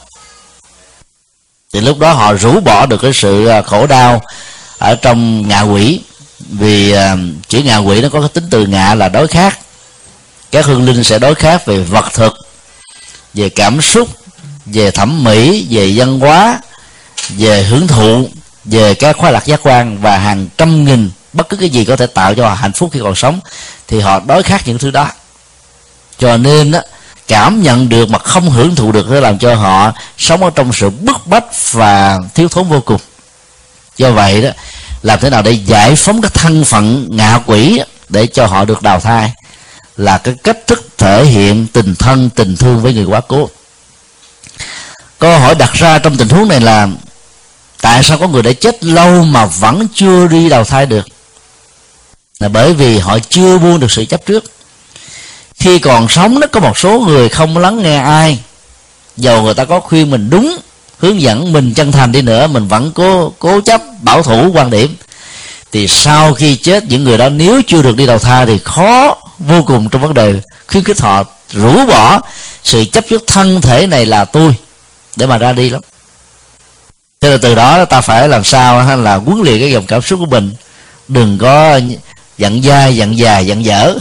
Thì 1.73 1.81
lúc 1.81 1.99
đó 1.99 2.13
họ 2.13 2.35
rũ 2.35 2.61
bỏ 2.61 2.87
được 2.87 3.01
cái 3.03 3.13
sự 3.13 3.47
à, 3.47 3.63
khổ 3.63 3.87
đau 3.87 4.23
ở 4.79 4.95
trong 4.95 5.49
ngạ 5.49 5.61
quỷ. 5.61 6.01
Vì 6.39 6.93
à, 6.93 7.17
chữ 7.49 7.59
ngạ 7.59 7.77
quỷ 7.77 8.01
nó 8.01 8.09
có 8.09 8.21
cái 8.21 8.29
tính 8.29 8.45
từ 8.51 8.67
ngạ 8.67 8.95
là 8.95 9.09
đối 9.09 9.29
khác. 9.29 9.59
Các 10.51 10.67
hương 10.67 10.85
linh 10.85 11.05
sẽ 11.05 11.19
đối 11.19 11.35
khác 11.35 11.67
về 11.67 11.79
vật 11.79 12.05
thực 12.13 12.44
về 13.35 13.49
cảm 13.49 13.81
xúc 13.81 14.09
về 14.67 14.91
thẩm 14.91 15.25
mỹ 15.25 15.67
về 15.71 15.93
văn 15.97 16.21
hóa 16.21 16.61
về 17.29 17.63
hưởng 17.63 17.87
thụ 17.87 18.29
về 18.65 18.95
các 18.95 19.17
khoa 19.17 19.31
lạc 19.31 19.47
giác 19.47 19.61
quan 19.63 19.99
và 20.01 20.19
hàng 20.19 20.49
trăm 20.57 20.85
nghìn 20.85 21.11
bất 21.33 21.49
cứ 21.49 21.57
cái 21.57 21.69
gì 21.69 21.85
có 21.85 21.97
thể 21.97 22.07
tạo 22.07 22.35
cho 22.35 22.49
họ 22.49 22.55
hạnh 22.55 22.73
phúc 22.73 22.91
khi 22.93 23.01
còn 23.03 23.15
sống 23.15 23.41
thì 23.89 24.01
họ 24.01 24.21
đối 24.27 24.43
khác 24.43 24.63
những 24.65 24.79
thứ 24.79 24.91
đó. 24.91 25.09
Cho 26.19 26.37
nên 26.37 26.73
á, 26.73 26.83
cảm 27.29 27.63
nhận 27.63 27.89
được 27.89 28.11
mà 28.11 28.19
không 28.19 28.51
hưởng 28.51 28.75
thụ 28.75 28.93
được 28.93 29.11
nó 29.11 29.21
làm 29.21 29.39
cho 29.39 29.55
họ 29.55 29.93
sống 30.19 30.45
ở 30.45 30.51
trong 30.55 30.73
sự 30.73 30.91
bức 30.91 31.27
bách 31.27 31.73
và 31.73 32.19
thiếu 32.35 32.49
thốn 32.49 32.69
vô 32.69 32.81
cùng. 32.81 33.01
Do 33.97 34.13
vậy 34.13 34.43
đó 34.43 34.51
làm 35.03 35.21
thế 35.21 35.31
nào 35.31 35.43
để 35.43 35.51
giải 35.51 35.95
phóng 35.95 36.23
cái 36.23 36.31
thân 36.35 36.65
phận 36.65 37.09
ngạ 37.11 37.41
quỷ 37.47 37.81
để 38.09 38.27
cho 38.27 38.47
họ 38.47 38.65
được 38.65 38.83
đào 38.83 39.01
thai 39.01 39.33
là 39.97 40.19
cái 40.19 40.35
cách 40.43 40.54
thể 41.15 41.25
hiện 41.25 41.67
tình 41.73 41.95
thân, 41.95 42.31
tình 42.31 42.57
thương 42.57 42.81
với 42.81 42.95
người 42.95 43.05
quá 43.05 43.21
cố. 43.29 43.51
Câu 45.19 45.39
hỏi 45.39 45.55
đặt 45.55 45.73
ra 45.73 45.99
trong 45.99 46.17
tình 46.17 46.29
huống 46.29 46.49
này 46.49 46.61
là, 46.61 46.89
tại 47.83 48.03
sao 48.03 48.19
có 48.19 48.29
người 48.29 48.43
đã 48.43 48.53
chết 48.53 48.85
lâu 48.85 49.25
mà 49.25 49.47
vẫn 49.47 49.87
chưa 49.95 50.27
đi 50.29 50.49
đầu 50.49 50.65
thai 50.65 50.87
được? 50.87 51.07
Là 52.39 52.49
bởi 52.49 52.73
vì 52.73 52.99
họ 52.99 53.19
chưa 53.19 53.59
buông 53.59 53.81
được 53.81 53.91
sự 53.91 54.05
chấp 54.05 54.27
trước. 54.27 54.45
Khi 55.59 55.79
còn 55.79 56.09
sống 56.09 56.41
nó 56.41 56.47
có 56.47 56.61
một 56.61 56.79
số 56.79 57.01
người 57.01 57.29
không 57.29 57.59
lắng 57.59 57.83
nghe 57.83 57.97
ai. 57.97 58.39
Dầu 59.17 59.43
người 59.43 59.55
ta 59.55 59.65
có 59.65 59.81
khuyên 59.81 60.11
mình 60.11 60.31
đúng, 60.31 60.57
hướng 60.99 61.21
dẫn 61.21 61.53
mình 61.53 61.75
chân 61.75 61.93
thành 61.93 62.13
đi 62.13 62.23
nữa, 62.23 62.47
mình 62.47 62.69
vẫn 62.69 62.93
cố 62.95 63.33
cố 63.39 63.61
chấp, 63.61 63.83
bảo 64.03 64.23
thủ, 64.23 64.51
quan 64.55 64.71
điểm, 64.71 64.97
thì 65.73 65.89
sau 65.89 66.35
khi 66.35 66.57
chết, 66.57 66.85
những 66.89 67.05
người 67.05 67.19
đó 67.19 67.29
nếu 67.29 67.63
chưa 67.67 67.83
được 67.83 67.97
đi 67.97 68.07
đầu 68.07 68.19
thai 68.19 68.47
thì 68.47 68.59
khó 68.65 69.17
vô 69.39 69.63
cùng 69.63 69.89
trong 69.89 70.03
vấn 70.03 70.15
đề 70.15 70.41
khuyến 70.67 70.85
khích 70.85 71.01
họ 71.01 71.25
rũ 71.51 71.87
bỏ, 71.87 72.21
sự 72.65 72.85
chấp 72.93 73.05
trước 73.09 73.25
thân 73.27 73.61
thể 73.61 73.87
này 73.87 74.07
là 74.07 74.25
tôi, 74.25 74.55
để 75.17 75.27
mà 75.27 75.39
ra 75.39 75.53
đi 75.53 75.71
lắm. 75.71 75.81
Thế 77.21 77.31
là 77.31 77.37
từ 77.43 77.55
đó 77.55 77.85
ta 77.85 78.01
phải 78.01 78.29
làm 78.29 78.45
sao 78.45 78.97
là 78.97 79.15
huấn 79.15 79.41
luyện 79.43 79.61
cái 79.61 79.73
dòng 79.73 79.87
cảm 79.87 80.03
xúc 80.03 80.21
của 80.21 80.27
mình. 80.27 80.55
Đừng 81.09 81.39
có 81.39 81.81
giận 82.39 82.63
dai, 82.63 82.97
giận 82.97 83.19
dài 83.19 83.47
giận 83.47 83.65
dở. 83.65 83.95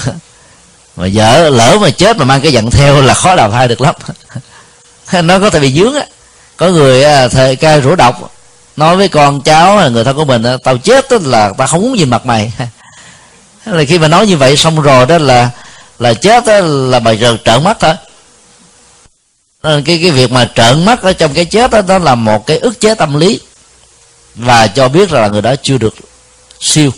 Mà 0.96 1.08
dở, 1.08 1.50
lỡ 1.50 1.78
mà 1.82 1.90
chết 1.90 2.18
mà 2.18 2.26
mang 2.26 2.42
cái 2.42 2.52
giận 2.52 2.72
theo 2.72 3.02
là 3.02 3.14
khó 3.14 3.36
đào 3.36 3.52
thai 3.52 3.68
được 3.68 3.82
lắm. 3.82 3.96
Nó 5.24 5.40
có 5.40 5.50
thể 5.50 5.60
bị 5.60 5.74
dướng 5.74 5.96
á. 5.96 6.06
Có 6.58 6.68
người 6.68 7.04
à, 7.04 7.28
thời 7.28 7.56
ca 7.56 7.78
rủ 7.78 7.96
độc 7.96 8.32
nói 8.76 8.96
với 8.96 9.08
con 9.08 9.42
cháu 9.42 9.78
là 9.78 9.90
người 9.90 10.04
thân 10.04 10.16
của 10.16 10.26
mình 10.26 10.44
à, 10.44 10.58
tao 10.64 10.78
chết 10.78 11.12
đó 11.12 11.18
là 11.24 11.54
tao 11.58 11.68
không 11.68 11.82
muốn 11.82 11.94
nhìn 11.94 12.10
mặt 12.10 12.26
mày. 12.26 12.52
Là 13.66 13.84
khi 13.88 14.00
mà 14.00 14.08
nói 14.08 14.28
như 14.28 14.38
vậy 14.38 14.58
xong 14.58 14.82
rồi 14.82 15.06
đó 15.06 15.18
là 15.18 15.50
là 16.00 16.14
chết 16.14 16.46
đó 16.46 16.60
là 16.62 17.00
bà 17.00 17.12
giờ 17.12 17.38
trợn 17.46 17.64
mắt 17.64 17.78
thôi. 17.80 17.94
Ờ, 19.62 19.82
cái 19.86 20.00
cái 20.02 20.12
việc 20.12 20.32
mà 20.32 20.50
trợn 20.56 20.86
mắt 20.86 21.02
ở 21.02 21.14
trong 21.14 21.34
cái 21.34 21.46
chết 21.46 21.72
đó, 21.72 21.82
đó 21.82 21.98
là 21.98 22.16
một 22.16 22.48
cái 22.48 22.58
ức 22.58 22.80
chế 22.80 22.96
tâm 22.96 23.20
lý. 23.20 23.40
Và 24.36 24.68
cho 24.68 24.88
biết 24.88 25.12
là 25.12 25.28
người 25.28 25.42
đó 25.42 25.56
chưa 25.64 25.78
được 25.78 25.96
siêu. 26.60 26.92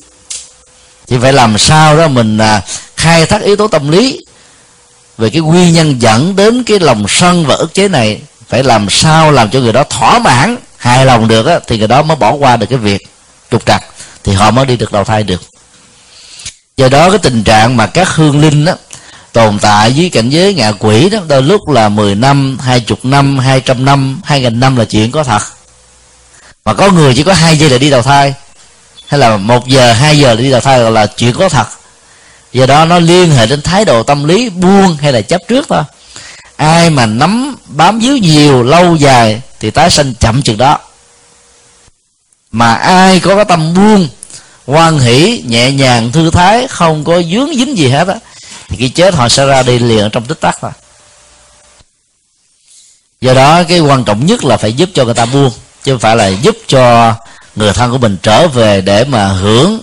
Thì 1.07 1.17
phải 1.21 1.33
làm 1.33 1.57
sao 1.57 1.97
đó 1.97 2.07
mình 2.07 2.37
à, 2.37 2.61
khai 2.97 3.25
thác 3.25 3.41
yếu 3.41 3.55
tố 3.55 3.67
tâm 3.67 3.91
lý 3.91 4.25
về 5.17 5.29
cái 5.29 5.41
nguyên 5.41 5.73
nhân 5.73 6.01
dẫn 6.01 6.35
đến 6.35 6.63
cái 6.63 6.79
lòng 6.79 7.05
sân 7.07 7.45
và 7.45 7.55
ức 7.55 7.73
chế 7.73 7.87
này. 7.87 8.21
Phải 8.47 8.63
làm 8.63 8.89
sao 8.89 9.31
làm 9.31 9.49
cho 9.49 9.59
người 9.59 9.73
đó 9.73 9.83
thỏa 9.83 10.19
mãn 10.19 10.57
hài 10.77 11.05
lòng 11.05 11.27
được 11.27 11.45
á, 11.45 11.59
thì 11.67 11.77
người 11.77 11.87
đó 11.87 12.01
mới 12.01 12.17
bỏ 12.17 12.31
qua 12.31 12.57
được 12.57 12.65
cái 12.69 12.79
việc 12.79 13.01
trục 13.51 13.65
trặc. 13.65 13.83
Thì 14.23 14.33
họ 14.33 14.51
mới 14.51 14.65
đi 14.65 14.77
được 14.77 14.91
đầu 14.91 15.03
thai 15.03 15.23
được. 15.23 15.41
Do 16.77 16.89
đó 16.89 17.09
cái 17.09 17.19
tình 17.19 17.43
trạng 17.43 17.77
mà 17.77 17.87
các 17.87 18.09
hương 18.09 18.41
linh 18.41 18.65
đó 18.65 18.73
tồn 19.35 19.59
tại 19.59 19.93
dưới 19.93 20.09
cảnh 20.09 20.29
giới 20.29 20.53
ngạ 20.53 20.71
quỷ 20.79 21.09
đó 21.09 21.19
đôi 21.27 21.41
lúc 21.41 21.69
là 21.69 21.89
10 21.89 22.15
năm, 22.15 22.57
20 22.61 22.97
năm, 23.03 23.39
200 23.39 23.85
năm, 23.85 24.21
2000 24.23 24.59
năm 24.59 24.75
là 24.75 24.85
chuyện 24.85 25.11
có 25.11 25.23
thật. 25.23 25.41
Mà 26.65 26.73
có 26.73 26.91
người 26.91 27.13
chỉ 27.15 27.23
có 27.23 27.33
hai 27.33 27.57
giây 27.57 27.69
là 27.69 27.77
đi 27.77 27.89
đầu 27.89 28.01
thai 28.01 28.33
hay 29.07 29.19
là 29.19 29.37
một 29.37 29.67
giờ 29.67 29.93
hai 29.93 30.19
giờ 30.19 30.27
là 30.27 30.41
đi 30.41 30.51
đầu 30.51 30.59
thai 30.59 30.79
là, 30.79 30.89
là 30.89 31.05
chuyện 31.05 31.33
có 31.33 31.49
thật. 31.49 31.67
Do 32.53 32.65
đó 32.65 32.85
nó 32.85 32.99
liên 32.99 33.31
hệ 33.31 33.47
đến 33.47 33.61
thái 33.61 33.85
độ 33.85 34.03
tâm 34.03 34.23
lý 34.23 34.49
buông 34.49 34.97
hay 35.01 35.13
là 35.13 35.21
chấp 35.21 35.41
trước 35.47 35.65
thôi. 35.69 35.83
Ai 36.55 36.89
mà 36.89 37.05
nắm 37.05 37.55
bám 37.65 37.99
víu 37.99 38.17
nhiều 38.17 38.63
lâu 38.63 38.95
dài 38.95 39.41
thì 39.59 39.71
tái 39.71 39.89
sanh 39.89 40.13
chậm 40.19 40.41
chừng 40.41 40.57
đó. 40.57 40.79
Mà 42.51 42.73
ai 42.73 43.19
có 43.19 43.35
cái 43.35 43.45
tâm 43.45 43.73
buông 43.73 44.07
hoan 44.65 44.99
hỷ 44.99 45.43
nhẹ 45.47 45.71
nhàng 45.71 46.11
thư 46.11 46.31
thái 46.31 46.67
không 46.67 47.03
có 47.03 47.21
dướng 47.21 47.55
dính 47.55 47.77
gì 47.77 47.89
hết 47.89 48.07
á 48.07 48.15
thì 48.75 48.87
khi 48.87 48.89
chết 48.89 49.13
họ 49.13 49.29
sẽ 49.29 49.45
ra 49.45 49.63
đi 49.63 49.79
liền 49.79 50.09
trong 50.09 50.25
tích 50.25 50.41
tắc 50.41 50.57
thôi. 50.61 50.71
Do 53.21 53.33
đó 53.33 53.63
cái 53.63 53.79
quan 53.79 54.03
trọng 54.03 54.25
nhất 54.25 54.43
là 54.43 54.57
phải 54.57 54.73
giúp 54.73 54.89
cho 54.93 55.05
người 55.05 55.13
ta 55.13 55.25
buông 55.25 55.51
chứ 55.83 55.91
không 55.91 55.99
phải 55.99 56.15
là 56.15 56.27
giúp 56.27 56.57
cho 56.67 57.15
người 57.55 57.73
thân 57.73 57.91
của 57.91 57.97
mình 57.97 58.17
trở 58.21 58.47
về 58.47 58.81
để 58.81 59.03
mà 59.03 59.27
hưởng 59.27 59.81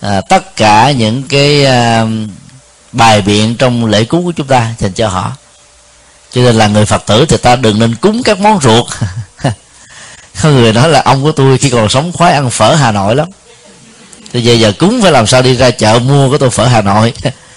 à, 0.00 0.20
tất 0.20 0.56
cả 0.56 0.90
những 0.90 1.22
cái 1.22 1.64
à, 1.64 2.06
bài 2.92 3.22
biện 3.22 3.56
trong 3.56 3.86
lễ 3.86 4.04
cúng 4.04 4.24
của 4.24 4.32
chúng 4.32 4.46
ta 4.46 4.74
dành 4.78 4.92
cho 4.92 5.08
họ. 5.08 5.32
Cho 6.30 6.42
nên 6.42 6.54
là 6.54 6.66
người 6.66 6.86
phật 6.86 7.06
tử 7.06 7.26
thì 7.28 7.36
ta 7.36 7.56
đừng 7.56 7.78
nên 7.78 7.94
cúng 7.94 8.22
các 8.22 8.40
món 8.40 8.60
ruột. 8.60 8.86
Có 10.42 10.48
người 10.48 10.72
nói 10.72 10.88
là 10.88 11.00
ông 11.00 11.22
của 11.22 11.32
tôi 11.32 11.58
khi 11.58 11.70
còn 11.70 11.88
sống 11.88 12.12
khoái 12.12 12.32
ăn 12.32 12.50
phở 12.50 12.74
hà 12.74 12.92
nội 12.92 13.16
lắm. 13.16 13.28
Bây 14.32 14.44
giờ 14.44 14.54
giờ 14.54 14.72
cúng 14.78 15.02
phải 15.02 15.12
làm 15.12 15.26
sao 15.26 15.42
đi 15.42 15.56
ra 15.56 15.70
chợ 15.70 15.98
mua 15.98 16.30
cái 16.30 16.38
tôi 16.38 16.50
phở 16.50 16.66
hà 16.66 16.82
nội. 16.82 17.12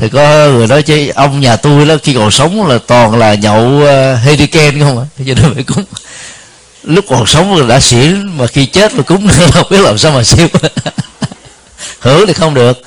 thì 0.00 0.08
có 0.08 0.48
người 0.48 0.66
nói 0.66 0.82
chứ 0.82 1.08
ông 1.14 1.40
nhà 1.40 1.56
tôi 1.56 1.86
đó 1.86 1.94
khi 2.02 2.14
còn 2.14 2.30
sống 2.30 2.66
là 2.66 2.78
toàn 2.86 3.16
là 3.18 3.34
nhậu 3.34 3.80
ờ, 3.86 4.12
uh, 4.12 4.18
hurricane 4.24 4.80
không 4.80 4.98
ạ? 4.98 5.04
Cho 5.18 5.34
nên 5.34 5.54
phải 5.54 5.62
cúng. 5.62 5.84
Lúc 6.82 7.04
còn 7.08 7.26
sống 7.26 7.56
là 7.56 7.66
đã 7.66 7.80
xỉn 7.80 8.38
mà 8.38 8.46
khi 8.46 8.66
chết 8.66 8.94
là 8.94 9.02
cúng 9.02 9.26
nữa 9.26 9.46
không 9.52 9.66
biết 9.70 9.80
làm 9.80 9.98
sao 9.98 10.12
mà 10.12 10.24
siêu 10.24 10.48
hưởng 12.00 12.26
thì 12.26 12.32
không 12.32 12.54
được. 12.54 12.82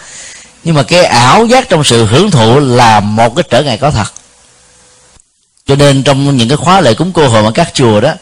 Nhưng 0.64 0.76
mà 0.76 0.84
cái 0.84 1.06
ảo 1.06 1.45
giác 1.45 1.69
trong 1.69 1.84
sự 1.84 2.06
hưởng 2.06 2.31
thụ 2.31 2.60
là 2.60 2.99
một 2.99 3.35
cái 3.35 3.44
trở 3.49 3.64
ngại 3.64 3.77
có 3.77 3.91
thật. 3.91 4.14
Cho 5.65 5.76
nên 5.76 6.03
trong 6.03 6.38
những 6.38 6.48
cái 6.48 6.57
khóa 6.57 6.81
lễ 6.81 6.94
cúng 6.94 7.11
cô 7.14 7.27
hồi 7.27 7.44
ở 7.44 7.52
các 7.52 7.73
chùa 7.73 8.02
đó 8.02 8.14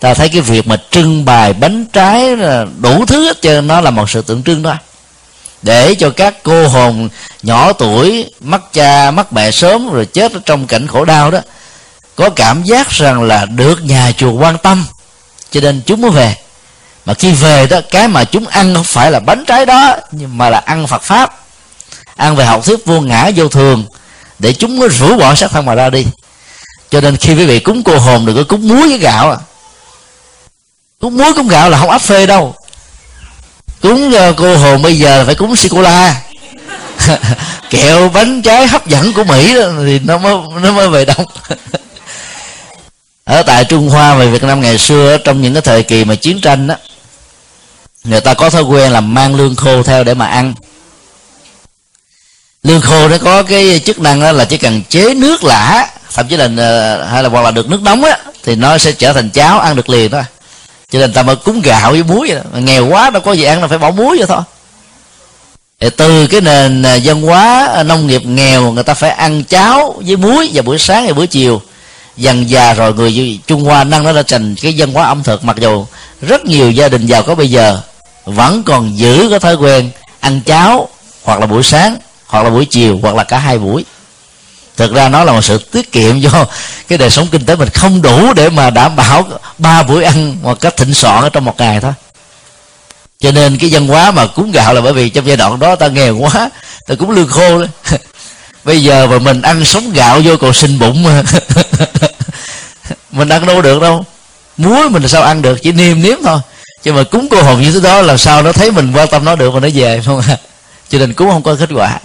ta 0.00 0.14
thấy 0.14 0.28
cái 0.28 0.40
việc 0.40 0.66
mà 0.66 0.76
trưng 0.90 1.24
bày 1.24 1.52
bánh 1.52 1.84
trái 1.92 2.36
đủ 2.80 3.06
thứ 3.06 3.24
hết 3.24 3.42
trơn 3.42 3.66
nó 3.66 3.80
là 3.80 3.90
một 3.90 4.10
sự 4.10 4.22
tượng 4.22 4.42
trưng 4.42 4.62
đó 4.62 4.76
để 5.62 5.94
cho 5.94 6.10
các 6.10 6.34
cô 6.42 6.68
hồn 6.68 7.08
nhỏ 7.42 7.72
tuổi 7.72 8.34
mất 8.40 8.72
cha 8.72 9.10
mất 9.10 9.32
mẹ 9.32 9.50
sớm 9.50 9.92
rồi 9.92 10.06
chết 10.06 10.32
ở 10.32 10.40
trong 10.46 10.66
cảnh 10.66 10.86
khổ 10.86 11.04
đau 11.04 11.30
đó, 11.30 11.38
có 12.16 12.30
cảm 12.30 12.62
giác 12.62 12.90
rằng 12.90 13.22
là 13.22 13.46
được 13.46 13.84
nhà 13.84 14.12
chùa 14.16 14.32
quan 14.32 14.58
tâm. 14.58 14.86
Cho 15.50 15.60
nên 15.60 15.82
chúng 15.86 16.00
mới 16.00 16.10
về. 16.10 16.36
Mà 17.04 17.14
khi 17.14 17.32
về 17.32 17.66
đó, 17.66 17.80
cái 17.90 18.08
mà 18.08 18.24
chúng 18.24 18.46
ăn 18.46 18.74
không 18.74 18.84
phải 18.84 19.10
là 19.10 19.20
bánh 19.20 19.44
trái 19.46 19.66
đó, 19.66 19.96
nhưng 20.12 20.38
mà 20.38 20.50
là 20.50 20.58
ăn 20.58 20.86
Phật 20.86 21.02
pháp. 21.02 21.40
Ăn 22.16 22.36
về 22.36 22.44
học 22.44 22.64
thuyết 22.64 22.86
vô 22.86 23.00
ngã, 23.00 23.30
vô 23.36 23.48
thường, 23.48 23.84
để 24.38 24.52
chúng 24.52 24.78
mới 24.78 24.88
rủ 24.88 25.16
bỏ 25.16 25.34
sát 25.34 25.50
thân 25.50 25.66
mà 25.66 25.74
ra 25.74 25.90
đi. 25.90 26.06
Cho 26.90 27.00
nên 27.00 27.16
khi 27.16 27.34
quý 27.34 27.46
vị 27.46 27.60
cúng 27.60 27.82
cô 27.82 27.98
hồn 27.98 28.26
đừng 28.26 28.36
có 28.36 28.44
cúng 28.44 28.68
muối 28.68 28.88
với 28.88 28.98
gạo 28.98 29.30
à. 29.30 29.36
Cúng 31.00 31.16
muối, 31.16 31.34
cúng 31.34 31.48
gạo 31.48 31.70
là 31.70 31.78
không 31.78 31.90
áp 31.90 31.98
phê 31.98 32.26
đâu 32.26 32.54
cúng 33.82 34.10
cho 34.12 34.32
cô 34.32 34.56
hồn 34.56 34.82
bây 34.82 34.98
giờ 34.98 35.24
phải 35.26 35.34
cúng 35.34 35.56
sô 35.56 35.68
cô 35.70 35.82
la 35.82 36.22
kẹo 37.70 38.08
bánh 38.08 38.42
trái 38.42 38.66
hấp 38.66 38.86
dẫn 38.86 39.12
của 39.12 39.24
mỹ 39.24 39.54
đó, 39.54 39.62
thì 39.84 39.98
nó 39.98 40.18
mới 40.18 40.34
nó 40.62 40.72
mới 40.72 40.88
về 40.88 41.04
đông. 41.04 41.26
Ở 43.24 43.42
tại 43.42 43.64
trung 43.64 43.88
hoa 43.88 44.14
và 44.14 44.24
việt 44.24 44.42
nam 44.42 44.60
ngày 44.60 44.78
xưa 44.78 45.18
trong 45.24 45.42
những 45.42 45.52
cái 45.52 45.62
thời 45.62 45.82
kỳ 45.82 46.04
mà 46.04 46.14
chiến 46.14 46.40
tranh 46.40 46.66
đó 46.66 46.74
người 48.04 48.20
ta 48.20 48.34
có 48.34 48.50
thói 48.50 48.62
quen 48.62 48.92
là 48.92 49.00
mang 49.00 49.34
lương 49.34 49.56
khô 49.56 49.82
theo 49.82 50.04
để 50.04 50.14
mà 50.14 50.26
ăn. 50.26 50.54
Lương 52.62 52.80
khô 52.80 53.08
nó 53.08 53.18
có 53.18 53.42
cái 53.42 53.80
chức 53.86 54.00
năng 54.00 54.20
đó 54.20 54.32
là 54.32 54.44
chỉ 54.44 54.56
cần 54.56 54.82
chế 54.88 55.14
nước 55.14 55.44
lã 55.44 55.88
thậm 56.14 56.28
chí 56.28 56.36
là 56.36 56.48
ờ, 56.56 57.04
hay 57.04 57.22
là 57.22 57.28
hoặc 57.28 57.42
là 57.42 57.50
được 57.50 57.68
nước 57.68 57.82
nóng 57.82 58.04
á 58.04 58.18
thì 58.42 58.54
nó 58.54 58.78
sẽ 58.78 58.92
trở 58.92 59.12
thành 59.12 59.30
cháo 59.30 59.60
ăn 59.60 59.76
được 59.76 59.88
liền 59.88 60.10
thôi 60.10 60.22
cho 60.90 60.98
nên 60.98 61.12
ta 61.12 61.22
mới 61.22 61.36
cúng 61.36 61.60
gạo 61.64 61.90
với 61.90 62.02
muối 62.02 62.28
vậy 62.28 62.36
đó. 62.36 62.58
nghèo 62.58 62.86
quá, 62.86 63.10
đâu 63.10 63.22
có 63.22 63.32
gì 63.32 63.42
ăn 63.42 63.60
là 63.60 63.68
phải 63.68 63.78
bỏ 63.78 63.90
muối 63.90 64.18
vậy 64.18 64.26
thôi. 64.26 64.42
Thì 65.80 65.90
từ 65.90 66.26
cái 66.26 66.40
nền 66.40 66.82
à, 66.82 66.94
dân 66.94 67.22
hóa 67.22 67.66
à, 67.74 67.82
nông 67.82 68.06
nghiệp 68.06 68.26
nghèo, 68.26 68.72
người 68.72 68.82
ta 68.82 68.94
phải 68.94 69.10
ăn 69.10 69.44
cháo 69.44 69.94
với 70.06 70.16
muối 70.16 70.50
vào 70.52 70.62
buổi 70.62 70.78
sáng 70.78 71.06
và 71.06 71.12
buổi 71.12 71.26
chiều. 71.26 71.62
Dần 72.16 72.50
già 72.50 72.74
rồi, 72.74 72.94
người 72.94 73.40
trung 73.46 73.64
hoa 73.64 73.84
nâng 73.84 74.04
nó 74.04 74.12
ra 74.12 74.22
thành 74.22 74.54
cái 74.54 74.74
dân 74.74 74.92
hóa 74.92 75.06
ẩm 75.06 75.22
thực, 75.22 75.44
mặc 75.44 75.56
dù 75.60 75.86
rất 76.22 76.44
nhiều 76.44 76.70
gia 76.70 76.88
đình 76.88 77.06
giàu 77.06 77.22
có 77.22 77.34
bây 77.34 77.50
giờ 77.50 77.80
vẫn 78.24 78.62
còn 78.62 78.98
giữ 78.98 79.26
cái 79.30 79.38
thói 79.38 79.54
quen 79.54 79.90
ăn 80.20 80.40
cháo 80.40 80.88
hoặc 81.22 81.40
là 81.40 81.46
buổi 81.46 81.62
sáng 81.62 81.96
hoặc 82.26 82.42
là 82.42 82.50
buổi 82.50 82.64
chiều 82.64 82.98
hoặc 83.02 83.14
là 83.14 83.24
cả 83.24 83.38
hai 83.38 83.58
buổi 83.58 83.84
thực 84.80 84.92
ra 84.92 85.08
nó 85.08 85.24
là 85.24 85.32
một 85.32 85.40
sự 85.40 85.58
tiết 85.58 85.92
kiệm 85.92 86.20
do 86.20 86.46
cái 86.88 86.98
đời 86.98 87.10
sống 87.10 87.26
kinh 87.30 87.44
tế 87.44 87.56
mình 87.56 87.68
không 87.68 88.02
đủ 88.02 88.32
để 88.34 88.48
mà 88.48 88.70
đảm 88.70 88.96
bảo 88.96 89.28
ba 89.58 89.82
buổi 89.82 90.04
ăn 90.04 90.36
một 90.42 90.60
cách 90.60 90.76
thịnh 90.76 90.94
soạn 90.94 91.22
ở 91.22 91.28
trong 91.28 91.44
một 91.44 91.54
ngày 91.58 91.80
thôi. 91.80 91.92
Cho 93.20 93.32
nên 93.32 93.58
cái 93.58 93.70
văn 93.72 93.86
hóa 93.86 94.10
mà 94.10 94.26
cúng 94.26 94.52
gạo 94.52 94.74
là 94.74 94.80
bởi 94.80 94.92
vì 94.92 95.08
trong 95.08 95.26
giai 95.26 95.36
đoạn 95.36 95.58
đó 95.58 95.76
ta 95.76 95.88
nghèo 95.88 96.16
quá, 96.16 96.50
ta 96.86 96.94
cúng 96.94 97.10
lương 97.10 97.28
khô 97.28 97.60
đó. 97.60 97.66
Bây 98.64 98.82
giờ 98.82 99.06
mà 99.06 99.18
mình 99.18 99.42
ăn 99.42 99.64
sống 99.64 99.92
gạo 99.92 100.20
vô 100.24 100.36
còn 100.36 100.52
sinh 100.52 100.78
bụng 100.78 101.02
mà. 101.02 101.22
Mình 103.10 103.28
ăn 103.28 103.46
đâu 103.46 103.62
được 103.62 103.80
đâu. 103.80 104.04
Muối 104.56 104.90
mình 104.90 105.08
sao 105.08 105.22
ăn 105.22 105.42
được? 105.42 105.62
Chỉ 105.62 105.72
niêm 105.72 106.02
nếm 106.02 106.16
thôi. 106.24 106.40
Chứ 106.82 106.92
mà 106.92 107.02
cúng 107.02 107.28
cô 107.30 107.42
hồn 107.42 107.62
như 107.62 107.72
thế 107.72 107.80
đó, 107.80 108.02
làm 108.02 108.18
sao 108.18 108.42
nó 108.42 108.52
thấy 108.52 108.70
mình 108.70 108.92
quan 108.94 109.08
tâm 109.08 109.24
nó 109.24 109.36
được 109.36 109.54
mà 109.54 109.60
nó 109.60 109.68
về 109.74 110.02
không 110.06 110.20
à? 110.28 110.36
Cho 110.88 110.98
nên 110.98 111.14
cúng 111.14 111.30
không 111.30 111.42
có 111.42 111.56
kết 111.56 111.68
quả 111.74 111.98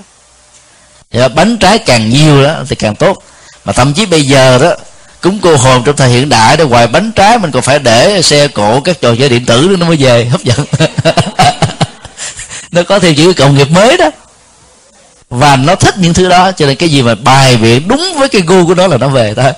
và 1.12 1.28
bánh 1.28 1.58
trái 1.58 1.80
càng 1.80 2.10
nhiều 2.10 2.44
đó 2.44 2.64
thì 2.70 2.76
càng 2.76 2.96
tốt. 2.96 3.24
Mà 3.66 3.74
thậm 3.74 3.94
chí 3.94 4.06
bây 4.06 4.26
giờ 4.26 4.58
đó 4.58 4.76
cúng 5.22 5.40
cô 5.42 5.56
hồn 5.56 5.84
trong 5.86 5.96
thời 5.96 6.10
hiện 6.10 6.30
đại 6.30 6.58
đó 6.58 6.66
ngoài 6.66 6.88
bánh 6.88 7.12
trái 7.12 7.38
mình 7.38 7.52
còn 7.52 7.62
phải 7.62 7.80
để 7.80 8.22
xe 8.22 8.48
cộ 8.48 8.80
các 8.80 9.02
trò 9.02 9.16
chơi 9.16 9.30
điện 9.30 9.46
tử 9.46 9.76
nó 9.80 9.86
mới 9.86 9.98
về 9.98 10.26
hấp 10.26 10.44
dẫn. 10.44 10.66
Nó 12.72 12.84
có 12.84 13.00
thêm 13.00 13.16
chữ 13.16 13.34
công 13.34 13.56
nghiệp 13.56 13.72
mới 13.72 13.98
đó. 13.98 14.10
Và 15.30 15.56
nó 15.56 15.76
thích 15.76 15.96
những 15.98 16.14
thứ 16.14 16.30
đó 16.30 16.52
cho 16.52 16.66
nên 16.66 16.76
cái 16.76 16.90
gì 16.90 17.02
mà 17.02 17.16
bài 17.16 17.58
biện 17.58 17.88
đúng 17.88 18.14
với 18.18 18.30
cái 18.30 18.42
gu 18.42 18.66
của 18.66 18.76
nó 18.76 18.88
là 18.88 18.98
nó 18.98 19.08
về 19.08 19.34
thôi. 19.34 19.52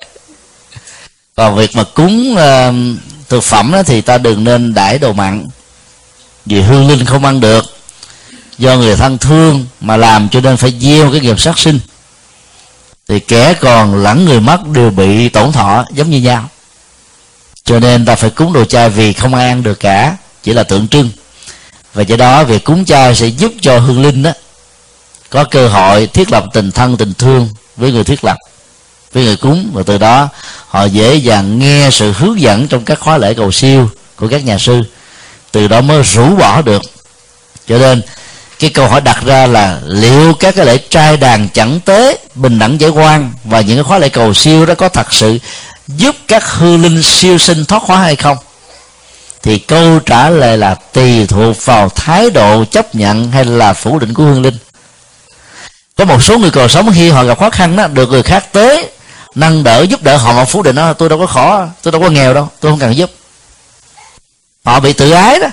Còn 1.35 1.55
việc 1.55 1.75
mà 1.75 1.83
cúng 1.83 2.37
uh, 2.37 2.75
thực 3.29 3.43
phẩm 3.43 3.71
đó 3.71 3.83
thì 3.83 4.01
ta 4.01 4.17
đừng 4.17 4.43
nên 4.43 4.73
đãi 4.73 4.99
đồ 4.99 5.13
mặn 5.13 5.47
vì 6.45 6.61
hương 6.61 6.87
linh 6.87 7.05
không 7.05 7.25
ăn 7.25 7.39
được 7.39 7.76
do 8.57 8.77
người 8.77 8.95
thân 8.95 9.17
thương 9.17 9.65
mà 9.81 9.97
làm 9.97 10.29
cho 10.29 10.41
nên 10.41 10.57
phải 10.57 10.73
gieo 10.79 11.11
cái 11.11 11.19
nghiệp 11.19 11.39
sát 11.39 11.59
sinh. 11.59 11.79
Thì 13.07 13.19
kẻ 13.19 13.53
còn 13.53 14.03
lẫn 14.03 14.25
người 14.25 14.39
mất 14.39 14.67
đều 14.67 14.89
bị 14.89 15.29
tổn 15.29 15.51
thọ 15.51 15.85
giống 15.93 16.09
như 16.09 16.21
nhau. 16.21 16.49
Cho 17.63 17.79
nên 17.79 18.05
ta 18.05 18.15
phải 18.15 18.29
cúng 18.29 18.53
đồ 18.53 18.65
chay 18.65 18.89
vì 18.89 19.13
không 19.13 19.35
ai 19.35 19.47
ăn 19.47 19.63
được 19.63 19.79
cả, 19.79 20.15
chỉ 20.43 20.53
là 20.53 20.63
tượng 20.63 20.87
trưng. 20.87 21.09
Và 21.93 22.03
do 22.03 22.15
đó 22.15 22.43
việc 22.43 22.63
cúng 22.63 22.85
chay 22.85 23.15
sẽ 23.15 23.27
giúp 23.27 23.51
cho 23.61 23.79
hương 23.79 24.01
linh 24.01 24.23
đó 24.23 24.31
có 25.29 25.43
cơ 25.43 25.67
hội 25.67 26.07
thiết 26.07 26.31
lập 26.31 26.45
tình 26.53 26.71
thân, 26.71 26.97
tình 26.97 27.13
thương 27.13 27.49
với 27.75 27.91
người 27.91 28.03
thiết 28.03 28.23
lập, 28.23 28.37
với 29.13 29.23
người 29.23 29.37
cúng. 29.37 29.69
Và 29.73 29.83
từ 29.85 29.97
đó 29.97 30.29
họ 30.67 30.85
dễ 30.85 31.15
dàng 31.15 31.59
nghe 31.59 31.89
sự 31.91 32.11
hướng 32.11 32.41
dẫn 32.41 32.67
trong 32.67 32.85
các 32.85 32.99
khóa 32.99 33.17
lễ 33.17 33.33
cầu 33.33 33.51
siêu 33.51 33.89
của 34.15 34.27
các 34.27 34.45
nhà 34.45 34.57
sư. 34.57 34.81
Từ 35.51 35.67
đó 35.67 35.81
mới 35.81 36.03
rũ 36.03 36.35
bỏ 36.35 36.61
được. 36.61 36.81
Cho 37.67 37.77
nên 37.77 38.01
cái 38.59 38.69
câu 38.69 38.87
hỏi 38.87 39.01
đặt 39.01 39.23
ra 39.25 39.45
là 39.45 39.79
liệu 39.85 40.33
các 40.33 40.55
cái 40.55 40.65
lễ 40.65 40.77
trai 40.77 41.17
đàn 41.17 41.47
chẳng 41.53 41.79
tế, 41.85 42.17
bình 42.35 42.59
đẳng 42.59 42.81
giải 42.81 42.89
quan 42.89 43.33
và 43.43 43.61
những 43.61 43.77
cái 43.77 43.83
khóa 43.83 43.97
lễ 43.97 44.09
cầu 44.09 44.33
siêu 44.33 44.65
đó 44.65 44.73
có 44.75 44.89
thật 44.89 45.13
sự 45.13 45.39
giúp 45.87 46.15
các 46.27 46.51
hư 46.51 46.77
linh 46.77 47.03
siêu 47.03 47.37
sinh 47.37 47.65
thoát 47.65 47.83
hóa 47.83 47.97
hay 47.97 48.15
không? 48.15 48.37
Thì 49.43 49.59
câu 49.59 49.99
trả 49.99 50.29
lời 50.29 50.57
là 50.57 50.75
tùy 50.75 51.27
thuộc 51.27 51.65
vào 51.65 51.89
thái 51.89 52.29
độ 52.29 52.65
chấp 52.65 52.95
nhận 52.95 53.31
hay 53.31 53.45
là 53.45 53.73
phủ 53.73 53.99
định 53.99 54.13
của 54.13 54.23
hương 54.23 54.41
linh. 54.41 54.57
Có 55.97 56.05
một 56.05 56.23
số 56.23 56.37
người 56.37 56.51
còn 56.51 56.69
sống 56.69 56.91
khi 56.95 57.09
họ 57.09 57.23
gặp 57.23 57.39
khó 57.39 57.49
khăn 57.49 57.75
đó, 57.75 57.87
được 57.87 58.09
người 58.09 58.23
khác 58.23 58.53
tế, 58.53 58.89
nâng 59.35 59.63
đỡ, 59.63 59.81
giúp 59.81 60.03
đỡ, 60.03 60.17
họ 60.17 60.33
mà 60.33 60.45
phủ 60.45 60.61
định 60.61 60.75
nó 60.75 60.93
tôi 60.93 61.09
đâu 61.09 61.19
có 61.19 61.25
khó, 61.25 61.67
tôi 61.83 61.91
đâu 61.91 62.01
có 62.01 62.09
nghèo 62.09 62.33
đâu, 62.33 62.49
tôi 62.59 62.71
không 62.71 62.79
cần 62.79 62.95
giúp. 62.95 63.11
Họ 64.65 64.79
bị 64.79 64.93
tự 64.93 65.11
ái 65.11 65.39
đó 65.39 65.47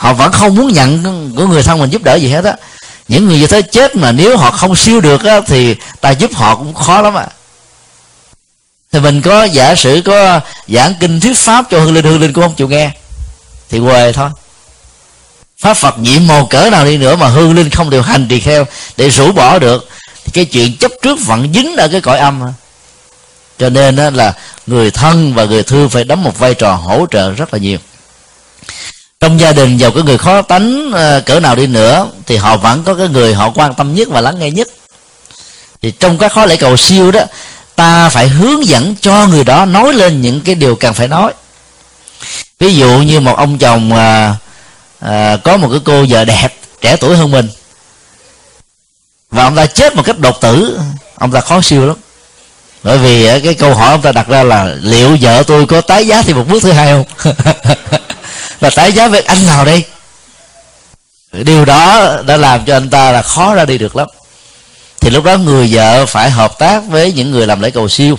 họ 0.00 0.12
vẫn 0.12 0.32
không 0.32 0.54
muốn 0.54 0.72
nhận 0.72 1.02
của 1.36 1.46
người 1.46 1.62
thân 1.62 1.78
mình 1.78 1.90
giúp 1.90 2.02
đỡ 2.02 2.14
gì 2.14 2.28
hết 2.28 2.44
á. 2.44 2.54
Những 3.08 3.28
người 3.28 3.38
như 3.38 3.46
thế 3.46 3.62
chết 3.62 3.96
mà 3.96 4.12
nếu 4.12 4.36
họ 4.36 4.50
không 4.50 4.76
siêu 4.76 5.00
được 5.00 5.24
á, 5.24 5.40
thì 5.46 5.76
ta 6.00 6.10
giúp 6.10 6.34
họ 6.34 6.56
cũng 6.56 6.74
khó 6.74 7.02
lắm 7.02 7.14
ạ. 7.14 7.26
À. 7.26 7.32
thì 8.92 9.00
mình 9.00 9.22
có 9.22 9.44
giả 9.44 9.74
sử 9.74 10.02
có 10.04 10.40
giảng 10.68 10.94
kinh 11.00 11.20
thuyết 11.20 11.36
pháp 11.36 11.64
cho 11.70 11.80
hương 11.80 11.94
linh 11.94 12.04
hương 12.04 12.20
linh 12.20 12.32
cũng 12.32 12.44
không 12.44 12.54
chịu 12.54 12.68
nghe. 12.68 12.90
Thì 13.68 13.80
quê 13.80 14.12
thôi. 14.12 14.30
Pháp 15.58 15.74
phật 15.74 15.98
nhiệm 15.98 16.26
màu 16.26 16.46
cỡ 16.46 16.70
nào 16.70 16.84
đi 16.84 16.96
nữa 16.96 17.16
mà 17.16 17.28
hương 17.28 17.54
linh 17.54 17.70
không 17.70 17.90
điều 17.90 18.02
hành 18.02 18.28
tỳ 18.28 18.40
theo 18.40 18.66
để 18.96 19.10
rũ 19.10 19.32
bỏ 19.32 19.58
được. 19.58 19.88
Thì 20.24 20.30
cái 20.32 20.44
chuyện 20.44 20.76
chấp 20.76 20.92
trước 21.02 21.18
vẫn 21.26 21.52
dính 21.54 21.76
ở 21.76 21.88
cái 21.88 22.00
cõi 22.00 22.18
âm 22.18 22.42
cho 23.58 23.68
nên 23.68 23.96
á, 23.96 24.10
là 24.10 24.34
người 24.66 24.90
thân 24.90 25.34
và 25.34 25.44
người 25.44 25.62
thương 25.62 25.88
phải 25.88 26.04
đóng 26.04 26.22
một 26.22 26.38
vai 26.38 26.54
trò 26.54 26.74
hỗ 26.74 27.06
trợ 27.10 27.30
rất 27.30 27.54
là 27.54 27.58
nhiều 27.58 27.78
trong 29.20 29.40
gia 29.40 29.52
đình 29.52 29.76
giàu 29.76 29.90
cái 29.90 30.02
người 30.02 30.18
khó 30.18 30.42
tánh 30.42 30.92
ờ, 30.92 31.22
cỡ 31.26 31.40
nào 31.40 31.56
đi 31.56 31.66
nữa 31.66 32.08
thì 32.26 32.36
họ 32.36 32.56
vẫn 32.56 32.84
có 32.84 32.94
cái 32.94 33.08
người 33.08 33.34
họ 33.34 33.50
quan 33.54 33.74
tâm 33.74 33.94
nhất 33.94 34.08
và 34.10 34.20
lắng 34.20 34.38
nghe 34.38 34.50
nhất. 34.50 34.68
Thì 35.82 35.90
trong 35.90 36.18
các 36.18 36.32
khóa 36.32 36.46
lễ 36.46 36.56
cầu 36.56 36.76
siêu 36.76 37.10
đó 37.10 37.20
ta 37.76 38.08
phải 38.08 38.28
hướng 38.28 38.66
dẫn 38.66 38.94
cho 39.00 39.26
người 39.26 39.44
đó 39.44 39.64
nói 39.64 39.92
lên 39.92 40.20
những 40.20 40.40
cái 40.40 40.54
điều 40.54 40.76
cần 40.76 40.94
phải 40.94 41.08
nói. 41.08 41.32
Ví 42.58 42.74
dụ 42.74 42.98
như 42.98 43.20
một 43.20 43.36
ông 43.36 43.58
chồng 43.58 43.92
à, 43.92 44.36
à, 45.00 45.36
có 45.44 45.56
một 45.56 45.68
cái 45.70 45.80
cô 45.84 46.04
vợ 46.08 46.24
đẹp 46.24 46.54
trẻ 46.80 46.96
tuổi 46.96 47.16
hơn 47.16 47.30
mình 47.30 47.48
và 49.30 49.44
ông 49.44 49.56
ta 49.56 49.66
chết 49.66 49.96
một 49.96 50.02
cách 50.06 50.18
đột 50.18 50.40
tử 50.40 50.80
ông 51.14 51.32
ta 51.32 51.40
khó 51.40 51.60
siêu 51.60 51.86
lắm. 51.86 51.96
Bởi 52.82 52.98
vì 52.98 53.40
cái 53.40 53.54
câu 53.54 53.74
hỏi 53.74 53.90
ông 53.90 54.02
ta 54.02 54.12
đặt 54.12 54.28
ra 54.28 54.42
là 54.42 54.74
liệu 54.82 55.16
vợ 55.20 55.42
tôi 55.42 55.66
có 55.66 55.80
tái 55.80 56.06
giá 56.06 56.22
thì 56.22 56.34
một 56.34 56.44
bước 56.48 56.62
thứ 56.62 56.72
hai 56.72 56.92
không? 56.92 57.34
là 58.60 58.70
tái 58.70 58.92
giá 58.92 59.08
với 59.08 59.20
anh 59.20 59.46
nào 59.46 59.64
đây? 59.64 59.84
Điều 61.32 61.64
đó 61.64 62.16
đã 62.26 62.36
làm 62.36 62.64
cho 62.64 62.76
anh 62.76 62.90
ta 62.90 63.12
là 63.12 63.22
khó 63.22 63.54
ra 63.54 63.64
đi 63.64 63.78
được 63.78 63.96
lắm. 63.96 64.08
Thì 65.00 65.10
lúc 65.10 65.24
đó 65.24 65.36
người 65.36 65.68
vợ 65.70 66.06
phải 66.06 66.30
hợp 66.30 66.58
tác 66.58 66.82
với 66.88 67.12
những 67.12 67.30
người 67.30 67.46
làm 67.46 67.60
lễ 67.60 67.70
cầu 67.70 67.88
siêu. 67.88 68.18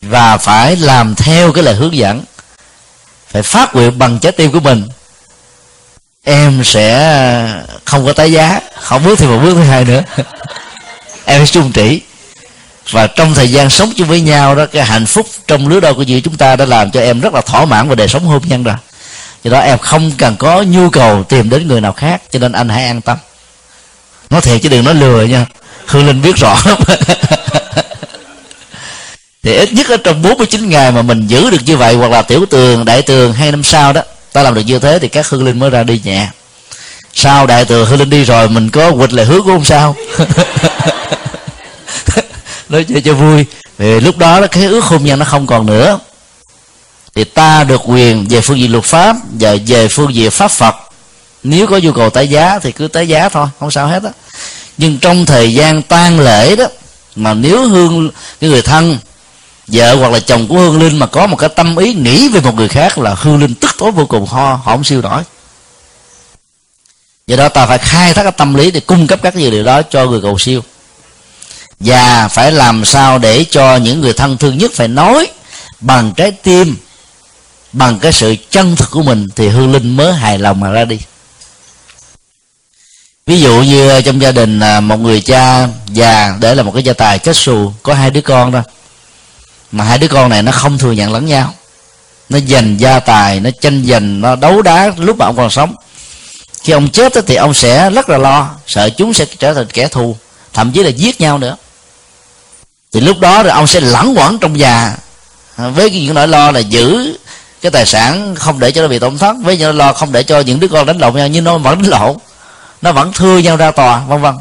Và 0.00 0.36
phải 0.36 0.76
làm 0.76 1.14
theo 1.14 1.52
cái 1.52 1.64
lời 1.64 1.74
hướng 1.74 1.96
dẫn. 1.96 2.24
Phải 3.28 3.42
phát 3.42 3.74
nguyện 3.74 3.98
bằng 3.98 4.18
trái 4.18 4.32
tim 4.32 4.52
của 4.52 4.60
mình. 4.60 4.88
Em 6.24 6.64
sẽ 6.64 7.62
không 7.84 8.06
có 8.06 8.12
tái 8.12 8.32
giá. 8.32 8.60
Không 8.80 9.04
bước 9.04 9.18
thì 9.18 9.26
một 9.26 9.38
bước 9.42 9.54
thứ 9.54 9.62
hai 9.62 9.84
nữa. 9.84 10.02
Em 11.24 11.46
sẽ 11.46 11.52
chung 11.52 11.72
trĩ. 11.72 12.00
Và 12.90 13.06
trong 13.06 13.34
thời 13.34 13.50
gian 13.50 13.70
sống 13.70 13.92
chung 13.96 14.08
với 14.08 14.20
nhau 14.20 14.54
đó, 14.54 14.66
cái 14.66 14.84
hạnh 14.84 15.06
phúc 15.06 15.26
trong 15.46 15.68
lứa 15.68 15.80
đôi 15.80 15.94
của 15.94 16.04
chị 16.04 16.20
chúng 16.20 16.36
ta 16.36 16.56
đã 16.56 16.64
làm 16.64 16.90
cho 16.90 17.00
em 17.00 17.20
rất 17.20 17.34
là 17.34 17.40
thỏa 17.40 17.64
mãn 17.64 17.88
về 17.88 17.94
đời 17.94 18.08
sống 18.08 18.24
hôn 18.24 18.42
nhân 18.48 18.62
rồi 18.62 18.74
do 19.44 19.50
đó 19.50 19.58
em 19.60 19.78
không 19.78 20.12
cần 20.18 20.36
có 20.36 20.62
nhu 20.62 20.90
cầu 20.90 21.24
tìm 21.24 21.50
đến 21.50 21.68
người 21.68 21.80
nào 21.80 21.92
khác, 21.92 22.22
cho 22.30 22.38
nên 22.38 22.52
anh 22.52 22.68
hãy 22.68 22.86
an 22.86 23.00
tâm. 23.00 23.18
Nói 24.30 24.40
thiệt 24.40 24.62
chứ 24.62 24.68
đừng 24.68 24.84
nói 24.84 24.94
lừa 24.94 25.24
nha. 25.24 25.46
Hương 25.86 26.06
linh 26.06 26.22
biết 26.22 26.36
rõ. 26.36 26.58
Lắm 26.64 26.78
thì 29.42 29.54
ít 29.54 29.72
nhất 29.72 29.88
ở 29.88 29.96
trong 29.96 30.22
49 30.22 30.68
ngày 30.68 30.92
mà 30.92 31.02
mình 31.02 31.26
giữ 31.26 31.50
được 31.50 31.60
như 31.66 31.76
vậy, 31.76 31.94
hoặc 31.94 32.10
là 32.10 32.22
tiểu 32.22 32.46
tường, 32.46 32.84
đại 32.84 33.02
tường 33.02 33.32
hai 33.32 33.50
năm 33.50 33.62
sau 33.62 33.92
đó, 33.92 34.02
ta 34.32 34.42
làm 34.42 34.54
được 34.54 34.60
như 34.60 34.78
thế 34.78 34.98
thì 34.98 35.08
các 35.08 35.28
hương 35.28 35.44
linh 35.44 35.58
mới 35.58 35.70
ra 35.70 35.82
đi 35.82 36.00
nhẹ. 36.04 36.28
Sau 37.14 37.46
đại 37.46 37.64
tường 37.64 37.86
hương 37.86 37.98
linh 37.98 38.10
đi 38.10 38.24
rồi, 38.24 38.48
mình 38.48 38.70
có 38.70 38.92
quịch 38.92 39.12
lại 39.12 39.26
hứa 39.26 39.40
của 39.40 39.52
không 39.52 39.64
sao? 39.64 39.96
Nói 42.68 42.84
chơi 42.84 43.00
cho 43.00 43.14
vui. 43.14 43.46
Vì 43.78 44.00
lúc 44.00 44.18
đó, 44.18 44.46
cái 44.46 44.64
ước 44.64 44.84
hôn 44.84 45.04
nhân 45.04 45.18
nó 45.18 45.24
không 45.24 45.46
còn 45.46 45.66
nữa 45.66 45.98
thì 47.20 47.24
ta 47.24 47.64
được 47.64 47.80
quyền 47.84 48.26
về 48.28 48.40
phương 48.40 48.58
diện 48.58 48.72
luật 48.72 48.84
pháp 48.84 49.16
và 49.40 49.56
về 49.66 49.88
phương 49.88 50.14
diện 50.14 50.30
pháp 50.30 50.50
phật. 50.50 50.74
Nếu 51.42 51.66
có 51.66 51.78
nhu 51.78 51.92
cầu 51.92 52.10
tái 52.10 52.28
giá 52.28 52.58
thì 52.58 52.72
cứ 52.72 52.88
tái 52.88 53.08
giá 53.08 53.28
thôi, 53.28 53.46
không 53.60 53.70
sao 53.70 53.88
hết 53.88 54.02
á. 54.02 54.10
Nhưng 54.78 54.98
trong 54.98 55.26
thời 55.26 55.54
gian 55.54 55.82
tang 55.82 56.20
lễ 56.20 56.56
đó, 56.56 56.64
mà 57.16 57.34
nếu 57.34 57.68
hương, 57.68 58.10
cái 58.40 58.50
người 58.50 58.62
thân, 58.62 58.98
vợ 59.66 59.94
hoặc 59.94 60.12
là 60.12 60.20
chồng 60.20 60.48
của 60.48 60.54
hương 60.54 60.78
linh 60.78 60.98
mà 60.98 61.06
có 61.06 61.26
một 61.26 61.36
cái 61.36 61.48
tâm 61.48 61.76
ý 61.76 61.94
nghĩ 61.94 62.28
về 62.28 62.40
một 62.40 62.54
người 62.54 62.68
khác 62.68 62.98
là 62.98 63.14
hương 63.18 63.40
linh 63.40 63.54
tức 63.54 63.70
tối 63.78 63.90
vô 63.90 64.06
cùng, 64.06 64.26
ho, 64.26 64.54
họ 64.54 64.60
không 64.64 64.84
siêu 64.84 65.02
nổi. 65.02 65.22
Do 67.26 67.36
đó 67.36 67.48
ta 67.48 67.66
phải 67.66 67.78
khai 67.78 68.14
thác 68.14 68.22
cái 68.22 68.32
tâm 68.32 68.54
lý 68.54 68.70
để 68.70 68.80
cung 68.80 69.06
cấp 69.06 69.18
các 69.22 69.34
dữ 69.34 69.50
liệu 69.50 69.64
đó 69.64 69.82
cho 69.82 70.06
người 70.06 70.20
cầu 70.20 70.38
siêu. 70.38 70.62
Và 71.80 72.28
phải 72.28 72.52
làm 72.52 72.84
sao 72.84 73.18
để 73.18 73.44
cho 73.50 73.76
những 73.76 74.00
người 74.00 74.12
thân 74.12 74.36
thương 74.36 74.58
nhất 74.58 74.70
phải 74.74 74.88
nói 74.88 75.26
bằng 75.80 76.12
trái 76.16 76.30
tim 76.30 76.76
bằng 77.72 77.98
cái 77.98 78.12
sự 78.12 78.36
chân 78.50 78.76
thực 78.76 78.90
của 78.90 79.02
mình 79.02 79.28
thì 79.36 79.48
hương 79.48 79.72
linh 79.72 79.96
mới 79.96 80.12
hài 80.12 80.38
lòng 80.38 80.60
mà 80.60 80.70
ra 80.70 80.84
đi. 80.84 80.98
Ví 83.26 83.40
dụ 83.40 83.62
như 83.62 84.00
trong 84.02 84.22
gia 84.22 84.32
đình 84.32 84.60
à, 84.60 84.80
một 84.80 84.96
người 84.96 85.20
cha 85.20 85.68
già, 85.86 86.36
để 86.40 86.54
là 86.54 86.62
một 86.62 86.72
cái 86.74 86.82
gia 86.82 86.92
tài 86.92 87.18
kết 87.18 87.36
xù, 87.36 87.72
có 87.82 87.94
hai 87.94 88.10
đứa 88.10 88.20
con 88.20 88.52
đó. 88.52 88.62
Mà 89.72 89.84
hai 89.84 89.98
đứa 89.98 90.08
con 90.08 90.30
này 90.30 90.42
nó 90.42 90.52
không 90.52 90.78
thừa 90.78 90.92
nhận 90.92 91.12
lẫn 91.12 91.26
nhau. 91.26 91.54
Nó 92.28 92.38
giành 92.48 92.80
gia 92.80 93.00
tài, 93.00 93.40
nó 93.40 93.50
tranh 93.60 93.84
giành, 93.88 94.20
nó 94.20 94.36
đấu 94.36 94.62
đá 94.62 94.92
lúc 94.96 95.16
mà 95.18 95.26
ông 95.26 95.36
còn 95.36 95.50
sống. 95.50 95.74
Khi 96.62 96.72
ông 96.72 96.88
chết 96.88 97.12
thì 97.26 97.34
ông 97.34 97.54
sẽ 97.54 97.90
rất 97.90 98.08
là 98.08 98.18
lo, 98.18 98.50
sợ 98.66 98.90
chúng 98.90 99.14
sẽ 99.14 99.24
trở 99.38 99.54
thành 99.54 99.66
kẻ 99.72 99.88
thù, 99.88 100.16
thậm 100.52 100.72
chí 100.72 100.82
là 100.82 100.90
giết 100.90 101.20
nhau 101.20 101.38
nữa. 101.38 101.56
Thì 102.92 103.00
lúc 103.00 103.20
đó 103.20 103.42
rồi 103.42 103.52
ông 103.52 103.66
sẽ 103.66 103.80
lẳng 103.80 104.14
quẩn 104.18 104.38
trong 104.38 104.58
già 104.58 104.96
với 105.56 105.90
những 105.90 106.14
nỗi 106.14 106.28
lo 106.28 106.50
là 106.50 106.60
giữ 106.60 107.16
cái 107.62 107.72
tài 107.72 107.86
sản 107.86 108.34
không 108.34 108.60
để 108.60 108.72
cho 108.72 108.82
nó 108.82 108.88
bị 108.88 108.98
tổn 108.98 109.18
thất, 109.18 109.36
với 109.42 109.56
nhau 109.56 109.72
lo 109.72 109.92
không 109.92 110.12
để 110.12 110.22
cho 110.22 110.40
những 110.40 110.60
đứa 110.60 110.68
con 110.68 110.86
đánh 110.86 110.98
lộn 110.98 111.14
nhau 111.14 111.28
nhưng 111.28 111.44
nó 111.44 111.58
vẫn 111.58 111.82
đánh 111.82 111.90
lộn. 111.90 112.16
Nó 112.82 112.92
vẫn 112.92 113.12
thưa 113.12 113.38
nhau 113.38 113.56
ra 113.56 113.70
tòa, 113.70 114.00
vân 114.00 114.20
vân. 114.20 114.34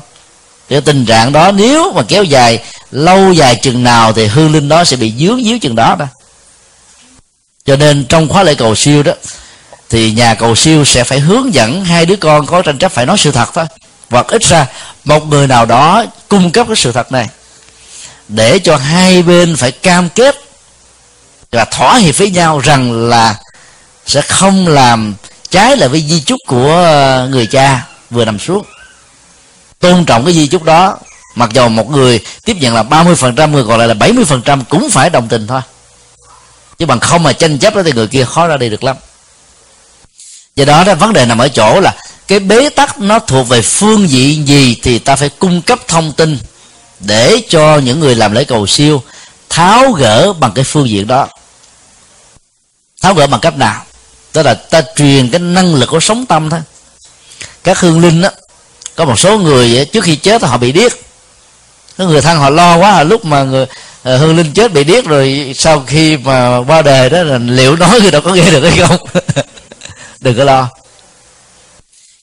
Cái 0.69 0.81
tình 0.81 1.05
trạng 1.05 1.31
đó 1.31 1.51
nếu 1.51 1.91
mà 1.95 2.01
kéo 2.07 2.23
dài 2.23 2.63
lâu 2.91 3.33
dài 3.33 3.55
chừng 3.55 3.83
nào 3.83 4.13
thì 4.13 4.25
hương 4.25 4.53
linh 4.53 4.69
đó 4.69 4.83
sẽ 4.83 4.97
bị 4.97 5.13
dướng 5.19 5.43
díu 5.43 5.59
chừng 5.59 5.75
đó 5.75 5.95
đó. 5.99 6.05
Cho 7.65 7.75
nên 7.75 8.05
trong 8.05 8.29
khóa 8.29 8.43
lễ 8.43 8.55
cầu 8.55 8.75
siêu 8.75 9.03
đó, 9.03 9.13
thì 9.89 10.11
nhà 10.11 10.33
cầu 10.33 10.55
siêu 10.55 10.85
sẽ 10.85 11.03
phải 11.03 11.19
hướng 11.19 11.53
dẫn 11.53 11.85
hai 11.85 12.05
đứa 12.05 12.15
con 12.15 12.45
có 12.45 12.61
tranh 12.61 12.77
chấp 12.77 12.91
phải 12.91 13.05
nói 13.05 13.17
sự 13.17 13.31
thật 13.31 13.49
thôi. 13.53 13.65
Hoặc 14.09 14.27
ít 14.27 14.43
ra, 14.43 14.67
một 15.05 15.27
người 15.27 15.47
nào 15.47 15.65
đó 15.65 16.05
cung 16.27 16.51
cấp 16.51 16.67
cái 16.67 16.75
sự 16.75 16.91
thật 16.91 17.11
này 17.11 17.29
để 18.27 18.59
cho 18.59 18.77
hai 18.77 19.21
bên 19.21 19.55
phải 19.55 19.71
cam 19.71 20.09
kết 20.09 20.35
và 21.51 21.65
thỏa 21.65 21.97
hiệp 21.97 22.17
với 22.17 22.31
nhau 22.31 22.59
rằng 22.59 23.09
là 23.09 23.35
sẽ 24.05 24.21
không 24.21 24.67
làm 24.67 25.15
trái 25.49 25.77
lại 25.77 25.89
với 25.89 26.05
di 26.09 26.21
chúc 26.21 26.39
của 26.47 26.71
ờ, 26.71 27.27
người 27.31 27.45
cha 27.45 27.87
vừa 28.09 28.25
nằm 28.25 28.39
xuống. 28.39 28.65
Tôn 29.79 30.05
trọng 30.05 30.25
cái 30.25 30.33
di 30.33 30.47
chúc 30.47 30.63
đó, 30.63 30.97
mặc 31.35 31.49
dù 31.53 31.67
một 31.67 31.89
người 31.89 32.19
tiếp 32.45 32.57
nhận 32.59 32.73
là 32.73 32.83
30% 32.83 33.49
người 33.49 33.63
còn 33.63 33.79
lại 33.79 33.87
là 33.87 33.93
70% 33.93 34.61
cũng 34.69 34.89
phải 34.89 35.09
đồng 35.09 35.27
tình 35.27 35.47
thôi. 35.47 35.61
Chứ 36.77 36.85
bằng 36.85 36.99
không 36.99 37.23
mà 37.23 37.33
tranh 37.33 37.59
chấp 37.59 37.75
đó 37.75 37.83
thì 37.83 37.91
người 37.91 38.07
kia 38.07 38.25
khó 38.25 38.47
ra 38.47 38.57
đi 38.57 38.69
được 38.69 38.83
lắm. 38.83 38.95
Do 40.55 40.65
đó 40.65 40.83
đó, 40.83 40.95
vấn 40.95 41.13
đề 41.13 41.25
nằm 41.25 41.37
ở 41.37 41.47
chỗ 41.47 41.79
là 41.79 41.95
cái 42.27 42.39
bế 42.39 42.69
tắc 42.69 42.99
nó 42.99 43.19
thuộc 43.19 43.47
về 43.47 43.61
phương 43.61 44.09
diện 44.09 44.47
gì 44.47 44.77
thì 44.83 44.99
ta 44.99 45.15
phải 45.15 45.29
cung 45.29 45.61
cấp 45.61 45.79
thông 45.87 46.11
tin 46.11 46.37
để 46.99 47.41
cho 47.49 47.77
những 47.77 47.99
người 47.99 48.15
làm 48.15 48.31
lễ 48.31 48.43
cầu 48.43 48.67
siêu 48.67 49.03
tháo 49.49 49.91
gỡ 49.91 50.33
bằng 50.33 50.51
cái 50.51 50.63
phương 50.63 50.89
diện 50.89 51.07
đó 51.07 51.27
tháo 53.01 53.13
gỡ 53.13 53.27
bằng 53.27 53.39
cách 53.39 53.57
nào? 53.57 53.83
Tức 54.31 54.43
là 54.43 54.53
ta 54.53 54.81
truyền 54.95 55.29
cái 55.29 55.39
năng 55.39 55.75
lực 55.75 55.89
của 55.89 55.99
sống 55.99 56.25
tâm 56.25 56.49
thôi. 56.49 56.59
Các 57.63 57.79
hương 57.79 58.01
linh 58.01 58.21
đó 58.21 58.29
có 58.95 59.05
một 59.05 59.19
số 59.19 59.37
người 59.37 59.85
trước 59.85 60.03
khi 60.03 60.15
chết 60.15 60.43
họ 60.43 60.57
bị 60.57 60.71
điếc. 60.71 60.91
Có 61.97 62.05
người 62.05 62.21
thân 62.21 62.37
họ 62.39 62.49
lo 62.49 62.77
quá 62.77 62.91
à, 62.91 63.03
lúc 63.03 63.25
mà 63.25 63.43
người 63.43 63.65
à, 64.03 64.17
hương 64.17 64.37
linh 64.37 64.53
chết 64.53 64.73
bị 64.73 64.83
điếc 64.83 65.05
rồi, 65.05 65.53
sau 65.55 65.83
khi 65.87 66.17
mà 66.17 66.57
qua 66.67 66.81
đời 66.81 67.09
đó 67.09 67.23
là 67.23 67.37
liệu 67.37 67.75
nói 67.75 68.01
người 68.01 68.11
đâu 68.11 68.21
có 68.21 68.33
nghe 68.33 68.51
được 68.51 68.69
hay 68.69 68.87
không? 68.87 69.07
Đừng 70.19 70.37
có 70.37 70.43
lo. 70.43 70.69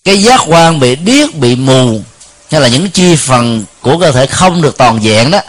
Cái 0.05 0.23
giác 0.23 0.40
quan 0.47 0.81
bị 0.81 0.97
điếc, 0.97 1.35
bị 1.35 1.57
mù, 1.57 2.01
hay 2.51 2.61
là 2.61 2.69
những 2.69 2.90
chi 2.90 3.16
phần 3.16 3.65
của 3.81 3.98
cơ 3.98 4.12
thể 4.12 4.27
không 4.27 4.62
được 4.62 4.78
toàn 4.78 5.01
vẹn 5.01 5.31
đó, 5.31 5.40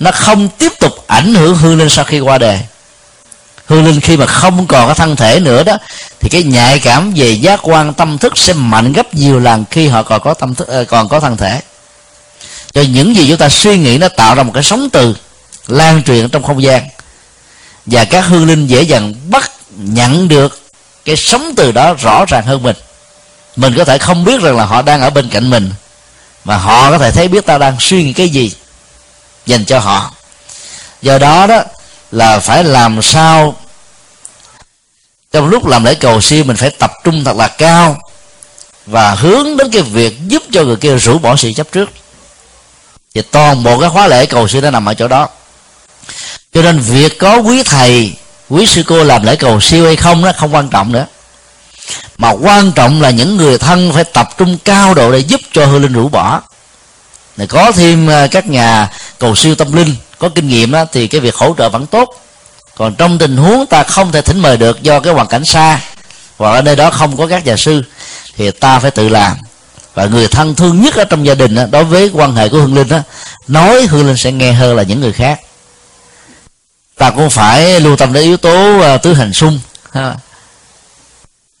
nó 0.00 0.10
không 0.10 0.48
tiếp 0.48 0.72
tục 0.80 1.04
ảnh 1.06 1.34
hưởng 1.34 1.56
hương 1.56 1.78
linh 1.78 1.88
sau 1.88 2.04
khi 2.04 2.20
qua 2.20 2.38
đời 2.38 2.60
hương 3.66 3.84
linh 3.84 4.00
khi 4.00 4.16
mà 4.16 4.26
không 4.26 4.66
còn 4.66 4.86
cái 4.86 4.94
thân 4.94 5.16
thể 5.16 5.40
nữa 5.40 5.62
đó, 5.62 5.78
thì 6.20 6.28
cái 6.28 6.42
nhạy 6.42 6.78
cảm 6.78 7.12
về 7.16 7.30
giác 7.30 7.60
quan 7.62 7.94
tâm 7.94 8.18
thức 8.18 8.38
sẽ 8.38 8.52
mạnh 8.52 8.92
gấp 8.92 9.14
nhiều 9.14 9.40
lần 9.40 9.64
khi 9.70 9.88
họ 9.88 10.02
còn 10.02 10.20
có 10.20 10.34
tâm 10.34 10.54
thức 10.54 10.68
ờ, 10.68 10.84
còn 10.84 11.08
có 11.08 11.20
thân 11.20 11.36
thể. 11.36 11.60
Cho 12.72 12.82
những 12.82 13.16
gì 13.16 13.28
chúng 13.28 13.38
ta 13.38 13.48
suy 13.48 13.78
nghĩ 13.78 13.98
nó 13.98 14.08
tạo 14.08 14.34
ra 14.34 14.42
một 14.42 14.52
cái 14.54 14.62
sóng 14.62 14.88
từ 14.90 15.16
lan 15.66 16.02
truyền 16.02 16.28
trong 16.28 16.42
không 16.42 16.62
gian. 16.62 16.88
Và 17.86 18.04
các 18.04 18.20
hương 18.20 18.46
linh 18.46 18.66
dễ 18.66 18.82
dàng 18.82 19.14
bắt 19.30 19.50
nhận 19.76 20.28
được 20.28 20.58
cái 21.04 21.16
sóng 21.16 21.52
từ 21.56 21.72
đó 21.72 21.94
rõ 21.94 22.24
ràng 22.28 22.44
hơn 22.46 22.62
mình. 22.62 22.76
Mình 23.56 23.74
có 23.76 23.84
thể 23.84 23.98
không 23.98 24.24
biết 24.24 24.42
rằng 24.42 24.56
là 24.56 24.64
họ 24.64 24.82
đang 24.82 25.00
ở 25.00 25.10
bên 25.10 25.28
cạnh 25.28 25.50
mình, 25.50 25.72
mà 26.44 26.56
họ 26.56 26.90
có 26.90 26.98
thể 26.98 27.10
thấy 27.10 27.28
biết 27.28 27.46
ta 27.46 27.58
đang 27.58 27.76
suy 27.80 28.04
nghĩ 28.04 28.12
cái 28.12 28.28
gì 28.28 28.52
dành 29.46 29.64
cho 29.64 29.78
họ. 29.78 30.12
Do 31.02 31.18
đó 31.18 31.46
đó 31.46 31.62
là 32.12 32.38
phải 32.38 32.64
làm 32.64 33.02
sao? 33.02 33.56
Trong 35.32 35.48
lúc 35.48 35.66
làm 35.66 35.84
lễ 35.84 35.94
cầu 35.94 36.20
siêu, 36.20 36.44
mình 36.44 36.56
phải 36.56 36.70
tập 36.70 36.92
trung 37.04 37.24
thật 37.24 37.36
là 37.36 37.48
cao 37.48 37.98
và 38.86 39.14
hướng 39.14 39.56
đến 39.56 39.70
cái 39.70 39.82
việc 39.82 40.18
giúp 40.28 40.42
cho 40.52 40.62
người 40.64 40.76
kia 40.76 40.96
rũ 40.96 41.18
bỏ 41.18 41.36
sự 41.36 41.52
chấp 41.52 41.72
trước. 41.72 41.90
Thì 43.14 43.22
toàn 43.22 43.62
bộ 43.62 43.80
cái 43.80 43.90
khóa 43.90 44.06
lễ 44.06 44.26
cầu 44.26 44.48
siêu 44.48 44.60
nó 44.60 44.70
nằm 44.70 44.88
ở 44.88 44.94
chỗ 44.94 45.08
đó. 45.08 45.28
Cho 46.52 46.62
nên 46.62 46.78
việc 46.78 47.18
có 47.18 47.36
quý 47.36 47.62
thầy, 47.62 48.12
quý 48.48 48.66
sư 48.66 48.82
cô 48.86 49.04
làm 49.04 49.24
lễ 49.24 49.36
cầu 49.36 49.60
siêu 49.60 49.84
hay 49.84 49.96
không 49.96 50.22
nó 50.22 50.32
không 50.32 50.54
quan 50.54 50.68
trọng 50.68 50.92
nữa. 50.92 51.06
Mà 52.16 52.30
quan 52.30 52.72
trọng 52.72 53.02
là 53.02 53.10
những 53.10 53.36
người 53.36 53.58
thân 53.58 53.92
phải 53.92 54.04
tập 54.04 54.28
trung 54.38 54.58
cao 54.64 54.94
độ 54.94 55.12
để 55.12 55.18
giúp 55.18 55.40
cho 55.52 55.66
hư 55.66 55.78
linh 55.78 55.92
rũ 55.92 56.08
bỏ. 56.08 56.42
Này, 57.36 57.46
có 57.46 57.72
thêm 57.72 58.10
à, 58.10 58.26
các 58.26 58.46
nhà 58.46 58.90
cầu 59.18 59.34
siêu 59.34 59.54
tâm 59.54 59.72
linh 59.72 59.94
có 60.18 60.28
kinh 60.28 60.48
nghiệm 60.48 60.72
đó, 60.72 60.84
thì 60.92 61.06
cái 61.06 61.20
việc 61.20 61.34
hỗ 61.34 61.54
trợ 61.58 61.68
vẫn 61.68 61.86
tốt. 61.86 62.20
Còn 62.76 62.94
trong 62.94 63.18
tình 63.18 63.36
huống 63.36 63.66
ta 63.66 63.82
không 63.82 64.12
thể 64.12 64.22
thỉnh 64.22 64.40
mời 64.40 64.56
được 64.56 64.82
do 64.82 65.00
cái 65.00 65.12
hoàn 65.12 65.26
cảnh 65.26 65.44
xa 65.44 65.80
hoặc 66.38 66.50
ở 66.50 66.62
nơi 66.62 66.76
đó 66.76 66.90
không 66.90 67.16
có 67.16 67.26
các 67.26 67.46
nhà 67.46 67.56
sư 67.56 67.82
thì 68.36 68.50
ta 68.50 68.78
phải 68.78 68.90
tự 68.90 69.08
làm. 69.08 69.36
Và 69.94 70.06
người 70.06 70.28
thân 70.28 70.54
thương 70.54 70.82
nhất 70.82 70.94
ở 70.94 71.04
trong 71.04 71.26
gia 71.26 71.34
đình 71.34 71.54
đó, 71.54 71.62
đối 71.70 71.84
với 71.84 72.10
quan 72.14 72.34
hệ 72.36 72.48
của 72.48 72.58
hương 72.58 72.74
linh 72.74 72.88
đó, 72.88 72.98
nói 73.48 73.86
hương 73.86 74.06
linh 74.06 74.16
sẽ 74.16 74.32
nghe 74.32 74.52
hơn 74.52 74.76
là 74.76 74.82
những 74.82 75.00
người 75.00 75.12
khác. 75.12 75.40
Ta 76.98 77.10
cũng 77.10 77.30
phải 77.30 77.80
lưu 77.80 77.96
tâm 77.96 78.12
đến 78.12 78.22
yếu 78.22 78.36
tố 78.36 78.76
uh, 78.94 79.02
tứ 79.02 79.14
hành 79.14 79.32
xung. 79.32 79.60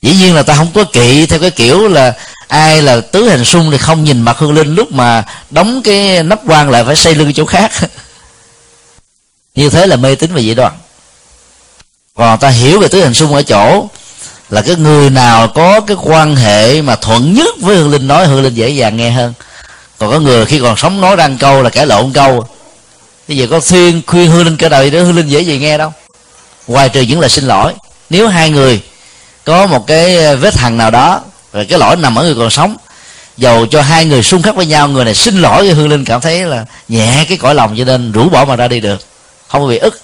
Dĩ 0.02 0.14
nhiên 0.14 0.34
là 0.34 0.42
ta 0.42 0.54
không 0.54 0.70
có 0.74 0.84
kỵ 0.84 1.26
theo 1.26 1.38
cái 1.38 1.50
kiểu 1.50 1.88
là 1.88 2.14
ai 2.48 2.82
là 2.82 3.00
tứ 3.00 3.28
hành 3.28 3.44
xung 3.44 3.70
thì 3.70 3.78
không 3.78 4.04
nhìn 4.04 4.22
mặt 4.22 4.38
hương 4.38 4.52
linh 4.52 4.74
lúc 4.74 4.92
mà 4.92 5.24
đóng 5.50 5.82
cái 5.82 6.22
nắp 6.22 6.40
quan 6.46 6.70
lại 6.70 6.84
phải 6.84 6.96
xây 6.96 7.14
lưng 7.14 7.32
chỗ 7.32 7.44
khác 7.44 7.72
như 9.54 9.70
thế 9.70 9.86
là 9.86 9.96
mê 9.96 10.14
tín 10.14 10.34
và 10.34 10.40
dị 10.40 10.54
đoan. 10.54 10.72
Còn 12.16 12.38
ta 12.38 12.48
hiểu 12.48 12.80
về 12.80 12.88
tứ 12.88 13.02
hành 13.02 13.14
xung 13.14 13.34
ở 13.34 13.42
chỗ 13.42 13.88
là 14.50 14.62
cái 14.62 14.76
người 14.76 15.10
nào 15.10 15.48
có 15.48 15.80
cái 15.80 15.96
quan 16.02 16.36
hệ 16.36 16.82
mà 16.82 16.96
thuận 16.96 17.34
nhất 17.34 17.54
với 17.60 17.76
hương 17.76 17.90
linh 17.90 18.08
nói, 18.08 18.26
hương 18.26 18.42
linh 18.42 18.54
dễ 18.54 18.68
dàng 18.68 18.96
nghe 18.96 19.10
hơn. 19.10 19.32
Còn 19.98 20.10
có 20.10 20.20
người 20.20 20.46
khi 20.46 20.60
còn 20.60 20.76
sống 20.76 21.00
nói 21.00 21.16
răng 21.16 21.38
câu 21.38 21.62
là 21.62 21.70
cãi 21.70 21.86
lộn 21.86 22.12
câu. 22.12 22.46
Bây 23.28 23.36
giờ 23.36 23.46
có 23.50 23.60
khuyên 23.60 24.02
khuyên 24.06 24.30
hương 24.30 24.44
linh 24.44 24.56
cả 24.56 24.68
đời 24.68 24.90
đó, 24.90 25.02
hương 25.02 25.16
linh 25.16 25.28
dễ 25.28 25.40
gì 25.40 25.58
nghe 25.58 25.78
đâu. 25.78 25.92
Ngoài 26.66 26.88
trừ 26.88 27.00
những 27.00 27.20
lời 27.20 27.30
xin 27.30 27.44
lỗi. 27.44 27.72
Nếu 28.10 28.28
hai 28.28 28.50
người 28.50 28.80
có 29.44 29.66
một 29.66 29.86
cái 29.86 30.36
vết 30.36 30.56
hằn 30.56 30.76
nào 30.78 30.90
đó, 30.90 31.20
rồi 31.52 31.64
cái 31.64 31.78
lỗi 31.78 31.96
nằm 31.96 32.18
ở 32.18 32.24
người 32.24 32.34
còn 32.34 32.50
sống, 32.50 32.76
dầu 33.36 33.66
cho 33.66 33.82
hai 33.82 34.04
người 34.04 34.22
xung 34.22 34.42
khắc 34.42 34.56
với 34.56 34.66
nhau, 34.66 34.88
người 34.88 35.04
này 35.04 35.14
xin 35.14 35.36
lỗi 35.36 35.64
với 35.64 35.74
hương 35.74 35.88
linh 35.88 36.04
cảm 36.04 36.20
thấy 36.20 36.44
là 36.44 36.64
nhẹ 36.88 37.24
cái 37.28 37.38
cõi 37.38 37.54
lòng 37.54 37.74
cho 37.78 37.84
nên 37.84 38.12
rũ 38.12 38.28
bỏ 38.28 38.44
mà 38.44 38.56
ra 38.56 38.68
đi 38.68 38.80
được 38.80 39.00
không 39.58 39.68
bị 39.68 39.78
ức. 39.78 40.00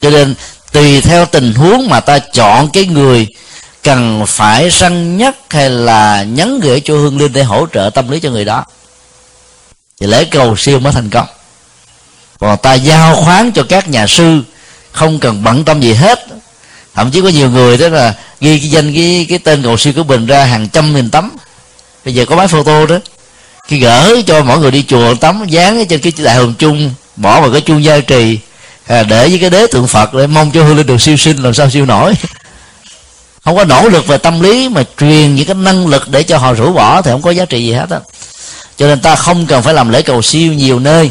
Cho 0.00 0.10
nên, 0.10 0.34
tùy 0.72 1.00
theo 1.00 1.26
tình 1.26 1.54
huống 1.54 1.88
mà 1.88 2.00
ta 2.00 2.18
chọn 2.18 2.70
cái 2.72 2.86
người 2.86 3.26
cần 3.82 4.26
phải 4.26 4.70
săn 4.70 5.16
nhắc 5.16 5.34
hay 5.50 5.70
là 5.70 6.22
nhắn 6.22 6.60
gửi 6.60 6.80
cho 6.80 6.94
hương 6.94 7.18
linh 7.18 7.32
để 7.32 7.42
hỗ 7.42 7.66
trợ 7.72 7.90
tâm 7.94 8.10
lý 8.10 8.20
cho 8.20 8.30
người 8.30 8.44
đó, 8.44 8.64
thì 10.00 10.06
lễ 10.06 10.24
cầu 10.24 10.56
siêu 10.56 10.80
mới 10.80 10.92
thành 10.92 11.10
công. 11.10 11.26
Còn 12.40 12.58
ta 12.58 12.74
giao 12.74 13.16
khoán 13.16 13.52
cho 13.52 13.62
các 13.68 13.88
nhà 13.88 14.06
sư, 14.06 14.42
không 14.92 15.18
cần 15.18 15.44
bận 15.44 15.64
tâm 15.64 15.80
gì 15.80 15.92
hết. 15.94 16.26
Thậm 16.94 17.10
chí 17.10 17.20
có 17.20 17.28
nhiều 17.28 17.50
người 17.50 17.76
đó 17.76 17.88
là 17.88 18.14
ghi 18.40 18.58
cái 18.58 18.70
danh, 18.70 18.94
cái 18.94 19.26
cái 19.28 19.38
tên 19.38 19.62
cầu 19.62 19.76
siêu 19.76 19.92
của 19.96 20.04
mình 20.04 20.26
ra 20.26 20.44
hàng 20.44 20.68
trăm 20.68 20.94
nghìn 20.94 21.10
tấm. 21.10 21.36
Bây 22.04 22.14
giờ 22.14 22.24
có 22.24 22.36
máy 22.36 22.48
photo 22.48 22.86
đó. 22.86 22.96
Khi 23.68 23.78
gỡ 23.78 24.16
cho 24.26 24.42
mọi 24.42 24.58
người 24.58 24.70
đi 24.70 24.84
chùa 24.88 25.14
tấm, 25.14 25.46
dán 25.48 25.86
trên 25.86 26.00
cái 26.00 26.12
đại 26.16 26.34
hồng 26.34 26.54
chung 26.58 26.94
bỏ 27.18 27.40
vào 27.40 27.50
cái 27.52 27.60
chuông 27.60 27.84
gia 27.84 28.00
trì 28.00 28.38
à, 28.86 29.02
để 29.02 29.28
với 29.28 29.38
cái 29.38 29.50
đế 29.50 29.66
tượng 29.66 29.86
phật 29.86 30.14
để 30.14 30.26
mong 30.26 30.50
cho 30.50 30.64
hương 30.64 30.76
linh 30.76 30.86
được 30.86 31.00
siêu 31.00 31.16
sinh 31.16 31.36
làm 31.42 31.54
sao 31.54 31.70
siêu 31.70 31.86
nổi. 31.86 32.14
Không 33.44 33.56
có 33.56 33.64
nỗ 33.64 33.88
lực 33.88 34.06
về 34.06 34.18
tâm 34.18 34.40
lý 34.40 34.68
mà 34.68 34.84
truyền 34.98 35.34
những 35.34 35.46
cái 35.46 35.54
năng 35.54 35.86
lực 35.86 36.08
để 36.08 36.22
cho 36.22 36.38
họ 36.38 36.52
rũ 36.52 36.72
bỏ 36.72 37.02
thì 37.02 37.10
không 37.10 37.22
có 37.22 37.30
giá 37.30 37.44
trị 37.44 37.66
gì 37.66 37.72
hết 37.72 37.90
á. 37.90 38.00
Cho 38.76 38.86
nên 38.86 39.00
ta 39.00 39.14
không 39.14 39.46
cần 39.46 39.62
phải 39.62 39.74
làm 39.74 39.88
lễ 39.88 40.02
cầu 40.02 40.22
siêu 40.22 40.52
nhiều 40.52 40.78
nơi 40.78 41.10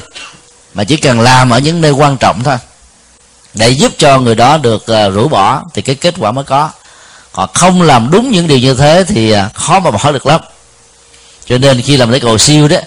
mà 0.74 0.84
chỉ 0.84 0.98
cần 0.98 1.20
làm 1.20 1.50
ở 1.50 1.60
những 1.60 1.82
nơi 1.82 1.92
quan 1.92 2.18
trọng 2.18 2.44
thôi. 2.44 2.58
Để 3.54 3.70
giúp 3.70 3.92
cho 3.98 4.20
người 4.20 4.36
đó 4.36 4.58
được 4.58 4.86
uh, 4.92 5.14
rũ 5.14 5.28
bỏ 5.28 5.64
thì 5.74 5.82
cái 5.82 5.96
kết 5.96 6.14
quả 6.18 6.32
mới 6.32 6.44
có. 6.44 6.70
Họ 7.32 7.50
không 7.54 7.82
làm 7.82 8.12
đúng 8.12 8.32
những 8.32 8.48
điều 8.48 8.60
như 8.60 8.74
thế 8.74 9.04
thì 9.08 9.34
uh, 9.34 9.54
khó 9.54 9.80
mà 9.80 9.92
bỏ 9.92 10.12
được 10.12 10.26
lắm. 10.26 10.42
Cho 11.46 11.58
nên 11.58 11.82
khi 11.82 11.98
làm 11.98 12.12
lễ 12.12 12.20
cầu 12.20 12.38
siêu 12.38 12.68
đó 12.68 12.78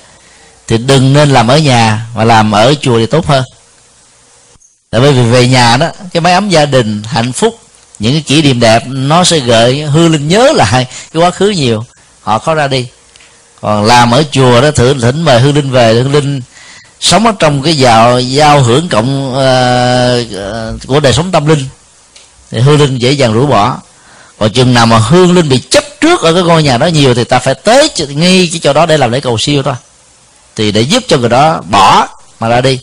thì 0.71 0.79
đừng 0.79 1.13
nên 1.13 1.31
làm 1.31 1.49
ở 1.49 1.59
nhà 1.59 2.07
mà 2.15 2.25
làm 2.25 2.53
ở 2.53 2.75
chùa 2.81 2.99
thì 2.99 3.07
tốt 3.07 3.27
hơn. 3.27 3.45
Tại 4.91 5.01
vì 5.01 5.23
về 5.23 5.49
nhà 5.49 5.77
đó 5.77 5.89
cái 6.13 6.21
máy 6.21 6.33
ấm 6.33 6.49
gia 6.49 6.67
đình 6.67 7.03
hạnh 7.07 7.33
phúc 7.33 7.59
những 7.99 8.13
cái 8.13 8.23
kỷ 8.23 8.43
niệm 8.43 8.61
đẹp 8.61 8.83
nó 8.87 9.25
sẽ 9.25 9.39
gợi 9.39 9.83
hư 9.83 10.09
linh 10.09 10.29
nhớ 10.29 10.53
lại 10.57 10.87
cái 11.13 11.23
quá 11.23 11.31
khứ 11.31 11.49
nhiều. 11.49 11.85
Họ 12.23 12.39
khó 12.39 12.55
ra 12.55 12.69
đi. 12.69 12.87
Còn 13.61 13.85
làm 13.85 14.11
ở 14.11 14.25
chùa 14.31 14.61
đó 14.61 14.71
thử 14.71 14.95
thỉnh 15.01 15.23
mời 15.23 15.41
hư 15.41 15.53
linh 15.53 15.71
về 15.71 15.95
hư 15.95 16.09
linh 16.09 16.41
sống 17.01 17.27
ở 17.27 17.33
trong 17.39 17.63
cái 17.63 17.79
giao 17.79 18.21
giao 18.21 18.63
hưởng 18.63 18.89
cộng 18.89 19.29
uh, 19.31 20.87
của 20.87 21.01
đời 21.01 21.13
sống 21.13 21.33
tâm 21.33 21.47
linh. 21.47 21.65
Thì 22.51 22.61
hư 22.61 22.77
linh 22.77 22.99
dễ 22.99 23.13
dàng 23.13 23.33
rũ 23.33 23.47
bỏ. 23.47 23.79
Còn 24.39 24.53
chừng 24.53 24.75
nào 24.75 24.87
mà 24.87 24.99
hương 24.99 25.35
linh 25.35 25.49
bị 25.49 25.59
chấp 25.59 25.85
trước 26.01 26.23
ở 26.23 26.35
cái 26.35 26.43
ngôi 26.43 26.63
nhà 26.63 26.79
đó 26.79 26.87
nhiều 26.87 27.15
thì 27.15 27.25
ta 27.25 27.39
phải 27.39 27.55
tới 27.55 27.91
ngay 28.09 28.49
cái 28.53 28.61
chỗ 28.63 28.73
đó 28.73 28.87
để 28.87 28.97
làm 28.99 29.11
lễ 29.11 29.21
cầu 29.21 29.39
siêu 29.39 29.63
thôi 29.63 29.75
thì 30.56 30.72
để 30.72 30.81
giúp 30.81 31.05
cho 31.09 31.16
người 31.16 31.28
đó 31.28 31.60
bỏ 31.70 32.09
mà 32.40 32.48
ra 32.48 32.60
đi. 32.60 32.81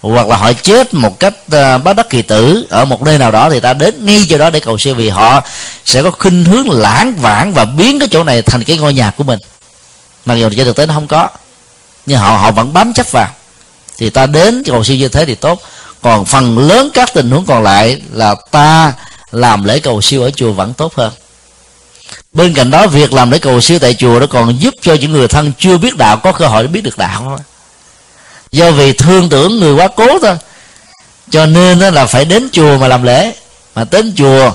Hoặc 0.00 0.26
là 0.26 0.36
họ 0.36 0.52
chết 0.52 0.94
một 0.94 1.20
cách 1.20 1.34
ờ, 1.50 1.78
bất 1.78 1.96
đắc 1.96 2.10
kỳ 2.10 2.22
tử 2.22 2.66
ở 2.70 2.84
một 2.84 3.02
nơi 3.02 3.18
nào 3.18 3.30
đó 3.30 3.50
thì 3.50 3.60
ta 3.60 3.72
đến 3.72 4.04
ngay 4.04 4.26
chỗ 4.28 4.38
đó 4.38 4.50
để 4.50 4.60
cầu 4.60 4.78
siêu 4.78 4.94
vì 4.94 5.08
họ 5.08 5.42
sẽ 5.84 6.02
có 6.02 6.10
khuynh 6.10 6.44
hướng 6.44 6.70
lãng 6.70 7.14
vãng 7.14 7.52
và 7.52 7.64
biến 7.64 7.98
cái 7.98 8.08
chỗ 8.08 8.24
này 8.24 8.42
thành 8.42 8.64
cái 8.64 8.78
ngôi 8.78 8.94
nhà 8.94 9.10
của 9.10 9.24
mình. 9.24 9.38
Mặc 10.24 10.34
dù 10.34 10.50
trên 10.50 10.64
thực 10.64 10.76
tế 10.76 10.86
nó 10.86 10.94
không 10.94 11.06
có, 11.06 11.28
nhưng 12.06 12.18
họ 12.18 12.36
họ 12.36 12.50
vẫn 12.50 12.72
bám 12.72 12.92
chấp 12.92 13.10
vào. 13.10 13.28
Thì 13.98 14.10
ta 14.10 14.26
đến 14.26 14.62
cầu 14.66 14.84
siêu 14.84 14.96
như 14.96 15.08
thế 15.08 15.24
thì 15.24 15.34
tốt. 15.34 15.62
Còn 16.02 16.24
phần 16.24 16.58
lớn 16.58 16.90
các 16.94 17.10
tình 17.14 17.30
huống 17.30 17.46
còn 17.46 17.62
lại 17.62 18.00
là 18.12 18.34
ta 18.50 18.92
làm 19.30 19.64
lễ 19.64 19.80
cầu 19.80 20.00
siêu 20.00 20.22
ở 20.22 20.30
chùa 20.30 20.52
vẫn 20.52 20.74
tốt 20.74 20.94
hơn 20.94 21.12
bên 22.32 22.54
cạnh 22.54 22.70
đó, 22.70 22.86
việc 22.86 23.12
làm 23.12 23.30
lễ 23.30 23.38
cầu 23.38 23.60
siêu 23.60 23.78
tại 23.78 23.94
chùa 23.94 24.20
nó 24.20 24.26
còn 24.26 24.60
giúp 24.60 24.74
cho 24.80 24.94
những 24.94 25.12
người 25.12 25.28
thân 25.28 25.52
chưa 25.58 25.78
biết 25.78 25.96
đạo 25.96 26.16
có 26.16 26.32
cơ 26.32 26.46
hội 26.46 26.62
để 26.62 26.68
biết 26.68 26.80
được 26.80 26.98
đạo. 26.98 27.38
Do 28.52 28.70
vì 28.70 28.92
thương 28.92 29.28
tưởng 29.28 29.60
người 29.60 29.74
quá 29.74 29.88
cố 29.96 30.18
thôi, 30.18 30.36
cho 31.30 31.46
nên 31.46 31.78
là 31.78 32.06
phải 32.06 32.24
đến 32.24 32.48
chùa 32.52 32.78
mà 32.78 32.88
làm 32.88 33.02
lễ. 33.02 33.32
Mà 33.74 33.84
đến 33.90 34.12
chùa, 34.16 34.52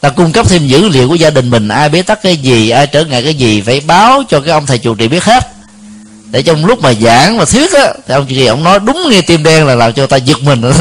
ta 0.00 0.10
cung 0.10 0.32
cấp 0.32 0.48
thêm 0.48 0.66
dữ 0.66 0.88
liệu 0.88 1.08
của 1.08 1.14
gia 1.14 1.30
đình 1.30 1.50
mình, 1.50 1.68
ai 1.68 1.88
bế 1.88 2.02
tắc 2.02 2.22
cái 2.22 2.36
gì, 2.36 2.70
ai 2.70 2.86
trở 2.86 3.04
ngại 3.04 3.22
cái 3.22 3.34
gì, 3.34 3.60
phải 3.60 3.80
báo 3.80 4.22
cho 4.28 4.40
cái 4.40 4.50
ông 4.50 4.66
thầy 4.66 4.78
chủ 4.78 4.94
trì 4.94 5.08
biết 5.08 5.24
hết. 5.24 5.48
Để 6.30 6.42
trong 6.42 6.64
lúc 6.64 6.80
mà 6.80 6.92
giảng 6.92 7.38
và 7.38 7.44
thuyết 7.44 7.72
á, 7.72 7.92
thì 8.08 8.14
ông 8.14 8.26
trì 8.26 8.46
ông 8.46 8.64
nói 8.64 8.80
đúng 8.80 9.06
nghe 9.10 9.20
tim 9.20 9.42
đen 9.42 9.66
là 9.66 9.74
làm 9.74 9.92
cho 9.92 10.06
ta 10.06 10.16
giật 10.16 10.40
mình, 10.42 10.62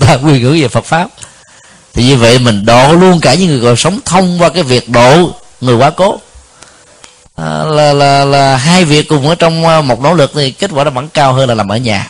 ta 0.00 0.14
quy 0.14 0.40
ngữ 0.40 0.58
về 0.62 0.68
Phật 0.68 0.84
pháp. 0.84 1.08
Thì 1.94 2.04
như 2.04 2.16
vậy 2.16 2.38
mình 2.38 2.64
độ 2.66 2.92
luôn 2.92 3.20
cả 3.20 3.34
những 3.34 3.48
người 3.48 3.60
còn 3.62 3.76
sống 3.76 4.00
thông 4.04 4.36
qua 4.38 4.48
cái 4.48 4.62
việc 4.62 4.88
độ 4.88 5.32
người 5.60 5.76
quá 5.76 5.90
cố. 5.90 6.20
À, 7.36 7.64
là, 7.64 7.92
là 7.92 8.24
là 8.24 8.56
hai 8.56 8.84
việc 8.84 9.08
cùng 9.08 9.28
ở 9.28 9.34
trong 9.34 9.66
à, 9.66 9.80
một 9.80 10.00
nỗ 10.00 10.14
lực 10.14 10.30
thì 10.34 10.50
kết 10.50 10.70
quả 10.74 10.84
nó 10.84 10.90
vẫn 10.90 11.08
cao 11.08 11.32
hơn 11.32 11.48
là 11.48 11.54
làm 11.54 11.68
ở 11.68 11.76
nhà. 11.76 12.08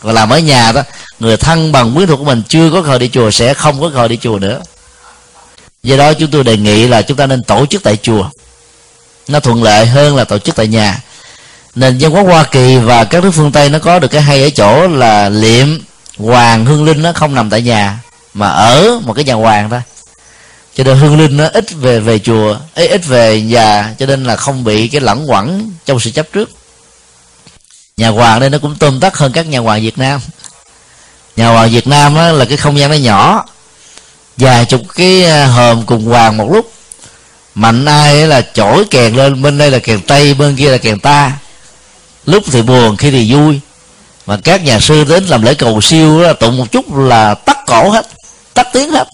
Và 0.00 0.12
làm 0.12 0.30
ở 0.30 0.38
nhà 0.38 0.72
đó 0.72 0.82
người 1.20 1.36
thân 1.36 1.72
bằng 1.72 1.94
quyến 1.94 2.08
thuộc 2.08 2.18
của 2.18 2.24
mình 2.24 2.42
chưa 2.48 2.70
có 2.70 2.82
cơ 2.82 2.88
hội 2.88 2.98
đi 2.98 3.08
chùa 3.08 3.30
sẽ 3.30 3.54
không 3.54 3.80
có 3.80 3.88
cơ 3.88 3.96
hội 3.96 4.08
đi 4.08 4.16
chùa 4.16 4.38
nữa. 4.38 4.60
Do 5.82 5.96
đó 5.96 6.12
chúng 6.14 6.30
tôi 6.30 6.44
đề 6.44 6.56
nghị 6.56 6.88
là 6.88 7.02
chúng 7.02 7.16
ta 7.16 7.26
nên 7.26 7.42
tổ 7.42 7.66
chức 7.66 7.82
tại 7.82 7.96
chùa. 7.96 8.24
Nó 9.28 9.40
thuận 9.40 9.62
lợi 9.62 9.86
hơn 9.86 10.16
là 10.16 10.24
tổ 10.24 10.38
chức 10.38 10.56
tại 10.56 10.66
nhà. 10.66 11.00
Nền 11.74 11.98
văn 11.98 12.12
hóa 12.12 12.22
hoa 12.22 12.44
kỳ 12.44 12.78
và 12.78 13.04
các 13.04 13.22
nước 13.22 13.30
phương 13.30 13.52
tây 13.52 13.68
nó 13.68 13.78
có 13.78 13.98
được 13.98 14.08
cái 14.08 14.22
hay 14.22 14.42
ở 14.42 14.50
chỗ 14.50 14.88
là 14.88 15.28
liệm 15.28 15.80
hoàng 16.18 16.66
hương 16.66 16.84
linh 16.84 17.02
nó 17.02 17.12
không 17.12 17.34
nằm 17.34 17.50
tại 17.50 17.62
nhà 17.62 17.98
mà 18.34 18.48
ở 18.48 19.00
một 19.04 19.12
cái 19.12 19.24
nhà 19.24 19.34
hoàng 19.34 19.70
thôi 19.70 19.80
cho 20.76 20.84
nên 20.84 20.98
hương 20.98 21.18
linh 21.18 21.36
nó 21.36 21.48
ít 21.52 21.64
về 21.72 22.00
về 22.00 22.18
chùa 22.18 22.56
ấy 22.74 22.88
ít 22.88 23.06
về 23.06 23.40
nhà 23.40 23.94
cho 23.98 24.06
nên 24.06 24.24
là 24.24 24.36
không 24.36 24.64
bị 24.64 24.88
cái 24.88 25.00
lẫn 25.00 25.30
quẩn 25.30 25.72
trong 25.86 26.00
sự 26.00 26.10
chấp 26.10 26.26
trước. 26.32 26.50
Nhà 27.96 28.08
hoàng 28.08 28.40
đây 28.40 28.50
nó 28.50 28.58
cũng 28.58 28.76
tôm 28.78 29.00
tắt 29.00 29.16
hơn 29.16 29.32
các 29.32 29.46
nhà 29.46 29.58
hoàng 29.58 29.82
việt 29.82 29.98
nam. 29.98 30.20
Nhà 31.36 31.48
hoàng 31.48 31.70
việt 31.70 31.86
nam 31.86 32.14
đó 32.14 32.32
là 32.32 32.44
cái 32.44 32.56
không 32.56 32.78
gian 32.78 32.90
nó 32.90 32.96
nhỏ 32.96 33.44
vài 34.36 34.64
chục 34.64 34.80
cái 34.94 35.24
à, 35.24 35.46
hòm 35.46 35.86
cùng 35.86 36.04
hoàng 36.04 36.36
một 36.36 36.48
lúc. 36.52 36.72
Mạnh 37.54 37.84
ai 37.84 38.26
là 38.26 38.42
chổi 38.54 38.84
kèn 38.90 39.14
lên 39.14 39.42
bên 39.42 39.58
đây 39.58 39.70
là 39.70 39.78
kèn 39.78 40.00
tây 40.00 40.34
bên 40.34 40.56
kia 40.56 40.70
là 40.70 40.78
kèn 40.78 41.00
ta. 41.00 41.32
Lúc 42.26 42.44
thì 42.50 42.62
buồn 42.62 42.96
khi 42.96 43.10
thì 43.10 43.32
vui. 43.32 43.60
Mà 44.26 44.38
các 44.44 44.64
nhà 44.64 44.80
sư 44.80 45.04
đến 45.04 45.24
làm 45.24 45.42
lễ 45.42 45.54
cầu 45.54 45.80
siêu 45.80 46.22
đó, 46.22 46.32
tụng 46.32 46.56
một 46.56 46.72
chút 46.72 46.96
là 46.96 47.34
tắt 47.34 47.58
cổ 47.66 47.90
hết 47.90 48.06
tắt 48.54 48.66
tiếng 48.72 48.90
hết 48.90 49.08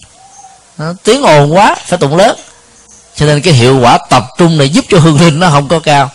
tiếng 1.03 1.21
ồn 1.21 1.53
quá, 1.53 1.75
phải 1.85 1.99
tụng 1.99 2.15
lớn. 2.15 2.37
Cho 3.15 3.25
nên 3.25 3.41
cái 3.41 3.53
hiệu 3.53 3.79
quả 3.79 3.97
tập 4.09 4.25
trung 4.37 4.57
này 4.57 4.69
giúp 4.69 4.85
cho 4.89 4.99
hương 4.99 5.21
linh 5.21 5.39
nó 5.39 5.49
không 5.49 5.67
có 5.67 5.79
cao. 5.79 6.11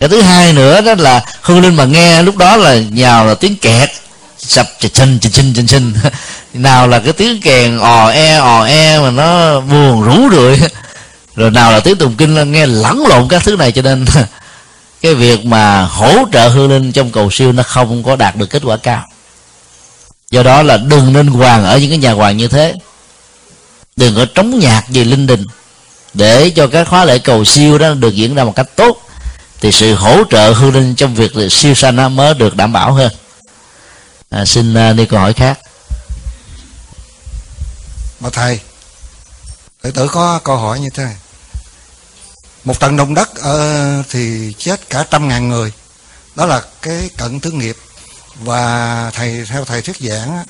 Cái 0.00 0.08
thứ 0.08 0.20
hai 0.20 0.52
nữa 0.52 0.80
đó 0.80 0.94
là 0.94 1.24
hương 1.42 1.60
linh 1.60 1.76
mà 1.76 1.84
nghe 1.84 2.22
lúc 2.22 2.36
đó 2.36 2.56
là 2.56 2.74
nhào 2.74 3.26
là 3.26 3.34
tiếng 3.34 3.56
kẹt. 3.56 3.90
Sập 4.38 4.66
chân 4.92 5.18
chình 5.20 5.30
chân 5.32 5.54
chình 5.54 5.66
chình 5.66 5.94
nào 6.52 6.88
là 6.88 6.98
cái 6.98 7.12
tiếng 7.12 7.40
kèn 7.40 7.78
ò 7.78 8.08
e 8.08 8.36
ò 8.36 8.64
e 8.64 9.00
mà 9.00 9.10
nó 9.10 9.60
buồn 9.60 10.02
rũ 10.02 10.28
rượi. 10.30 10.60
Rồi 11.36 11.50
nào 11.50 11.72
là 11.72 11.80
tiếng 11.80 11.96
tụng 11.96 12.14
kinh 12.16 12.34
là 12.34 12.44
nghe 12.44 12.66
lẫn 12.66 13.06
lộn 13.08 13.28
các 13.28 13.42
thứ 13.44 13.56
này 13.56 13.72
cho 13.72 13.82
nên 13.82 14.04
cái 15.02 15.14
việc 15.14 15.44
mà 15.44 15.82
hỗ 15.82 16.12
trợ 16.32 16.48
hương 16.48 16.70
linh 16.70 16.92
trong 16.92 17.10
cầu 17.10 17.30
siêu 17.30 17.52
nó 17.52 17.62
không 17.62 18.02
có 18.02 18.16
đạt 18.16 18.36
được 18.36 18.50
kết 18.50 18.62
quả 18.64 18.76
cao. 18.76 19.04
Do 20.30 20.42
đó 20.42 20.62
là 20.62 20.76
đừng 20.76 21.12
nên 21.12 21.26
hoàng 21.26 21.64
ở 21.64 21.78
những 21.78 21.90
cái 21.90 21.98
nhà 21.98 22.12
hoàng 22.12 22.36
như 22.36 22.48
thế 22.48 22.74
đừng 23.96 24.16
có 24.16 24.26
trống 24.34 24.58
nhạc 24.58 24.82
gì 24.88 25.04
linh 25.04 25.26
đình. 25.26 25.46
Để 26.14 26.50
cho 26.50 26.66
các 26.66 26.88
khóa 26.88 27.04
lễ 27.04 27.18
cầu 27.18 27.44
siêu 27.44 27.78
đó 27.78 27.94
được 27.94 28.14
diễn 28.14 28.34
ra 28.34 28.44
một 28.44 28.52
cách 28.56 28.76
tốt 28.76 29.02
thì 29.60 29.72
sự 29.72 29.94
hỗ 29.94 30.24
trợ 30.30 30.52
hương 30.52 30.74
linh 30.74 30.94
trong 30.94 31.14
việc 31.14 31.32
siêu 31.50 31.74
sanh 31.74 31.96
nó 31.96 32.08
mới 32.08 32.34
được 32.34 32.56
đảm 32.56 32.72
bảo 32.72 32.92
hơn. 32.92 33.12
À, 34.30 34.44
xin 34.44 34.90
uh, 34.90 34.96
đi 34.96 35.06
câu 35.06 35.20
hỏi 35.20 35.32
khác. 35.32 35.58
Mà 38.20 38.30
thầy 38.32 38.60
tự 39.82 39.90
tử 39.90 40.08
có 40.08 40.40
câu 40.44 40.56
hỏi 40.56 40.80
như 40.80 40.90
thế 40.90 41.04
này. 41.04 41.16
Một 42.64 42.80
trận 42.80 42.96
động 42.96 43.14
đất 43.14 43.30
uh, 43.30 44.06
thì 44.10 44.52
chết 44.58 44.90
cả 44.90 45.04
trăm 45.10 45.28
ngàn 45.28 45.48
người. 45.48 45.72
Đó 46.34 46.46
là 46.46 46.62
cái 46.82 47.10
cận 47.16 47.40
thứ 47.40 47.50
nghiệp. 47.50 47.76
Và 48.34 49.10
thầy 49.14 49.44
theo 49.48 49.64
thầy 49.64 49.82
thuyết 49.82 49.96
giảng 50.00 50.44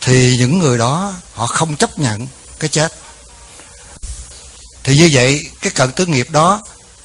thì 0.00 0.36
những 0.36 0.58
người 0.58 0.78
đó 0.78 1.14
họ 1.34 1.46
không 1.46 1.76
chấp 1.76 1.98
nhận 1.98 2.26
cái 2.60 2.70
chết. 2.70 2.92
Thì 4.84 4.96
như 4.96 5.08
vậy, 5.12 5.50
cái 5.60 5.72
cận 5.72 5.92
tứ 5.92 6.06
nghiệp 6.06 6.30
đó 6.30 6.62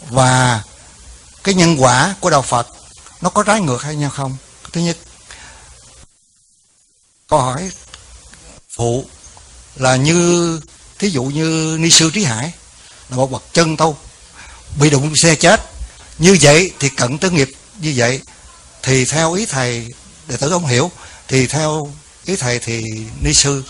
và 0.10 0.64
cái 1.44 1.54
nhân 1.54 1.82
quả 1.82 2.16
của 2.20 2.30
đạo 2.30 2.42
Phật, 2.42 2.68
nó 3.22 3.30
có 3.30 3.44
trái 3.44 3.62
ngược 3.62 3.82
hay 3.84 3.96
nhau 3.96 4.10
không? 4.10 4.38
Thứ 4.74 4.82
nhất, 4.82 4.98
câu 7.28 7.40
hỏi 7.40 7.72
phụ 8.70 9.06
là 9.76 9.96
như, 9.96 10.60
thí 11.00 11.10
dụ 11.10 11.24
như 11.24 11.78
ni 11.80 11.90
sư 11.90 12.12
trí 12.14 12.24
hải 12.24 12.54
là 13.10 13.18
một 13.18 13.32
bậc 13.32 13.44
chân 13.54 13.78
tu, 13.78 13.98
bị 14.80 14.90
đụng 14.90 15.16
xe 15.16 15.36
chết, 15.36 15.62
như 16.20 16.38
vậy 16.42 16.72
thì 16.80 16.90
cận 16.90 17.18
tứ 17.18 17.30
nghiệp 17.30 17.52
như 17.80 17.94
vậy 17.96 18.22
thì 18.84 19.06
theo 19.06 19.34
ý 19.34 19.46
thầy 19.46 19.88
đệ 20.28 20.38
tử 20.38 20.52
ông 20.52 20.66
hiểu, 20.66 20.92
thì 21.28 21.48
theo 21.48 21.94
ý 22.26 22.36
thầy 22.36 22.60
thì 22.60 22.84
ni 23.22 23.34
sư 23.34 23.64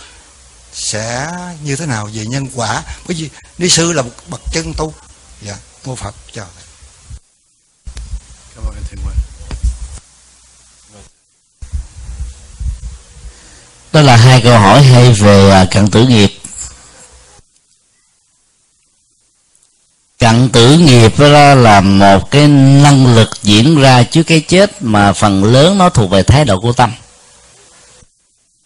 sẽ 0.74 1.32
như 1.64 1.76
thế 1.76 1.86
nào 1.86 2.10
về 2.14 2.26
nhân 2.26 2.48
quả? 2.56 2.84
Bởi 3.08 3.16
vì 3.16 3.30
ni 3.58 3.70
sư 3.70 3.92
là 3.92 4.02
một 4.02 4.12
bậc 4.28 4.42
chân 4.52 4.74
tu. 4.78 4.94
Dạ 5.42 5.56
mô 5.86 5.96
phật 5.96 6.16
chào 6.34 6.48
cảm 8.56 8.66
ơn 8.66 8.76
thầy 8.90 8.98
Quang 9.04 9.16
đó 13.94 14.02
là 14.02 14.16
hai 14.16 14.42
câu 14.42 14.60
hỏi 14.60 14.84
hay 14.84 15.14
về 15.14 15.50
à, 15.50 15.66
cận 15.72 15.88
tử 15.88 16.08
nghiệp. 16.08 16.34
Cận 20.20 20.50
tử 20.50 20.78
nghiệp 20.78 21.20
đó 21.20 21.56
là 21.56 21.82
một 21.82 22.32
cái 22.32 22.48
năng 22.48 23.16
lực 23.16 23.30
diễn 23.44 23.82
ra 23.82 24.04
trước 24.04 24.24
cái 24.24 24.40
chết 24.40 24.82
mà 24.82 25.14
phần 25.14 25.44
lớn 25.44 25.78
nó 25.78 25.90
thuộc 25.90 26.10
về 26.10 26.24
thái 26.24 26.46
độ 26.46 26.60
của 26.60 26.74
tâm 26.74 26.92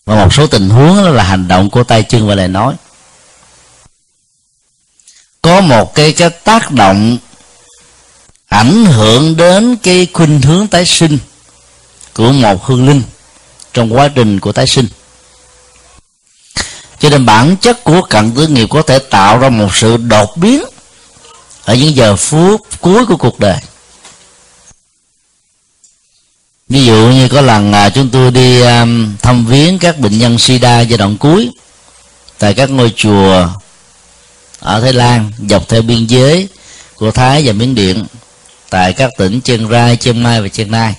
và 0.07 0.15
một 0.15 0.33
số 0.33 0.47
tình 0.47 0.69
huống 0.69 0.97
đó 0.97 1.09
là 1.09 1.23
hành 1.23 1.47
động 1.47 1.69
của 1.69 1.83
tay 1.83 2.03
chân 2.03 2.27
và 2.27 2.35
lời 2.35 2.47
nói. 2.47 2.73
Có 5.41 5.61
một 5.61 5.95
cái 5.95 6.13
cái 6.13 6.29
tác 6.29 6.71
động 6.71 7.17
ảnh 8.47 8.85
hưởng 8.85 9.37
đến 9.37 9.77
cái 9.83 10.07
khuynh 10.13 10.41
hướng 10.41 10.67
tái 10.67 10.85
sinh 10.85 11.17
của 12.13 12.31
một 12.31 12.65
hương 12.65 12.87
linh 12.87 13.01
trong 13.73 13.93
quá 13.93 14.07
trình 14.07 14.39
của 14.39 14.51
tái 14.51 14.67
sinh. 14.67 14.87
Cho 16.99 17.09
nên 17.09 17.25
bản 17.25 17.57
chất 17.61 17.83
của 17.83 18.01
cận 18.01 18.31
tử 18.31 18.47
nghiệp 18.47 18.67
có 18.69 18.81
thể 18.81 18.99
tạo 18.99 19.37
ra 19.37 19.49
một 19.49 19.75
sự 19.75 19.97
đột 19.97 20.37
biến 20.37 20.63
ở 21.65 21.75
những 21.75 21.95
giờ 21.95 22.15
phút 22.15 22.61
cuối 22.81 23.05
của 23.05 23.17
cuộc 23.17 23.39
đời 23.39 23.57
ví 26.69 26.85
dụ 26.85 26.93
như 26.93 27.27
có 27.27 27.41
lần 27.41 27.73
à, 27.73 27.89
chúng 27.89 28.09
tôi 28.09 28.31
đi 28.31 28.61
à, 28.61 28.85
thăm 29.21 29.45
viếng 29.45 29.79
các 29.79 29.99
bệnh 29.99 30.17
nhân 30.17 30.37
sida 30.37 30.81
giai 30.81 30.97
đoạn 30.97 31.17
cuối 31.17 31.49
tại 32.39 32.53
các 32.53 32.69
ngôi 32.69 32.93
chùa 32.95 33.49
ở 34.59 34.81
thái 34.81 34.93
lan 34.93 35.31
dọc 35.49 35.69
theo 35.69 35.81
biên 35.81 36.05
giới 36.05 36.47
của 36.95 37.11
thái 37.11 37.43
và 37.45 37.53
miến 37.53 37.75
điện 37.75 38.05
tại 38.69 38.93
các 38.93 39.11
tỉnh 39.17 39.41
chiang 39.41 39.69
rai 39.69 39.97
chiang 39.97 40.23
mai 40.23 40.41
và 40.41 40.47
chiang 40.47 40.71
nai. 40.71 40.95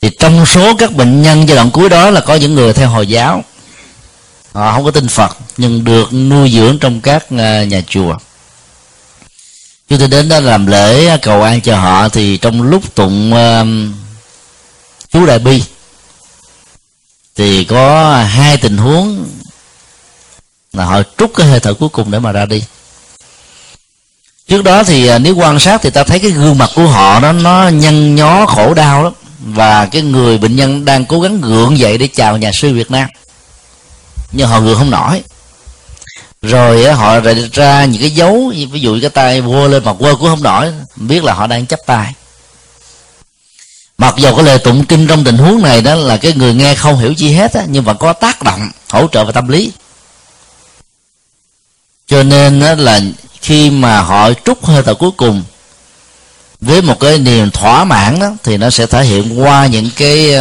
Thì 0.00 0.10
trong 0.18 0.46
số 0.46 0.74
các 0.74 0.92
bệnh 0.94 1.22
nhân 1.22 1.48
giai 1.48 1.56
đoạn 1.56 1.70
cuối 1.70 1.88
đó 1.88 2.10
là 2.10 2.20
có 2.20 2.34
những 2.34 2.54
người 2.54 2.72
theo 2.72 2.88
hồi 2.88 3.06
giáo. 3.06 3.44
Họ 4.52 4.72
không 4.72 4.84
có 4.84 4.90
tin 4.90 5.08
phật 5.08 5.38
nhưng 5.56 5.84
được 5.84 6.12
nuôi 6.12 6.50
dưỡng 6.50 6.78
trong 6.78 7.00
các 7.00 7.26
à, 7.38 7.64
nhà 7.64 7.80
chùa 7.88 8.16
chúng 9.90 9.98
tôi 9.98 10.08
đến 10.08 10.28
đó 10.28 10.40
làm 10.40 10.66
lễ 10.66 11.18
cầu 11.22 11.42
an 11.42 11.60
cho 11.60 11.76
họ 11.76 12.08
thì 12.08 12.36
trong 12.36 12.62
lúc 12.62 12.94
tụng 12.94 13.32
uh, 13.32 13.66
chú 15.12 15.26
đại 15.26 15.38
bi 15.38 15.62
thì 17.36 17.64
có 17.64 18.14
hai 18.16 18.56
tình 18.56 18.76
huống 18.76 19.26
là 20.72 20.84
họ 20.84 21.02
trút 21.18 21.30
cái 21.36 21.46
hơi 21.46 21.60
thở 21.60 21.74
cuối 21.74 21.88
cùng 21.88 22.10
để 22.10 22.18
mà 22.18 22.32
ra 22.32 22.46
đi. 22.46 22.62
Trước 24.48 24.64
đó 24.64 24.84
thì 24.84 25.06
à, 25.06 25.18
nếu 25.18 25.36
quan 25.36 25.58
sát 25.58 25.82
thì 25.82 25.90
ta 25.90 26.04
thấy 26.04 26.18
cái 26.18 26.30
gương 26.30 26.58
mặt 26.58 26.70
của 26.74 26.86
họ 26.86 27.20
đó 27.20 27.32
nó 27.32 27.68
nhăn 27.68 28.14
nhó 28.14 28.46
khổ 28.46 28.74
đau 28.74 29.02
lắm. 29.04 29.12
Và 29.38 29.86
cái 29.86 30.02
người 30.02 30.38
bệnh 30.38 30.56
nhân 30.56 30.84
đang 30.84 31.04
cố 31.04 31.20
gắng 31.20 31.40
gượng 31.40 31.78
dậy 31.78 31.98
để 31.98 32.08
chào 32.14 32.36
nhà 32.36 32.50
sư 32.54 32.74
Việt 32.74 32.90
Nam. 32.90 33.08
Nhưng 34.32 34.48
họ 34.48 34.60
gượng 34.60 34.78
không 34.78 34.90
nổi 34.90 35.22
rồi 36.42 36.92
họ 36.92 37.20
ra 37.52 37.84
những 37.84 38.00
cái 38.00 38.10
dấu 38.10 38.52
ví 38.70 38.80
dụ 38.80 38.98
cái 39.00 39.10
tay 39.10 39.40
vua 39.40 39.68
lên 39.68 39.84
mặt 39.84 39.96
quơ 39.98 40.14
cũng 40.14 40.28
không 40.28 40.42
nổi 40.42 40.72
biết 40.96 41.24
là 41.24 41.34
họ 41.34 41.46
đang 41.46 41.66
chấp 41.66 41.80
tay. 41.86 42.14
Mặc 43.98 44.14
dù 44.16 44.36
cái 44.36 44.44
lời 44.44 44.58
tụng 44.58 44.84
kinh 44.84 45.06
trong 45.06 45.24
tình 45.24 45.38
huống 45.38 45.62
này 45.62 45.82
đó 45.82 45.94
là 45.94 46.16
cái 46.16 46.32
người 46.32 46.54
nghe 46.54 46.74
không 46.74 46.98
hiểu 46.98 47.14
chi 47.14 47.32
hết 47.32 47.52
á, 47.54 47.62
nhưng 47.68 47.84
mà 47.84 47.94
có 47.94 48.12
tác 48.12 48.42
động 48.42 48.70
hỗ 48.88 49.06
trợ 49.12 49.24
về 49.24 49.32
tâm 49.32 49.48
lý. 49.48 49.72
Cho 52.06 52.22
nên 52.22 52.60
đó 52.60 52.74
là 52.74 53.00
khi 53.40 53.70
mà 53.70 54.00
họ 54.00 54.32
trút 54.44 54.64
hơi 54.64 54.82
thở 54.82 54.94
cuối 54.94 55.10
cùng 55.16 55.42
với 56.60 56.82
một 56.82 57.00
cái 57.00 57.18
niềm 57.18 57.50
thỏa 57.50 57.84
mãn 57.84 58.18
đó 58.20 58.30
thì 58.42 58.56
nó 58.56 58.70
sẽ 58.70 58.86
thể 58.86 59.04
hiện 59.04 59.40
qua 59.40 59.66
những 59.66 59.90
cái 59.96 60.34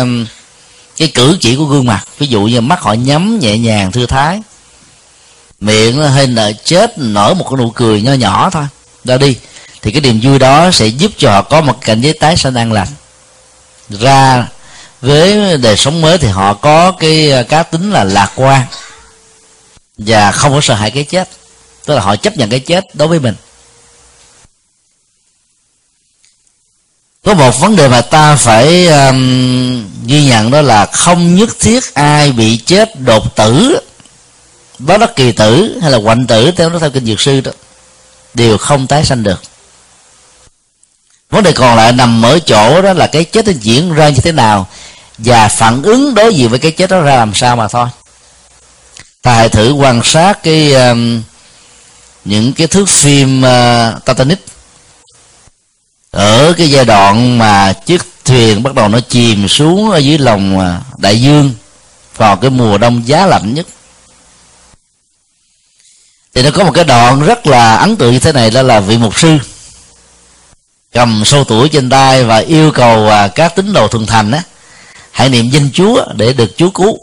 cái 0.97 1.07
cử 1.07 1.37
chỉ 1.41 1.55
của 1.55 1.65
gương 1.65 1.85
mặt. 1.85 2.05
Ví 2.17 2.27
dụ 2.27 2.41
như 2.41 2.61
mắt 2.61 2.81
họ 2.81 2.93
nhắm 2.93 3.39
nhẹ 3.39 3.57
nhàng 3.57 3.91
thư 3.91 4.05
thái 4.05 4.41
miệng 5.61 5.99
nó 5.99 6.07
hơi 6.07 6.27
nở 6.27 6.51
chết 6.63 6.97
nở 6.97 7.33
một 7.33 7.45
cái 7.49 7.57
nụ 7.57 7.69
cười 7.69 8.01
nho 8.01 8.13
nhỏ 8.13 8.49
thôi. 8.49 8.63
Ra 9.03 9.17
đi. 9.17 9.37
Thì 9.81 9.91
cái 9.91 10.01
niềm 10.01 10.19
vui 10.23 10.39
đó 10.39 10.71
sẽ 10.71 10.87
giúp 10.87 11.11
cho 11.17 11.31
họ 11.31 11.41
có 11.41 11.61
một 11.61 11.77
cảnh 11.81 12.01
giới 12.01 12.13
tái 12.13 12.37
sanh 12.37 12.55
an 12.55 12.73
lành. 12.73 12.87
Ra 13.89 14.47
với 15.01 15.57
đời 15.57 15.77
sống 15.77 16.01
mới 16.01 16.17
thì 16.17 16.27
họ 16.27 16.53
có 16.53 16.91
cái 16.91 17.31
à, 17.31 17.43
cá 17.43 17.63
tính 17.63 17.91
là 17.91 18.03
lạc 18.03 18.31
quan. 18.35 18.61
Và 19.97 20.31
không 20.31 20.53
có 20.53 20.61
sợ 20.61 20.73
hãi 20.73 20.91
cái 20.91 21.03
chết. 21.03 21.29
Tức 21.85 21.95
là 21.95 22.01
họ 22.01 22.15
chấp 22.15 22.37
nhận 22.37 22.49
cái 22.49 22.59
chết 22.59 22.95
đối 22.95 23.07
với 23.07 23.19
mình. 23.19 23.35
Có 27.25 27.33
một 27.33 27.59
vấn 27.59 27.75
đề 27.75 27.87
mà 27.87 28.01
ta 28.01 28.35
phải 28.35 28.87
um, 28.87 29.85
ghi 30.05 30.25
nhận 30.25 30.51
đó 30.51 30.61
là 30.61 30.85
không 30.85 31.35
nhất 31.35 31.49
thiết 31.59 31.93
ai 31.93 32.31
bị 32.31 32.57
chết 32.57 32.99
đột 32.99 33.35
tử 33.35 33.79
đó 34.79 34.97
đất 34.97 35.15
kỳ 35.15 35.31
tử 35.31 35.79
hay 35.81 35.91
là 35.91 35.99
quạnh 36.03 36.27
tử 36.27 36.51
theo 36.51 36.69
nó 36.69 36.79
theo 36.79 36.89
kinh 36.89 37.05
dược 37.05 37.21
sư 37.21 37.41
đó 37.41 37.51
đều 38.33 38.57
không 38.57 38.87
tái 38.87 39.05
sanh 39.05 39.23
được. 39.23 39.41
Vấn 41.29 41.43
đề 41.43 41.51
còn 41.51 41.77
lại 41.77 41.91
nằm 41.91 42.25
ở 42.25 42.39
chỗ 42.39 42.81
đó 42.81 42.93
là 42.93 43.07
cái 43.07 43.23
chết 43.23 43.45
nó 43.45 43.53
diễn 43.61 43.93
ra 43.93 44.09
như 44.09 44.19
thế 44.23 44.31
nào 44.31 44.67
và 45.17 45.47
phản 45.47 45.81
ứng 45.81 46.15
đối 46.15 46.35
diện 46.35 46.49
với 46.49 46.59
cái 46.59 46.71
chết 46.71 46.89
đó 46.89 47.01
ra 47.01 47.15
làm 47.15 47.33
sao 47.33 47.55
mà 47.55 47.67
thôi. 47.67 47.87
Ta 49.21 49.33
hãy 49.33 49.49
thử 49.49 49.71
quan 49.71 50.01
sát 50.03 50.43
cái 50.43 50.73
uh, 50.91 50.97
những 52.25 52.53
cái 52.53 52.67
thước 52.67 52.89
phim 52.89 53.43
uh, 53.43 54.05
Titanic. 54.05 54.45
Ở 56.11 56.53
cái 56.57 56.71
giai 56.71 56.85
đoạn 56.85 57.37
mà 57.37 57.73
chiếc 57.85 58.01
thuyền 58.25 58.63
bắt 58.63 58.75
đầu 58.75 58.87
nó 58.87 58.99
chìm 58.99 59.47
xuống 59.47 59.91
ở 59.91 59.97
dưới 59.97 60.17
lòng 60.17 60.57
uh, 60.57 60.99
đại 60.99 61.21
dương 61.21 61.53
vào 62.17 62.35
cái 62.35 62.49
mùa 62.49 62.77
đông 62.77 63.07
giá 63.07 63.25
lạnh 63.25 63.53
nhất 63.53 63.65
thì 66.39 66.45
nó 66.45 66.51
có 66.51 66.63
một 66.63 66.71
cái 66.73 66.83
đoạn 66.83 67.25
rất 67.25 67.47
là 67.47 67.75
ấn 67.75 67.95
tượng 67.95 68.11
như 68.11 68.19
thế 68.19 68.31
này 68.31 68.49
đó 68.49 68.61
là 68.61 68.79
vị 68.79 68.97
mục 68.97 69.19
sư 69.19 69.37
cầm 70.93 71.23
sâu 71.25 71.43
tuổi 71.43 71.69
trên 71.69 71.89
tay 71.89 72.23
và 72.23 72.37
yêu 72.37 72.71
cầu 72.71 73.09
à, 73.09 73.27
các 73.27 73.55
tín 73.55 73.73
đồ 73.73 73.87
thuần 73.87 74.05
thành 74.05 74.31
á 74.31 74.41
hãy 75.11 75.29
niệm 75.29 75.49
danh 75.49 75.69
chúa 75.73 76.05
để 76.15 76.33
được 76.33 76.57
chúa 76.57 76.69
cứu. 76.69 76.99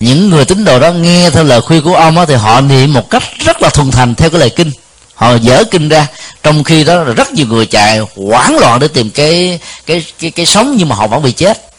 Những 0.00 0.30
người 0.30 0.44
tín 0.44 0.64
đồ 0.64 0.78
đó 0.78 0.92
nghe 0.92 1.30
theo 1.30 1.44
lời 1.44 1.60
khuyên 1.60 1.82
của 1.82 1.94
ông 1.94 2.18
á, 2.18 2.24
thì 2.24 2.34
họ 2.34 2.60
niệm 2.60 2.92
một 2.92 3.10
cách 3.10 3.22
rất 3.38 3.62
là 3.62 3.68
thuần 3.68 3.90
thành 3.90 4.14
theo 4.14 4.30
cái 4.30 4.40
lời 4.40 4.50
kinh. 4.50 4.70
Họ 5.14 5.34
dở 5.34 5.64
kinh 5.70 5.88
ra 5.88 6.06
trong 6.42 6.64
khi 6.64 6.84
đó 6.84 6.94
là 6.94 7.12
rất 7.12 7.32
nhiều 7.32 7.46
người 7.46 7.66
chạy 7.66 7.98
hoảng 7.98 8.58
loạn 8.58 8.80
để 8.80 8.88
tìm 8.88 9.10
cái 9.10 9.60
cái 9.86 10.04
cái 10.18 10.30
cái 10.30 10.46
sống 10.46 10.74
nhưng 10.76 10.88
mà 10.88 10.96
họ 10.96 11.06
vẫn 11.06 11.22
bị 11.22 11.32
chết. 11.32 11.70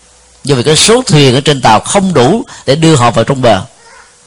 Do 0.44 0.56
vì 0.56 0.64
cái 0.64 0.76
số 0.76 1.02
thuyền 1.02 1.36
ở 1.36 1.42
trên 1.42 1.62
tàu 1.62 1.80
không 1.80 2.14
đủ 2.14 2.44
để 2.66 2.76
đưa 2.76 2.96
họ 2.96 3.12
vào 3.12 3.26
trong 3.26 3.42
bờ 3.42 3.62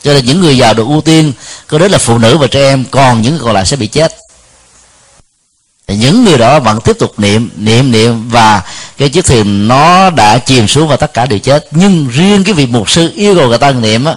cho 0.05 0.13
nên 0.13 0.25
những 0.25 0.41
người 0.41 0.59
giàu 0.59 0.75
được 0.75 0.87
ưu 0.87 1.01
tiên, 1.01 1.33
có 1.67 1.79
đến 1.79 1.91
là 1.91 1.99
phụ 1.99 2.19
nữ 2.19 2.39
và 2.39 2.47
trẻ 2.47 2.61
em, 2.61 2.85
còn 2.91 3.23
những 3.23 3.33
người 3.33 3.45
còn 3.45 3.55
lại 3.55 3.67
sẽ 3.67 3.77
bị 3.77 3.87
chết. 3.87 4.17
Những 5.89 6.25
người 6.25 6.39
đó 6.39 6.61
vẫn 6.61 6.81
tiếp 6.81 6.97
tục 6.99 7.19
niệm 7.19 7.51
niệm 7.57 7.93
niệm, 7.93 8.29
và 8.29 8.63
cái 8.99 9.09
chiếc 9.09 9.25
thuyền 9.25 9.69
nó 9.69 10.11
đã 10.11 10.39
chìm 10.39 10.69
xuống 10.69 10.89
và 10.89 10.97
tất 10.97 11.15
cả 11.15 11.27
đều 11.27 11.39
chết. 11.39 11.67
Nhưng 11.71 12.09
riêng 12.09 12.45
cái 12.45 12.55
vị 12.55 12.67
mục 12.67 12.91
sư 12.91 13.13
yêu 13.15 13.35
cầu 13.35 13.49
người 13.49 13.59
ta 13.59 13.71
niệm 13.71 14.05
á, 14.05 14.15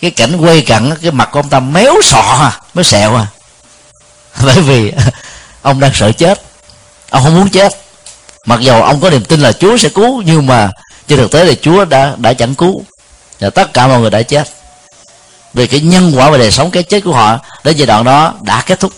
cái 0.00 0.10
cảnh 0.10 0.36
quay 0.36 0.62
cận 0.62 0.94
cái 1.02 1.10
mặt 1.10 1.28
của 1.32 1.38
ông 1.38 1.48
ta 1.48 1.60
méo 1.60 1.94
sọ 2.02 2.20
à 2.20 2.60
méo 2.74 2.82
sẹo 2.82 3.16
à 3.16 3.26
bởi 4.44 4.60
vì 4.60 4.92
ông 5.62 5.80
đang 5.80 5.90
sợ 5.94 6.12
chết. 6.12 6.42
Ông 7.10 7.24
không 7.24 7.34
muốn 7.34 7.48
chết. 7.48 7.72
Mặc 8.46 8.60
dầu 8.60 8.82
ông 8.82 9.00
có 9.00 9.10
niềm 9.10 9.24
tin 9.24 9.40
là 9.40 9.52
chúa 9.52 9.76
sẽ 9.76 9.88
cứu, 9.88 10.22
nhưng 10.26 10.46
mà 10.46 10.70
trên 11.08 11.18
thực 11.18 11.30
tế 11.30 11.46
thì 11.46 11.56
chúa 11.62 11.84
đã 11.84 12.14
đã 12.16 12.32
chẳng 12.32 12.54
cứu. 12.54 12.84
Và 13.40 13.50
tất 13.50 13.74
cả 13.74 13.86
mọi 13.88 14.00
người 14.00 14.10
đã 14.10 14.22
chết 14.22 14.48
về 15.54 15.66
cái 15.66 15.80
nhân 15.80 16.12
quả 16.16 16.30
và 16.30 16.38
đời 16.38 16.50
sống, 16.50 16.70
cái 16.70 16.82
chết 16.82 17.00
của 17.00 17.12
họ, 17.12 17.38
đến 17.64 17.76
giai 17.76 17.86
đoạn 17.86 18.04
đó 18.04 18.34
đã 18.42 18.62
kết 18.66 18.80
thúc. 18.80 18.92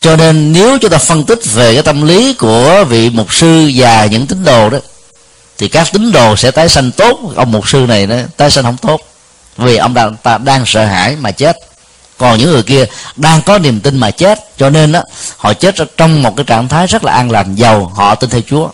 Cho 0.00 0.16
nên 0.16 0.52
nếu 0.52 0.78
chúng 0.78 0.90
ta 0.90 0.98
phân 0.98 1.24
tích 1.24 1.40
về 1.54 1.74
cái 1.74 1.82
tâm 1.82 2.02
lý 2.02 2.34
của 2.34 2.84
vị 2.88 3.10
mục 3.10 3.34
sư 3.34 3.70
và 3.74 4.06
những 4.06 4.26
tín 4.26 4.44
đồ 4.44 4.70
đó, 4.70 4.78
thì 5.58 5.68
các 5.68 5.88
tín 5.92 6.12
đồ 6.12 6.36
sẽ 6.36 6.50
tái 6.50 6.68
sanh 6.68 6.90
tốt. 6.92 7.18
Ông 7.36 7.52
mục 7.52 7.68
sư 7.68 7.78
này 7.88 8.06
đó, 8.06 8.16
tái 8.36 8.50
sanh 8.50 8.64
không 8.64 8.76
tốt. 8.76 9.00
Vì 9.56 9.76
ông 9.76 9.94
đang 9.94 10.16
ta 10.16 10.38
đang 10.38 10.66
sợ 10.66 10.84
hãi 10.84 11.16
mà 11.16 11.30
chết. 11.30 11.56
Còn 12.18 12.38
những 12.38 12.50
người 12.50 12.62
kia 12.62 12.84
đang 13.16 13.42
có 13.42 13.58
niềm 13.58 13.80
tin 13.80 13.98
mà 13.98 14.10
chết. 14.10 14.56
Cho 14.58 14.70
nên 14.70 14.92
đó, 14.92 15.02
họ 15.36 15.54
chết 15.54 15.74
trong 15.96 16.22
một 16.22 16.36
cái 16.36 16.44
trạng 16.44 16.68
thái 16.68 16.86
rất 16.86 17.04
là 17.04 17.12
an 17.12 17.30
lành, 17.30 17.54
giàu, 17.54 17.92
họ 17.94 18.14
tin 18.14 18.30
theo 18.30 18.40
chúa 18.46 18.68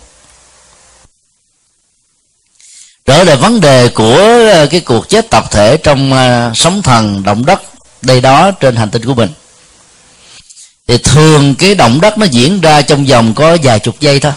trở 3.07 3.25
lại 3.25 3.37
vấn 3.37 3.61
đề 3.61 3.89
của 3.89 4.17
ờ, 4.53 4.67
cái 4.67 4.81
cuộc 4.81 5.09
chết 5.09 5.31
tập 5.31 5.45
thể 5.51 5.77
trong 5.77 6.13
ờ, 6.13 6.53
sóng 6.55 6.83
thần 6.83 7.23
động 7.23 7.47
đất 7.47 7.63
đây 8.03 8.21
đó 8.21 8.51
trên 8.51 8.77
hành 8.77 8.91
tinh 8.91 9.05
của 9.05 9.15
mình. 9.15 9.31
Thì 10.89 10.99
thường 10.99 11.55
cái 11.55 11.75
động 11.75 12.01
đất 12.01 12.19
nó 12.19 12.27
diễn 12.27 12.61
ra 12.61 12.83
trong 12.83 13.05
vòng 13.07 13.35
có 13.35 13.57
vài 13.63 13.79
chục 13.79 14.01
giây 14.01 14.21
thôi. 14.21 14.33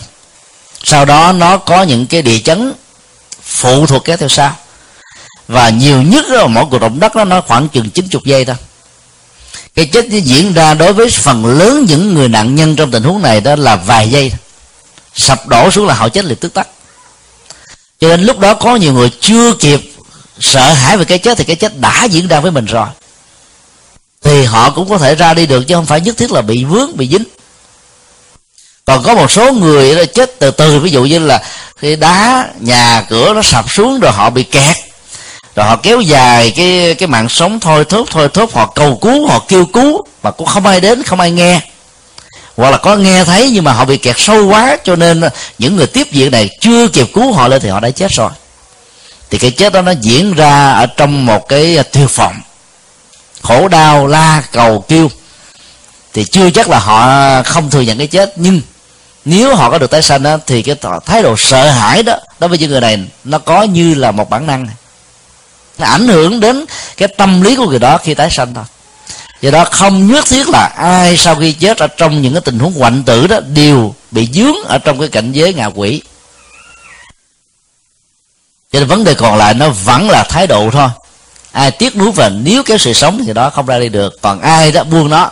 Sau 0.83 1.05
đó 1.05 1.31
nó 1.31 1.57
có 1.57 1.83
những 1.83 2.05
cái 2.05 2.21
địa 2.21 2.39
chấn 2.39 2.73
phụ 3.43 3.85
thuộc 3.85 4.05
kéo 4.05 4.17
theo 4.17 4.29
sau. 4.29 4.55
Và 5.47 5.69
nhiều 5.69 6.01
nhất 6.01 6.25
là 6.25 6.47
mỗi 6.47 6.65
cuộc 6.71 6.79
động 6.79 6.99
đất 6.99 7.15
đó 7.15 7.25
nó 7.25 7.41
khoảng 7.41 7.69
chừng 7.69 7.89
90 7.89 8.21
giây 8.25 8.45
thôi. 8.45 8.55
Cái 9.75 9.85
chết 9.85 10.09
nó 10.09 10.17
diễn 10.17 10.53
ra 10.53 10.73
đối 10.73 10.93
với 10.93 11.09
phần 11.09 11.45
lớn 11.45 11.85
những 11.89 12.13
người 12.13 12.29
nạn 12.29 12.55
nhân 12.55 12.75
trong 12.75 12.91
tình 12.91 13.03
huống 13.03 13.21
này 13.21 13.41
đó 13.41 13.55
là 13.55 13.75
vài 13.75 14.09
giây 14.09 14.31
sập 15.15 15.47
đổ 15.47 15.71
xuống 15.71 15.87
là 15.87 15.93
họ 15.93 16.09
chết 16.09 16.25
liền 16.25 16.37
tức 16.37 16.53
tắc 16.53 16.67
cho 17.99 18.07
nên 18.07 18.23
lúc 18.23 18.39
đó 18.39 18.53
có 18.53 18.75
nhiều 18.75 18.93
người 18.93 19.09
chưa 19.21 19.53
kịp 19.53 19.81
sợ 20.39 20.73
hãi 20.73 20.97
về 20.97 21.05
cái 21.05 21.17
chết 21.17 21.37
thì 21.37 21.43
cái 21.43 21.55
chết 21.55 21.79
đã 21.79 22.03
diễn 22.03 22.27
ra 22.27 22.39
với 22.39 22.51
mình 22.51 22.65
rồi. 22.65 22.87
Thì 24.23 24.43
họ 24.43 24.69
cũng 24.69 24.89
có 24.89 24.97
thể 24.97 25.15
ra 25.15 25.33
đi 25.33 25.45
được 25.45 25.63
chứ 25.67 25.75
không 25.75 25.85
phải 25.85 26.01
nhất 26.01 26.17
thiết 26.17 26.31
là 26.31 26.41
bị 26.41 26.63
vướng, 26.63 26.97
bị 26.97 27.07
dính. 27.07 27.23
Còn 28.85 29.03
có 29.03 29.15
một 29.15 29.31
số 29.31 29.53
người 29.53 30.05
chết 30.05 30.39
từ 30.39 30.51
từ, 30.51 30.79
ví 30.79 30.91
dụ 30.91 31.03
như 31.03 31.19
là 31.19 31.43
khi 31.77 31.95
đá, 31.95 32.47
nhà, 32.59 33.05
cửa 33.09 33.33
nó 33.33 33.41
sập 33.41 33.71
xuống 33.71 33.99
rồi 33.99 34.11
họ 34.11 34.29
bị 34.29 34.43
kẹt. 34.43 34.75
Rồi 35.55 35.65
họ 35.65 35.75
kéo 35.75 36.01
dài 36.01 36.53
cái 36.55 36.95
cái 36.95 37.07
mạng 37.07 37.29
sống 37.29 37.59
thôi 37.59 37.85
thốt 37.85 38.07
thôi 38.11 38.29
thốt 38.33 38.53
họ 38.53 38.71
cầu 38.75 38.99
cứu, 39.01 39.27
họ 39.27 39.45
kêu 39.47 39.65
cứu, 39.65 40.05
mà 40.23 40.31
cũng 40.31 40.47
không 40.47 40.65
ai 40.65 40.81
đến, 40.81 41.03
không 41.03 41.19
ai 41.19 41.31
nghe 41.31 41.61
hoặc 42.57 42.71
là 42.71 42.77
có 42.77 42.95
nghe 42.95 43.23
thấy 43.23 43.49
nhưng 43.53 43.63
mà 43.63 43.73
họ 43.73 43.85
bị 43.85 43.97
kẹt 43.97 44.15
sâu 44.19 44.47
quá 44.47 44.77
cho 44.83 44.95
nên 44.95 45.21
những 45.59 45.75
người 45.75 45.87
tiếp 45.87 46.11
diện 46.11 46.31
này 46.31 46.49
chưa 46.61 46.87
kịp 46.87 47.07
cứu 47.13 47.33
họ 47.33 47.47
lên 47.47 47.61
thì 47.61 47.69
họ 47.69 47.79
đã 47.79 47.89
chết 47.89 48.11
rồi. 48.11 48.31
Thì 49.29 49.37
cái 49.37 49.51
chết 49.51 49.73
đó 49.73 49.81
nó 49.81 49.91
diễn 49.91 50.33
ra 50.33 50.71
ở 50.71 50.85
trong 50.85 51.25
một 51.25 51.49
cái 51.49 51.83
tuyệt 51.91 52.15
vọng 52.15 52.35
khổ 53.41 53.67
đau 53.67 54.07
la 54.07 54.43
cầu 54.51 54.83
kêu. 54.87 55.09
Thì 56.13 56.25
chưa 56.25 56.49
chắc 56.49 56.69
là 56.69 56.79
họ 56.79 57.43
không 57.43 57.69
thừa 57.69 57.81
nhận 57.81 57.97
cái 57.97 58.07
chết. 58.07 58.33
Nhưng 58.35 58.61
nếu 59.25 59.55
họ 59.55 59.69
có 59.71 59.77
được 59.77 59.91
tái 59.91 60.01
sanh 60.01 60.23
đó, 60.23 60.37
thì 60.47 60.61
cái 60.61 60.75
thái 61.05 61.23
độ 61.23 61.35
sợ 61.37 61.69
hãi 61.69 62.03
đó 62.03 62.17
đối 62.39 62.47
với 62.47 62.57
những 62.57 62.71
người 62.71 62.81
này 62.81 62.99
nó 63.23 63.37
có 63.39 63.63
như 63.63 63.93
là 63.93 64.11
một 64.11 64.29
bản 64.29 64.47
năng. 64.47 64.67
Nó 65.77 65.85
ảnh 65.85 66.07
hưởng 66.07 66.39
đến 66.39 66.65
cái 66.97 67.07
tâm 67.07 67.41
lý 67.41 67.55
của 67.55 67.69
người 67.69 67.79
đó 67.79 67.97
khi 67.97 68.13
tái 68.13 68.29
sanh 68.31 68.53
thôi 68.53 68.63
do 69.45 69.51
đó 69.51 69.65
không 69.71 70.07
nhất 70.07 70.25
thiết 70.29 70.49
là 70.49 70.65
ai 70.77 71.17
sau 71.17 71.35
khi 71.35 71.53
chết 71.53 71.77
ở 71.77 71.87
trong 71.87 72.21
những 72.21 72.33
cái 72.33 72.41
tình 72.41 72.59
huống 72.59 72.73
hoạn 72.73 73.03
tử 73.03 73.27
đó 73.27 73.39
đều 73.39 73.95
bị 74.11 74.29
dướng 74.33 74.55
ở 74.67 74.77
trong 74.77 74.99
cái 74.99 75.07
cảnh 75.07 75.31
giới 75.31 75.53
ngạ 75.53 75.65
quỷ. 75.65 76.01
Cho 78.71 78.79
nên 78.79 78.87
vấn 78.87 79.03
đề 79.03 79.13
còn 79.13 79.37
lại 79.37 79.53
nó 79.53 79.69
vẫn 79.69 80.09
là 80.09 80.23
thái 80.29 80.47
độ 80.47 80.69
thôi. 80.71 80.89
Ai 81.51 81.71
tiếc 81.71 81.95
nuối 81.95 82.11
và 82.11 82.29
nếu 82.29 82.63
cái 82.63 82.77
sự 82.79 82.93
sống 82.93 83.23
thì 83.25 83.33
đó 83.33 83.49
không 83.49 83.65
ra 83.65 83.79
đi 83.79 83.89
được. 83.89 84.21
Còn 84.21 84.41
ai 84.41 84.71
đó 84.71 84.83
buông 84.83 85.09
nó 85.09 85.31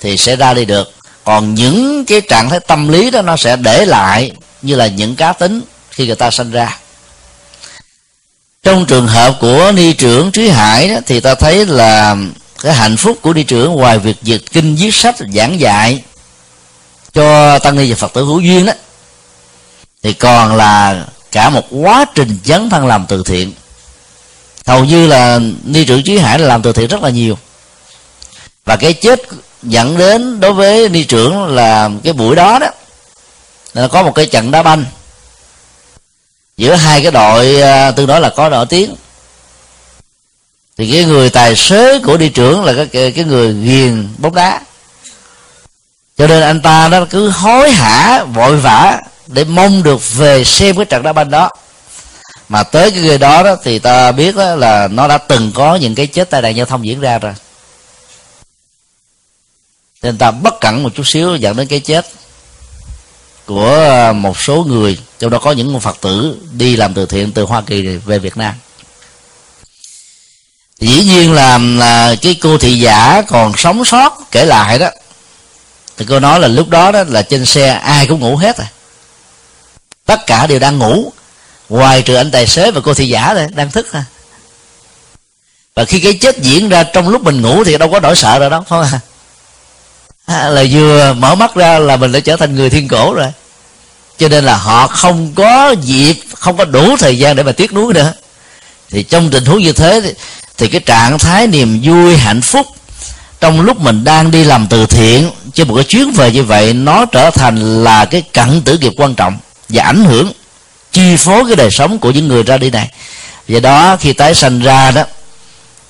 thì 0.00 0.16
sẽ 0.16 0.36
ra 0.36 0.54
đi 0.54 0.64
được. 0.64 0.92
Còn 1.24 1.54
những 1.54 2.04
cái 2.04 2.20
trạng 2.20 2.50
thái 2.50 2.60
tâm 2.60 2.88
lý 2.88 3.10
đó 3.10 3.22
nó 3.22 3.36
sẽ 3.36 3.56
để 3.56 3.84
lại 3.84 4.32
như 4.62 4.74
là 4.76 4.86
những 4.86 5.16
cá 5.16 5.32
tính 5.32 5.60
khi 5.90 6.06
người 6.06 6.16
ta 6.16 6.30
sinh 6.30 6.50
ra. 6.50 6.78
Trong 8.62 8.86
trường 8.86 9.06
hợp 9.06 9.36
của 9.40 9.72
ni 9.74 9.92
trưởng 9.92 10.30
trí 10.30 10.48
hải 10.48 10.88
đó, 10.88 10.96
thì 11.06 11.20
ta 11.20 11.34
thấy 11.34 11.66
là 11.66 12.16
cái 12.62 12.74
hạnh 12.74 12.96
phúc 12.96 13.18
của 13.22 13.32
ni 13.32 13.42
trưởng 13.42 13.72
ngoài 13.72 13.98
việc 13.98 14.16
dịch 14.22 14.42
kinh 14.52 14.76
viết 14.76 14.94
sách 14.94 15.16
giảng 15.34 15.60
dạy 15.60 16.02
cho 17.12 17.58
tăng 17.58 17.76
ni 17.76 17.90
và 17.90 17.96
phật 17.96 18.12
tử 18.12 18.24
hữu 18.24 18.40
duyên 18.40 18.66
đó 18.66 18.72
thì 20.02 20.12
còn 20.12 20.56
là 20.56 21.04
cả 21.32 21.50
một 21.50 21.64
quá 21.70 22.04
trình 22.14 22.38
dấn 22.44 22.70
thân 22.70 22.86
làm 22.86 23.06
từ 23.08 23.22
thiện. 23.22 23.52
Hầu 24.66 24.84
như 24.84 25.06
là 25.06 25.40
ni 25.64 25.84
trưởng 25.84 26.02
chí 26.02 26.18
hải 26.18 26.38
làm 26.38 26.62
từ 26.62 26.72
thiện 26.72 26.88
rất 26.88 27.02
là 27.02 27.10
nhiều. 27.10 27.38
Và 28.64 28.76
cái 28.76 28.92
chết 28.92 29.22
dẫn 29.62 29.98
đến 29.98 30.40
đối 30.40 30.52
với 30.52 30.88
ni 30.88 31.04
trưởng 31.04 31.46
là 31.46 31.90
cái 32.04 32.12
buổi 32.12 32.36
đó 32.36 32.58
đó, 32.58 32.66
là 33.74 33.88
có 33.88 34.02
một 34.02 34.14
cái 34.14 34.26
trận 34.26 34.50
đá 34.50 34.62
banh 34.62 34.84
giữa 36.56 36.74
hai 36.74 37.02
cái 37.02 37.10
đội 37.10 37.60
à, 37.60 37.90
tương 37.90 38.06
đối 38.06 38.20
là 38.20 38.30
có 38.30 38.48
nổi 38.48 38.66
tiếng 38.66 38.94
thì 40.78 40.92
cái 40.92 41.04
người 41.04 41.30
tài 41.30 41.56
xế 41.56 41.98
của 41.98 42.16
đi 42.16 42.28
trưởng 42.28 42.64
là 42.64 42.72
cái 42.92 43.12
cái 43.12 43.24
người 43.24 43.54
ghiền 43.54 44.08
bóng 44.18 44.34
đá. 44.34 44.60
Cho 46.16 46.26
nên 46.26 46.42
anh 46.42 46.60
ta 46.60 46.88
nó 46.88 47.04
cứ 47.10 47.30
hối 47.30 47.70
hả 47.70 48.24
vội 48.24 48.56
vã 48.56 49.00
để 49.26 49.44
mong 49.44 49.82
được 49.82 50.14
về 50.14 50.44
xem 50.44 50.76
cái 50.76 50.84
trận 50.84 51.02
đá 51.02 51.12
banh 51.12 51.30
đó. 51.30 51.50
Mà 52.48 52.62
tới 52.62 52.90
cái 52.90 53.00
người 53.00 53.18
đó, 53.18 53.42
đó 53.42 53.56
thì 53.64 53.78
ta 53.78 54.12
biết 54.12 54.36
đó 54.36 54.54
là 54.54 54.88
nó 54.88 55.08
đã 55.08 55.18
từng 55.18 55.52
có 55.54 55.76
những 55.76 55.94
cái 55.94 56.06
chết 56.06 56.30
tai 56.30 56.42
nạn 56.42 56.56
giao 56.56 56.66
thông 56.66 56.86
diễn 56.86 57.00
ra 57.00 57.18
rồi. 57.18 57.34
Nên 60.02 60.18
ta 60.18 60.30
bất 60.30 60.60
cẩn 60.60 60.82
một 60.82 60.94
chút 60.94 61.06
xíu 61.06 61.36
dẫn 61.36 61.56
đến 61.56 61.66
cái 61.66 61.80
chết 61.80 62.06
của 63.46 64.12
một 64.16 64.40
số 64.40 64.64
người 64.68 64.98
trong 65.18 65.30
đó 65.30 65.38
có 65.38 65.52
những 65.52 65.80
phật 65.80 65.96
tử 66.00 66.38
đi 66.52 66.76
làm 66.76 66.94
từ 66.94 67.06
thiện 67.06 67.32
từ 67.32 67.42
hoa 67.42 67.62
kỳ 67.66 67.82
về 67.82 68.18
việt 68.18 68.36
nam 68.36 68.54
dĩ 70.78 71.04
nhiên 71.04 71.32
là, 71.32 71.58
là 71.58 72.14
cái 72.22 72.34
cô 72.34 72.58
thị 72.58 72.78
giả 72.78 73.22
còn 73.28 73.52
sống 73.56 73.84
sót 73.84 74.30
kể 74.30 74.44
lại 74.44 74.78
đó. 74.78 74.90
Thì 75.96 76.04
cô 76.08 76.20
nói 76.20 76.40
là 76.40 76.48
lúc 76.48 76.68
đó 76.68 76.92
đó 76.92 77.04
là 77.08 77.22
trên 77.22 77.46
xe 77.46 77.68
ai 77.68 78.06
cũng 78.06 78.20
ngủ 78.20 78.36
hết 78.36 78.58
rồi. 78.58 78.66
Tất 80.06 80.26
cả 80.26 80.46
đều 80.46 80.58
đang 80.58 80.78
ngủ. 80.78 81.12
Ngoài 81.68 82.02
trừ 82.02 82.14
anh 82.14 82.30
tài 82.30 82.46
xế 82.46 82.70
và 82.70 82.80
cô 82.84 82.94
thị 82.94 83.08
giả 83.08 83.34
đây 83.34 83.48
đang 83.54 83.70
thức 83.70 83.86
thôi. 83.92 84.02
Và 85.74 85.84
khi 85.84 86.00
cái 86.00 86.14
chết 86.20 86.38
diễn 86.38 86.68
ra 86.68 86.82
trong 86.82 87.08
lúc 87.08 87.22
mình 87.22 87.42
ngủ 87.42 87.64
thì 87.64 87.78
đâu 87.78 87.90
có 87.90 88.00
nỗi 88.00 88.16
sợ 88.16 88.38
rồi 88.38 88.50
đó 88.50 88.64
không 88.68 88.82
à? 88.82 89.00
à 90.26 90.48
là 90.48 90.64
vừa 90.70 91.12
mở 91.12 91.34
mắt 91.34 91.54
ra 91.54 91.78
là 91.78 91.96
mình 91.96 92.12
đã 92.12 92.20
trở 92.20 92.36
thành 92.36 92.54
người 92.54 92.70
thiên 92.70 92.88
cổ 92.88 93.14
rồi. 93.14 93.32
Cho 94.18 94.28
nên 94.28 94.44
là 94.44 94.56
họ 94.56 94.86
không 94.86 95.32
có 95.34 95.70
dịp 95.70 96.14
không 96.34 96.56
có 96.56 96.64
đủ 96.64 96.96
thời 96.96 97.18
gian 97.18 97.36
để 97.36 97.42
mà 97.42 97.52
tiếc 97.52 97.72
nuối 97.72 97.94
nữa. 97.94 98.12
Thì 98.90 99.02
trong 99.02 99.30
tình 99.30 99.44
huống 99.44 99.58
như 99.58 99.72
thế 99.72 100.14
thì, 100.58 100.68
cái 100.68 100.80
trạng 100.80 101.18
thái 101.18 101.46
niềm 101.46 101.80
vui 101.82 102.16
hạnh 102.16 102.40
phúc 102.40 102.66
trong 103.40 103.60
lúc 103.60 103.80
mình 103.80 104.04
đang 104.04 104.30
đi 104.30 104.44
làm 104.44 104.66
từ 104.66 104.86
thiện 104.86 105.30
trên 105.54 105.68
một 105.68 105.74
cái 105.74 105.84
chuyến 105.84 106.10
về 106.10 106.30
như 106.32 106.42
vậy 106.42 106.72
nó 106.72 107.04
trở 107.04 107.30
thành 107.30 107.84
là 107.84 108.04
cái 108.04 108.22
cận 108.22 108.62
tử 108.62 108.78
nghiệp 108.78 108.92
quan 108.96 109.14
trọng 109.14 109.38
và 109.68 109.82
ảnh 109.82 110.04
hưởng 110.04 110.32
chi 110.92 111.16
phối 111.16 111.44
cái 111.46 111.56
đời 111.56 111.70
sống 111.70 111.98
của 111.98 112.10
những 112.10 112.28
người 112.28 112.42
ra 112.42 112.56
đi 112.58 112.70
này. 112.70 112.90
Do 113.48 113.60
đó 113.60 113.96
khi 113.96 114.12
tái 114.12 114.34
sanh 114.34 114.60
ra 114.60 114.90
đó 114.90 115.04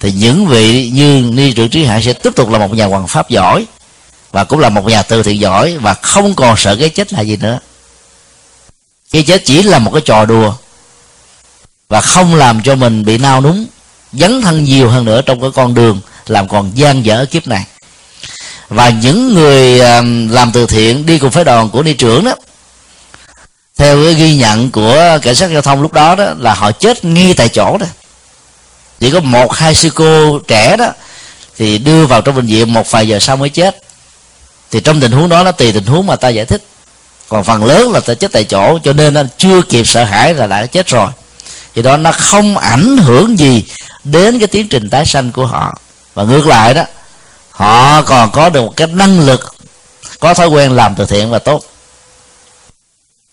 thì 0.00 0.12
những 0.12 0.46
vị 0.46 0.90
như 0.90 1.30
ni 1.34 1.52
trưởng 1.52 1.68
trí 1.68 1.84
hải 1.84 2.02
sẽ 2.02 2.12
tiếp 2.12 2.30
tục 2.36 2.50
là 2.50 2.58
một 2.58 2.74
nhà 2.74 2.86
hoàng 2.86 3.06
pháp 3.06 3.28
giỏi 3.28 3.66
và 4.32 4.44
cũng 4.44 4.58
là 4.58 4.68
một 4.68 4.86
nhà 4.86 5.02
từ 5.02 5.22
thiện 5.22 5.40
giỏi 5.40 5.78
và 5.78 5.94
không 5.94 6.34
còn 6.34 6.56
sợ 6.56 6.76
cái 6.76 6.88
chết 6.88 7.12
là 7.12 7.20
gì 7.20 7.36
nữa. 7.36 7.58
Cái 9.12 9.22
chết 9.22 9.44
chỉ 9.44 9.62
là 9.62 9.78
một 9.78 9.90
cái 9.94 10.02
trò 10.04 10.24
đùa 10.24 10.54
và 11.88 12.00
không 12.00 12.34
làm 12.34 12.62
cho 12.62 12.74
mình 12.74 13.04
bị 13.04 13.18
nao 13.18 13.40
núng 13.40 13.66
dấn 14.12 14.42
thân 14.42 14.64
nhiều 14.64 14.88
hơn 14.88 15.04
nữa 15.04 15.22
trong 15.22 15.40
cái 15.40 15.50
con 15.54 15.74
đường 15.74 16.00
làm 16.26 16.48
còn 16.48 16.72
gian 16.74 17.04
dở 17.04 17.26
kiếp 17.30 17.46
này. 17.46 17.64
Và 18.68 18.88
những 18.88 19.34
người 19.34 19.80
à, 19.80 20.02
làm 20.30 20.52
từ 20.52 20.66
thiện 20.66 21.06
đi 21.06 21.18
cùng 21.18 21.30
phái 21.30 21.44
đoàn 21.44 21.70
của 21.70 21.82
ni 21.82 21.92
trưởng 21.92 22.24
đó, 22.24 22.34
theo 23.78 24.04
cái 24.04 24.14
ghi 24.14 24.36
nhận 24.36 24.70
của 24.70 25.18
cảnh 25.22 25.34
sát 25.34 25.50
giao 25.50 25.62
thông 25.62 25.82
lúc 25.82 25.92
đó 25.92 26.14
đó, 26.14 26.34
là 26.38 26.54
họ 26.54 26.72
chết 26.72 27.04
ngay 27.04 27.34
tại 27.34 27.48
chỗ 27.48 27.78
đó. 27.78 27.86
Chỉ 29.00 29.10
có 29.10 29.20
một, 29.20 29.52
hai 29.52 29.74
sư 29.74 29.90
cô 29.94 30.38
trẻ 30.38 30.76
đó 30.76 30.92
thì 31.56 31.78
đưa 31.78 32.06
vào 32.06 32.22
trong 32.22 32.36
bệnh 32.36 32.46
viện, 32.46 32.72
một 32.72 32.90
vài 32.90 33.08
giờ 33.08 33.18
sau 33.18 33.36
mới 33.36 33.48
chết. 33.48 33.82
Thì 34.70 34.80
trong 34.80 35.00
tình 35.00 35.12
huống 35.12 35.28
đó 35.28 35.44
nó 35.44 35.52
tùy 35.52 35.72
tình 35.72 35.86
huống 35.86 36.06
mà 36.06 36.16
ta 36.16 36.28
giải 36.28 36.44
thích. 36.44 36.64
Còn 37.28 37.44
phần 37.44 37.64
lớn 37.64 37.92
là 37.92 38.00
ta 38.00 38.14
chết 38.14 38.32
tại 38.32 38.44
chỗ, 38.44 38.78
cho 38.84 38.92
nên 38.92 39.14
nó 39.14 39.22
chưa 39.38 39.62
kịp 39.62 39.86
sợ 39.86 40.04
hãi 40.04 40.34
là 40.34 40.46
đã 40.46 40.66
chết 40.66 40.86
rồi 40.86 41.10
thì 41.78 41.82
đó 41.82 41.96
nó 41.96 42.12
không 42.12 42.56
ảnh 42.56 42.96
hưởng 42.96 43.38
gì 43.38 43.64
đến 44.04 44.38
cái 44.38 44.46
tiến 44.46 44.68
trình 44.68 44.90
tái 44.90 45.06
sanh 45.06 45.32
của 45.32 45.46
họ. 45.46 45.78
Và 46.14 46.24
ngược 46.24 46.46
lại 46.46 46.74
đó 46.74 46.84
họ 47.50 48.02
còn 48.02 48.30
có 48.30 48.48
được 48.48 48.62
một 48.62 48.72
cái 48.76 48.86
năng 48.86 49.20
lực 49.20 49.54
có 50.20 50.34
thói 50.34 50.48
quen 50.48 50.72
làm 50.72 50.94
từ 50.94 51.06
thiện 51.06 51.30
và 51.30 51.38
tốt. 51.38 51.64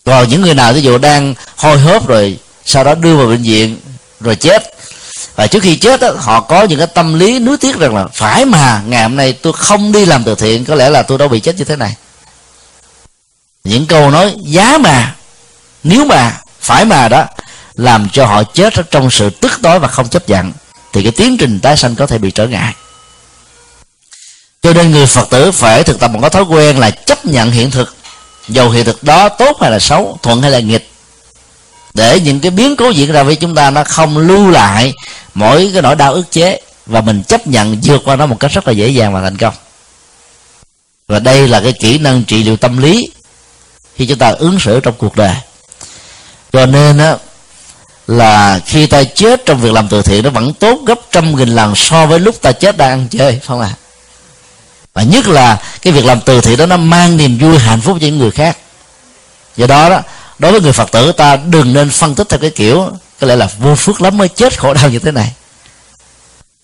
Còn 0.04 0.28
những 0.28 0.42
người 0.42 0.54
nào 0.54 0.72
ví 0.72 0.82
dụ 0.82 0.98
đang 0.98 1.34
hôi 1.56 1.78
hớp 1.78 2.06
rồi 2.06 2.38
sau 2.64 2.84
đó 2.84 2.94
đưa 2.94 3.16
vào 3.16 3.26
bệnh 3.26 3.42
viện 3.42 3.80
rồi 4.20 4.36
chết. 4.36 4.62
Và 5.36 5.46
trước 5.46 5.62
khi 5.62 5.76
chết 5.76 6.00
đó, 6.00 6.10
họ 6.18 6.40
có 6.40 6.62
những 6.62 6.78
cái 6.78 6.86
tâm 6.86 7.18
lý 7.18 7.38
nuối 7.38 7.56
tiếc 7.56 7.78
rằng 7.78 7.96
là 7.96 8.06
phải 8.14 8.44
mà 8.44 8.82
ngày 8.86 9.02
hôm 9.02 9.16
nay 9.16 9.32
tôi 9.32 9.52
không 9.52 9.92
đi 9.92 10.06
làm 10.06 10.24
từ 10.24 10.34
thiện 10.34 10.64
có 10.64 10.74
lẽ 10.74 10.90
là 10.90 11.02
tôi 11.02 11.18
đâu 11.18 11.28
bị 11.28 11.40
chết 11.40 11.56
như 11.56 11.64
thế 11.64 11.76
này. 11.76 11.94
Những 13.64 13.86
câu 13.86 14.10
nói 14.10 14.34
giá 14.38 14.78
mà 14.78 15.14
nếu 15.82 16.04
mà 16.04 16.40
phải 16.60 16.84
mà 16.84 17.08
đó 17.08 17.24
làm 17.76 18.08
cho 18.12 18.26
họ 18.26 18.42
chết 18.42 18.74
trong 18.90 19.10
sự 19.10 19.30
tức 19.30 19.52
tối 19.62 19.78
và 19.78 19.88
không 19.88 20.08
chấp 20.08 20.28
nhận 20.28 20.52
thì 20.92 21.02
cái 21.02 21.12
tiến 21.12 21.36
trình 21.36 21.60
tái 21.60 21.76
sanh 21.76 21.94
có 21.94 22.06
thể 22.06 22.18
bị 22.18 22.30
trở 22.30 22.46
ngại. 22.46 22.74
Cho 24.62 24.72
nên 24.72 24.90
người 24.90 25.06
phật 25.06 25.30
tử 25.30 25.52
phải 25.52 25.82
thực 25.84 26.00
tập 26.00 26.10
một 26.10 26.18
cái 26.20 26.30
thói 26.30 26.42
quen 26.42 26.78
là 26.78 26.90
chấp 26.90 27.26
nhận 27.26 27.50
hiện 27.50 27.70
thực. 27.70 27.96
Dầu 28.48 28.70
hiện 28.70 28.84
thực 28.84 29.02
đó 29.02 29.28
tốt 29.28 29.56
hay 29.60 29.70
là 29.70 29.78
xấu, 29.78 30.18
thuận 30.22 30.42
hay 30.42 30.50
là 30.50 30.60
nghịch, 30.60 30.90
để 31.94 32.20
những 32.20 32.40
cái 32.40 32.50
biến 32.50 32.76
cố 32.76 32.90
diễn 32.90 33.12
ra 33.12 33.22
với 33.22 33.36
chúng 33.36 33.54
ta 33.54 33.70
nó 33.70 33.84
không 33.84 34.18
lưu 34.18 34.50
lại 34.50 34.94
mỗi 35.34 35.70
cái 35.72 35.82
nỗi 35.82 35.96
đau 35.96 36.14
ức 36.14 36.30
chế, 36.30 36.60
và 36.86 37.00
mình 37.00 37.22
chấp 37.22 37.46
nhận 37.46 37.80
vượt 37.82 38.02
qua 38.04 38.16
nó 38.16 38.26
một 38.26 38.40
cách 38.40 38.50
rất 38.52 38.66
là 38.66 38.72
dễ 38.72 38.88
dàng 38.88 39.12
và 39.12 39.22
thành 39.22 39.36
công. 39.36 39.54
Và 41.08 41.18
đây 41.18 41.48
là 41.48 41.60
cái 41.60 41.72
kỹ 41.72 41.98
năng 41.98 42.24
trị 42.24 42.42
liệu 42.42 42.56
tâm 42.56 42.78
lý 42.78 43.10
khi 43.96 44.06
chúng 44.06 44.18
ta 44.18 44.28
ứng 44.28 44.60
xử 44.60 44.80
trong 44.80 44.94
cuộc 44.98 45.16
đời. 45.16 45.34
Cho 46.52 46.66
nên 46.66 46.98
á 46.98 47.16
là 48.06 48.60
khi 48.66 48.86
ta 48.86 49.04
chết 49.04 49.46
trong 49.46 49.60
việc 49.60 49.72
làm 49.72 49.88
từ 49.88 50.02
thiện 50.02 50.24
nó 50.24 50.30
vẫn 50.30 50.54
tốt 50.54 50.78
gấp 50.86 50.98
trăm 51.12 51.36
nghìn 51.36 51.48
lần 51.48 51.74
so 51.74 52.06
với 52.06 52.20
lúc 52.20 52.42
ta 52.42 52.52
chết 52.52 52.76
đang 52.76 52.90
ăn 52.90 53.08
chơi 53.10 53.40
không 53.46 53.60
à 53.60 53.70
và 54.96 55.02
nhất 55.02 55.28
là 55.28 55.62
cái 55.82 55.92
việc 55.92 56.04
làm 56.04 56.20
từ 56.20 56.40
thiện 56.40 56.58
đó 56.58 56.66
nó 56.66 56.76
mang 56.76 57.16
niềm 57.16 57.38
vui, 57.38 57.58
hạnh 57.58 57.80
phúc 57.80 57.96
cho 58.00 58.06
những 58.06 58.18
người 58.18 58.30
khác. 58.30 58.58
Do 59.56 59.66
đó 59.66 59.88
đó, 59.88 60.00
đối 60.38 60.52
với 60.52 60.60
người 60.60 60.72
phật 60.72 60.92
tử, 60.92 61.12
ta 61.12 61.36
đừng 61.36 61.72
nên 61.72 61.90
phân 61.90 62.14
tích 62.14 62.28
theo 62.28 62.38
cái 62.38 62.50
kiểu, 62.50 62.90
có 63.20 63.26
lẽ 63.26 63.36
là 63.36 63.48
vô 63.58 63.74
phước 63.74 64.00
lắm 64.00 64.18
mới 64.18 64.28
chết 64.28 64.60
khổ 64.60 64.74
đau 64.74 64.88
như 64.90 64.98
thế 64.98 65.10
này. 65.12 65.32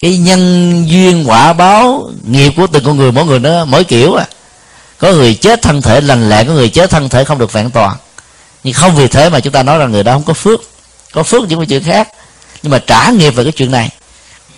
Cái 0.01 0.17
nhân 0.17 0.85
duyên, 0.89 1.25
quả 1.29 1.53
báo, 1.53 2.11
nghiệp 2.27 2.53
của 2.57 2.67
từng 2.67 2.85
con 2.85 2.97
người, 2.97 3.13
mỗi 3.13 3.25
người 3.25 3.39
nó 3.39 3.65
mỗi 3.65 3.85
kiểu 3.85 4.15
à. 4.15 4.27
Có 4.99 5.13
người 5.13 5.35
chết 5.35 5.63
thân 5.63 5.83
thể 5.83 6.01
lành 6.01 6.29
lẹ, 6.29 6.45
có 6.45 6.53
người 6.53 6.69
chết 6.69 6.91
thân 6.91 7.09
thể 7.09 7.25
không 7.25 7.39
được 7.39 7.53
vẹn 7.53 7.71
toàn. 7.71 7.97
Nhưng 8.65 8.75
không 8.75 8.97
vì 8.97 9.09
thế 9.09 9.31
mà 9.31 9.41
chúng 9.41 9.53
ta 9.53 9.63
nói 9.63 9.79
rằng 9.79 9.93
người 9.93 10.03
đó 10.03 10.13
không 10.13 10.25
có 10.25 10.33
phước 10.33 10.61
có 11.13 11.23
phước 11.23 11.49
những 11.49 11.59
cái 11.59 11.67
chuyện 11.67 11.85
khác. 11.85 12.09
Nhưng 12.63 12.71
mà 12.71 12.79
trả 12.79 13.11
nghiệp 13.11 13.31
về 13.31 13.45
cái 13.45 13.53
chuyện 13.53 13.71
này. 13.71 13.91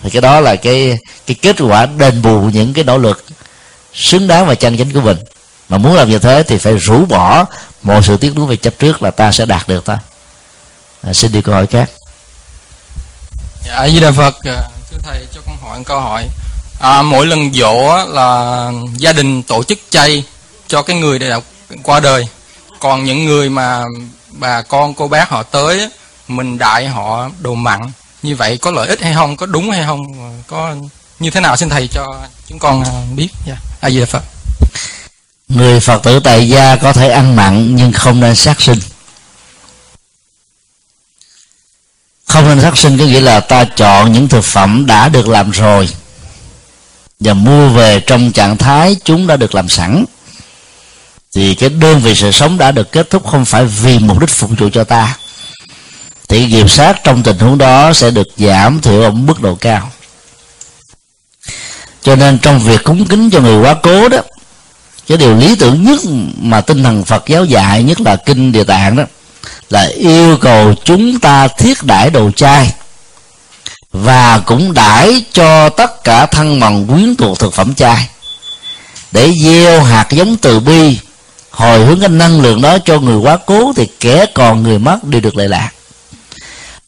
Thì 0.02 0.10
cái 0.10 0.22
đó 0.22 0.40
là 0.40 0.56
cái 0.56 0.98
cái 1.26 1.35
kết 1.43 1.56
quả 1.60 1.86
đền 1.86 2.22
bù 2.22 2.40
những 2.40 2.72
cái 2.72 2.85
nỗ 2.85 2.98
lực 2.98 3.24
xứng 3.94 4.28
đáng 4.28 4.47
và 4.47 4.55
chân 4.55 4.76
chính 4.76 4.93
của 4.93 5.01
mình. 5.01 5.16
Mà 5.68 5.78
muốn 5.78 5.94
làm 5.94 6.10
như 6.10 6.18
thế 6.18 6.43
thì 6.43 6.59
phải 6.59 6.78
rũ 6.78 7.05
bỏ 7.09 7.44
mọi 7.82 8.02
sự 8.02 8.16
tiếc 8.16 8.36
nuối 8.36 8.47
về 8.47 8.56
chấp 8.56 8.74
trước 8.78 9.02
là 9.02 9.10
ta 9.10 9.32
sẽ 9.32 9.47
đạt 9.47 9.68
được 9.68 9.85
thôi. 9.85 9.97
À, 11.02 11.12
xin 11.12 11.32
đi 11.32 11.43
câu 11.43 11.55
hỏi 11.55 11.66
khác. 11.66 11.90
Dạ 13.66 13.89
di 13.89 14.01
đà 14.01 14.12
phật 14.12 14.35
à, 14.44 14.62
thưa 14.90 14.98
thầy 15.02 15.26
cho 15.35 15.40
con 15.47 15.56
hỏi 15.62 15.78
một 15.78 15.85
câu 15.86 16.01
hỏi. 16.01 16.28
À, 16.81 17.02
mỗi 17.02 17.26
lần 17.26 17.52
dỗ 17.52 18.05
là 18.09 18.70
gia 18.97 19.12
đình 19.12 19.43
tổ 19.43 19.62
chức 19.62 19.78
chay 19.90 20.24
cho 20.66 20.82
cái 20.82 20.97
người 20.97 21.18
đã 21.18 21.40
qua 21.82 22.01
đời. 22.01 22.28
Còn 22.81 23.05
những 23.05 23.24
người 23.24 23.51
mà 23.51 23.85
bà 24.28 24.62
con 24.62 24.94
cô 24.94 25.09
bác 25.09 25.28
họ 25.28 25.43
tới 25.43 25.89
mình 26.28 26.59
đại 26.59 26.88
họ 26.88 27.30
đồ 27.40 27.55
mặn. 27.55 27.80
Như 28.22 28.36
vậy 28.36 28.59
có 28.59 28.70
lợi 28.70 28.88
ích 28.88 29.02
hay 29.02 29.14
không, 29.14 29.36
có 29.36 29.46
đúng 29.46 29.70
hay 29.70 29.84
không, 29.84 30.05
có 30.46 30.76
như 31.20 31.30
thế 31.30 31.40
nào 31.40 31.56
xin 31.56 31.68
thầy 31.68 31.88
cho 31.88 32.20
chúng 32.48 32.59
con 32.59 32.84
à, 32.84 32.90
biết. 33.16 33.28
Dạ. 33.46 33.56
A 33.80 33.90
di 33.90 34.01
đà 34.01 34.06
phật. 34.06 34.22
Người 35.48 35.80
phật 35.80 36.02
tử 36.02 36.20
tại 36.20 36.48
gia 36.48 36.76
có 36.76 36.92
thể 36.92 37.10
ăn 37.10 37.36
mặn 37.36 37.76
nhưng 37.76 37.92
không 37.92 38.20
nên 38.20 38.34
sát 38.34 38.60
sinh. 38.60 38.78
Không 42.26 42.48
nên 42.48 42.60
sát 42.60 42.78
sinh 42.78 42.98
có 42.98 43.05
nghĩa 43.05 43.20
là 43.20 43.40
ta 43.40 43.64
chọn 43.64 44.12
những 44.12 44.28
thực 44.28 44.44
phẩm 44.44 44.86
đã 44.86 45.09
được 45.09 45.28
làm 45.28 45.51
rồi 45.51 45.88
và 47.20 47.34
mua 47.34 47.68
về 47.68 48.01
trong 48.01 48.32
trạng 48.32 48.56
thái 48.56 48.96
chúng 49.05 49.26
đã 49.26 49.36
được 49.36 49.55
làm 49.55 49.68
sẵn. 49.68 50.05
Thì 51.34 51.55
cái 51.55 51.68
đơn 51.68 52.01
vị 52.01 52.14
sự 52.14 52.30
sống 52.30 52.59
đã 52.59 52.72
được 52.72 52.92
kết 52.92 53.10
thúc 53.10 53.26
không 53.26 53.44
phải 53.44 53.64
vì 53.64 53.98
mục 53.98 54.20
đích 54.20 54.30
phục 54.30 54.51
vụ 54.59 54.68
cho 54.72 54.84
ta 54.84 55.16
thì 56.28 56.51
kiểm 56.51 56.68
sát 56.68 57.05
trong 57.05 57.22
tình 57.22 57.38
huống 57.38 57.59
đó 57.59 57.92
sẽ 57.92 58.10
được 58.10 58.28
giảm 58.36 58.80
thiểu 58.80 59.02
ở 59.02 59.10
mức 59.10 59.42
độ 59.42 59.55
cao. 59.55 59.90
Cho 62.02 62.16
nên 62.16 62.38
trong 62.38 62.59
việc 62.59 62.84
cúng 62.84 63.06
kính 63.06 63.30
cho 63.30 63.40
người 63.40 63.62
quá 63.62 63.74
cố 63.82 64.09
đó, 64.09 64.18
cái 65.09 65.18
điều 65.18 65.36
lý 65.36 65.56
tưởng 65.56 65.84
nhất 65.84 66.01
mà 66.36 66.60
tinh 66.60 66.82
thần 66.82 67.05
Phật 67.05 67.26
giáo 67.26 67.44
dạy, 67.44 67.82
nhất 67.82 68.01
là 68.01 68.16
kinh 68.16 68.52
địa 68.52 68.64
tạng 68.64 68.96
đó, 68.96 69.05
là 69.70 69.82
yêu 69.82 70.36
cầu 70.40 70.74
chúng 70.84 71.20
ta 71.20 71.48
thiết 71.48 71.82
đãi 71.82 72.10
đồ 72.10 72.30
chay 72.30 72.72
và 73.92 74.38
cũng 74.38 74.74
đãi 74.74 75.24
cho 75.32 75.68
tất 75.68 76.05
cả 76.05 76.26
thân 76.26 76.60
bằng 76.60 76.86
quyến 76.86 77.16
thuộc 77.16 77.38
thực 77.38 77.55
phẩm 77.55 77.74
chay 77.74 78.09
để 79.12 79.32
gieo 79.32 79.82
hạt 79.82 80.06
giống 80.10 80.36
từ 80.36 80.60
bi, 80.60 80.98
hồi 81.51 81.84
hướng 81.84 82.01
cái 82.01 82.09
năng 82.09 82.40
lượng 82.40 82.62
đó 82.62 82.78
cho 82.84 83.01
người 83.01 83.16
quá 83.16 83.38
cố 83.46 83.72
thì 83.76 83.86
kẻ 84.01 84.26
còn 84.34 84.62
người 84.62 84.78
mất 84.78 85.05
đều 85.05 85.20
được 85.20 85.36
lệ 85.36 85.48
lạc 85.48 85.70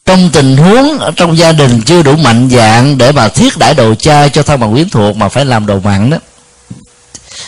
trong 0.07 0.31
tình 0.31 0.57
huống 0.57 0.99
ở 0.99 1.13
trong 1.17 1.39
gia 1.39 1.53
đình 1.53 1.83
chưa 1.83 2.03
đủ 2.03 2.17
mạnh 2.17 2.49
dạng 2.51 2.99
để 2.99 3.13
mà 3.13 3.29
thiết 3.29 3.59
đãi 3.59 3.75
đồ 3.75 3.95
chay 3.95 4.31
cho 4.31 4.43
thân 4.43 4.61
bằng 4.61 4.73
quyến 4.73 4.91
thuộc 4.91 5.17
mà 5.17 5.29
phải 5.29 5.45
làm 5.45 5.67
đồ 5.67 5.81
mặn 5.81 6.11
đó, 6.11 6.17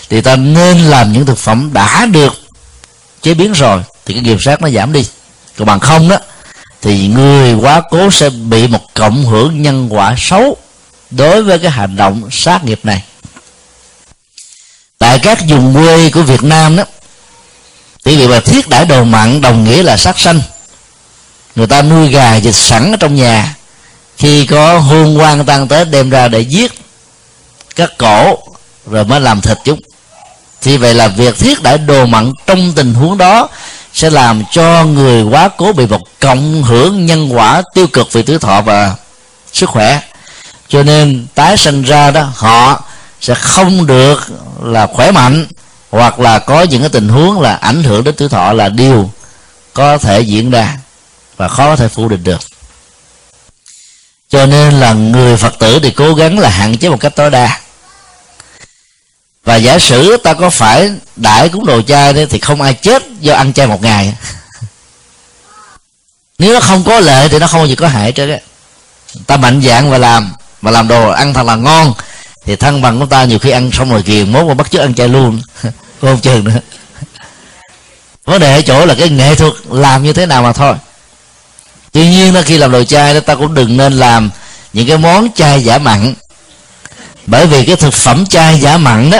thì 0.08 0.20
ta 0.20 0.36
nên 0.36 0.78
làm 0.78 1.12
những 1.12 1.26
thực 1.26 1.38
phẩm 1.38 1.70
đã 1.72 2.06
được 2.06 2.34
chế 3.22 3.34
biến 3.34 3.52
rồi, 3.52 3.82
thì 4.06 4.14
cái 4.14 4.22
nghiệp 4.22 4.38
sát 4.40 4.62
nó 4.62 4.68
giảm 4.70 4.92
đi. 4.92 5.06
Còn 5.56 5.66
bằng 5.66 5.80
không 5.80 6.08
đó, 6.08 6.16
thì 6.82 7.08
người 7.08 7.54
quá 7.54 7.82
cố 7.90 8.10
sẽ 8.10 8.30
bị 8.30 8.66
một 8.66 8.94
cộng 8.94 9.24
hưởng 9.24 9.62
nhân 9.62 9.88
quả 9.90 10.14
xấu 10.18 10.56
đối 11.10 11.42
với 11.42 11.58
cái 11.58 11.70
hành 11.70 11.96
động 11.96 12.28
sát 12.30 12.64
nghiệp 12.64 12.80
này. 12.82 13.02
Tại 14.98 15.18
các 15.18 15.38
vùng 15.48 15.74
quê 15.74 16.10
của 16.10 16.22
Việt 16.22 16.42
Nam 16.42 16.76
đó 16.76 16.84
thì 18.04 18.16
việc 18.16 18.26
mà 18.26 18.40
thiết 18.40 18.68
đãi 18.68 18.84
đồ 18.84 19.04
mặn 19.04 19.40
đồng 19.40 19.64
nghĩa 19.64 19.82
là 19.82 19.96
sát 19.96 20.18
sanh 20.18 20.40
người 21.58 21.66
ta 21.66 21.82
nuôi 21.82 22.08
gà 22.08 22.36
dịch 22.36 22.54
sẵn 22.54 22.92
ở 22.92 22.96
trong 22.96 23.14
nhà. 23.14 23.54
Khi 24.18 24.46
có 24.46 24.78
hôn 24.78 25.18
quan 25.18 25.44
tăng 25.44 25.68
tới 25.68 25.84
đem 25.84 26.10
ra 26.10 26.28
để 26.28 26.40
giết 26.40 26.72
các 27.76 27.90
cổ, 27.98 28.38
rồi 28.86 29.04
mới 29.04 29.20
làm 29.20 29.40
thịt 29.40 29.58
chúng. 29.64 29.80
Thì 30.60 30.76
vậy 30.76 30.94
là 30.94 31.08
việc 31.08 31.38
thiết 31.38 31.62
đãi 31.62 31.78
đồ 31.78 32.06
mặn 32.06 32.32
trong 32.46 32.72
tình 32.72 32.94
huống 32.94 33.18
đó 33.18 33.48
sẽ 33.92 34.10
làm 34.10 34.42
cho 34.52 34.84
người 34.84 35.22
quá 35.22 35.48
cố 35.56 35.72
bị 35.72 35.86
một 35.86 36.00
cộng 36.20 36.62
hưởng 36.62 37.06
nhân 37.06 37.36
quả 37.36 37.62
tiêu 37.74 37.86
cực 37.86 38.12
về 38.12 38.22
tuổi 38.22 38.38
thọ 38.38 38.62
và 38.62 38.94
sức 39.52 39.68
khỏe. 39.68 40.00
Cho 40.68 40.82
nên 40.82 41.26
tái 41.34 41.56
sinh 41.56 41.82
ra 41.82 42.10
đó, 42.10 42.28
họ 42.34 42.82
sẽ 43.20 43.34
không 43.34 43.86
được 43.86 44.26
là 44.62 44.86
khỏe 44.86 45.10
mạnh, 45.10 45.46
hoặc 45.90 46.20
là 46.20 46.38
có 46.38 46.62
những 46.62 46.80
cái 46.80 46.90
tình 46.90 47.08
huống 47.08 47.40
là 47.40 47.54
ảnh 47.54 47.82
hưởng 47.82 48.04
đến 48.04 48.14
tuổi 48.18 48.28
thọ 48.28 48.52
là 48.52 48.68
điều 48.68 49.10
có 49.74 49.98
thể 49.98 50.20
diễn 50.20 50.50
ra 50.50 50.76
và 51.38 51.48
khó 51.48 51.66
có 51.66 51.76
thể 51.76 51.88
phủ 51.88 52.08
định 52.08 52.24
được. 52.24 52.40
Cho 54.30 54.46
nên 54.46 54.74
là 54.74 54.92
người 54.92 55.36
phật 55.36 55.58
tử 55.58 55.78
thì 55.82 55.90
cố 55.90 56.14
gắng 56.14 56.38
là 56.38 56.48
hạn 56.48 56.78
chế 56.78 56.88
một 56.88 57.00
cách 57.00 57.16
tối 57.16 57.30
đa. 57.30 57.60
Và 59.44 59.56
giả 59.56 59.78
sử 59.78 60.16
ta 60.16 60.34
có 60.34 60.50
phải 60.50 60.92
đại 61.16 61.48
cúng 61.48 61.66
đồ 61.66 61.82
chay 61.82 62.12
đấy 62.12 62.26
thì 62.30 62.38
không 62.38 62.62
ai 62.62 62.74
chết 62.74 63.02
do 63.20 63.34
ăn 63.34 63.52
chay 63.52 63.66
một 63.66 63.82
ngày. 63.82 64.14
Nếu 66.38 66.54
nó 66.54 66.60
không 66.60 66.84
có 66.84 67.00
lệ 67.00 67.28
thì 67.28 67.38
nó 67.38 67.46
không 67.46 67.68
gì 67.68 67.74
có 67.74 67.88
hại 67.88 68.12
cho 68.12 68.24
á. 68.24 68.38
ta 69.26 69.36
mạnh 69.36 69.62
dạng 69.64 69.90
và 69.90 69.98
làm, 69.98 70.32
mà 70.62 70.70
làm 70.70 70.88
đồ 70.88 71.10
ăn 71.10 71.34
thật 71.34 71.46
là 71.46 71.56
ngon, 71.56 71.92
thì 72.44 72.56
thân 72.56 72.82
bằng 72.82 73.00
của 73.00 73.06
ta 73.06 73.24
nhiều 73.24 73.38
khi 73.38 73.50
ăn 73.50 73.70
xong 73.72 73.90
rồi 73.90 74.02
kiền 74.02 74.32
mốt 74.32 74.46
mà 74.46 74.54
bắt 74.54 74.70
chước 74.70 74.80
ăn 74.80 74.94
chay 74.94 75.08
luôn. 75.08 75.42
Không 76.00 76.20
chừng 76.20 76.44
nữa. 76.44 76.60
Vấn 78.24 78.40
đề 78.40 78.54
ở 78.54 78.62
chỗ 78.62 78.86
là 78.86 78.94
cái 78.98 79.08
nghệ 79.08 79.34
thuật 79.34 79.52
làm 79.70 80.02
như 80.02 80.12
thế 80.12 80.26
nào 80.26 80.42
mà 80.42 80.52
thôi 80.52 80.74
tuy 81.92 82.08
nhiên 82.08 82.34
là 82.34 82.42
khi 82.42 82.58
làm 82.58 82.72
đồ 82.72 82.84
chay 82.84 83.14
đó, 83.14 83.20
ta 83.20 83.34
cũng 83.34 83.54
đừng 83.54 83.76
nên 83.76 83.92
làm 83.92 84.30
những 84.72 84.88
cái 84.88 84.98
món 84.98 85.28
chay 85.34 85.64
giả 85.64 85.78
mặn. 85.78 86.14
Bởi 87.26 87.46
vì 87.46 87.64
cái 87.64 87.76
thực 87.76 87.94
phẩm 87.94 88.26
chay 88.26 88.60
giả 88.60 88.76
mặn 88.76 89.10
đó, 89.10 89.18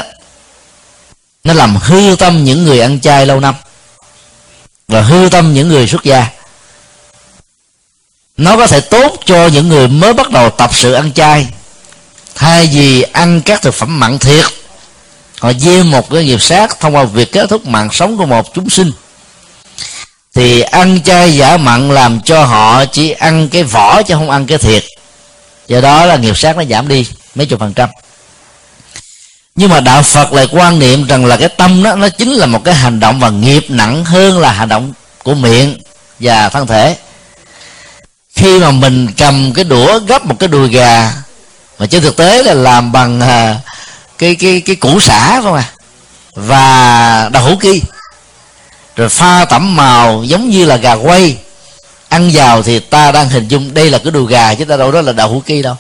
nó 1.45 1.53
làm 1.55 1.77
hư 1.77 2.17
tâm 2.19 2.45
những 2.45 2.65
người 2.65 2.81
ăn 2.81 3.01
chay 3.01 3.27
lâu 3.27 3.41
năm 3.41 3.55
và 4.89 4.99
và 4.99 5.05
hư 5.05 5.29
tâm 5.29 5.55
những 5.55 5.69
người 5.69 5.87
xuất 5.87 6.05
gia. 6.05 6.27
Nó 8.37 8.57
có 8.57 8.67
thể 8.67 8.81
tốt 8.81 9.21
cho 9.25 9.47
những 9.47 9.69
người 9.69 9.89
mới 9.89 10.15
bắt 10.15 10.31
đầu 10.31 10.51
tập 10.51 10.71
sự 10.75 10.93
ăn 10.93 11.13
chay 11.13 11.47
thay 12.35 12.67
vì 12.67 13.03
ăn 13.03 13.41
các 13.41 13.63
thực 13.63 13.75
phẩm 13.75 14.01
mặn 14.01 14.19
thiệt, 14.19 14.45
họ 15.41 15.53
gieo 15.53 15.85
một 15.85 16.11
cái 16.11 16.25
nghiệp 16.25 16.43
sát 16.43 16.81
thông 16.81 16.97
qua 16.97 17.05
việc 17.05 17.33
kết 17.33 17.51
thúc 17.51 17.67
mạng 17.67 17.89
sống 17.93 18.17
của 18.17 18.27
một 18.27 18.55
chúng 18.55 18.71
sinh 18.71 18.93
thì 20.39 20.61
ăn 20.61 21.01
chay 21.03 21.37
giả 21.37 21.57
mặn 21.57 21.91
làm 21.91 22.21
cho 22.21 22.45
họ 22.45 22.85
chỉ 22.85 23.11
ăn 23.11 23.49
cái 23.49 23.63
vỏ 23.63 24.03
chứ 24.03 24.15
không 24.15 24.31
ăn 24.31 24.47
cái 24.47 24.59
thiệt 24.59 24.85
do 25.67 25.81
đó 25.81 26.07
là 26.07 26.17
nghiệp 26.17 26.39
sát 26.39 26.57
nó 26.57 26.65
giảm 26.65 26.89
đi 26.89 27.07
mấy 27.35 27.47
chục 27.47 27.61
phần 27.61 27.75
trăm. 27.75 27.89
Nhưng 29.55 29.71
mà 29.71 29.81
đạo 29.81 30.03
phật 30.03 30.33
lại 30.33 30.47
quan 30.51 30.79
niệm 30.79 31.07
rằng 31.07 31.27
là 31.27 31.37
cái 31.37 31.49
tâm 31.49 31.83
đó, 31.83 31.95
nó 31.95 32.09
chính 32.09 32.33
là 32.33 32.47
một 32.47 32.65
cái 32.65 32.75
hành 32.75 33.01
động 33.01 33.21
và 33.21 33.31
nghiệp 33.31 33.67
nặng 33.69 34.05
hơn 34.05 34.39
là 34.39 34.53
hành 34.53 34.69
động 34.69 34.93
của 35.23 35.35
miệng 35.35 35.79
và 36.21 36.49
thân 36.49 36.67
thể. 36.67 36.97
Khi 38.35 38.59
mà 38.59 38.71
mình 38.71 39.09
cầm 39.17 39.53
cái 39.53 39.65
đũa 39.65 39.99
gấp 39.99 40.27
một 40.27 40.37
cái 40.39 40.49
đùi 40.49 40.69
gà, 40.69 41.13
mà 41.79 41.87
trên 41.87 42.03
thực 42.03 42.17
tế 42.17 42.43
là 42.43 42.55
làm 42.55 42.93
bằng 42.93 43.21
à, 43.21 43.57
cái 44.19 44.35
cái 44.35 44.63
cái 44.67 44.77
củ 44.77 45.01
xả 45.01 45.41
không 45.43 45.55
à 45.55 45.71
và 46.35 47.31
đậu 47.33 47.43
hũ 47.43 47.57
kia 47.57 47.79
rồi 48.99 49.09
pha 49.09 49.45
tẩm 49.45 49.77
màu 49.77 50.25
giống 50.25 50.51
như 50.51 50.65
là 50.65 50.77
gà 50.77 50.93
quay. 50.93 51.37
Ăn 52.09 52.31
vào 52.33 52.63
thì 52.63 52.79
ta 52.79 53.13
đang 53.13 53.29
hình 53.29 53.49
dung 53.49 53.75
đây 53.75 53.91
là 53.91 53.99
cái 53.99 54.11
đùi 54.11 54.27
gà 54.31 54.55
chứ 54.55 54.65
ta 54.65 54.77
đâu 54.77 54.93
đó 54.93 55.01
là 55.01 55.13
đậu 55.13 55.29
hũ 55.29 55.43
ki 55.47 55.63
đâu. 55.63 55.77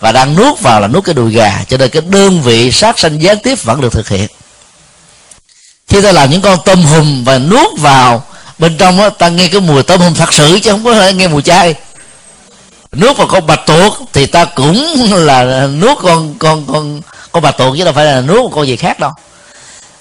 Và 0.00 0.12
đang 0.12 0.36
nuốt 0.36 0.60
vào 0.60 0.80
là 0.80 0.88
nuốt 0.88 1.04
cái 1.04 1.14
đùi 1.14 1.32
gà 1.32 1.64
cho 1.68 1.76
nên 1.76 1.90
cái 1.90 2.02
đơn 2.06 2.42
vị 2.42 2.72
sát 2.72 2.98
sanh 2.98 3.22
gián 3.22 3.38
tiếp 3.38 3.64
vẫn 3.64 3.80
được 3.80 3.92
thực 3.92 4.08
hiện. 4.08 4.26
Khi 5.88 6.02
ta 6.02 6.12
làm 6.12 6.30
những 6.30 6.42
con 6.42 6.58
tôm 6.64 6.82
hùm 6.82 7.24
và 7.24 7.38
nuốt 7.38 7.78
vào 7.78 8.24
bên 8.58 8.76
trong 8.78 8.98
đó, 8.98 9.10
ta 9.10 9.28
nghe 9.28 9.48
cái 9.48 9.60
mùi 9.60 9.82
tôm 9.82 10.00
hùm 10.00 10.14
thật 10.14 10.32
sự 10.32 10.58
chứ 10.62 10.70
không 10.70 10.84
có 10.84 11.10
nghe 11.10 11.28
mùi 11.28 11.42
chay 11.42 11.74
nuốt 12.92 13.16
vào 13.16 13.26
con 13.26 13.46
bạch 13.46 13.66
tuộc 13.66 13.98
thì 14.12 14.26
ta 14.26 14.44
cũng 14.44 14.96
là 15.12 15.66
nuốt 15.66 15.98
con 16.02 16.34
con 16.38 16.66
con 16.66 17.00
con 17.32 17.42
bạch 17.42 17.56
tuộc 17.58 17.76
chứ 17.78 17.84
đâu 17.84 17.92
phải 17.92 18.04
là 18.04 18.20
nuốt 18.20 18.36
một 18.36 18.50
con 18.54 18.66
gì 18.66 18.76
khác 18.76 19.00
đâu. 19.00 19.10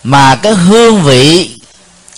Mà 0.04 0.36
cái 0.36 0.54
hương 0.54 1.02
vị 1.02 1.50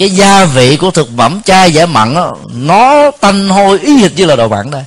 cái 0.04 0.12
gia 0.12 0.46
vị 0.46 0.78
của 0.78 0.92
thực 0.92 1.10
phẩm 1.18 1.42
chay 1.46 1.74
giả 1.74 1.86
mặn 1.86 2.14
đó, 2.14 2.32
nó 2.54 3.12
tanh 3.12 3.50
hôi 3.50 3.80
ý 3.80 3.98
hệt 3.98 4.12
như 4.16 4.26
là 4.26 4.36
đồ 4.36 4.48
mặn 4.48 4.72
đây. 4.72 4.84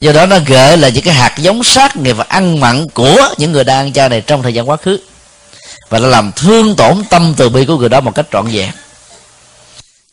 Do 0.00 0.12
đó 0.12 0.26
nó 0.26 0.38
gợi 0.46 0.76
là 0.76 0.88
những 0.88 1.04
cái 1.04 1.14
hạt 1.14 1.34
giống 1.38 1.64
sát 1.64 1.96
nghiệp 1.96 2.12
và 2.12 2.24
ăn 2.28 2.60
mặn 2.60 2.88
của 2.88 3.28
những 3.38 3.52
người 3.52 3.64
đang 3.64 3.76
ăn 3.76 3.92
chay 3.92 4.08
này 4.08 4.20
trong 4.20 4.42
thời 4.42 4.54
gian 4.54 4.68
quá 4.68 4.76
khứ. 4.76 5.00
Và 5.88 5.98
nó 5.98 6.06
làm 6.06 6.32
thương 6.32 6.76
tổn 6.76 7.04
tâm 7.10 7.34
từ 7.36 7.48
bi 7.48 7.64
của 7.64 7.76
người 7.76 7.88
đó 7.88 8.00
một 8.00 8.14
cách 8.14 8.26
trọn 8.32 8.46
vẹn. 8.46 8.70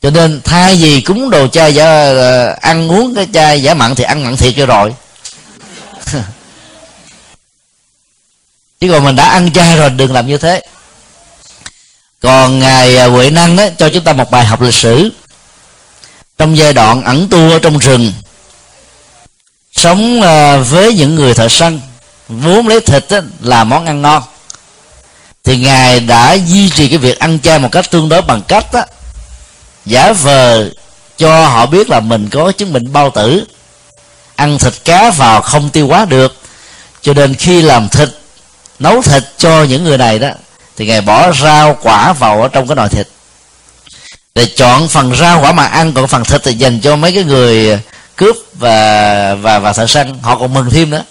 Cho 0.01 0.09
nên 0.09 0.41
thay 0.43 0.75
vì 0.75 1.01
cúng 1.01 1.29
đồ 1.29 1.47
chay 1.47 1.75
giả 1.75 1.85
ờ, 1.85 2.55
ăn 2.61 2.91
uống 2.91 3.15
cái 3.15 3.27
chay 3.33 3.63
giả 3.63 3.73
mặn 3.73 3.95
thì 3.95 4.03
ăn 4.03 4.23
mặn 4.23 4.37
thiệt 4.37 4.53
cho 4.57 4.65
rồi. 4.65 4.93
Chứ 8.79 8.91
còn 8.91 9.03
mình 9.03 9.15
đã 9.15 9.25
ăn 9.25 9.51
chay 9.51 9.77
rồi 9.77 9.89
đừng 9.89 10.13
làm 10.13 10.27
như 10.27 10.37
thế 10.37 10.61
còn 12.21 12.59
ngài 12.59 12.97
à, 12.97 13.05
huệ 13.05 13.29
năng 13.29 13.55
đó 13.55 13.63
cho 13.77 13.89
chúng 13.89 14.03
ta 14.03 14.13
một 14.13 14.31
bài 14.31 14.45
học 14.45 14.61
lịch 14.61 14.73
sử. 14.73 15.09
Trong 16.37 16.57
giai 16.57 16.73
đoạn 16.73 17.03
ẩn 17.03 17.27
tu 17.29 17.51
ở 17.51 17.59
trong 17.59 17.77
rừng 17.77 18.13
sống 19.71 20.21
à, 20.21 20.57
với 20.57 20.93
những 20.93 21.15
người 21.15 21.33
thợ 21.33 21.47
săn 21.47 21.79
vốn 22.27 22.67
lấy 22.67 22.81
thịt 22.81 23.05
là 23.41 23.63
món 23.63 23.85
ăn 23.85 24.01
ngon. 24.01 24.23
Thì 25.43 25.57
ngài 25.57 25.99
đã 25.99 26.33
duy 26.33 26.69
trì 26.69 26.89
cái 26.89 26.97
việc 26.97 27.19
ăn 27.19 27.39
chay 27.39 27.59
một 27.59 27.69
cách 27.71 27.91
tương 27.91 28.09
đối 28.09 28.21
bằng 28.21 28.41
cách 28.47 28.73
đó, 28.73 28.83
giả 29.85 30.13
vờ 30.13 30.69
cho 31.17 31.47
họ 31.47 31.65
biết 31.65 31.89
là 31.89 31.99
mình 31.99 32.29
có 32.29 32.51
chứng 32.51 32.73
bệnh 32.73 32.93
bao 32.93 33.09
tử. 33.09 33.45
Ăn 34.35 34.57
thịt 34.57 34.73
cá 34.85 35.11
vào 35.11 35.41
không 35.41 35.69
tiêu 35.69 35.87
hóa 35.87 36.05
được. 36.05 36.35
Cho 37.01 37.13
nên 37.13 37.35
khi 37.35 37.61
làm 37.61 37.89
thịt 37.89 38.09
nấu 38.79 39.01
thịt 39.01 39.23
cho 39.37 39.63
những 39.63 39.83
người 39.83 39.97
này 39.97 40.19
đó 40.19 40.29
thì 40.77 40.85
ngài 40.85 41.01
bỏ 41.01 41.31
rau, 41.31 41.77
quả 41.81 42.13
vào 42.13 42.41
ở 42.41 42.47
trong 42.47 42.67
cái 42.67 42.75
nồi 42.75 42.89
thịt. 42.89 43.07
Để 44.35 44.45
chọn 44.45 44.87
phần 44.87 45.15
rau 45.15 45.41
quả 45.41 45.51
mà 45.51 45.65
ăn, 45.65 45.93
còn 45.93 46.07
phần 46.07 46.23
thịt 46.23 46.41
thì 46.43 46.53
dành 46.53 46.79
cho 46.79 46.95
mấy 46.95 47.13
cái 47.13 47.23
người 47.23 47.79
cướp 48.15 48.35
và 48.53 49.35
và 49.35 49.59
và 49.59 49.73
thợ 49.73 49.87
săn 49.87 50.19
họ 50.21 50.35
còn 50.35 50.53
mừng 50.53 50.69
thêm 50.69 50.89
nữa. 50.89 51.03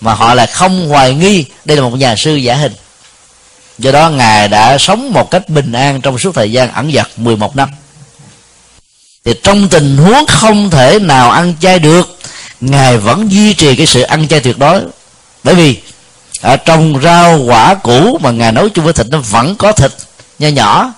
Mà 0.00 0.14
họ 0.14 0.34
lại 0.34 0.46
không 0.46 0.88
hoài 0.88 1.14
nghi 1.14 1.44
đây 1.64 1.76
là 1.76 1.82
một 1.82 1.96
nhà 1.96 2.16
sư 2.16 2.34
giả 2.34 2.54
hình. 2.54 2.72
Do 3.78 3.92
đó 3.92 4.10
ngài 4.10 4.48
đã 4.48 4.78
sống 4.78 5.12
một 5.12 5.30
cách 5.30 5.48
bình 5.48 5.72
an 5.72 6.00
trong 6.00 6.18
suốt 6.18 6.34
thời 6.34 6.52
gian 6.52 6.72
ẩn 6.72 6.92
dật 6.92 7.06
11 7.16 7.56
năm. 7.56 7.68
Thì 9.24 9.34
trong 9.42 9.68
tình 9.68 9.96
huống 9.96 10.26
không 10.26 10.70
thể 10.70 10.98
nào 10.98 11.30
ăn 11.30 11.54
chay 11.60 11.78
được, 11.78 12.18
ngài 12.60 12.98
vẫn 12.98 13.32
duy 13.32 13.54
trì 13.54 13.76
cái 13.76 13.86
sự 13.86 14.02
ăn 14.02 14.28
chay 14.28 14.40
tuyệt 14.40 14.58
đối. 14.58 14.80
Bởi 15.44 15.54
vì 15.54 15.80
ở 16.46 16.56
trong 16.56 17.00
rau 17.02 17.38
quả 17.38 17.74
củ 17.74 18.18
mà 18.18 18.30
ngài 18.30 18.52
nấu 18.52 18.68
chung 18.68 18.84
với 18.84 18.94
thịt 18.94 19.06
nó 19.10 19.18
vẫn 19.18 19.56
có 19.56 19.72
thịt 19.72 19.92
nho 20.38 20.48
nhỏ. 20.48 20.92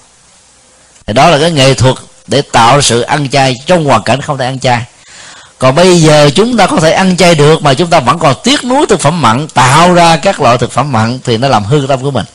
Thì 1.07 1.13
đó 1.13 1.31
là 1.31 1.39
cái 1.39 1.51
nghệ 1.51 1.75
thuật 1.75 1.97
để 2.27 2.43
tạo 2.43 2.81
sự 2.81 3.01
ăn 3.01 3.29
chay 3.29 3.57
trong 3.67 3.85
hoàn 3.85 4.03
cảnh 4.03 4.21
không 4.21 4.39
thể 4.39 4.45
ăn 4.45 4.59
chay. 4.59 4.83
Còn 5.59 5.75
bây 5.75 6.03
giờ 6.03 6.31
chúng 6.35 6.57
ta 6.57 6.67
có 6.67 6.77
thể 6.77 6.93
ăn 6.93 7.17
chay 7.17 7.35
được 7.35 7.63
mà 7.63 7.75
chúng 7.75 7.91
ta 7.91 8.01
vẫn 8.01 8.19
còn 8.19 8.35
tiếc 8.45 8.65
nuối 8.65 8.87
thực 8.87 9.01
phẩm 9.01 9.23
mặn, 9.23 9.49
tạo 9.49 9.95
ra 9.95 10.17
các 10.17 10.41
loại 10.41 10.59
thực 10.59 10.73
phẩm 10.73 10.93
mặn 10.93 11.19
thì 11.25 11.37
nó 11.37 11.49
làm 11.49 11.65
hư 11.65 11.87
tâm 11.89 12.03
của 12.03 12.11
mình. 12.11 12.27